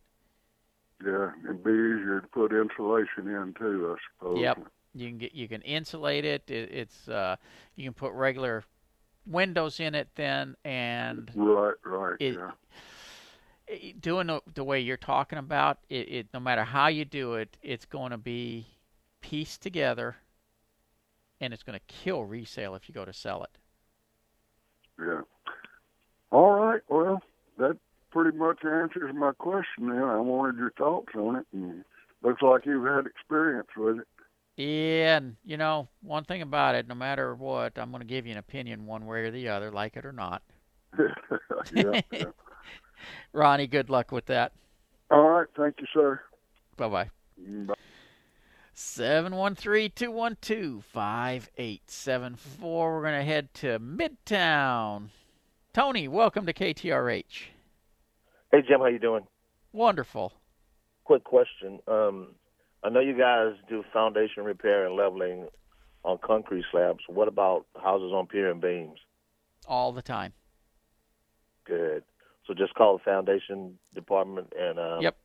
Yeah, 1.06 1.32
it'd 1.44 1.64
be 1.64 1.72
easier 1.72 2.22
to 2.22 2.28
put 2.28 2.54
insulation 2.54 3.28
in 3.28 3.54
too, 3.58 3.96
I 3.96 4.02
suppose. 4.20 4.40
Yep. 4.40 4.68
You 4.96 5.10
can 5.10 5.18
get 5.18 5.34
you 5.34 5.48
can 5.48 5.62
insulate 5.64 6.24
it. 6.24 6.50
it 6.50 6.70
it's 6.72 7.10
uh, 7.10 7.36
you 7.76 7.84
can 7.84 7.94
put 7.94 8.14
regular 8.14 8.64
windows 9.26 9.80
in 9.80 9.96
it 9.96 10.10
then, 10.16 10.56
and 10.64 11.32
Right, 11.36 11.74
right. 11.84 12.16
it, 12.20 12.36
yeah. 12.36 12.52
it- 13.68 14.00
doing 14.02 14.28
the, 14.28 14.42
the 14.54 14.64
way 14.64 14.80
you're 14.80 14.98
talking 14.98 15.40
about 15.40 15.80
it, 15.90 16.08
it. 16.10 16.28
No 16.34 16.40
matter 16.40 16.64
how 16.64 16.88
you 16.88 17.06
do 17.06 17.34
it, 17.36 17.58
it's 17.62 17.86
going 17.86 18.12
to 18.12 18.18
be 18.18 18.68
pieced 19.22 19.62
together, 19.62 20.16
and 21.44 21.54
it's 21.54 21.64
going 21.64 21.78
to 21.78 21.94
kill 21.94 22.24
resale 22.24 22.76
if 22.76 22.88
you 22.88 22.94
go 22.94 23.06
to 23.06 23.14
sell 23.14 23.44
it. 23.44 23.58
Yeah. 25.00 25.22
All 26.32 26.52
right. 26.52 26.82
Well, 26.90 27.22
that 27.58 27.78
pretty 28.12 28.38
much 28.38 28.64
answers 28.64 29.14
my 29.14 29.34
question. 29.34 29.90
Then 29.90 30.04
I 30.04 30.18
wanted 30.18 30.58
your 30.58 30.72
thoughts 30.72 31.14
on 31.16 31.36
it, 31.38 31.46
and 31.52 31.84
looks 32.22 32.42
like 32.42 32.66
you've 32.66 32.86
had 32.86 33.06
experience 33.06 33.68
with 33.76 34.00
it. 34.00 34.08
Yeah, 34.56 35.18
and 35.18 35.36
you 35.44 35.58
know 35.58 35.88
one 36.02 36.26
thing 36.26 36.44
about 36.44 36.76
it, 36.76 36.88
no 36.88 36.94
matter 36.94 37.34
what, 37.34 37.78
I'm 37.78 37.90
going 37.90 38.02
to 38.02 38.08
give 38.08 38.28
you 38.28 38.34
an 38.34 38.38
opinion 38.38 38.86
one 38.86 39.06
way 39.06 39.22
or 39.22 39.32
the 39.32 39.50
other, 39.50 39.72
like 39.72 39.98
it 39.98 40.06
or 40.06 40.14
not. 40.14 40.44
yeah, 41.74 42.02
yeah. 42.12 42.26
Ronnie, 43.34 43.68
good 43.68 43.90
luck 43.90 44.12
with 44.12 44.28
that. 44.28 44.54
All 45.10 45.28
right. 45.28 45.48
Thank 45.58 45.76
you, 45.80 45.88
sir. 45.94 46.22
Bye 46.78 46.90
bye. 46.90 47.10
Bye. 48.74 48.76
713 48.76 49.92
212 49.96 50.84
5874. 50.86 52.94
We're 52.94 53.02
going 53.02 53.20
to 53.20 53.24
head 53.24 53.54
to 53.56 53.80
Midtown. 53.80 55.10
Tony, 55.74 56.08
welcome 56.08 56.46
to 56.48 56.54
KTRH. 56.54 57.44
Hey 58.52 58.62
Jim, 58.68 58.80
how 58.80 58.86
you 58.88 59.00
doing? 59.00 59.26
Wonderful. 59.72 60.34
Quick 61.04 61.24
question. 61.24 61.80
Um, 61.88 62.30
I 62.84 62.90
know 62.90 63.00
you 63.00 63.18
guys 63.18 63.54
do 63.68 63.84
foundation 63.92 64.44
repair 64.44 64.86
and 64.86 64.96
leveling 64.96 65.48
on 66.04 66.20
concrete 66.24 66.66
slabs. 66.72 67.00
What 67.08 67.28
about 67.28 67.66
houses 67.82 68.12
on 68.12 68.28
pier 68.28 68.52
and 68.52 68.62
beams? 68.62 69.00
All 69.68 69.92
the 69.92 70.04
time. 70.04 70.34
Good. 71.66 72.04
So 72.46 72.54
just 72.54 72.76
call 72.76 72.98
the 72.98 73.04
foundation 73.04 73.80
department 73.96 74.54
and 74.60 74.78
um, 74.78 75.02
Yep. 75.02 75.16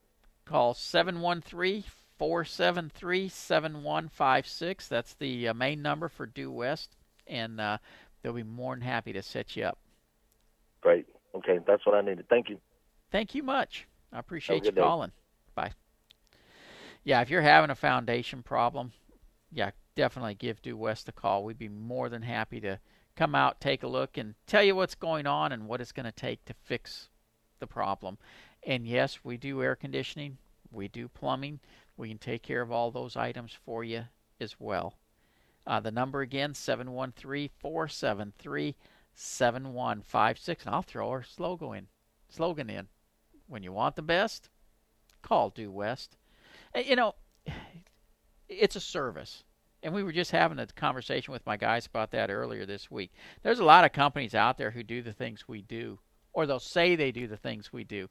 Call 0.46 0.72
713 0.72 1.84
473 2.18 3.28
7156. 3.28 4.88
That's 4.88 5.14
the 5.14 5.48
uh, 5.48 5.54
main 5.54 5.82
number 5.82 6.08
for 6.08 6.26
Due 6.26 6.50
West, 6.50 6.96
and 7.26 7.60
uh, 7.60 7.78
they'll 8.22 8.32
be 8.32 8.42
more 8.42 8.74
than 8.74 8.82
happy 8.82 9.12
to 9.12 9.22
set 9.22 9.56
you 9.56 9.64
up. 9.64 9.78
Great. 10.80 11.06
Okay, 11.34 11.60
that's 11.66 11.86
what 11.86 11.94
I 11.94 12.00
needed. 12.00 12.28
Thank 12.28 12.48
you. 12.48 12.58
Thank 13.10 13.34
you 13.34 13.42
much. 13.42 13.86
I 14.12 14.18
appreciate 14.18 14.64
you 14.64 14.72
day. 14.72 14.80
calling. 14.80 15.12
Bye. 15.54 15.72
Yeah, 17.04 17.20
if 17.20 17.30
you're 17.30 17.42
having 17.42 17.70
a 17.70 17.74
foundation 17.74 18.42
problem, 18.42 18.92
yeah, 19.52 19.70
definitely 19.94 20.34
give 20.34 20.60
Due 20.62 20.76
West 20.76 21.08
a 21.08 21.12
call. 21.12 21.44
We'd 21.44 21.58
be 21.58 21.68
more 21.68 22.08
than 22.08 22.22
happy 22.22 22.60
to 22.60 22.80
come 23.16 23.34
out, 23.34 23.60
take 23.60 23.82
a 23.82 23.88
look, 23.88 24.16
and 24.16 24.34
tell 24.46 24.62
you 24.62 24.76
what's 24.76 24.94
going 24.94 25.26
on 25.26 25.52
and 25.52 25.66
what 25.66 25.80
it's 25.80 25.92
going 25.92 26.06
to 26.06 26.12
take 26.12 26.44
to 26.46 26.54
fix 26.54 27.08
the 27.58 27.66
problem. 27.66 28.18
And 28.64 28.86
yes, 28.86 29.20
we 29.24 29.36
do 29.36 29.62
air 29.62 29.76
conditioning, 29.76 30.38
we 30.70 30.88
do 30.88 31.08
plumbing, 31.08 31.60
we 31.98 32.08
can 32.08 32.18
take 32.18 32.42
care 32.42 32.62
of 32.62 32.70
all 32.70 32.90
those 32.90 33.16
items 33.16 33.52
for 33.64 33.84
you 33.84 34.04
as 34.40 34.56
well. 34.58 34.94
Uh, 35.66 35.80
the 35.80 35.90
number 35.90 36.22
again, 36.22 36.54
713 36.54 37.50
473 37.58 38.74
7156. 39.14 40.64
And 40.64 40.74
I'll 40.74 40.82
throw 40.82 41.10
our 41.10 41.22
slogan 41.22 41.74
in. 41.74 41.86
Slogan 42.30 42.70
in. 42.70 42.88
When 43.48 43.62
you 43.62 43.72
want 43.72 43.96
the 43.96 44.02
best, 44.02 44.48
call 45.22 45.50
Due 45.50 45.70
West. 45.70 46.16
You 46.74 46.96
know, 46.96 47.14
it's 48.48 48.76
a 48.76 48.80
service. 48.80 49.44
And 49.82 49.92
we 49.92 50.02
were 50.02 50.12
just 50.12 50.30
having 50.30 50.58
a 50.58 50.66
conversation 50.66 51.32
with 51.32 51.46
my 51.46 51.56
guys 51.56 51.86
about 51.86 52.10
that 52.12 52.30
earlier 52.30 52.66
this 52.66 52.90
week. 52.90 53.12
There's 53.42 53.60
a 53.60 53.64
lot 53.64 53.84
of 53.84 53.92
companies 53.92 54.34
out 54.34 54.58
there 54.58 54.70
who 54.70 54.82
do 54.82 55.02
the 55.02 55.12
things 55.12 55.46
we 55.46 55.62
do, 55.62 55.98
or 56.32 56.46
they'll 56.46 56.58
say 56.58 56.96
they 56.96 57.12
do 57.12 57.26
the 57.26 57.36
things 57.36 57.72
we 57.72 57.84
do, 57.84 58.08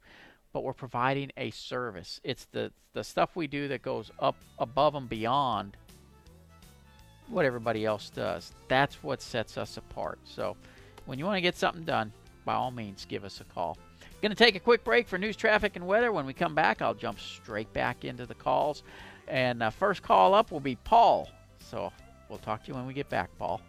but 0.52 0.62
we're 0.62 0.72
providing 0.72 1.30
a 1.36 1.50
service. 1.50 2.20
It's 2.24 2.46
the 2.52 2.72
the 2.94 3.04
stuff 3.04 3.36
we 3.36 3.46
do 3.46 3.68
that 3.68 3.82
goes 3.82 4.10
up 4.18 4.36
above 4.58 4.94
and 4.94 5.08
beyond 5.08 5.76
what 7.28 7.44
everybody 7.44 7.84
else 7.84 8.10
does. 8.10 8.52
That's 8.68 9.02
what 9.02 9.22
sets 9.22 9.58
us 9.58 9.76
apart. 9.76 10.18
So, 10.24 10.56
when 11.06 11.18
you 11.18 11.24
want 11.24 11.36
to 11.36 11.42
get 11.42 11.56
something 11.56 11.84
done, 11.84 12.12
by 12.44 12.54
all 12.54 12.70
means, 12.70 13.06
give 13.08 13.24
us 13.24 13.40
a 13.40 13.44
call. 13.44 13.76
Going 14.20 14.30
to 14.30 14.36
take 14.36 14.56
a 14.56 14.60
quick 14.60 14.82
break 14.82 15.06
for 15.06 15.16
news, 15.16 15.36
traffic, 15.36 15.76
and 15.76 15.86
weather. 15.86 16.10
When 16.10 16.26
we 16.26 16.32
come 16.32 16.54
back, 16.54 16.82
I'll 16.82 16.94
jump 16.94 17.20
straight 17.20 17.72
back 17.72 18.04
into 18.04 18.26
the 18.26 18.34
calls. 18.34 18.82
And 19.28 19.62
uh, 19.62 19.70
first 19.70 20.02
call 20.02 20.34
up 20.34 20.50
will 20.50 20.58
be 20.58 20.74
Paul. 20.76 21.28
So 21.60 21.92
we'll 22.28 22.38
talk 22.38 22.64
to 22.64 22.68
you 22.68 22.74
when 22.74 22.86
we 22.86 22.94
get 22.94 23.08
back, 23.08 23.30
Paul. 23.38 23.60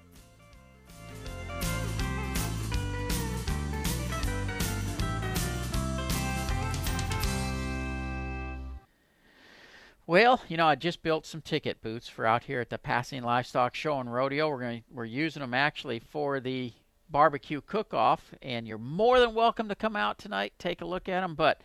Well, 10.09 10.41
you 10.47 10.57
know, 10.57 10.65
I 10.65 10.73
just 10.73 11.03
built 11.03 11.27
some 11.27 11.41
ticket 11.41 11.83
booths 11.83 12.07
for 12.07 12.25
out 12.25 12.41
here 12.45 12.59
at 12.61 12.71
the 12.71 12.79
Pasadena 12.79 13.27
Livestock 13.27 13.75
Show 13.75 13.99
and 13.99 14.11
Rodeo. 14.11 14.49
We're 14.49 14.59
going 14.59 14.83
we're 14.89 15.05
using 15.05 15.41
them 15.41 15.53
actually 15.53 15.99
for 15.99 16.39
the 16.39 16.73
barbecue 17.11 17.61
cook-off, 17.61 18.33
and 18.41 18.67
you're 18.67 18.79
more 18.79 19.19
than 19.19 19.35
welcome 19.35 19.69
to 19.69 19.75
come 19.75 19.95
out 19.95 20.17
tonight, 20.17 20.53
take 20.57 20.81
a 20.81 20.85
look 20.85 21.07
at 21.07 21.21
them. 21.21 21.35
But 21.35 21.61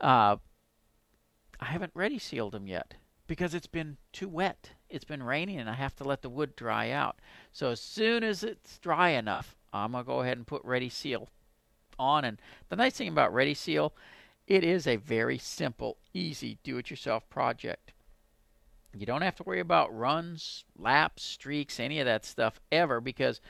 uh, 0.00 0.38
I 1.60 1.64
haven't 1.66 1.92
ready 1.94 2.18
sealed 2.18 2.50
them 2.50 2.66
yet 2.66 2.94
because 3.28 3.54
it's 3.54 3.68
been 3.68 3.96
too 4.12 4.28
wet. 4.28 4.72
It's 4.90 5.04
been 5.04 5.22
raining, 5.22 5.60
and 5.60 5.70
I 5.70 5.74
have 5.74 5.94
to 5.94 6.04
let 6.04 6.20
the 6.20 6.28
wood 6.28 6.56
dry 6.56 6.90
out. 6.90 7.20
So 7.52 7.70
as 7.70 7.80
soon 7.80 8.24
as 8.24 8.42
it's 8.42 8.76
dry 8.78 9.10
enough, 9.10 9.54
I'm 9.72 9.92
gonna 9.92 10.02
go 10.02 10.22
ahead 10.22 10.36
and 10.36 10.48
put 10.48 10.64
ready 10.64 10.88
seal 10.88 11.28
on. 11.96 12.24
And 12.24 12.42
the 12.70 12.74
nice 12.74 12.94
thing 12.94 13.06
about 13.06 13.32
ready 13.32 13.54
seal 13.54 13.94
it 14.46 14.62
is 14.62 14.86
a 14.86 14.96
very 14.96 15.38
simple, 15.38 15.96
easy 16.12 16.58
do 16.62 16.78
it 16.78 16.90
yourself 16.90 17.28
project. 17.30 17.92
You 18.96 19.06
don't 19.06 19.22
have 19.22 19.36
to 19.36 19.42
worry 19.42 19.60
about 19.60 19.96
runs, 19.96 20.64
laps, 20.78 21.22
streaks, 21.22 21.80
any 21.80 21.98
of 21.98 22.06
that 22.06 22.24
stuff 22.24 22.60
ever 22.70 23.00
because 23.00 23.40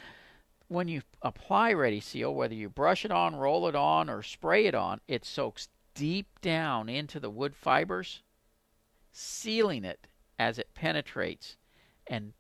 when 0.68 0.88
you 0.88 1.02
apply 1.20 1.72
Ready 1.72 2.00
Seal, 2.00 2.34
whether 2.34 2.54
you 2.54 2.68
brush 2.68 3.04
it 3.04 3.10
on, 3.10 3.36
roll 3.36 3.68
it 3.68 3.74
on, 3.74 4.08
or 4.08 4.22
spray 4.22 4.66
it 4.66 4.74
on, 4.74 5.00
it 5.06 5.24
soaks 5.24 5.68
deep 5.94 6.26
down 6.40 6.88
into 6.88 7.20
the 7.20 7.30
wood 7.30 7.54
fibers, 7.54 8.22
sealing 9.12 9.84
it 9.84 10.06
as 10.38 10.58
it 10.58 10.74
penetrates 10.74 11.56
and 12.06 12.32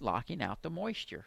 locking 0.00 0.42
out 0.42 0.62
the 0.62 0.70
moisture 0.70 1.26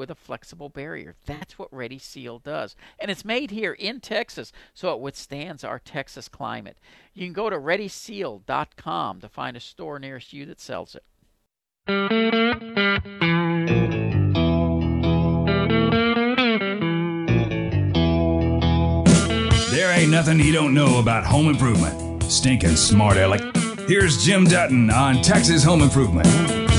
with 0.00 0.10
a 0.10 0.14
flexible 0.14 0.70
barrier. 0.70 1.14
That's 1.26 1.58
what 1.58 1.72
Ready 1.72 1.98
Seal 1.98 2.38
does. 2.38 2.74
And 2.98 3.10
it's 3.10 3.22
made 3.22 3.50
here 3.50 3.74
in 3.74 4.00
Texas, 4.00 4.50
so 4.72 4.94
it 4.94 5.00
withstands 5.00 5.62
our 5.62 5.78
Texas 5.78 6.26
climate. 6.26 6.78
You 7.12 7.26
can 7.26 7.34
go 7.34 7.50
to 7.50 7.56
readyseal.com 7.56 9.20
to 9.20 9.28
find 9.28 9.58
a 9.58 9.60
store 9.60 9.98
nearest 9.98 10.32
you 10.32 10.46
that 10.46 10.58
sells 10.58 10.94
it. 10.96 11.04
There 19.70 19.92
ain't 19.92 20.10
nothing 20.10 20.40
you 20.40 20.52
don't 20.52 20.72
know 20.72 20.98
about 20.98 21.24
home 21.24 21.48
improvement. 21.48 22.22
Stinking 22.22 22.76
smart 22.76 23.18
aleck. 23.18 23.42
Here's 23.86 24.24
Jim 24.24 24.44
Dutton 24.44 24.88
on 24.90 25.20
Texas 25.20 25.62
Home 25.64 25.82
Improvement. 25.82 26.69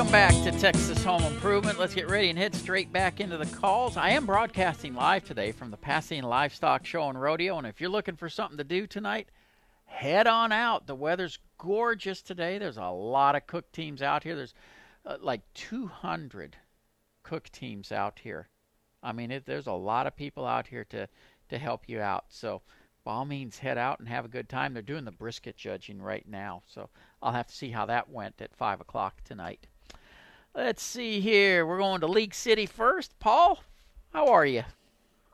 Welcome 0.00 0.12
back 0.12 0.44
to 0.44 0.58
Texas 0.58 1.04
Home 1.04 1.22
Improvement. 1.24 1.78
Let's 1.78 1.92
get 1.92 2.08
ready 2.08 2.30
and 2.30 2.38
head 2.38 2.54
straight 2.54 2.90
back 2.90 3.20
into 3.20 3.36
the 3.36 3.44
calls. 3.44 3.98
I 3.98 4.08
am 4.12 4.24
broadcasting 4.24 4.94
live 4.94 5.24
today 5.24 5.52
from 5.52 5.70
the 5.70 5.76
Pasadena 5.76 6.26
Livestock 6.26 6.86
Show 6.86 7.10
and 7.10 7.20
Rodeo, 7.20 7.58
and 7.58 7.66
if 7.66 7.82
you're 7.82 7.90
looking 7.90 8.16
for 8.16 8.30
something 8.30 8.56
to 8.56 8.64
do 8.64 8.86
tonight, 8.86 9.28
head 9.84 10.26
on 10.26 10.52
out. 10.52 10.86
The 10.86 10.94
weather's 10.94 11.38
gorgeous 11.58 12.22
today. 12.22 12.56
There's 12.56 12.78
a 12.78 12.88
lot 12.88 13.36
of 13.36 13.46
cook 13.46 13.70
teams 13.72 14.00
out 14.00 14.22
here. 14.22 14.36
There's 14.36 14.54
uh, 15.04 15.18
like 15.20 15.42
200 15.52 16.56
cook 17.22 17.50
teams 17.50 17.92
out 17.92 18.20
here. 18.20 18.48
I 19.02 19.12
mean, 19.12 19.30
it, 19.30 19.44
there's 19.44 19.66
a 19.66 19.72
lot 19.72 20.06
of 20.06 20.16
people 20.16 20.46
out 20.46 20.66
here 20.66 20.84
to 20.84 21.08
to 21.50 21.58
help 21.58 21.90
you 21.90 22.00
out. 22.00 22.24
So, 22.30 22.62
by 23.04 23.12
all 23.12 23.26
means, 23.26 23.58
head 23.58 23.76
out 23.76 23.98
and 23.98 24.08
have 24.08 24.24
a 24.24 24.28
good 24.28 24.48
time. 24.48 24.72
They're 24.72 24.80
doing 24.80 25.04
the 25.04 25.12
brisket 25.12 25.58
judging 25.58 26.00
right 26.00 26.26
now, 26.26 26.62
so 26.66 26.88
I'll 27.20 27.32
have 27.32 27.48
to 27.48 27.54
see 27.54 27.68
how 27.68 27.84
that 27.84 28.08
went 28.08 28.40
at 28.40 28.56
five 28.56 28.80
o'clock 28.80 29.20
tonight. 29.24 29.66
Let's 30.54 30.82
see 30.82 31.20
here. 31.20 31.64
We're 31.64 31.78
going 31.78 32.00
to 32.00 32.06
League 32.06 32.34
City 32.34 32.66
first. 32.66 33.18
Paul, 33.20 33.62
how 34.12 34.28
are 34.28 34.44
you? 34.44 34.64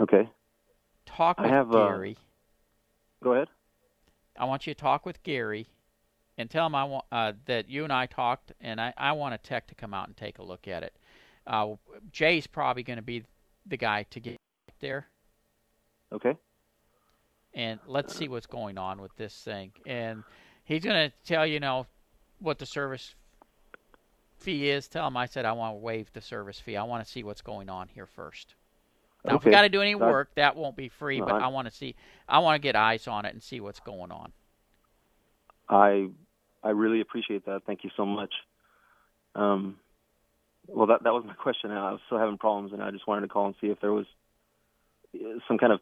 Okay. 0.00 0.30
Talk 1.04 1.36
I 1.38 1.42
with 1.42 1.50
have, 1.50 1.74
uh, 1.74 1.86
Gary. 1.86 2.16
Go 3.22 3.34
ahead. 3.34 3.48
I 4.38 4.46
want 4.46 4.66
you 4.66 4.72
to 4.72 4.80
talk 4.80 5.04
with 5.04 5.22
Gary 5.22 5.68
and 6.38 6.48
tell 6.48 6.64
him 6.66 6.74
I 6.74 6.84
want 6.84 7.04
uh, 7.12 7.32
that 7.44 7.68
you 7.68 7.84
and 7.84 7.92
I 7.92 8.06
talked, 8.06 8.52
and 8.60 8.80
I, 8.80 8.94
I 8.96 9.12
want 9.12 9.34
a 9.34 9.38
tech 9.38 9.66
to 9.68 9.74
come 9.74 9.92
out 9.92 10.08
and 10.08 10.16
take 10.16 10.38
a 10.38 10.42
look 10.42 10.66
at 10.66 10.82
it. 10.82 10.96
Uh, 11.46 11.74
Jay's 12.10 12.46
probably 12.46 12.82
going 12.82 12.96
to 12.96 13.02
be 13.02 13.24
the 13.66 13.76
guy 13.76 14.04
to 14.10 14.20
get 14.20 14.36
there, 14.80 15.08
Okay. 16.12 16.34
And 17.54 17.80
let's 17.86 18.14
see 18.14 18.28
what's 18.28 18.46
going 18.46 18.78
on 18.78 19.00
with 19.00 19.14
this 19.16 19.34
thing. 19.42 19.72
And 19.86 20.24
he's 20.64 20.84
going 20.84 21.10
to 21.10 21.16
tell 21.24 21.46
you, 21.46 21.60
know 21.60 21.86
what 22.40 22.58
the 22.58 22.66
service 22.66 23.14
fee 24.38 24.70
is. 24.70 24.88
Tell 24.88 25.06
him 25.06 25.16
I 25.16 25.26
said 25.26 25.44
I 25.44 25.52
want 25.52 25.74
to 25.74 25.78
waive 25.78 26.12
the 26.12 26.20
service 26.20 26.58
fee. 26.58 26.76
I 26.76 26.82
want 26.84 27.04
to 27.04 27.10
see 27.10 27.22
what's 27.22 27.42
going 27.42 27.68
on 27.68 27.88
here 27.88 28.06
first. 28.06 28.54
Now, 29.24 29.36
if 29.36 29.44
we 29.44 29.50
Okay. 29.50 29.56
got 29.56 29.62
to 29.62 29.68
do 29.68 29.80
any 29.80 29.94
work, 29.94 30.34
that 30.34 30.56
won't 30.56 30.76
be 30.76 30.88
free, 30.88 31.20
No, 31.20 31.26
but 31.26 31.34
I'm- 31.34 31.44
I 31.44 31.48
want 31.48 31.68
to 31.68 31.70
see. 31.70 31.94
I 32.28 32.40
want 32.40 32.56
to 32.56 32.58
get 32.60 32.74
eyes 32.74 33.06
on 33.06 33.24
it 33.24 33.32
and 33.32 33.42
see 33.42 33.60
what's 33.60 33.80
going 33.80 34.10
on. 34.10 34.32
I 35.68 36.10
I 36.64 36.70
really 36.70 37.00
appreciate 37.00 37.44
that. 37.46 37.62
Thank 37.66 37.84
you 37.84 37.90
so 37.96 38.04
much. 38.06 38.32
Um, 39.34 39.78
well, 40.66 40.86
that 40.88 41.02
that 41.04 41.12
was 41.12 41.24
my 41.24 41.34
question. 41.42 41.70
I 41.70 41.92
was 41.92 42.00
still 42.06 42.18
having 42.18 42.38
problems, 42.38 42.72
and 42.72 42.82
I 42.82 42.90
just 42.90 43.06
wanted 43.06 43.22
to 43.22 43.28
call 43.28 43.46
and 43.46 43.54
see 43.60 43.68
if 43.68 43.80
there 43.80 43.92
was 43.92 44.06
uh, 45.14 45.38
some 45.46 45.58
kind 45.58 45.72
of 45.72 45.80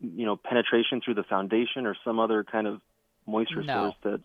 you 0.00 0.26
know 0.26 0.36
penetration 0.36 1.00
through 1.04 1.14
the 1.14 1.22
foundation 1.24 1.86
or 1.86 1.96
some 2.04 2.18
other 2.18 2.44
kind 2.44 2.66
of 2.66 2.80
moisture 3.26 3.62
No. 3.62 3.84
source 3.84 3.94
that. 4.04 4.20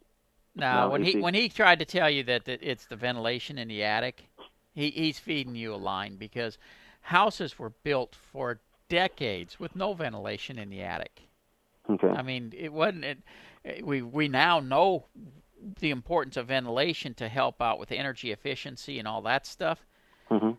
No, 0.54 0.90
when 0.90 1.04
he 1.04 1.18
when 1.20 1.34
he 1.34 1.48
tried 1.48 1.80
to 1.80 1.86
tell 1.86 2.10
you 2.10 2.24
that, 2.24 2.44
that 2.46 2.60
it's 2.62 2.86
the 2.86 2.98
ventilation 2.98 3.58
in 3.58 3.70
the 3.70 3.84
attic, 3.84 4.26
he 4.74 4.90
he's 4.92 5.18
feeding 5.18 5.56
you 5.56 5.74
a 5.74 5.78
line 5.78 6.18
because 6.18 6.58
houses 7.00 7.58
were 7.58 7.70
built 7.84 8.16
for 8.16 8.60
decades 8.90 9.60
with 9.62 9.76
no 9.78 9.94
ventilation 9.94 10.60
in 10.60 10.70
the 10.70 10.82
attic. 10.82 11.22
Okay. 11.90 12.10
I 12.10 12.22
mean, 12.22 12.54
it 12.58 12.74
wasn't. 12.74 13.06
It, 13.06 13.18
it- 13.64 13.86
we 13.86 14.02
we 14.02 14.28
now 14.28 14.60
know 14.60 15.06
the 15.80 15.92
importance 15.92 16.36
of 16.36 16.48
ventilation 16.48 17.14
to 17.14 17.30
help 17.30 17.62
out 17.62 17.80
with 17.80 17.92
energy 17.92 18.32
efficiency 18.32 19.00
and 19.00 19.08
all 19.08 19.22
that 19.22 19.46
stuff, 19.46 19.86
Mm-hmm. 20.30 20.52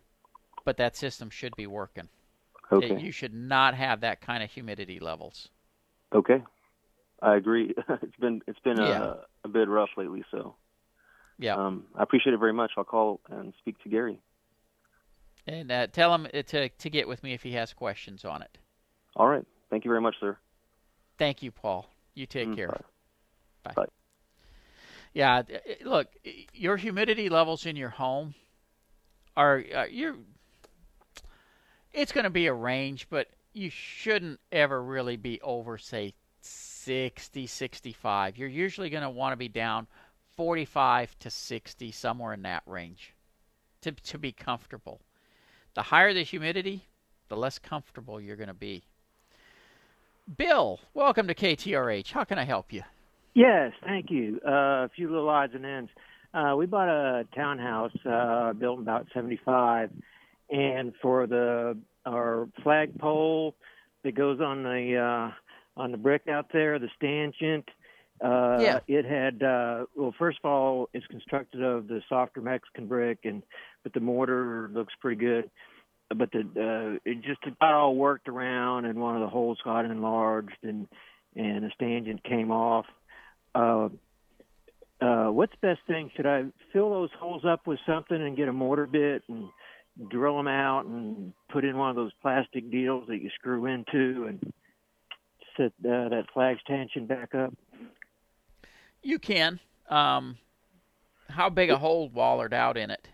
but 0.65 0.77
that 0.77 0.95
system 0.95 1.29
should 1.29 1.55
be 1.55 1.67
working. 1.67 2.07
Okay. 2.73 2.99
You 2.99 3.11
should 3.11 3.33
not 3.33 3.75
have 3.75 4.01
that 4.01 4.21
kind 4.21 4.43
of 4.43 4.51
humidity 4.51 4.99
levels. 4.99 5.49
Okay. 6.13 6.43
I 7.21 7.35
agree. 7.35 7.73
it's 8.01 8.15
been 8.17 8.41
it's 8.47 8.59
been 8.59 8.79
Yeah. 8.79 9.03
a, 9.03 9.17
a 9.45 9.47
bit 9.47 9.67
rough 9.69 9.89
lately, 9.97 10.23
so 10.31 10.55
Yeah. 11.39 11.55
um, 11.55 11.85
I 11.95 12.03
appreciate 12.03 12.33
it 12.33 12.39
very 12.39 12.53
much. 12.53 12.71
I'll 12.77 12.83
call 12.83 13.21
and 13.29 13.53
speak 13.59 13.81
to 13.83 13.89
Gary. 13.89 14.19
And 15.47 15.71
uh, 15.71 15.87
tell 15.87 16.13
him 16.13 16.27
to 16.47 16.69
to 16.69 16.89
get 16.89 17.07
with 17.07 17.23
me 17.23 17.33
if 17.33 17.43
he 17.43 17.53
has 17.53 17.73
questions 17.73 18.25
on 18.25 18.41
it. 18.41 18.57
All 19.15 19.27
right. 19.27 19.45
Thank 19.69 19.85
you 19.85 19.89
very 19.89 20.01
much, 20.01 20.15
sir. 20.19 20.37
Thank 21.17 21.41
you, 21.43 21.51
Paul. 21.51 21.87
You 22.13 22.25
take 22.25 22.49
Mm, 22.49 22.55
care. 22.55 22.67
bye. 22.67 22.81
Bye. 23.63 23.73
Bye. 23.75 23.85
Yeah, 25.13 25.43
look, 25.85 26.07
your 26.53 26.77
humidity 26.77 27.29
levels 27.29 27.65
in 27.65 27.75
your 27.75 27.89
home 27.89 28.33
are 29.37 29.63
uh, 29.75 29.85
you're 29.85 30.15
it's 31.93 32.11
going 32.11 32.23
to 32.23 32.29
be 32.29 32.47
a 32.47 32.53
range, 32.53 33.07
but 33.09 33.27
you 33.53 33.69
shouldn't 33.69 34.39
ever 34.51 34.81
really 34.81 35.15
be 35.15 35.39
over 35.41 35.77
say 35.77 36.13
60, 36.41 37.47
65. 37.47 38.37
You're 38.37 38.49
usually 38.49 38.89
going 38.89 39.03
to 39.03 39.09
want 39.09 39.33
to 39.33 39.37
be 39.37 39.47
down 39.47 39.87
45 40.35 41.17
to 41.19 41.29
60 41.29 41.91
somewhere 41.91 42.33
in 42.33 42.41
that 42.41 42.63
range 42.65 43.13
to 43.81 43.91
to 43.91 44.17
be 44.17 44.31
comfortable. 44.31 45.01
The 45.75 45.83
higher 45.83 46.13
the 46.13 46.23
humidity, 46.23 46.87
the 47.29 47.37
less 47.37 47.59
comfortable 47.59 48.19
you're 48.19 48.35
going 48.35 48.47
to 48.47 48.53
be. 48.53 48.83
Bill, 50.37 50.79
welcome 50.93 51.27
to 51.27 51.35
KTRH. 51.35 52.11
How 52.11 52.23
can 52.23 52.39
I 52.39 52.45
help 52.45 52.71
you? 52.71 52.81
Yes, 53.33 53.73
thank 53.83 54.09
you. 54.09 54.39
Uh, 54.45 54.85
a 54.85 54.89
few 54.95 55.09
little 55.09 55.29
odds 55.29 55.53
and 55.53 55.65
ends. 55.65 55.91
Uh, 56.33 56.55
we 56.57 56.65
bought 56.65 56.89
a 56.89 57.25
townhouse 57.35 57.95
uh, 58.05 58.53
built 58.53 58.77
in 58.77 58.83
about 58.83 59.07
'75, 59.13 59.91
and 60.49 60.93
for 61.01 61.27
the 61.27 61.77
our 62.05 62.47
flagpole 62.63 63.55
that 64.03 64.15
goes 64.15 64.39
on 64.41 64.63
the 64.63 64.97
uh, 64.97 65.81
on 65.81 65.91
the 65.91 65.97
brick 65.97 66.23
out 66.27 66.47
there, 66.51 66.77
the 66.79 66.89
stanchion, 66.95 67.63
uh, 68.23 68.57
Yeah. 68.61 68.79
it 68.87 69.05
had 69.05 69.41
uh, 69.41 69.85
well, 69.95 70.13
first 70.17 70.39
of 70.43 70.49
all, 70.49 70.89
it's 70.93 71.07
constructed 71.07 71.63
of 71.63 71.87
the 71.87 72.01
softer 72.09 72.41
Mexican 72.41 72.87
brick, 72.87 73.19
and 73.23 73.41
but 73.83 73.93
the 73.93 73.99
mortar 73.99 74.69
looks 74.73 74.93
pretty 74.99 75.19
good. 75.19 75.49
But 76.15 76.31
the 76.31 76.41
uh, 76.41 77.09
it 77.09 77.21
just 77.23 77.41
got 77.41 77.73
all 77.73 77.95
worked 77.95 78.27
around, 78.27 78.85
and 78.85 78.99
one 78.99 79.15
of 79.15 79.21
the 79.21 79.29
holes 79.29 79.57
got 79.63 79.85
enlarged, 79.85 80.57
and 80.63 80.87
and 81.35 81.63
the 81.63 81.71
stanchion 81.75 82.19
came 82.23 82.51
off. 82.51 82.85
Uh, 83.55 83.89
uh, 85.01 85.29
what's 85.31 85.51
the 85.59 85.67
best 85.67 85.81
thing? 85.87 86.11
Should 86.15 86.25
I 86.25 86.45
fill 86.71 86.89
those 86.89 87.09
holes 87.19 87.43
up 87.45 87.67
with 87.67 87.79
something 87.85 88.15
and 88.21 88.37
get 88.37 88.47
a 88.47 88.53
mortar 88.53 88.85
bit 88.85 89.23
and 89.27 89.49
drill 90.09 90.37
them 90.37 90.47
out 90.47 90.85
and 90.85 91.33
put 91.51 91.65
in 91.65 91.77
one 91.77 91.89
of 91.89 91.95
those 91.95 92.11
plastic 92.21 92.69
deals 92.71 93.07
that 93.07 93.21
you 93.21 93.29
screw 93.35 93.65
into 93.65 94.25
and 94.27 94.53
set 95.57 95.67
uh, 95.85 96.09
that 96.09 96.25
flag's 96.33 96.61
tension 96.65 97.05
back 97.05 97.35
up? 97.35 97.53
You 99.01 99.19
can. 99.19 99.59
Um, 99.89 100.37
how 101.29 101.49
big 101.49 101.69
a 101.69 101.77
hole 101.77 102.09
wallered 102.09 102.53
out 102.53 102.77
in 102.77 102.89
it? 102.89 103.07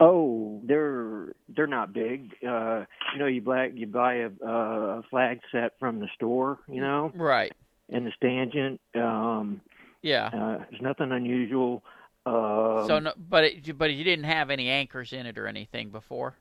Oh, 0.00 0.60
they're 0.64 1.34
they're 1.54 1.66
not 1.68 1.92
big. 1.92 2.32
Uh, 2.46 2.84
you 3.12 3.18
know, 3.20 3.26
you 3.26 3.40
buy 3.40 3.66
you 3.66 3.86
buy 3.86 4.14
a, 4.14 4.30
a 4.46 5.02
flag 5.08 5.40
set 5.52 5.72
from 5.78 6.00
the 6.00 6.08
store. 6.14 6.58
You 6.68 6.80
know, 6.80 7.12
Right. 7.14 7.52
and 7.90 8.06
the 8.06 8.12
stanchion. 8.16 8.78
Um, 8.96 9.60
Yeah. 10.02 10.26
uh, 10.26 10.64
there's 10.68 10.82
nothing 10.82 11.12
unusual. 11.12 11.84
Um, 12.26 12.84
so, 12.86 12.98
no, 13.00 13.12
but 13.28 13.44
it, 13.44 13.78
but 13.78 13.92
you 13.92 14.02
didn't 14.04 14.24
have 14.24 14.50
any 14.50 14.68
anchors 14.70 15.12
in 15.12 15.26
it 15.26 15.36
or 15.38 15.46
anything 15.46 15.90
before. 15.90 16.36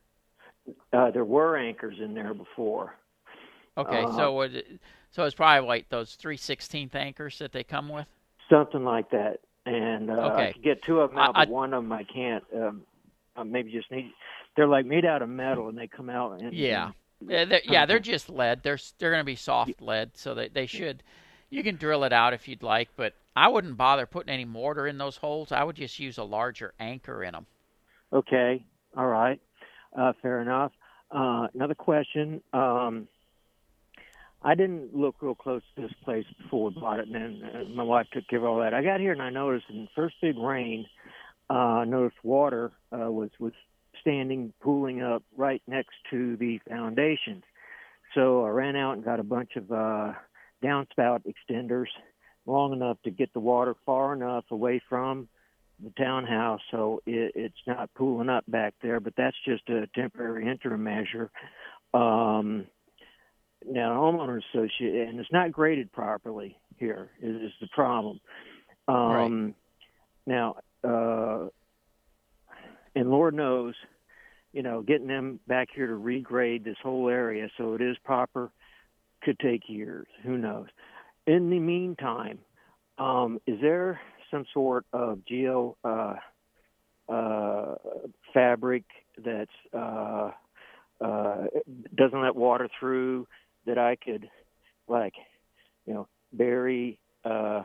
uh, 0.93 1.11
there 1.11 1.25
were 1.25 1.57
anchors 1.57 1.97
in 1.99 2.13
there 2.13 2.33
before. 2.33 2.95
Okay, 3.77 4.03
Uh, 4.03 4.11
so 4.15 4.41
it, 4.41 4.79
so 5.11 5.25
it's 5.25 5.35
probably 5.35 5.67
like 5.67 5.89
those 5.89 6.15
three 6.15 6.37
sixteenth 6.37 6.95
anchors 6.95 7.37
that 7.39 7.51
they 7.51 7.63
come 7.63 7.89
with. 7.89 8.07
something 8.49 8.83
like 8.83 9.09
that. 9.11 9.39
And 9.65 10.09
uh, 10.11 10.13
I 10.15 10.31
Okay. 10.33 10.53
could 10.53 10.63
get 10.63 10.81
two 10.83 10.99
of 11.01 11.09
them 11.11 11.19
out, 11.19 11.31
I- 11.35 11.45
but 11.45 11.49
one 11.49 11.73
of 11.73 11.83
them 11.83 11.91
I 11.91 12.03
can't. 12.03 12.43
Um, 12.55 12.83
I 13.35 13.43
maybe 13.43 13.71
just 13.71 13.89
need. 13.91 14.11
They're 14.55 14.67
like 14.67 14.85
made 14.85 15.05
out 15.05 15.21
of 15.21 15.29
metal, 15.29 15.67
and 15.69 15.77
they 15.77 15.87
come 15.87 16.09
out. 16.09 16.39
And, 16.39 16.53
Yeah. 16.53 16.91
and- 17.19 17.29
Yeah, 17.31 17.45
they're, 17.45 17.61
yeah, 17.63 17.85
they're 17.85 17.99
just 17.99 18.29
lead. 18.29 18.63
They're 18.63 18.77
they're 18.99 19.09
going 19.11 19.21
to 19.21 19.25
be 19.25 19.35
soft 19.37 19.81
lead, 19.81 20.15
so 20.17 20.33
they 20.35 20.49
they 20.49 20.65
should. 20.65 21.01
You 21.49 21.63
can 21.63 21.75
drill 21.77 22.03
it 22.03 22.11
out 22.13 22.33
if 22.33 22.47
you'd 22.47 22.61
like, 22.63 22.89
but 22.97 23.13
I 23.35 23.47
wouldn't 23.47 23.77
bother 23.77 24.05
putting 24.05 24.33
any 24.33 24.45
mortar 24.45 24.87
in 24.87 24.97
those 24.97 25.17
holes. 25.17 25.51
I 25.51 25.63
would 25.63 25.75
just 25.75 25.99
use 25.99 26.17
a 26.17 26.23
larger 26.23 26.73
anchor 26.79 27.23
in 27.23 27.33
them. 27.33 27.45
Okay. 28.11 28.63
All 28.95 29.07
right. 29.07 29.39
Uh, 29.97 30.13
fair 30.21 30.41
enough. 30.41 30.71
Uh, 31.11 31.47
another 31.53 31.75
question. 31.75 32.41
Um, 32.53 33.07
I 34.41 34.55
didn't 34.55 34.95
look 34.95 35.15
real 35.21 35.35
close 35.35 35.61
to 35.75 35.83
this 35.83 35.93
place 36.03 36.25
before 36.41 36.69
we 36.69 36.79
bought 36.79 36.99
it, 36.99 37.07
and 37.07 37.15
then 37.15 37.75
my 37.75 37.83
wife 37.83 38.07
took 38.11 38.27
care 38.27 38.39
of 38.39 38.45
all 38.45 38.59
that. 38.59 38.73
I 38.73 38.83
got 38.83 38.99
here 38.99 39.13
and 39.13 39.21
I 39.21 39.29
noticed 39.29 39.65
in 39.69 39.83
the 39.83 39.89
first 39.95 40.15
big 40.21 40.37
rain, 40.37 40.85
uh, 41.49 41.53
I 41.53 41.85
noticed 41.85 42.17
water 42.23 42.71
uh, 42.91 43.09
was 43.11 43.29
was 43.39 43.53
standing, 44.01 44.51
pooling 44.61 45.01
up 45.01 45.23
right 45.37 45.61
next 45.65 45.95
to 46.11 46.35
the 46.37 46.59
foundations. 46.67 47.43
So 48.13 48.43
I 48.43 48.49
ran 48.49 48.75
out 48.75 48.93
and 48.93 49.05
got 49.05 49.19
a 49.19 49.23
bunch 49.23 49.55
of 49.55 49.71
uh, 49.71 50.13
downspout 50.63 51.21
extenders, 51.25 51.87
long 52.45 52.73
enough 52.73 52.97
to 53.03 53.11
get 53.11 53.33
the 53.33 53.39
water 53.39 53.75
far 53.85 54.13
enough 54.13 54.45
away 54.51 54.81
from 54.89 55.27
the 55.83 55.91
townhouse 55.91 56.61
so 56.71 57.01
it, 57.05 57.31
it's 57.35 57.55
not 57.67 57.93
pooling 57.95 58.29
up 58.29 58.43
back 58.47 58.73
there, 58.81 58.99
but 58.99 59.13
that's 59.17 59.37
just 59.45 59.67
a 59.69 59.87
temporary 59.95 60.47
interim 60.47 60.83
measure. 60.83 61.29
Um, 61.93 62.65
now, 63.65 63.95
homeowners 63.95 64.43
association, 64.53 65.09
and 65.09 65.19
it's 65.19 65.31
not 65.31 65.51
graded 65.51 65.91
properly 65.91 66.57
here 66.77 67.09
is, 67.21 67.43
is 67.43 67.51
the 67.61 67.67
problem. 67.67 68.19
Um, 68.87 69.55
Now, 70.25 70.55
uh, 70.83 71.47
and 72.95 73.09
Lord 73.09 73.33
knows, 73.33 73.73
you 74.51 74.61
know, 74.63 74.81
getting 74.81 75.07
them 75.07 75.39
back 75.47 75.69
here 75.73 75.87
to 75.87 75.93
regrade 75.93 76.63
this 76.63 76.77
whole 76.83 77.09
area 77.09 77.49
so 77.57 77.73
it 77.73 77.81
is 77.81 77.97
proper 78.03 78.51
could 79.21 79.39
take 79.39 79.63
years. 79.67 80.07
Who 80.23 80.37
knows? 80.37 80.67
In 81.25 81.49
the 81.49 81.59
meantime, 81.59 82.39
um, 82.97 83.39
is 83.47 83.59
there 83.61 83.99
some 84.29 84.45
sort 84.53 84.85
of 84.91 85.25
geo 85.25 85.77
uh, 85.83 86.15
uh, 87.07 87.75
fabric 88.33 88.83
that's 89.23 89.51
uh, 89.73 90.31
uh, 90.99 91.45
doesn't 91.95 92.21
let 92.21 92.35
water 92.35 92.67
through 92.79 93.27
that 93.65 93.77
I 93.77 93.95
could 93.95 94.29
like 94.87 95.13
you 95.85 95.93
know 95.93 96.07
bury 96.31 96.99
uh, 97.23 97.63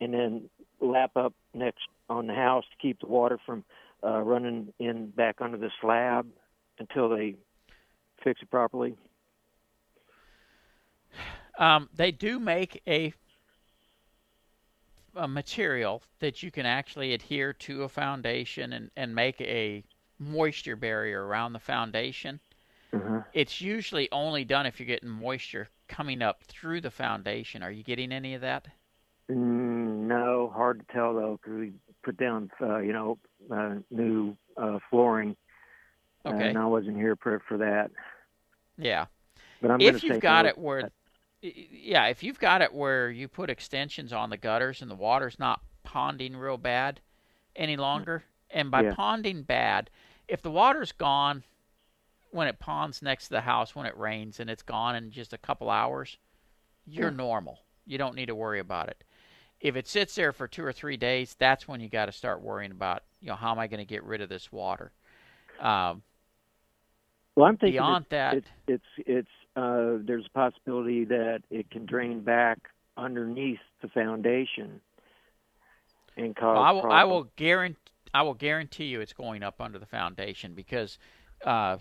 and 0.00 0.12
then 0.12 0.50
lap 0.80 1.12
up 1.16 1.32
next 1.54 1.82
on 2.08 2.26
the 2.26 2.34
house 2.34 2.64
to 2.70 2.76
keep 2.86 3.00
the 3.00 3.06
water 3.06 3.38
from 3.46 3.64
uh, 4.04 4.20
running 4.20 4.72
in 4.78 5.10
back 5.10 5.36
under 5.40 5.56
the 5.56 5.70
slab 5.80 6.26
until 6.78 7.08
they 7.08 7.36
fix 8.22 8.42
it 8.42 8.50
properly. 8.50 8.96
Um, 11.58 11.88
they 11.94 12.10
do 12.10 12.38
make 12.38 12.82
a 12.86 13.12
a 15.16 15.28
material 15.28 16.02
that 16.18 16.42
you 16.42 16.50
can 16.50 16.66
actually 16.66 17.14
adhere 17.14 17.52
to 17.52 17.84
a 17.84 17.88
foundation 17.88 18.72
and, 18.72 18.90
and 18.96 19.14
make 19.14 19.40
a 19.40 19.84
moisture 20.18 20.74
barrier 20.74 21.24
around 21.24 21.52
the 21.52 21.58
foundation. 21.60 22.40
Uh-huh. 22.92 23.20
It's 23.32 23.60
usually 23.60 24.08
only 24.10 24.44
done 24.44 24.66
if 24.66 24.78
you're 24.78 24.86
getting 24.86 25.08
moisture 25.08 25.68
coming 25.88 26.22
up 26.22 26.42
through 26.44 26.80
the 26.80 26.90
foundation. 26.90 27.62
Are 27.62 27.70
you 27.70 27.82
getting 27.82 28.12
any 28.12 28.34
of 28.34 28.40
that? 28.40 28.66
Mm, 29.30 30.06
no, 30.06 30.52
hard 30.54 30.80
to 30.80 30.92
tell 30.92 31.14
though, 31.14 31.38
because 31.40 31.58
we 31.58 31.72
put 32.02 32.16
down, 32.16 32.50
uh, 32.60 32.78
you 32.78 32.92
know, 32.92 33.18
uh, 33.50 33.76
new 33.90 34.36
uh, 34.56 34.78
flooring, 34.90 35.36
Okay. 36.26 36.48
and 36.50 36.58
I 36.58 36.66
wasn't 36.66 36.96
here 36.96 37.16
for 37.16 37.40
for 37.48 37.58
that. 37.58 37.90
Yeah. 38.76 39.06
But 39.62 39.70
I'm 39.70 39.80
if 39.80 40.02
you've 40.02 40.20
got 40.20 40.44
note 40.44 40.50
it 40.50 40.58
where, 40.58 40.90
yeah, 41.44 42.06
if 42.06 42.22
you've 42.22 42.38
got 42.38 42.62
it 42.62 42.72
where 42.72 43.10
you 43.10 43.28
put 43.28 43.50
extensions 43.50 44.12
on 44.12 44.30
the 44.30 44.36
gutters 44.36 44.80
and 44.80 44.90
the 44.90 44.94
water's 44.94 45.38
not 45.38 45.60
ponding 45.86 46.36
real 46.36 46.56
bad 46.56 47.00
any 47.54 47.76
longer, 47.76 48.24
and 48.50 48.70
by 48.70 48.82
Yeah. 48.82 48.94
ponding 48.94 49.46
bad, 49.46 49.90
if 50.28 50.42
the 50.42 50.50
water's 50.50 50.92
gone 50.92 51.44
when 52.30 52.48
it 52.48 52.58
ponds 52.58 53.02
next 53.02 53.28
to 53.28 53.34
the 53.34 53.42
house 53.42 53.74
when 53.76 53.86
it 53.86 53.96
rains 53.96 54.40
and 54.40 54.50
it's 54.50 54.62
gone 54.62 54.96
in 54.96 55.10
just 55.10 55.32
a 55.32 55.38
couple 55.38 55.70
hours, 55.70 56.18
you're 56.86 57.10
Yeah. 57.10 57.16
normal. 57.16 57.60
You 57.86 57.98
don't 57.98 58.16
need 58.16 58.26
to 58.26 58.34
worry 58.34 58.60
about 58.60 58.88
it. 58.88 59.04
If 59.60 59.76
it 59.76 59.86
sits 59.86 60.14
there 60.14 60.32
for 60.32 60.48
two 60.48 60.64
or 60.64 60.72
three 60.72 60.96
days, 60.96 61.36
that's 61.38 61.68
when 61.68 61.80
you 61.80 61.88
got 61.88 62.06
to 62.06 62.12
start 62.12 62.42
worrying 62.42 62.72
about, 62.72 63.02
you 63.20 63.28
know, 63.28 63.36
how 63.36 63.50
am 63.52 63.58
I 63.58 63.66
going 63.66 63.78
to 63.78 63.84
get 63.84 64.04
rid 64.04 64.20
of 64.20 64.28
this 64.28 64.50
water? 64.50 64.92
Um, 65.60 66.02
Well, 67.36 67.46
I'm 67.46 67.56
thinking 67.56 67.76
beyond 67.76 68.06
it's, 68.06 68.08
that, 68.10 68.34
it's 68.34 68.46
it's 68.66 68.84
it's 69.06 69.28
uh, 69.56 69.98
there's 70.04 70.26
a 70.26 70.30
possibility 70.30 71.04
that 71.04 71.42
it 71.50 71.70
can 71.70 71.86
drain 71.86 72.20
back 72.20 72.58
underneath 72.96 73.60
the 73.82 73.88
foundation 73.88 74.80
and 76.16 76.34
cause. 76.36 76.54
Well, 76.56 76.62
I 76.62 76.70
will. 76.72 76.92
I 76.92 77.04
will 77.04 77.24
guarantee. 77.36 77.78
I 78.12 78.22
will 78.22 78.34
guarantee 78.34 78.84
you 78.84 79.00
it's 79.00 79.12
going 79.12 79.42
up 79.42 79.60
under 79.60 79.78
the 79.78 79.86
foundation 79.86 80.54
because 80.54 80.98
uh, 81.44 81.78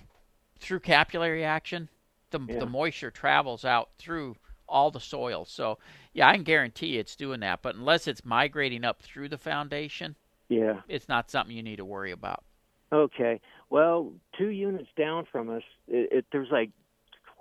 through 0.59 0.79
capillary 0.79 1.43
action, 1.45 1.89
the 2.31 2.39
Yeah. 2.47 2.59
the 2.59 2.65
moisture 2.65 3.11
travels 3.11 3.65
out 3.65 3.89
through 3.97 4.35
all 4.67 4.89
the 4.89 4.99
soil. 4.99 5.45
So 5.45 5.77
yeah, 6.13 6.27
I 6.27 6.33
can 6.33 6.43
guarantee 6.43 6.97
it's 6.97 7.15
doing 7.15 7.41
that. 7.41 7.61
But 7.61 7.75
unless 7.75 8.07
it's 8.07 8.25
migrating 8.25 8.83
up 8.83 9.01
through 9.01 9.29
the 9.29 9.37
foundation, 9.37 10.15
Yeah. 10.49 10.81
it's 10.87 11.07
not 11.07 11.29
something 11.29 11.55
you 11.55 11.61
need 11.61 11.75
to 11.77 11.85
worry 11.85 12.11
about. 12.11 12.43
Okay. 12.91 13.39
Well, 13.69 14.13
two 14.37 14.49
units 14.49 14.89
down 14.95 15.25
from 15.31 15.49
us, 15.49 15.63
it, 15.87 16.11
it, 16.11 16.25
there's 16.31 16.49
like 16.51 16.69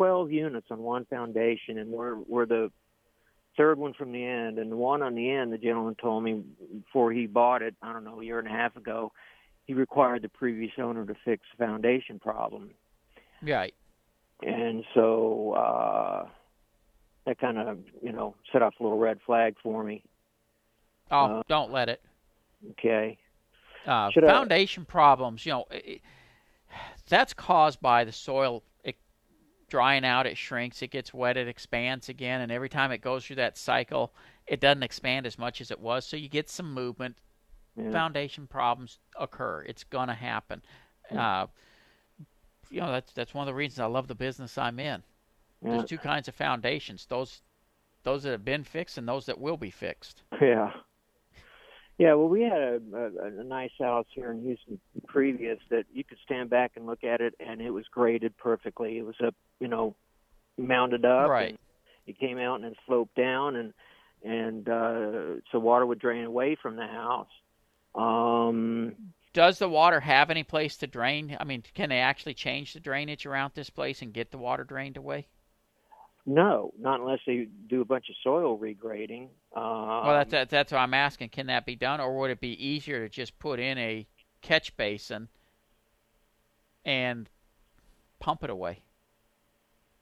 12 0.03 0.33
units 0.33 0.66
on 0.73 0.81
one 0.81 1.05
foundation, 1.05 1.79
and 1.79 1.89
we're 1.93 2.45
the 2.45 2.73
third 3.57 3.79
one 3.79 3.95
from 3.95 4.11
the 4.11 4.24
end, 4.24 4.59
and 4.59 4.73
the 4.73 4.77
one 4.77 5.01
on 5.01 5.15
the 5.15 5.31
end, 5.31 5.53
the 5.53 5.59
gentleman 5.59 5.95
told 5.95 6.24
me 6.24 6.43
before 6.85 7.12
he 7.12 7.29
bought 7.29 7.62
it, 7.62 7.77
I 7.81 7.93
don't 7.93 8.03
know, 8.03 8.20
a 8.20 8.24
year 8.24 8.41
and 8.41 8.49
a 8.49 8.51
half 8.51 8.74
ago, 8.77 9.12
he 9.65 9.74
required 9.74 10.23
the 10.23 10.29
previous 10.29 10.73
owner 10.77 11.07
to 11.07 11.15
fix 11.24 11.45
the 11.57 11.65
foundation 11.65 12.19
problem. 12.19 12.70
Right. 13.45 13.74
And 14.45 14.83
so 14.93 15.53
uh, 15.53 16.27
that 17.27 17.39
kind 17.39 17.57
of, 17.59 17.79
you 18.03 18.11
know, 18.11 18.35
set 18.53 18.61
off 18.61 18.74
a 18.81 18.83
little 18.83 18.99
red 18.99 19.20
flag 19.24 19.55
for 19.62 19.85
me. 19.85 20.03
Oh, 21.12 21.27
Uh, 21.39 21.43
don't 21.47 21.70
let 21.70 21.89
it. 21.89 22.03
Okay. 22.73 23.19
Uh, 23.87 24.11
Should 24.11 24.24
I- 24.24 24.33
foundation 24.33 24.85
problems, 24.85 25.47
you 25.47 25.53
know, 25.53 25.66
it, 25.70 26.01
that's 27.09 27.33
caused 27.33 27.81
by 27.81 28.03
the 28.03 28.11
soil 28.11 28.65
drying 29.73 30.05
out. 30.05 30.27
It 30.27 30.36
shrinks, 30.36 30.82
it 30.82 30.90
gets 30.90 31.15
wet, 31.15 31.39
it 31.39 31.49
expands 31.49 32.11
again, 32.11 32.43
and 32.43 32.53
every 32.53 32.69
time 32.69 32.93
it 32.93 33.01
goes 33.01 33.24
through 33.24 33.36
that 33.36 33.57
cycle, 33.57 34.12
it 34.47 34.61
doesn't 34.61 34.82
expand 34.82 35.27
as 35.27 35.39
much 35.39 35.62
as 35.62 35.70
it 35.70 35.81
was. 35.81 36.05
So 36.07 36.19
you 36.19 36.28
get 36.28 36.51
some 36.51 36.74
movement. 36.74 37.16
Yeah. 37.74 37.90
Foundation 37.90 38.47
problems 38.47 38.99
occur. 39.19 39.62
It's 39.62 39.82
gonna 39.82 40.15
happen. 40.15 40.61
Uh, 41.11 41.47
you 42.70 42.81
know, 42.81 42.93
that's 42.93 43.15
that's 43.15 43.32
one 43.32 43.44
of 43.44 43.47
the 43.47 43.57
reasons 43.57 43.81
I 43.81 43.86
love 43.86 44.09
the 44.09 44.15
business 44.15 44.59
I'm 44.59 44.78
in. 44.78 45.03
Yeah. 45.62 45.70
There's 45.70 45.89
two 45.89 45.97
kinds 45.97 46.28
of 46.28 46.35
foundations: 46.35 47.07
those 47.07 47.40
those 48.03 48.24
that 48.24 48.32
have 48.32 48.44
been 48.44 48.65
fixed 48.65 48.99
and 48.99 49.09
those 49.09 49.24
that 49.24 49.40
will 49.40 49.57
be 49.57 49.70
fixed. 49.70 50.23
Yeah. 50.39 50.70
Yeah, 52.03 52.15
well, 52.15 52.29
we 52.29 52.43
had 52.43 52.61
a, 52.61 52.81
a, 52.93 53.41
a 53.43 53.45
nice 53.45 53.70
house 53.79 54.07
here 54.12 54.33
in 54.33 54.43
Houston 54.43 54.81
previous 55.07 55.61
that 55.70 55.85
you 55.95 56.03
could 56.03 56.19
stand 56.24 56.51
back 56.51 56.73
and 56.74 56.85
look 56.85 57.05
at 57.05 57.20
it, 57.20 57.33
and 57.39 57.61
it 57.61 57.70
was 57.70 57.85
graded 57.93 58.37
perfectly. 58.37 58.99
It 58.99 59.07
was 59.07 59.15
up, 59.24 59.37
you 59.61 59.69
know, 59.69 59.95
mounded 60.59 61.05
up. 61.05 61.31
Right. 61.31 61.51
And 61.51 61.59
it 62.09 62.19
came 62.19 62.39
out 62.39 62.57
and 62.57 62.65
it 62.73 62.77
sloped 62.89 63.15
down, 63.15 63.55
and 63.55 63.73
and 64.24 64.69
uh, 64.69 65.41
so 65.53 65.61
water 65.61 65.87
would 65.87 66.01
drain 66.01 66.24
away 66.24 66.57
from 66.61 66.74
the 66.74 66.89
house. 66.89 67.29
Um, 67.95 68.97
Does 69.33 69.61
the 69.61 69.69
water 69.69 70.01
have 70.01 70.29
any 70.29 70.43
place 70.43 70.79
to 70.79 70.89
drain? 70.89 71.37
I 71.39 71.45
mean, 71.45 71.62
can 71.73 71.91
they 71.91 72.01
actually 72.01 72.35
change 72.35 72.73
the 72.73 72.81
drainage 72.81 73.27
around 73.27 73.53
this 73.55 73.70
place 73.70 74.03
and 74.03 74.12
get 74.12 74.33
the 74.33 74.39
water 74.39 74.65
drained 74.65 74.97
away? 74.97 75.29
No, 76.24 76.73
not 76.78 77.01
unless 77.01 77.19
they 77.27 77.49
do 77.69 77.81
a 77.81 77.85
bunch 77.85 78.09
of 78.09 78.15
soil 78.23 78.59
regrading. 78.59 79.28
Um, 79.57 80.07
well, 80.07 80.15
that's 80.15 80.31
that, 80.31 80.51
that's 80.51 80.73
what 80.73 80.78
I'm 80.78 80.94
asking. 80.94 81.31
Can 81.31 81.47
that 81.47 81.66
be 81.66 81.74
done, 81.74 82.01
or 82.01 82.16
would 82.19 82.31
it 82.31 82.40
be 82.40 82.65
easier 82.65 83.01
to 83.01 83.09
just 83.09 83.39
put 83.39 83.59
in 83.59 83.77
a 83.78 84.07
catch 84.40 84.77
basin 84.77 85.28
and 86.85 87.28
pump 88.20 88.44
it 88.44 88.51
away? 88.51 88.82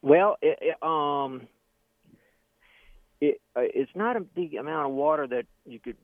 Well, 0.03 0.37
it, 0.41 0.59
it, 0.61 0.83
um, 0.83 1.47
it 3.19 3.41
uh, 3.55 3.61
it's 3.61 3.91
not 3.95 4.15
a 4.15 4.21
big 4.21 4.55
amount 4.55 4.87
of 4.87 4.93
water 4.93 5.27
that 5.27 5.45
you 5.65 5.79
could 5.79 5.97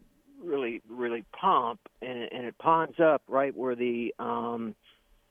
really 0.44 0.82
really 0.90 1.26
pump, 1.40 1.80
and 2.02 2.18
it, 2.18 2.34
and 2.34 2.46
it 2.46 2.58
ponds 2.58 3.00
up 3.00 3.22
right 3.28 3.56
where 3.56 3.76
the 3.76 4.16
um, 4.18 4.76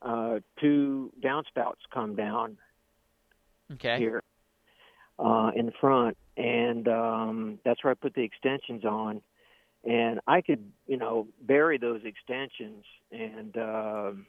uh, 0.02 0.38
two 0.60 1.12
downspouts 1.20 1.82
come 1.92 2.14
down 2.14 2.56
Okay. 3.72 3.98
here 3.98 4.22
uh, 5.18 5.50
in 5.54 5.66
the 5.66 5.72
front, 5.80 6.16
and 6.36 6.86
um, 6.88 7.58
that's 7.64 7.82
where 7.82 7.90
I 7.90 7.94
put 7.94 8.14
the 8.14 8.22
extensions 8.22 8.84
on. 8.84 9.22
And 9.84 10.20
I 10.26 10.40
could, 10.40 10.72
you 10.86 10.96
know, 10.96 11.28
bury 11.42 11.78
those 11.78 12.00
extensions 12.04 12.84
and 13.12 13.56
um 13.56 14.26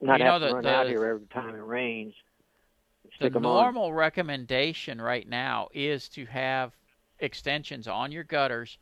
not 0.00 0.18
You 0.18 0.24
know, 0.24 0.30
have 0.32 0.40
to 0.40 0.46
the- 0.48 0.54
run 0.54 0.64
the- 0.64 0.74
out 0.74 0.86
here 0.86 1.04
every 1.04 1.26
time 1.26 1.54
it 1.54 1.58
rains. 1.62 2.14
The 3.18 3.26
'em 3.26 3.36
on. 3.36 3.42
normal 3.42 3.92
recommendation 3.92 5.00
right 5.02 5.28
now 5.28 5.68
is 5.74 6.08
to 6.10 6.24
have 6.26 6.74
extensions 7.18 7.86
on 7.86 8.10
your 8.10 8.24
gutters 8.24 8.78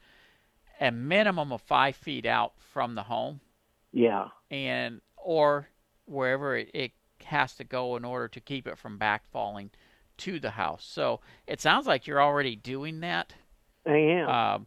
a 0.81 0.93
minimum 0.93 1.51
of 1.53 1.61
five 1.63 1.97
feet 1.97 2.25
out 2.25 2.53
from 2.61 2.95
the 2.95 3.03
home 3.03 3.41
Yeah. 3.93 4.29
and 4.53 5.01
or 5.17 5.69
wherever 6.05 6.57
it, 6.57 6.71
it 6.73 6.93
has 7.25 7.57
to 7.57 7.65
go 7.65 7.97
in 7.97 8.05
order 8.05 8.29
to 8.29 8.41
keep 8.41 8.69
it 8.69 8.79
from 8.79 8.97
backfalling 8.99 9.71
to 10.19 10.39
the 10.41 10.51
house. 10.51 10.85
So 10.89 11.21
it 11.47 11.61
sounds 11.61 11.87
like 11.87 12.07
you're 12.07 12.23
already 12.23 12.57
doing 12.57 13.01
that. 13.01 13.35
I 13.87 13.97
am. 13.97 14.29
Um, 14.29 14.67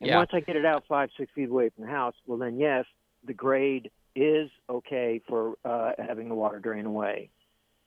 and 0.00 0.08
yeah. 0.08 0.16
once 0.16 0.30
I 0.32 0.40
get 0.40 0.56
it 0.56 0.64
out 0.64 0.84
five, 0.88 1.10
six 1.16 1.30
feet 1.34 1.48
away 1.50 1.70
from 1.70 1.84
the 1.84 1.90
house, 1.90 2.14
well, 2.26 2.38
then 2.38 2.58
yes, 2.58 2.84
the 3.24 3.34
grade 3.34 3.90
is 4.16 4.50
okay 4.68 5.20
for 5.28 5.54
uh, 5.64 5.92
having 5.98 6.28
the 6.28 6.34
water 6.34 6.58
drain 6.58 6.86
away. 6.86 7.30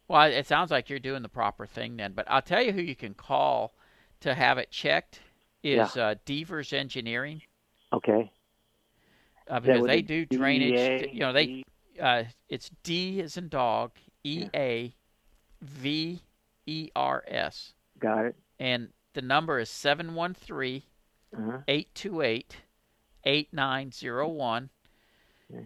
Well, 0.07 0.31
it 0.31 0.47
sounds 0.47 0.71
like 0.71 0.89
you're 0.89 0.99
doing 0.99 1.23
the 1.23 1.29
proper 1.29 1.65
thing 1.65 1.97
then. 1.97 2.13
But 2.13 2.25
I'll 2.29 2.41
tell 2.41 2.61
you 2.61 2.71
who 2.71 2.81
you 2.81 2.95
can 2.95 3.13
call 3.13 3.73
to 4.21 4.33
have 4.33 4.57
it 4.57 4.69
checked 4.71 5.19
is 5.63 5.97
uh, 5.97 6.15
Devers 6.25 6.73
Engineering. 6.73 7.41
Okay. 7.93 8.31
uh, 9.49 9.59
because 9.59 9.85
they 9.85 10.01
do 10.01 10.25
drainage. 10.25 11.01
DEA? 11.01 11.09
You 11.13 11.19
know, 11.19 11.33
they 11.33 11.63
uh, 12.01 12.23
it's 12.49 12.71
D 12.83 13.21
as 13.21 13.37
in 13.37 13.49
dog, 13.49 13.91
E 14.23 14.47
A 14.53 14.95
V 15.61 16.21
E 16.65 16.89
R 16.95 17.23
S, 17.27 17.73
Got 17.99 18.25
it. 18.25 18.35
and 18.59 18.89
the 19.13 19.21
number 19.21 19.59
is 19.59 19.69
seven 19.69 20.15
one 20.15 20.33
three 20.33 20.85
Uh-huh. 21.35 21.59
eight 21.67 21.93
two 21.95 22.21
eight 22.21 22.57
eight 23.25 23.53
nine 23.53 23.91
zero 23.91 24.27
one. 24.27 24.69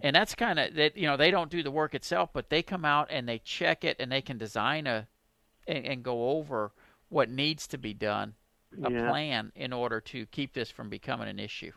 And 0.01 0.13
that's 0.13 0.35
kind 0.35 0.59
of 0.59 0.73
that. 0.75 0.97
You 0.97 1.07
know, 1.07 1.15
they 1.15 1.31
don't 1.31 1.49
do 1.49 1.63
the 1.63 1.71
work 1.71 1.95
itself, 1.95 2.31
but 2.33 2.49
they 2.49 2.61
come 2.61 2.83
out 2.83 3.07
and 3.09 3.27
they 3.29 3.39
check 3.39 3.85
it, 3.85 3.95
and 3.99 4.11
they 4.11 4.21
can 4.21 4.37
design 4.37 4.85
a 4.85 5.07
and, 5.65 5.85
and 5.85 6.03
go 6.03 6.31
over 6.31 6.71
what 7.09 7.29
needs 7.29 7.67
to 7.67 7.77
be 7.77 7.93
done, 7.93 8.35
a 8.83 8.91
Yeah. 8.91 9.07
plan 9.09 9.51
in 9.55 9.71
order 9.71 10.01
to 10.01 10.25
keep 10.25 10.51
this 10.53 10.69
from 10.69 10.89
becoming 10.89 11.29
an 11.29 11.39
issue. 11.39 11.71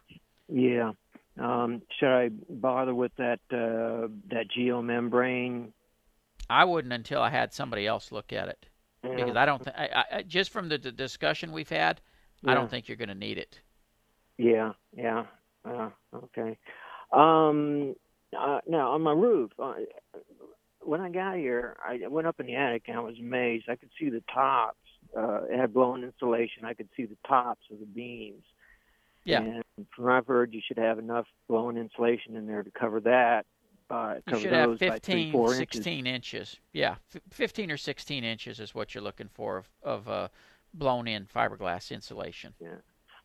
Yeah. 0.48 0.92
Um, 1.38 1.82
should 1.98 2.08
I 2.08 2.30
bother 2.48 2.94
with 2.94 3.14
that 3.16 3.38
uh, 3.52 4.08
that 4.30 4.46
geomembrane? 4.58 5.70
I 6.48 6.64
wouldn't 6.64 6.92
until 6.92 7.22
I 7.22 7.30
had 7.30 7.52
somebody 7.52 7.86
else 7.86 8.10
look 8.10 8.32
at 8.32 8.48
it, 8.48 8.66
Yeah. 9.02 9.16
because 9.16 9.36
I 9.36 9.46
don't 9.46 9.64
think 9.64 9.76
I, 9.76 10.04
I, 10.12 10.22
just 10.22 10.50
from 10.50 10.68
the, 10.68 10.78
the 10.78 10.92
discussion 10.92 11.52
we've 11.52 11.68
had, 11.68 12.00
I 12.46 12.54
don't 12.54 12.70
think 12.70 12.88
you're 12.88 12.96
going 12.96 13.08
to 13.08 13.14
need 13.14 13.38
it. 13.38 13.58
Yeah, 14.38 14.72
yeah. 14.96 15.24
Uh, 15.64 15.90
okay. 16.14 16.58
Um, 17.12 17.94
uh, 18.38 18.60
now 18.66 18.92
on 18.92 19.02
my 19.02 19.12
roof, 19.12 19.50
uh, 19.58 19.74
when 20.82 21.00
I 21.00 21.10
got 21.10 21.36
here, 21.36 21.76
I 21.84 22.06
went 22.08 22.26
up 22.26 22.40
in 22.40 22.46
the 22.46 22.54
attic 22.54 22.84
and 22.88 22.96
I 22.96 23.00
was 23.00 23.18
amazed. 23.18 23.66
I 23.68 23.76
could 23.76 23.90
see 23.98 24.08
the 24.08 24.22
tops. 24.32 24.76
Uh, 25.16 25.42
it 25.50 25.58
had 25.58 25.74
blown 25.74 26.04
insulation. 26.04 26.64
I 26.64 26.74
could 26.74 26.88
see 26.96 27.04
the 27.04 27.16
tops 27.26 27.64
of 27.70 27.80
the 27.80 27.86
beams. 27.86 28.44
Yeah. 29.24 29.42
And 29.42 29.64
from 29.94 30.04
what 30.04 30.14
I've 30.14 30.26
heard, 30.26 30.54
you 30.54 30.60
should 30.66 30.78
have 30.78 30.98
enough 30.98 31.26
blown 31.48 31.76
insulation 31.76 32.36
in 32.36 32.46
there 32.46 32.62
to 32.62 32.70
cover 32.70 33.00
that. 33.00 33.44
Uh, 33.90 34.14
You 34.28 34.38
should 34.38 34.52
have 34.52 34.70
those 34.70 34.78
by 34.78 34.98
three, 35.00 35.24
15, 35.24 35.32
four 35.32 35.54
16 35.54 36.06
inches. 36.06 36.56
Yeah, 36.72 36.96
f- 37.14 37.22
15 37.30 37.70
or 37.72 37.76
16 37.76 38.22
inches 38.24 38.60
is 38.60 38.74
what 38.74 38.94
you're 38.94 39.02
looking 39.02 39.28
for 39.28 39.56
of, 39.56 39.68
of 39.82 40.08
uh, 40.08 40.28
blown 40.72 41.08
in 41.08 41.26
fiberglass 41.26 41.90
insulation. 41.90 42.54
Yeah. 42.60 42.76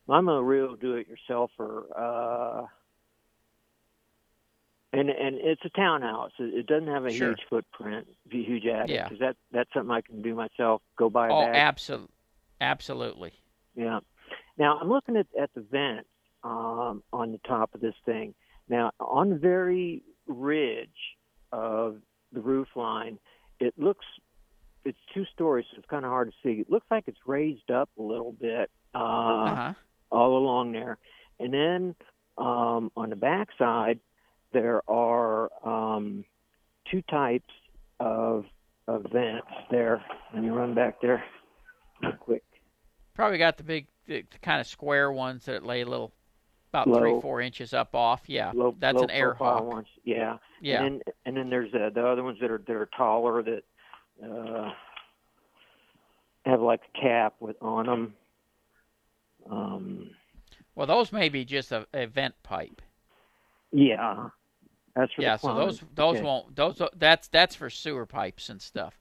I'm 0.10 0.28
a 0.30 0.42
real 0.42 0.76
do-it-yourselfer, 0.76 1.84
uh, 1.98 2.66
and 4.94 5.10
and 5.10 5.36
it's 5.40 5.62
a 5.66 5.70
townhouse. 5.70 6.32
It, 6.40 6.54
it 6.54 6.68
doesn't 6.68 6.88
have 6.88 7.06
a 7.06 7.12
Sure. 7.12 7.30
huge 7.30 7.42
footprint, 7.50 8.08
a 8.32 8.36
huge 8.36 8.66
attic. 8.66 8.90
Yeah. 8.92 9.10
'cause 9.10 9.20
that 9.20 9.36
that's 9.52 9.70
something 9.74 9.92
I 9.92 10.02
can 10.02 10.22
do 10.22 10.36
myself. 10.36 10.82
Go 10.98 11.10
buy 11.10 11.28
a 11.28 11.32
Oh, 11.34 11.42
absolutely, 11.42 12.14
absolutely. 12.62 13.34
Yeah. 13.76 14.00
Now 14.58 14.78
I'm 14.80 14.90
looking 14.90 15.18
at 15.18 15.28
at 15.40 15.54
the 15.54 15.62
vent 15.62 16.06
um, 16.44 17.04
on 17.12 17.32
the 17.32 17.40
top 17.40 17.74
of 17.74 17.82
this 17.82 17.96
thing. 18.06 18.36
Now 18.70 18.92
on 19.00 19.30
the 19.32 19.36
very 19.38 20.04
ridge 20.28 20.90
of 21.52 21.98
the 22.32 22.42
roof 22.42 22.68
line, 22.76 23.18
it 23.60 23.74
looks 23.78 24.06
it's 24.84 24.98
two 25.16 25.26
stories, 25.34 25.66
so 25.72 25.78
it's 25.80 25.88
kind 25.90 26.06
of 26.06 26.12
hard 26.12 26.30
to 26.32 26.36
see. 26.44 26.60
It 26.62 26.70
looks 26.70 26.86
like 26.92 27.06
it's 27.08 27.18
raised 27.26 27.72
up 27.72 27.90
a 27.98 28.02
little 28.04 28.34
bit 28.34 28.70
uh, 28.94 28.98
Uh-huh. 29.00 29.74
all 30.12 30.38
along 30.38 30.74
there, 30.74 30.98
and 31.40 31.52
then 31.54 31.96
um, 32.38 32.92
on 32.96 33.10
the 33.10 33.16
back 33.16 33.48
side 33.58 34.00
there 34.54 34.82
are 34.90 35.50
um, 35.68 36.24
two 36.92 37.02
types 37.04 37.52
of 38.00 38.46
of 38.88 39.06
vents 39.12 39.48
there. 39.72 40.04
Let 40.34 40.44
me 40.44 40.50
run 40.50 40.76
back 40.76 41.02
there 41.02 41.24
real 42.04 42.12
quick. 42.14 42.44
Probably 43.16 43.38
got 43.40 43.58
the 43.58 43.64
big, 43.64 43.88
the, 44.06 44.24
the 44.30 44.38
kind 44.40 44.62
of 44.62 44.68
square 44.68 45.12
ones 45.12 45.46
that 45.46 45.66
lay 45.66 45.82
a 45.82 45.86
little, 45.88 46.12
about 46.84 46.98
three, 47.00 47.12
Low. 47.14 47.22
four 47.22 47.42
inches 47.42 47.74
up 47.74 47.96
off. 47.96 48.24
Yeah, 48.28 48.52
low, 48.54 48.76
that's 48.80 48.98
low 48.98 49.04
an 49.04 49.10
air 49.12 49.34
profile 49.36 49.58
hawk. 49.64 49.74
ones. 49.74 49.88
Yeah. 50.04 50.38
Yeah. 50.62 50.84
And 50.84 51.02
then, 51.06 51.14
and 51.26 51.38
then 51.38 51.50
there's 51.50 51.74
uh, 51.74 51.90
the 51.94 52.06
other 52.06 52.24
ones 52.24 52.38
that 52.42 52.52
are 52.52 52.62
that 52.68 52.76
are 52.76 52.90
taller 52.98 53.44
that 53.44 53.64
uh, 54.24 54.72
have 56.46 56.62
like 56.62 56.82
a 56.96 57.02
cap 57.02 57.36
with 57.40 57.56
on 57.62 57.86
them. 57.86 58.14
Um, 59.50 60.10
Well, 60.76 60.88
those 60.88 61.12
may 61.12 61.30
be 61.30 61.46
just 61.46 61.72
a, 61.72 61.88
a 61.94 62.06
vent 62.06 62.36
pipe. 62.44 62.82
yeah. 63.72 64.30
That's 64.96 65.12
for 65.14 65.24
yeah, 65.24 65.36
so 65.36 65.54
those 65.54 65.82
those 65.94 66.16
Okay. 66.16 66.24
won't 66.26 66.56
those 66.56 66.82
that's 66.96 67.28
that's 67.28 67.54
for 67.54 67.70
sewer 67.70 68.06
pipes 68.06 68.48
and 68.48 68.62
stuff. 68.62 68.98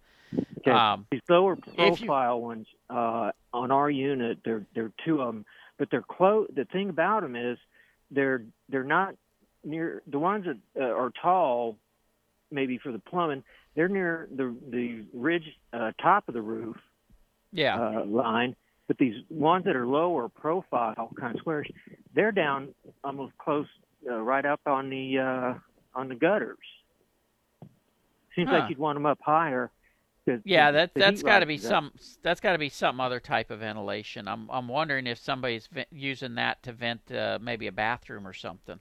Okay. 0.59 0.73
Um, 0.73 1.07
These 1.13 1.21
lower 1.29 1.53
if 1.53 2.01
you- 2.01 2.07
profile 2.07 2.41
ones 2.41 2.67
uh, 2.91 3.31
on 3.53 3.71
our 3.71 3.89
unit, 3.91 4.39
there 4.45 4.67
there 4.75 4.87
are 4.87 4.93
two 5.05 5.21
of 5.21 5.29
them, 5.33 5.45
but 5.79 5.89
they're 5.91 6.03
close. 6.03 6.49
The 6.55 6.65
thing 6.67 6.89
about 6.91 7.23
them 7.23 7.37
is 7.37 7.59
they're 8.11 8.43
they're 8.69 8.85
not 8.85 9.15
near 9.65 10.03
the 10.07 10.19
ones 10.19 10.45
that 10.47 10.59
uh, 10.81 10.95
are 10.95 11.11
tall, 11.21 11.77
maybe 12.51 12.79
for 12.79 12.93
the 12.93 12.99
plumbing. 12.99 13.43
They're 13.75 13.89
near 13.89 14.29
the 14.35 14.55
the 14.71 15.05
ridge 15.13 15.47
uh, 15.73 15.93
top 16.01 16.29
of 16.29 16.35
the 16.35 16.43
roof 16.43 16.77
Yeah. 17.53 17.77
uh, 17.79 18.05
line, 18.05 18.55
but 18.87 18.99
these 18.99 19.17
ones 19.31 19.65
that 19.65 19.75
are 19.77 19.87
lower 19.87 20.29
profile, 20.29 21.13
kind 21.19 21.35
of 21.35 21.41
squarish, 21.41 21.71
they're 22.15 22.33
down 22.33 22.69
almost 23.03 23.37
close, 23.39 23.67
uh, 24.09 24.21
right 24.21 24.45
up 24.47 24.61
on 24.67 24.91
the 24.91 25.19
uh, 25.19 25.55
on 25.99 26.09
the 26.09 26.15
gutters. 26.15 26.59
Seems 28.37 28.49
Huh. 28.51 28.59
like 28.59 28.69
you'd 28.71 28.79
want 28.79 28.97
them 28.97 29.07
up 29.07 29.19
higher. 29.23 29.71
Yeah, 30.45 30.71
the- 30.71 30.79
that 30.79 30.95
the 30.95 31.01
that's 31.01 31.23
got 31.23 31.41
to 31.41 31.47
be 31.47 31.59
some 31.59 31.93
that's 32.23 32.41
got 32.41 32.53
to 32.53 32.59
be 32.59 32.69
some 32.69 33.01
other 33.01 33.21
type 33.21 33.51
of 33.51 33.61
ventilation. 33.61 34.27
I'm 34.27 34.49
I'm 34.51 34.69
wondering 34.69 35.07
if 35.07 35.19
somebody's 35.19 35.69
using 35.91 36.35
that 36.37 36.63
to 36.63 36.73
vent 36.73 37.11
uh, 37.13 37.39
maybe 37.41 37.67
a 37.67 37.73
bathroom 37.73 38.27
or 38.27 38.33
something. 38.33 38.81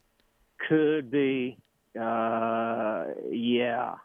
Could 0.70 1.12
be. 1.12 1.58
Uh, 2.00 3.06
yeah. 3.30 3.96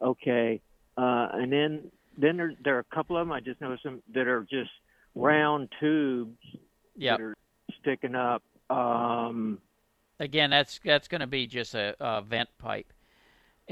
Okay. 0.00 0.60
Uh, 0.96 1.28
and 1.32 1.52
then 1.52 1.90
then 2.18 2.36
there 2.36 2.52
there 2.64 2.76
are 2.76 2.80
a 2.90 2.94
couple 2.94 3.16
of 3.16 3.26
them 3.26 3.32
I 3.32 3.40
just 3.40 3.60
noticed 3.60 3.84
them 3.84 4.02
that 4.14 4.26
are 4.26 4.42
just 4.50 4.70
round 5.14 5.68
tubes 5.78 6.38
Yep. 6.96 7.18
that 7.18 7.24
are 7.24 7.34
sticking 7.80 8.14
up. 8.14 8.42
Um, 8.68 9.58
Again, 10.20 10.50
that's 10.50 10.78
that's 10.84 11.08
going 11.08 11.20
to 11.22 11.26
be 11.26 11.46
just 11.46 11.74
a, 11.74 11.94
a 12.00 12.20
vent 12.22 12.48
pipe. 12.58 12.91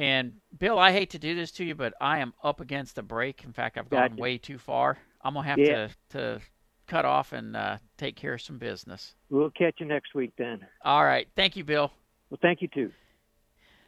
And 0.01 0.33
Bill, 0.59 0.79
I 0.79 0.93
hate 0.93 1.11
to 1.11 1.19
do 1.19 1.35
this 1.35 1.51
to 1.53 1.65
you, 1.65 1.75
but 1.75 1.93
I 2.01 2.21
am 2.21 2.33
up 2.43 2.59
against 2.61 2.95
the 2.97 3.03
break. 3.03 3.45
In 3.45 3.53
fact, 3.53 3.77
I've 3.77 3.91
gone 3.91 4.13
Gotcha. 4.13 4.23
way 4.23 4.39
too 4.39 4.57
far. 4.57 4.97
I'm 5.21 5.35
gonna 5.35 5.47
have 5.47 5.59
Yeah. 5.59 5.89
to 5.89 5.95
to 6.13 6.41
cut 6.87 7.05
off 7.05 7.35
and 7.35 7.55
uh, 7.55 7.77
take 7.99 8.17
care 8.17 8.33
of 8.33 8.41
some 8.41 8.57
business. 8.57 9.15
we'll 9.29 9.51
catch 9.51 9.75
you 9.79 9.85
next 9.85 10.15
week 10.15 10.33
then. 10.39 10.67
All 10.83 11.05
right, 11.05 11.29
thank 11.37 11.55
you, 11.55 11.65
Bill. 11.65 11.93
Well, 12.31 12.39
thank 12.41 12.63
you 12.63 12.69
too. 12.69 12.91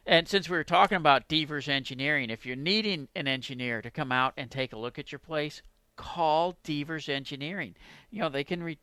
And 0.05 0.27
since 0.27 0.47
we 0.47 0.55
were 0.55 0.63
talking 0.63 0.97
about 0.97 1.27
Devers 1.27 1.67
Engineering, 1.67 2.29
if 2.29 2.45
you're 2.45 2.55
needing 2.55 3.07
an 3.15 3.27
engineer 3.27 3.81
to 3.81 3.89
come 3.89 4.11
out 4.11 4.33
and 4.37 4.51
take 4.51 4.71
a 4.71 4.77
look 4.77 4.99
at 4.99 5.11
your 5.11 5.19
place, 5.19 5.63
call 5.95 6.59
Devers 6.63 7.09
Engineering. 7.09 7.75
You 8.11 8.19
know, 8.19 8.29
they 8.29 8.43
can 8.43 8.61
re, 8.61 8.77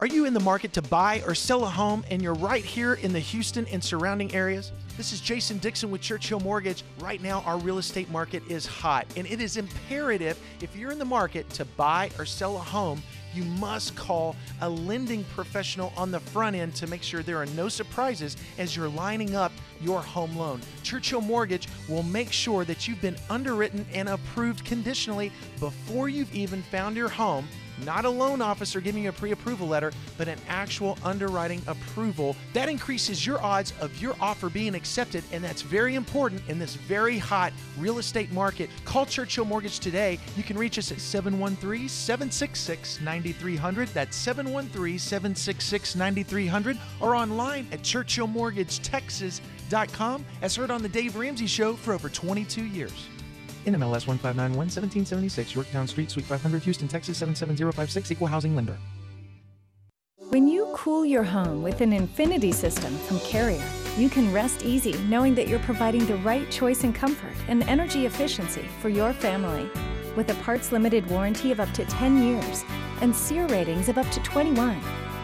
Are 0.00 0.06
you 0.06 0.26
in 0.26 0.32
the 0.32 0.38
market 0.38 0.72
to 0.74 0.82
buy 0.82 1.24
or 1.26 1.34
sell 1.34 1.64
a 1.64 1.68
home 1.68 2.04
and 2.08 2.22
you're 2.22 2.32
right 2.34 2.64
here 2.64 2.94
in 2.94 3.12
the 3.12 3.18
Houston 3.18 3.66
and 3.66 3.82
surrounding 3.82 4.32
areas? 4.32 4.70
This 4.96 5.12
is 5.12 5.20
Jason 5.20 5.58
Dixon 5.58 5.90
with 5.90 6.00
Churchill 6.00 6.38
Mortgage. 6.38 6.84
Right 7.00 7.20
now, 7.20 7.40
our 7.40 7.58
real 7.58 7.78
estate 7.78 8.08
market 8.08 8.44
is 8.48 8.64
hot, 8.64 9.08
and 9.16 9.26
it 9.26 9.40
is 9.40 9.56
imperative 9.56 10.38
if 10.62 10.76
you're 10.76 10.92
in 10.92 11.00
the 11.00 11.04
market 11.04 11.50
to 11.50 11.64
buy 11.64 12.12
or 12.16 12.24
sell 12.24 12.58
a 12.58 12.60
home, 12.60 13.02
you 13.34 13.42
must 13.42 13.96
call 13.96 14.36
a 14.60 14.70
lending 14.70 15.24
professional 15.34 15.92
on 15.96 16.12
the 16.12 16.20
front 16.20 16.54
end 16.54 16.76
to 16.76 16.86
make 16.86 17.02
sure 17.02 17.24
there 17.24 17.38
are 17.38 17.46
no 17.46 17.68
surprises 17.68 18.36
as 18.56 18.76
you're 18.76 18.88
lining 18.88 19.34
up 19.34 19.50
your 19.80 20.00
home 20.00 20.36
loan. 20.36 20.60
Churchill 20.84 21.22
Mortgage 21.22 21.66
will 21.88 22.04
make 22.04 22.30
sure 22.30 22.64
that 22.66 22.86
you've 22.86 23.02
been 23.02 23.16
underwritten 23.28 23.84
and 23.92 24.08
approved 24.08 24.64
conditionally 24.64 25.32
before 25.58 26.08
you've 26.08 26.32
even 26.32 26.62
found 26.62 26.94
your 26.94 27.08
home 27.08 27.48
not 27.84 28.04
a 28.04 28.10
loan 28.10 28.40
officer 28.40 28.80
giving 28.80 29.04
you 29.04 29.10
a 29.10 29.12
pre 29.12 29.32
approval 29.32 29.68
letter, 29.68 29.92
but 30.16 30.28
an 30.28 30.38
actual 30.48 30.96
underwriting 31.04 31.60
approval. 31.66 32.36
That 32.52 32.68
increases 32.68 33.26
your 33.26 33.42
odds 33.42 33.72
of 33.80 34.00
your 34.00 34.14
offer 34.20 34.48
being 34.48 34.74
accepted, 34.74 35.24
and 35.32 35.42
that's 35.42 35.62
very 35.62 35.94
important 35.94 36.42
in 36.48 36.58
this 36.58 36.74
very 36.74 37.16
hot 37.18 37.52
real 37.78 37.98
estate 37.98 38.30
market. 38.32 38.70
Call 38.84 39.06
Churchill 39.06 39.44
Mortgage 39.44 39.78
today. 39.80 40.18
You 40.36 40.42
can 40.42 40.58
reach 40.58 40.78
us 40.78 40.92
at 40.92 41.00
713 41.00 41.88
766 41.88 43.00
9300. 43.00 43.88
That's 43.88 44.16
713 44.16 44.98
766 44.98 45.96
9300, 45.96 46.78
or 47.00 47.14
online 47.14 47.66
at 47.72 47.80
churchillmortgagetexas.com, 47.82 50.24
as 50.42 50.56
heard 50.56 50.70
on 50.70 50.82
The 50.82 50.88
Dave 50.88 51.16
Ramsey 51.16 51.46
Show 51.46 51.74
for 51.74 51.94
over 51.94 52.08
22 52.08 52.64
years. 52.64 53.08
NMLS 53.66 54.06
1591 54.06 54.56
1776, 54.56 55.54
Yorktown 55.54 55.86
Street, 55.86 56.10
Suite 56.10 56.26
500, 56.26 56.62
Houston, 56.62 56.88
Texas 56.88 57.18
77056, 57.18 58.10
Equal 58.12 58.26
Housing 58.28 58.54
Lender. 58.54 58.76
When 60.30 60.46
you 60.46 60.70
cool 60.74 61.06
your 61.06 61.22
home 61.22 61.62
with 61.62 61.80
an 61.80 61.92
Infinity 61.92 62.52
system 62.52 62.94
from 62.98 63.18
Carrier, 63.20 63.64
you 63.96 64.10
can 64.10 64.32
rest 64.32 64.62
easy 64.62 64.92
knowing 65.08 65.34
that 65.34 65.48
you're 65.48 65.58
providing 65.60 66.04
the 66.06 66.16
right 66.16 66.50
choice 66.50 66.84
in 66.84 66.92
comfort 66.92 67.34
and 67.48 67.62
energy 67.62 68.04
efficiency 68.04 68.64
for 68.80 68.90
your 68.90 69.12
family. 69.12 69.70
With 70.16 70.30
a 70.30 70.34
parts 70.42 70.70
limited 70.70 71.08
warranty 71.08 71.50
of 71.50 71.60
up 71.60 71.72
to 71.72 71.84
10 71.86 72.22
years 72.22 72.64
and 73.00 73.16
SEER 73.16 73.46
ratings 73.46 73.88
of 73.88 73.96
up 73.96 74.10
to 74.10 74.20
21, 74.20 74.80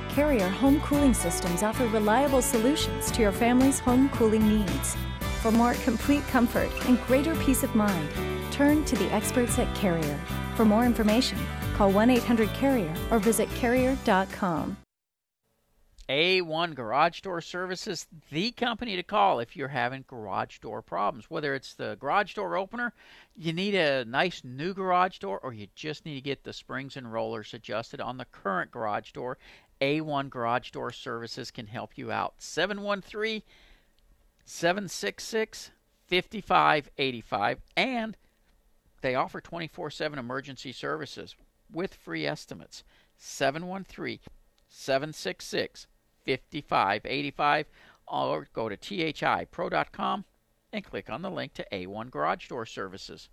Carrier 0.09 0.49
home 0.49 0.81
cooling 0.81 1.13
systems 1.13 1.63
offer 1.63 1.87
reliable 1.89 2.41
solutions 2.41 3.11
to 3.11 3.21
your 3.21 3.33
family's 3.33 3.81
home 3.81 4.09
cooling 4.11 4.49
needs. 4.49 4.97
For 5.45 5.51
more 5.51 5.75
complete 5.75 6.27
comfort 6.29 6.71
and 6.89 6.99
greater 7.03 7.35
peace 7.35 7.63
of 7.65 7.75
mind, 7.75 8.09
turn 8.51 8.83
to 8.87 8.97
the 8.97 9.13
experts 9.13 9.59
at 9.59 9.75
Carrier. 9.75 10.19
For 10.57 10.65
more 10.65 10.87
information, 10.87 11.37
call 11.75 11.91
1 11.91 12.09
800 12.09 12.49
Carrier 12.55 12.95
or 13.11 13.19
visit 13.19 13.51
carrier.com. 13.51 14.79
A1 16.09 16.75
Garage 16.75 17.21
Door 17.21 17.43
Services, 17.43 18.07
the 18.31 18.53
company 18.53 18.97
to 18.97 19.03
call 19.03 19.39
if 19.39 19.55
you're 19.55 19.69
having 19.69 20.07
garage 20.09 20.61
door 20.61 20.81
problems. 20.81 21.29
Whether 21.29 21.55
it's 21.55 21.75
the 21.75 21.99
garage 22.01 22.33
door 22.33 22.57
opener, 22.57 22.95
you 23.37 23.53
need 23.53 23.75
a 23.75 24.07
nice 24.07 24.41
new 24.45 24.73
garage 24.73 25.19
door, 25.19 25.39
or 25.41 25.53
you 25.53 25.67
just 25.75 26.07
need 26.07 26.15
to 26.15 26.23
get 26.23 26.45
the 26.45 26.55
springs 26.55 26.97
and 26.97 27.13
rollers 27.13 27.53
adjusted 27.53 28.01
on 28.01 28.17
the 28.17 28.25
current 28.25 28.71
garage 28.71 29.13
door, 29.13 29.37
A1 29.83 30.31
Garage 30.31 30.71
Door 30.71 30.93
Services 30.93 31.51
can 31.51 31.67
help 31.67 31.99
you 31.99 32.11
out. 32.11 32.33
713 32.39 33.43
766 34.45 35.71
5585. 36.09 37.61
And 37.77 38.17
They 39.03 39.15
offer 39.15 39.41
24 39.41 39.91
7 39.91 40.19
emergency 40.19 40.73
services 40.73 41.35
with 41.73 41.95
free 41.95 42.27
estimates. 42.27 42.85
713 43.17 44.19
766 44.69 45.87
5585 46.25 47.67
or 48.07 48.49
go 48.53 48.69
to 48.69 48.77
thipro.com 48.77 50.25
and 50.73 50.85
click 50.85 51.09
on 51.09 51.23
the 51.23 51.31
link 51.31 51.55
to 51.55 51.67
A1 51.73 52.11
Garage 52.11 52.49
Door 52.49 52.67
Services. 52.67 53.29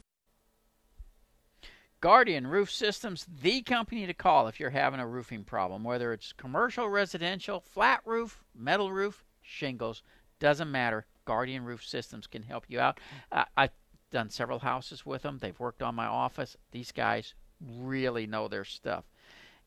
Guardian 2.05 2.47
Roof 2.47 2.71
Systems, 2.71 3.27
the 3.41 3.63
company 3.63 4.07
to 4.07 4.13
call 4.13 4.47
if 4.47 4.61
you're 4.61 4.69
having 4.69 5.01
a 5.01 5.07
roofing 5.07 5.43
problem, 5.43 5.83
whether 5.83 6.13
it's 6.13 6.35
commercial, 6.35 6.87
residential, 6.87 7.61
flat 7.61 8.03
roof, 8.05 8.45
metal 8.55 8.93
roof, 8.93 9.25
shingles, 9.41 10.03
doesn't 10.39 10.71
matter. 10.71 11.07
Guardian 11.25 11.65
Roof 11.65 11.83
Systems 11.83 12.27
can 12.27 12.43
help 12.43 12.67
you 12.69 12.79
out. 12.79 13.01
Uh, 13.33 13.45
I've 13.57 13.71
done 14.11 14.29
several 14.29 14.59
houses 14.59 15.07
with 15.07 15.23
them. 15.23 15.39
They've 15.39 15.59
worked 15.59 15.83
on 15.83 15.95
my 15.95 16.05
office. 16.05 16.59
These 16.73 16.93
guys 16.93 17.33
really 17.67 18.27
know 18.27 18.49
their 18.49 18.67
stuff. 18.67 19.05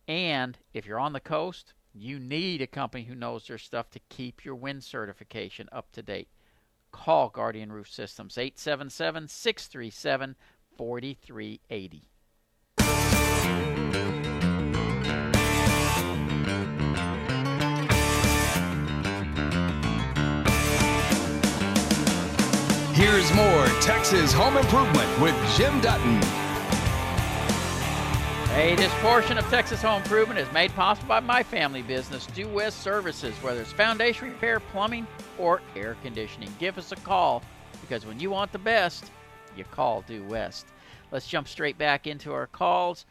And 0.08 0.60
if 0.76 0.86
you're 0.86 1.00
on 1.00 1.14
the 1.14 1.20
coast, 1.20 1.74
you 1.92 2.20
need 2.20 2.62
a 2.62 2.68
company 2.68 3.06
who 3.06 3.16
knows 3.16 3.48
their 3.48 3.58
stuff 3.58 3.90
to 3.90 4.00
keep 4.10 4.46
your 4.46 4.54
wind 4.54 4.84
certification 4.84 5.70
up 5.72 5.92
to 5.94 6.04
date. 6.04 6.28
Call 6.92 7.30
Guardian 7.30 7.72
Roof 7.72 7.90
Systems 7.90 8.38
877 8.38 9.28
637 9.28 10.36
4380. 10.78 12.10
Here's 23.28 23.36
more 23.36 23.66
Texas 23.82 24.32
Home 24.34 24.56
Improvement 24.56 25.20
with 25.20 25.36
Jim 25.58 25.82
Dutton. 25.82 26.22
Hey, 28.54 28.74
this 28.76 28.94
portion 29.02 29.38
of 29.38 29.46
Texas 29.50 29.82
Home 29.82 30.02
Improvement 30.02 30.40
is 30.40 30.50
made 30.54 30.72
possible 30.72 31.10
by 31.10 31.20
my 31.20 31.44
family 31.44 31.82
business, 31.82 32.26
Due 32.28 32.48
West 32.48 32.82
Services, 32.82 33.36
whether 33.44 33.60
it's 33.60 33.74
foundation 33.74 34.30
repair, 34.30 34.62
plumbing, 34.62 35.06
or 35.38 35.62
air 35.76 35.98
conditioning. 36.04 36.54
Give 36.58 36.78
us 36.78 36.94
a 36.94 36.96
call 36.96 37.44
because 37.82 38.06
when 38.06 38.18
you 38.18 38.30
want 38.30 38.54
the 38.54 38.60
best, 38.60 39.12
you 39.58 39.66
call 39.66 40.04
Due 40.08 40.24
West. 40.24 40.68
Let's 41.12 41.28
jump 41.28 41.50
straight 41.50 41.78
back 41.78 42.08
into 42.08 42.32
our 42.32 42.48
calls. 42.48 43.06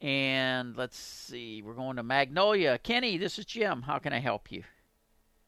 And 0.00 0.76
let's 0.76 0.98
see, 0.98 1.62
we're 1.62 1.74
going 1.74 1.96
to 1.96 2.04
Magnolia. 2.04 2.78
Kenny, 2.78 3.18
this 3.18 3.36
is 3.38 3.46
Jim. 3.46 3.82
How 3.82 3.98
can 3.98 4.12
I 4.12 4.20
help 4.20 4.52
you? 4.52 4.62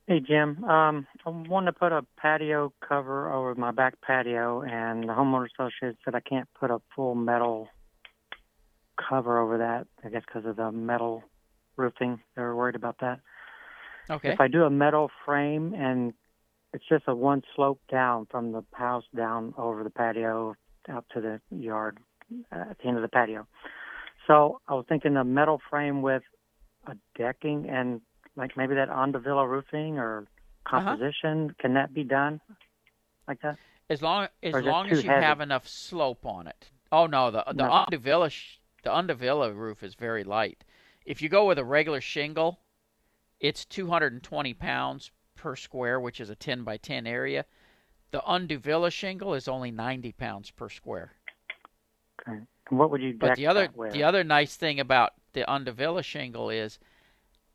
Hey, 0.09 0.21
Jim. 0.21 0.65
Um, 0.65 1.07
I 1.27 1.29
want 1.29 1.67
to 1.67 1.73
put 1.73 1.93
a 1.93 2.01
patio 2.17 2.73
cover 2.81 3.31
over 3.31 3.55
my 3.55 3.73
back 3.73 4.01
patio, 4.01 4.63
and 4.63 5.03
the 5.03 5.13
homeowner 5.13 5.49
association 5.53 5.99
said 6.03 6.15
I 6.15 6.21
can't 6.21 6.49
put 6.59 6.71
a 6.71 6.79
full 6.97 7.15
metal 7.15 7.69
cover 8.97 9.39
over 9.39 9.59
that. 9.59 9.87
I 10.03 10.09
guess 10.09 10.23
because 10.27 10.49
of 10.49 10.57
the 10.57 10.73
metal 10.73 11.25
roofing, 11.77 12.21
they 12.35 12.41
were 12.41 12.57
worried 12.57 12.75
about 12.75 12.97
that. 13.03 13.21
Okay. 14.09 14.31
If 14.31 14.41
I 14.41 14.49
do 14.49 14.65
a 14.65 14.71
metal 14.71 15.11
frame 15.27 15.75
and 15.75 16.15
it's 16.73 16.89
just 16.89 17.05
a 17.07 17.15
one 17.15 17.43
slope 17.55 17.83
down 17.91 18.29
from 18.31 18.53
the 18.53 18.65
house 18.73 19.05
down 19.15 19.53
over 19.59 19.85
the 19.85 19.91
patio 19.91 20.55
out 20.89 21.05
to 21.13 21.21
the 21.21 21.39
yard 21.55 21.99
uh, 22.51 22.71
at 22.71 22.79
the 22.79 22.89
end 22.89 22.97
of 22.97 23.03
the 23.03 23.09
patio. 23.09 23.47
So 24.27 24.63
I 24.69 24.73
was 24.73 24.87
thinking 24.89 25.19
a 25.19 25.25
metal 25.25 25.61
frame 25.69 26.01
with 26.01 26.23
a 26.87 26.95
decking 27.15 27.69
and 27.69 28.01
like 28.39 28.57
maybe 28.57 28.75
that 28.77 28.89
Onduvilla 28.89 29.47
roofing 29.49 29.99
or 29.99 30.27
Uh-huh. 30.67 30.81
composition. 30.81 31.55
Can 31.59 31.75
that 31.75 31.93
be 31.95 32.05
done 32.05 32.41
like 33.27 33.41
that? 33.43 33.59
As 33.91 34.03
long 34.03 34.29
as 34.43 34.55
Or 34.55 34.61
is 34.61 34.67
it 34.67 34.69
long 34.69 34.91
as 34.91 35.03
you 35.03 35.11
heavy? 35.11 35.25
have 35.25 35.41
enough 35.41 35.67
slope 35.67 36.25
on 36.27 36.47
it. 36.47 36.71
Oh 36.93 37.07
no, 37.07 37.31
the 37.31 37.43
the 37.49 37.65
No. 37.65 37.71
Onduvilla 37.71 38.31
sh- 38.31 38.59
the 38.83 38.91
Onduvilla 38.91 39.55
roof 39.55 39.83
is 39.83 39.95
very 39.95 40.25
light. 40.25 40.65
If 41.05 41.21
you 41.23 41.29
go 41.29 41.47
with 41.47 41.59
a 41.59 41.65
regular 41.65 42.01
shingle, 42.01 42.61
it's 43.41 43.65
220 43.65 44.55
pounds 44.55 45.11
per 45.37 45.57
square, 45.57 45.99
which 46.01 46.21
is 46.21 46.29
a 46.31 46.37
10 46.37 46.65
by 46.65 46.77
10 46.77 47.07
area. 47.07 47.45
The 48.11 48.21
Onduvilla 48.21 48.91
shingle 48.93 49.35
is 49.35 49.49
only 49.49 49.71
90 49.71 50.13
pounds 50.13 50.51
per 50.51 50.69
square. 50.69 51.13
Okay. 52.21 52.41
And 52.71 52.79
what 52.79 52.91
would 52.91 53.01
you 53.03 53.15
But 53.15 53.37
the 53.37 53.47
other 53.47 53.69
the 53.93 54.03
other 54.05 54.23
nice 54.25 54.57
thing 54.57 54.81
about 54.81 55.15
the 55.33 55.45
Onduvilla 55.49 56.05
shingle 56.05 56.51
is 56.51 56.79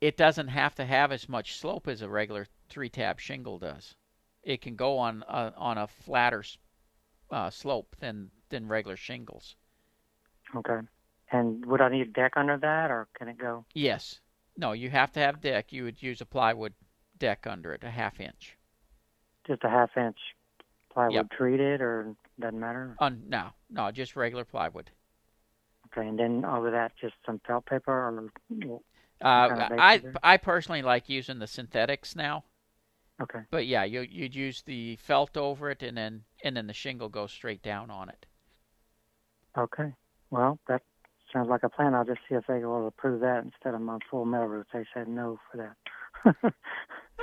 it 0.04 0.18
doesn't 0.18 0.48
have 0.48 0.74
to 0.74 0.84
have 0.84 1.10
as 1.12 1.30
much 1.30 1.56
slope 1.56 1.88
as 1.88 2.02
a 2.02 2.08
regular 2.10 2.46
three 2.68 2.90
tab 2.90 3.18
shingle 3.18 3.58
does. 3.58 3.94
It 4.42 4.60
can 4.60 4.76
go 4.76 4.98
on 4.98 5.24
a, 5.26 5.54
on 5.56 5.78
a 5.78 5.86
flatter 5.86 6.44
uh, 7.30 7.48
slope 7.48 7.96
than 8.00 8.30
than 8.50 8.68
regular 8.68 8.96
shingles. 8.96 9.56
Okay. 10.54 10.80
And 11.32 11.64
would 11.64 11.80
I 11.80 11.88
need 11.88 12.02
a 12.02 12.10
deck 12.10 12.32
under 12.36 12.58
that, 12.58 12.90
or 12.90 13.08
can 13.18 13.28
it 13.28 13.38
go? 13.38 13.64
Yes. 13.72 14.20
No, 14.58 14.72
you 14.72 14.90
have 14.90 15.10
to 15.12 15.20
have 15.20 15.40
deck. 15.40 15.72
You 15.72 15.84
would 15.84 16.02
use 16.02 16.20
a 16.20 16.26
plywood 16.26 16.74
deck 17.18 17.46
under 17.46 17.72
it, 17.72 17.82
a 17.82 17.90
half 17.90 18.20
inch. 18.20 18.58
Just 19.46 19.64
a 19.64 19.70
half 19.70 19.96
inch 19.96 20.18
plywood 20.92 21.14
Yep. 21.14 21.30
treated, 21.30 21.80
or 21.80 22.14
doesn't 22.38 22.60
matter? 22.60 22.94
Un, 22.98 23.22
no, 23.26 23.48
no, 23.70 23.90
just 23.90 24.16
regular 24.16 24.44
plywood. 24.44 24.90
Okay. 25.86 26.06
And 26.06 26.18
then 26.18 26.44
over 26.44 26.70
that, 26.70 26.92
just 27.00 27.14
some 27.24 27.40
felt 27.46 27.64
paper, 27.64 27.90
or 27.90 28.28
Uh, 29.20 29.48
kind 29.48 29.62
of 29.62 29.68
base 29.70 30.14
I? 30.22 30.34
I 30.34 30.36
personally 30.36 30.82
like 30.82 31.08
using 31.08 31.38
the 31.38 31.46
synthetics 31.46 32.14
now. 32.16 32.44
Okay. 33.22 33.40
But 33.50 33.66
yeah, 33.66 33.84
you 33.84 34.00
you'd 34.00 34.34
use 34.34 34.62
the 34.62 34.96
felt 34.96 35.36
over 35.36 35.70
it, 35.70 35.82
and 35.82 35.96
then 35.96 36.24
and 36.42 36.56
then 36.56 36.66
the 36.66 36.72
shingle 36.72 37.08
goes 37.08 37.32
straight 37.32 37.62
down 37.62 37.90
on 37.90 38.08
it. 38.08 38.26
Okay. 39.56 39.92
Well, 40.30 40.58
that 40.68 40.82
sounds 41.32 41.48
like 41.48 41.62
a 41.62 41.68
plan. 41.68 41.94
I'll 41.94 42.04
just 42.04 42.20
see 42.28 42.34
if 42.34 42.44
they 42.46 42.64
will 42.64 42.88
approve 42.88 43.20
that 43.20 43.44
instead 43.44 43.74
of 43.74 43.80
my 43.80 43.98
full 44.10 44.24
metal 44.24 44.48
roof. 44.48 44.66
They 44.72 44.84
said 44.92 45.08
no 45.08 45.38
for 45.50 45.56
that. 45.58 46.54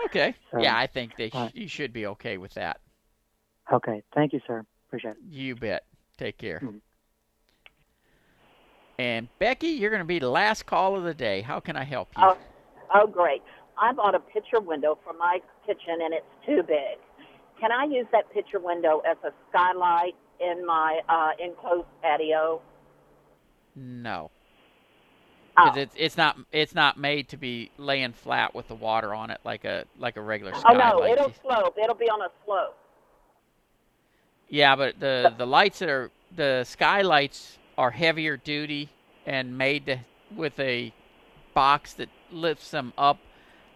Okay. 0.05 0.35
So, 0.51 0.61
yeah, 0.61 0.77
I 0.77 0.87
think 0.87 1.15
they 1.15 1.29
sh- 1.29 1.35
right. 1.35 1.55
you 1.55 1.67
should 1.67 1.93
be 1.93 2.05
okay 2.07 2.37
with 2.37 2.53
that. 2.55 2.79
Okay. 3.71 4.03
Thank 4.13 4.33
you, 4.33 4.39
sir. 4.47 4.65
Appreciate 4.87 5.11
it. 5.11 5.17
You 5.29 5.55
bet. 5.55 5.85
Take 6.17 6.37
care. 6.37 6.59
Mhm. 6.63 6.81
And 8.97 9.27
Becky, 9.39 9.67
you're 9.67 9.89
going 9.89 10.01
to 10.01 10.05
be 10.05 10.19
the 10.19 10.29
last 10.29 10.65
call 10.65 10.95
of 10.95 11.03
the 11.03 11.13
day. 11.13 11.41
How 11.41 11.59
can 11.59 11.75
I 11.75 11.83
help 11.83 12.09
you? 12.17 12.23
Oh, 12.23 12.37
oh, 12.93 13.07
great. 13.07 13.41
I 13.77 13.93
bought 13.93 14.15
a 14.15 14.19
picture 14.19 14.59
window 14.59 14.97
for 15.03 15.13
my 15.13 15.39
kitchen 15.65 15.99
and 16.03 16.13
it's 16.13 16.25
too 16.45 16.61
big. 16.67 16.99
Can 17.59 17.71
I 17.71 17.85
use 17.85 18.05
that 18.11 18.31
picture 18.33 18.59
window 18.59 19.01
as 19.09 19.17
a 19.23 19.31
skylight 19.49 20.15
in 20.39 20.65
my 20.65 20.99
uh, 21.09 21.29
enclosed 21.43 21.87
patio? 22.01 22.61
No. 23.75 24.29
Oh. 25.57 25.73
it's 25.75 25.93
it's 25.97 26.15
not 26.15 26.37
it's 26.53 26.73
not 26.73 26.97
made 26.97 27.27
to 27.29 27.37
be 27.37 27.71
laying 27.77 28.13
flat 28.13 28.55
with 28.55 28.69
the 28.69 28.75
water 28.75 29.13
on 29.13 29.31
it 29.31 29.41
like 29.43 29.65
a 29.65 29.83
like 29.99 30.15
a 30.15 30.21
regular 30.21 30.53
Oh 30.65 30.73
no, 30.73 31.03
it'll 31.03 31.33
slope. 31.41 31.75
It'll 31.81 31.95
be 31.95 32.05
on 32.05 32.21
a 32.21 32.29
slope. 32.45 32.77
Yeah, 34.47 34.75
but 34.75 34.99
the 34.99 35.33
the 35.37 35.45
lights 35.45 35.79
that 35.79 35.89
are 35.89 36.09
the 36.35 36.63
skylights 36.63 37.57
are 37.77 37.91
heavier 37.91 38.37
duty 38.37 38.89
and 39.25 39.57
made 39.57 39.85
to, 39.85 39.99
with 40.35 40.59
a 40.59 40.93
box 41.53 41.93
that 41.93 42.09
lifts 42.31 42.71
them 42.71 42.93
up 42.97 43.19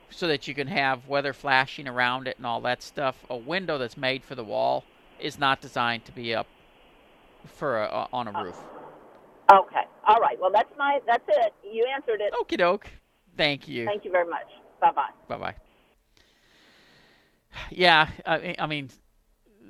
so 0.09 0.27
that 0.27 0.47
you 0.47 0.53
can 0.53 0.67
have 0.67 1.07
weather 1.07 1.33
flashing 1.33 1.87
around 1.87 2.27
it 2.27 2.37
and 2.37 2.45
all 2.45 2.61
that 2.61 2.81
stuff. 2.81 3.15
A 3.29 3.37
window 3.37 3.77
that's 3.77 3.97
made 3.97 4.23
for 4.23 4.35
the 4.35 4.43
wall 4.43 4.83
is 5.19 5.39
not 5.39 5.61
designed 5.61 6.05
to 6.05 6.11
be 6.11 6.33
up 6.33 6.47
for 7.45 7.83
a, 7.83 8.07
on 8.11 8.27
a 8.27 8.31
oh. 8.35 8.43
roof. 8.43 8.57
Okay. 9.51 9.83
All 10.07 10.19
right. 10.19 10.39
Well, 10.39 10.51
that's 10.51 10.71
my 10.77 10.99
that's 11.05 11.23
it. 11.27 11.53
You 11.63 11.85
answered 11.93 12.19
it. 12.19 12.33
Okie 12.33 12.57
doke. 12.57 12.87
Thank 13.37 13.67
you. 13.67 13.85
Thank 13.85 14.05
you 14.05 14.11
very 14.11 14.27
much. 14.27 14.47
Bye 14.81 14.91
bye. 14.91 15.09
Bye 15.27 15.37
bye. 15.37 15.55
Yeah, 17.69 18.09
I, 18.25 18.55
I 18.59 18.67
mean, 18.67 18.89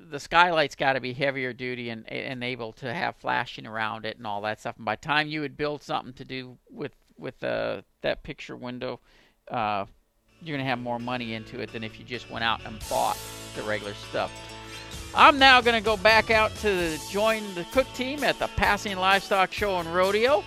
the 0.10 0.20
skylight's 0.20 0.76
got 0.76 0.94
to 0.94 1.00
be 1.00 1.14
heavier 1.14 1.54
duty 1.54 1.90
and 1.90 2.08
and 2.12 2.44
able 2.44 2.74
to 2.74 2.94
have 2.94 3.16
flashing 3.16 3.66
around 3.66 4.06
it 4.06 4.18
and 4.18 4.28
all 4.28 4.42
that 4.42 4.60
stuff. 4.60 4.76
And 4.78 4.86
by 4.86 4.96
time 4.96 5.28
you 5.28 5.42
would 5.42 5.58
build 5.58 5.82
something 5.84 6.14
to 6.14 6.26
do 6.26 6.58
with 6.70 6.94
with 7.18 7.44
uh, 7.44 7.82
that 8.02 8.24
picture 8.24 8.56
window, 8.56 9.00
uh, 9.50 9.86
you're 10.42 10.58
gonna 10.58 10.70
have 10.70 10.80
more 10.80 11.00
money 11.00 11.34
into 11.34 11.60
it 11.60 11.72
than 11.72 11.84
if 11.84 12.00
you 12.00 12.06
just 12.06 12.30
went 12.30 12.44
out 12.44 12.62
and 12.66 12.78
bought 12.90 13.18
the 13.56 13.64
regular 13.64 13.94
stuff. 14.10 14.32
I'm 15.18 15.40
now 15.40 15.62
to 15.62 15.82
go 15.82 15.96
back 15.96 16.30
out 16.30 16.54
to 16.58 16.98
join 17.10 17.42
the 17.56 17.64
cook 17.72 17.88
team 17.94 18.24
at 18.24 18.38
the 18.38 18.48
Pasadena 18.58 19.00
Livestock 19.00 19.54
Show 19.54 19.80
and 19.80 19.94
Rodeo. 19.94 20.44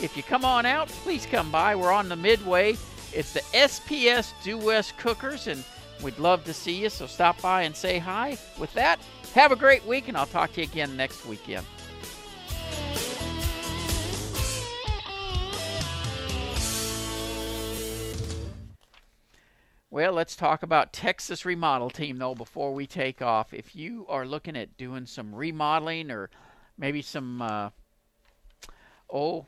If 0.00 0.16
you 0.16 0.22
come 0.22 0.44
on 0.44 0.66
out, 0.66 0.88
please 0.88 1.26
come 1.26 1.50
by. 1.50 1.74
We're 1.74 1.92
on 1.92 2.08
the 2.08 2.14
Midway. 2.14 2.76
It's 3.12 3.32
the 3.32 3.40
SPS 3.52 4.32
Due 4.44 4.58
West 4.58 4.96
Cookers, 4.98 5.48
and 5.48 5.64
we'd 6.02 6.18
love 6.18 6.44
to 6.44 6.54
see 6.54 6.82
you. 6.82 6.88
So 6.88 7.06
stop 7.06 7.40
by 7.40 7.62
and 7.62 7.74
say 7.74 7.98
hi. 7.98 8.38
With 8.58 8.72
that, 8.74 9.00
have 9.34 9.52
a 9.52 9.56
great 9.56 9.84
week, 9.86 10.08
and 10.08 10.16
I'll 10.16 10.26
talk 10.26 10.52
to 10.54 10.60
you 10.60 10.66
again 10.66 10.96
next 10.96 11.26
weekend. 11.26 11.66
Well, 19.94 20.12
let's 20.12 20.34
talk 20.34 20.64
about 20.64 20.92
Texas 20.92 21.44
Remodel 21.44 21.88
Team 21.88 22.18
though 22.18 22.34
before 22.34 22.74
we 22.74 22.84
take 22.84 23.22
off. 23.22 23.54
If 23.54 23.76
you 23.76 24.06
are 24.08 24.26
looking 24.26 24.56
at 24.56 24.76
doing 24.76 25.06
some 25.06 25.32
remodeling 25.32 26.10
or 26.10 26.30
maybe 26.76 27.00
some 27.00 27.40
uh, 27.40 27.70
oh 29.08 29.46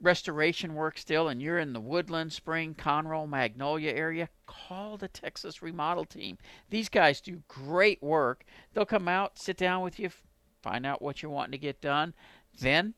restoration 0.00 0.74
work 0.74 0.98
still, 0.98 1.28
and 1.28 1.42
you're 1.42 1.58
in 1.58 1.72
the 1.72 1.80
Woodland, 1.80 2.32
Spring, 2.32 2.74
Conroe, 2.74 3.28
Magnolia 3.28 3.92
area, 3.92 4.28
call 4.46 4.96
the 4.96 5.08
Texas 5.08 5.62
Remodel 5.62 6.04
Team. 6.04 6.38
These 6.70 6.88
guys 6.88 7.20
do 7.20 7.42
great 7.48 8.02
work. 8.02 8.44
They'll 8.72 8.86
come 8.86 9.08
out, 9.08 9.38
sit 9.38 9.56
down 9.56 9.82
with 9.82 9.98
you, 9.98 10.10
find 10.62 10.86
out 10.86 11.02
what 11.02 11.22
you're 11.22 11.30
wanting 11.30 11.52
to 11.52 11.58
get 11.58 11.80
done, 11.80 12.14
then 12.60 12.94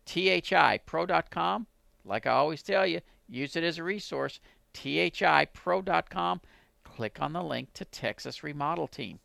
thipro.com. 0.07 1.67
Like 2.05 2.25
I 2.25 2.29
always 2.29 2.63
tell 2.63 2.87
you, 2.87 3.01
use 3.27 3.57
it 3.57 3.65
as 3.65 3.77
a 3.77 3.83
resource. 3.83 4.39
thipro.com. 4.73 6.41
Click 6.85 7.17
on 7.19 7.33
the 7.33 7.43
link 7.43 7.73
to 7.73 7.83
Texas 7.83 8.41
Remodel 8.41 8.87
Team. 8.87 9.19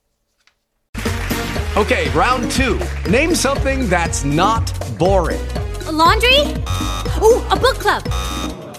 Okay, 1.77 2.11
round 2.17 2.51
two. 2.51 2.81
Name 3.09 3.37
something 3.37 3.89
that's 3.89 4.25
not 4.25 4.73
boring. 4.99 5.47
A 5.87 5.93
laundry? 5.93 6.41
Ooh, 7.23 7.47
a 7.49 7.57
book 7.57 7.77
club. 7.77 8.03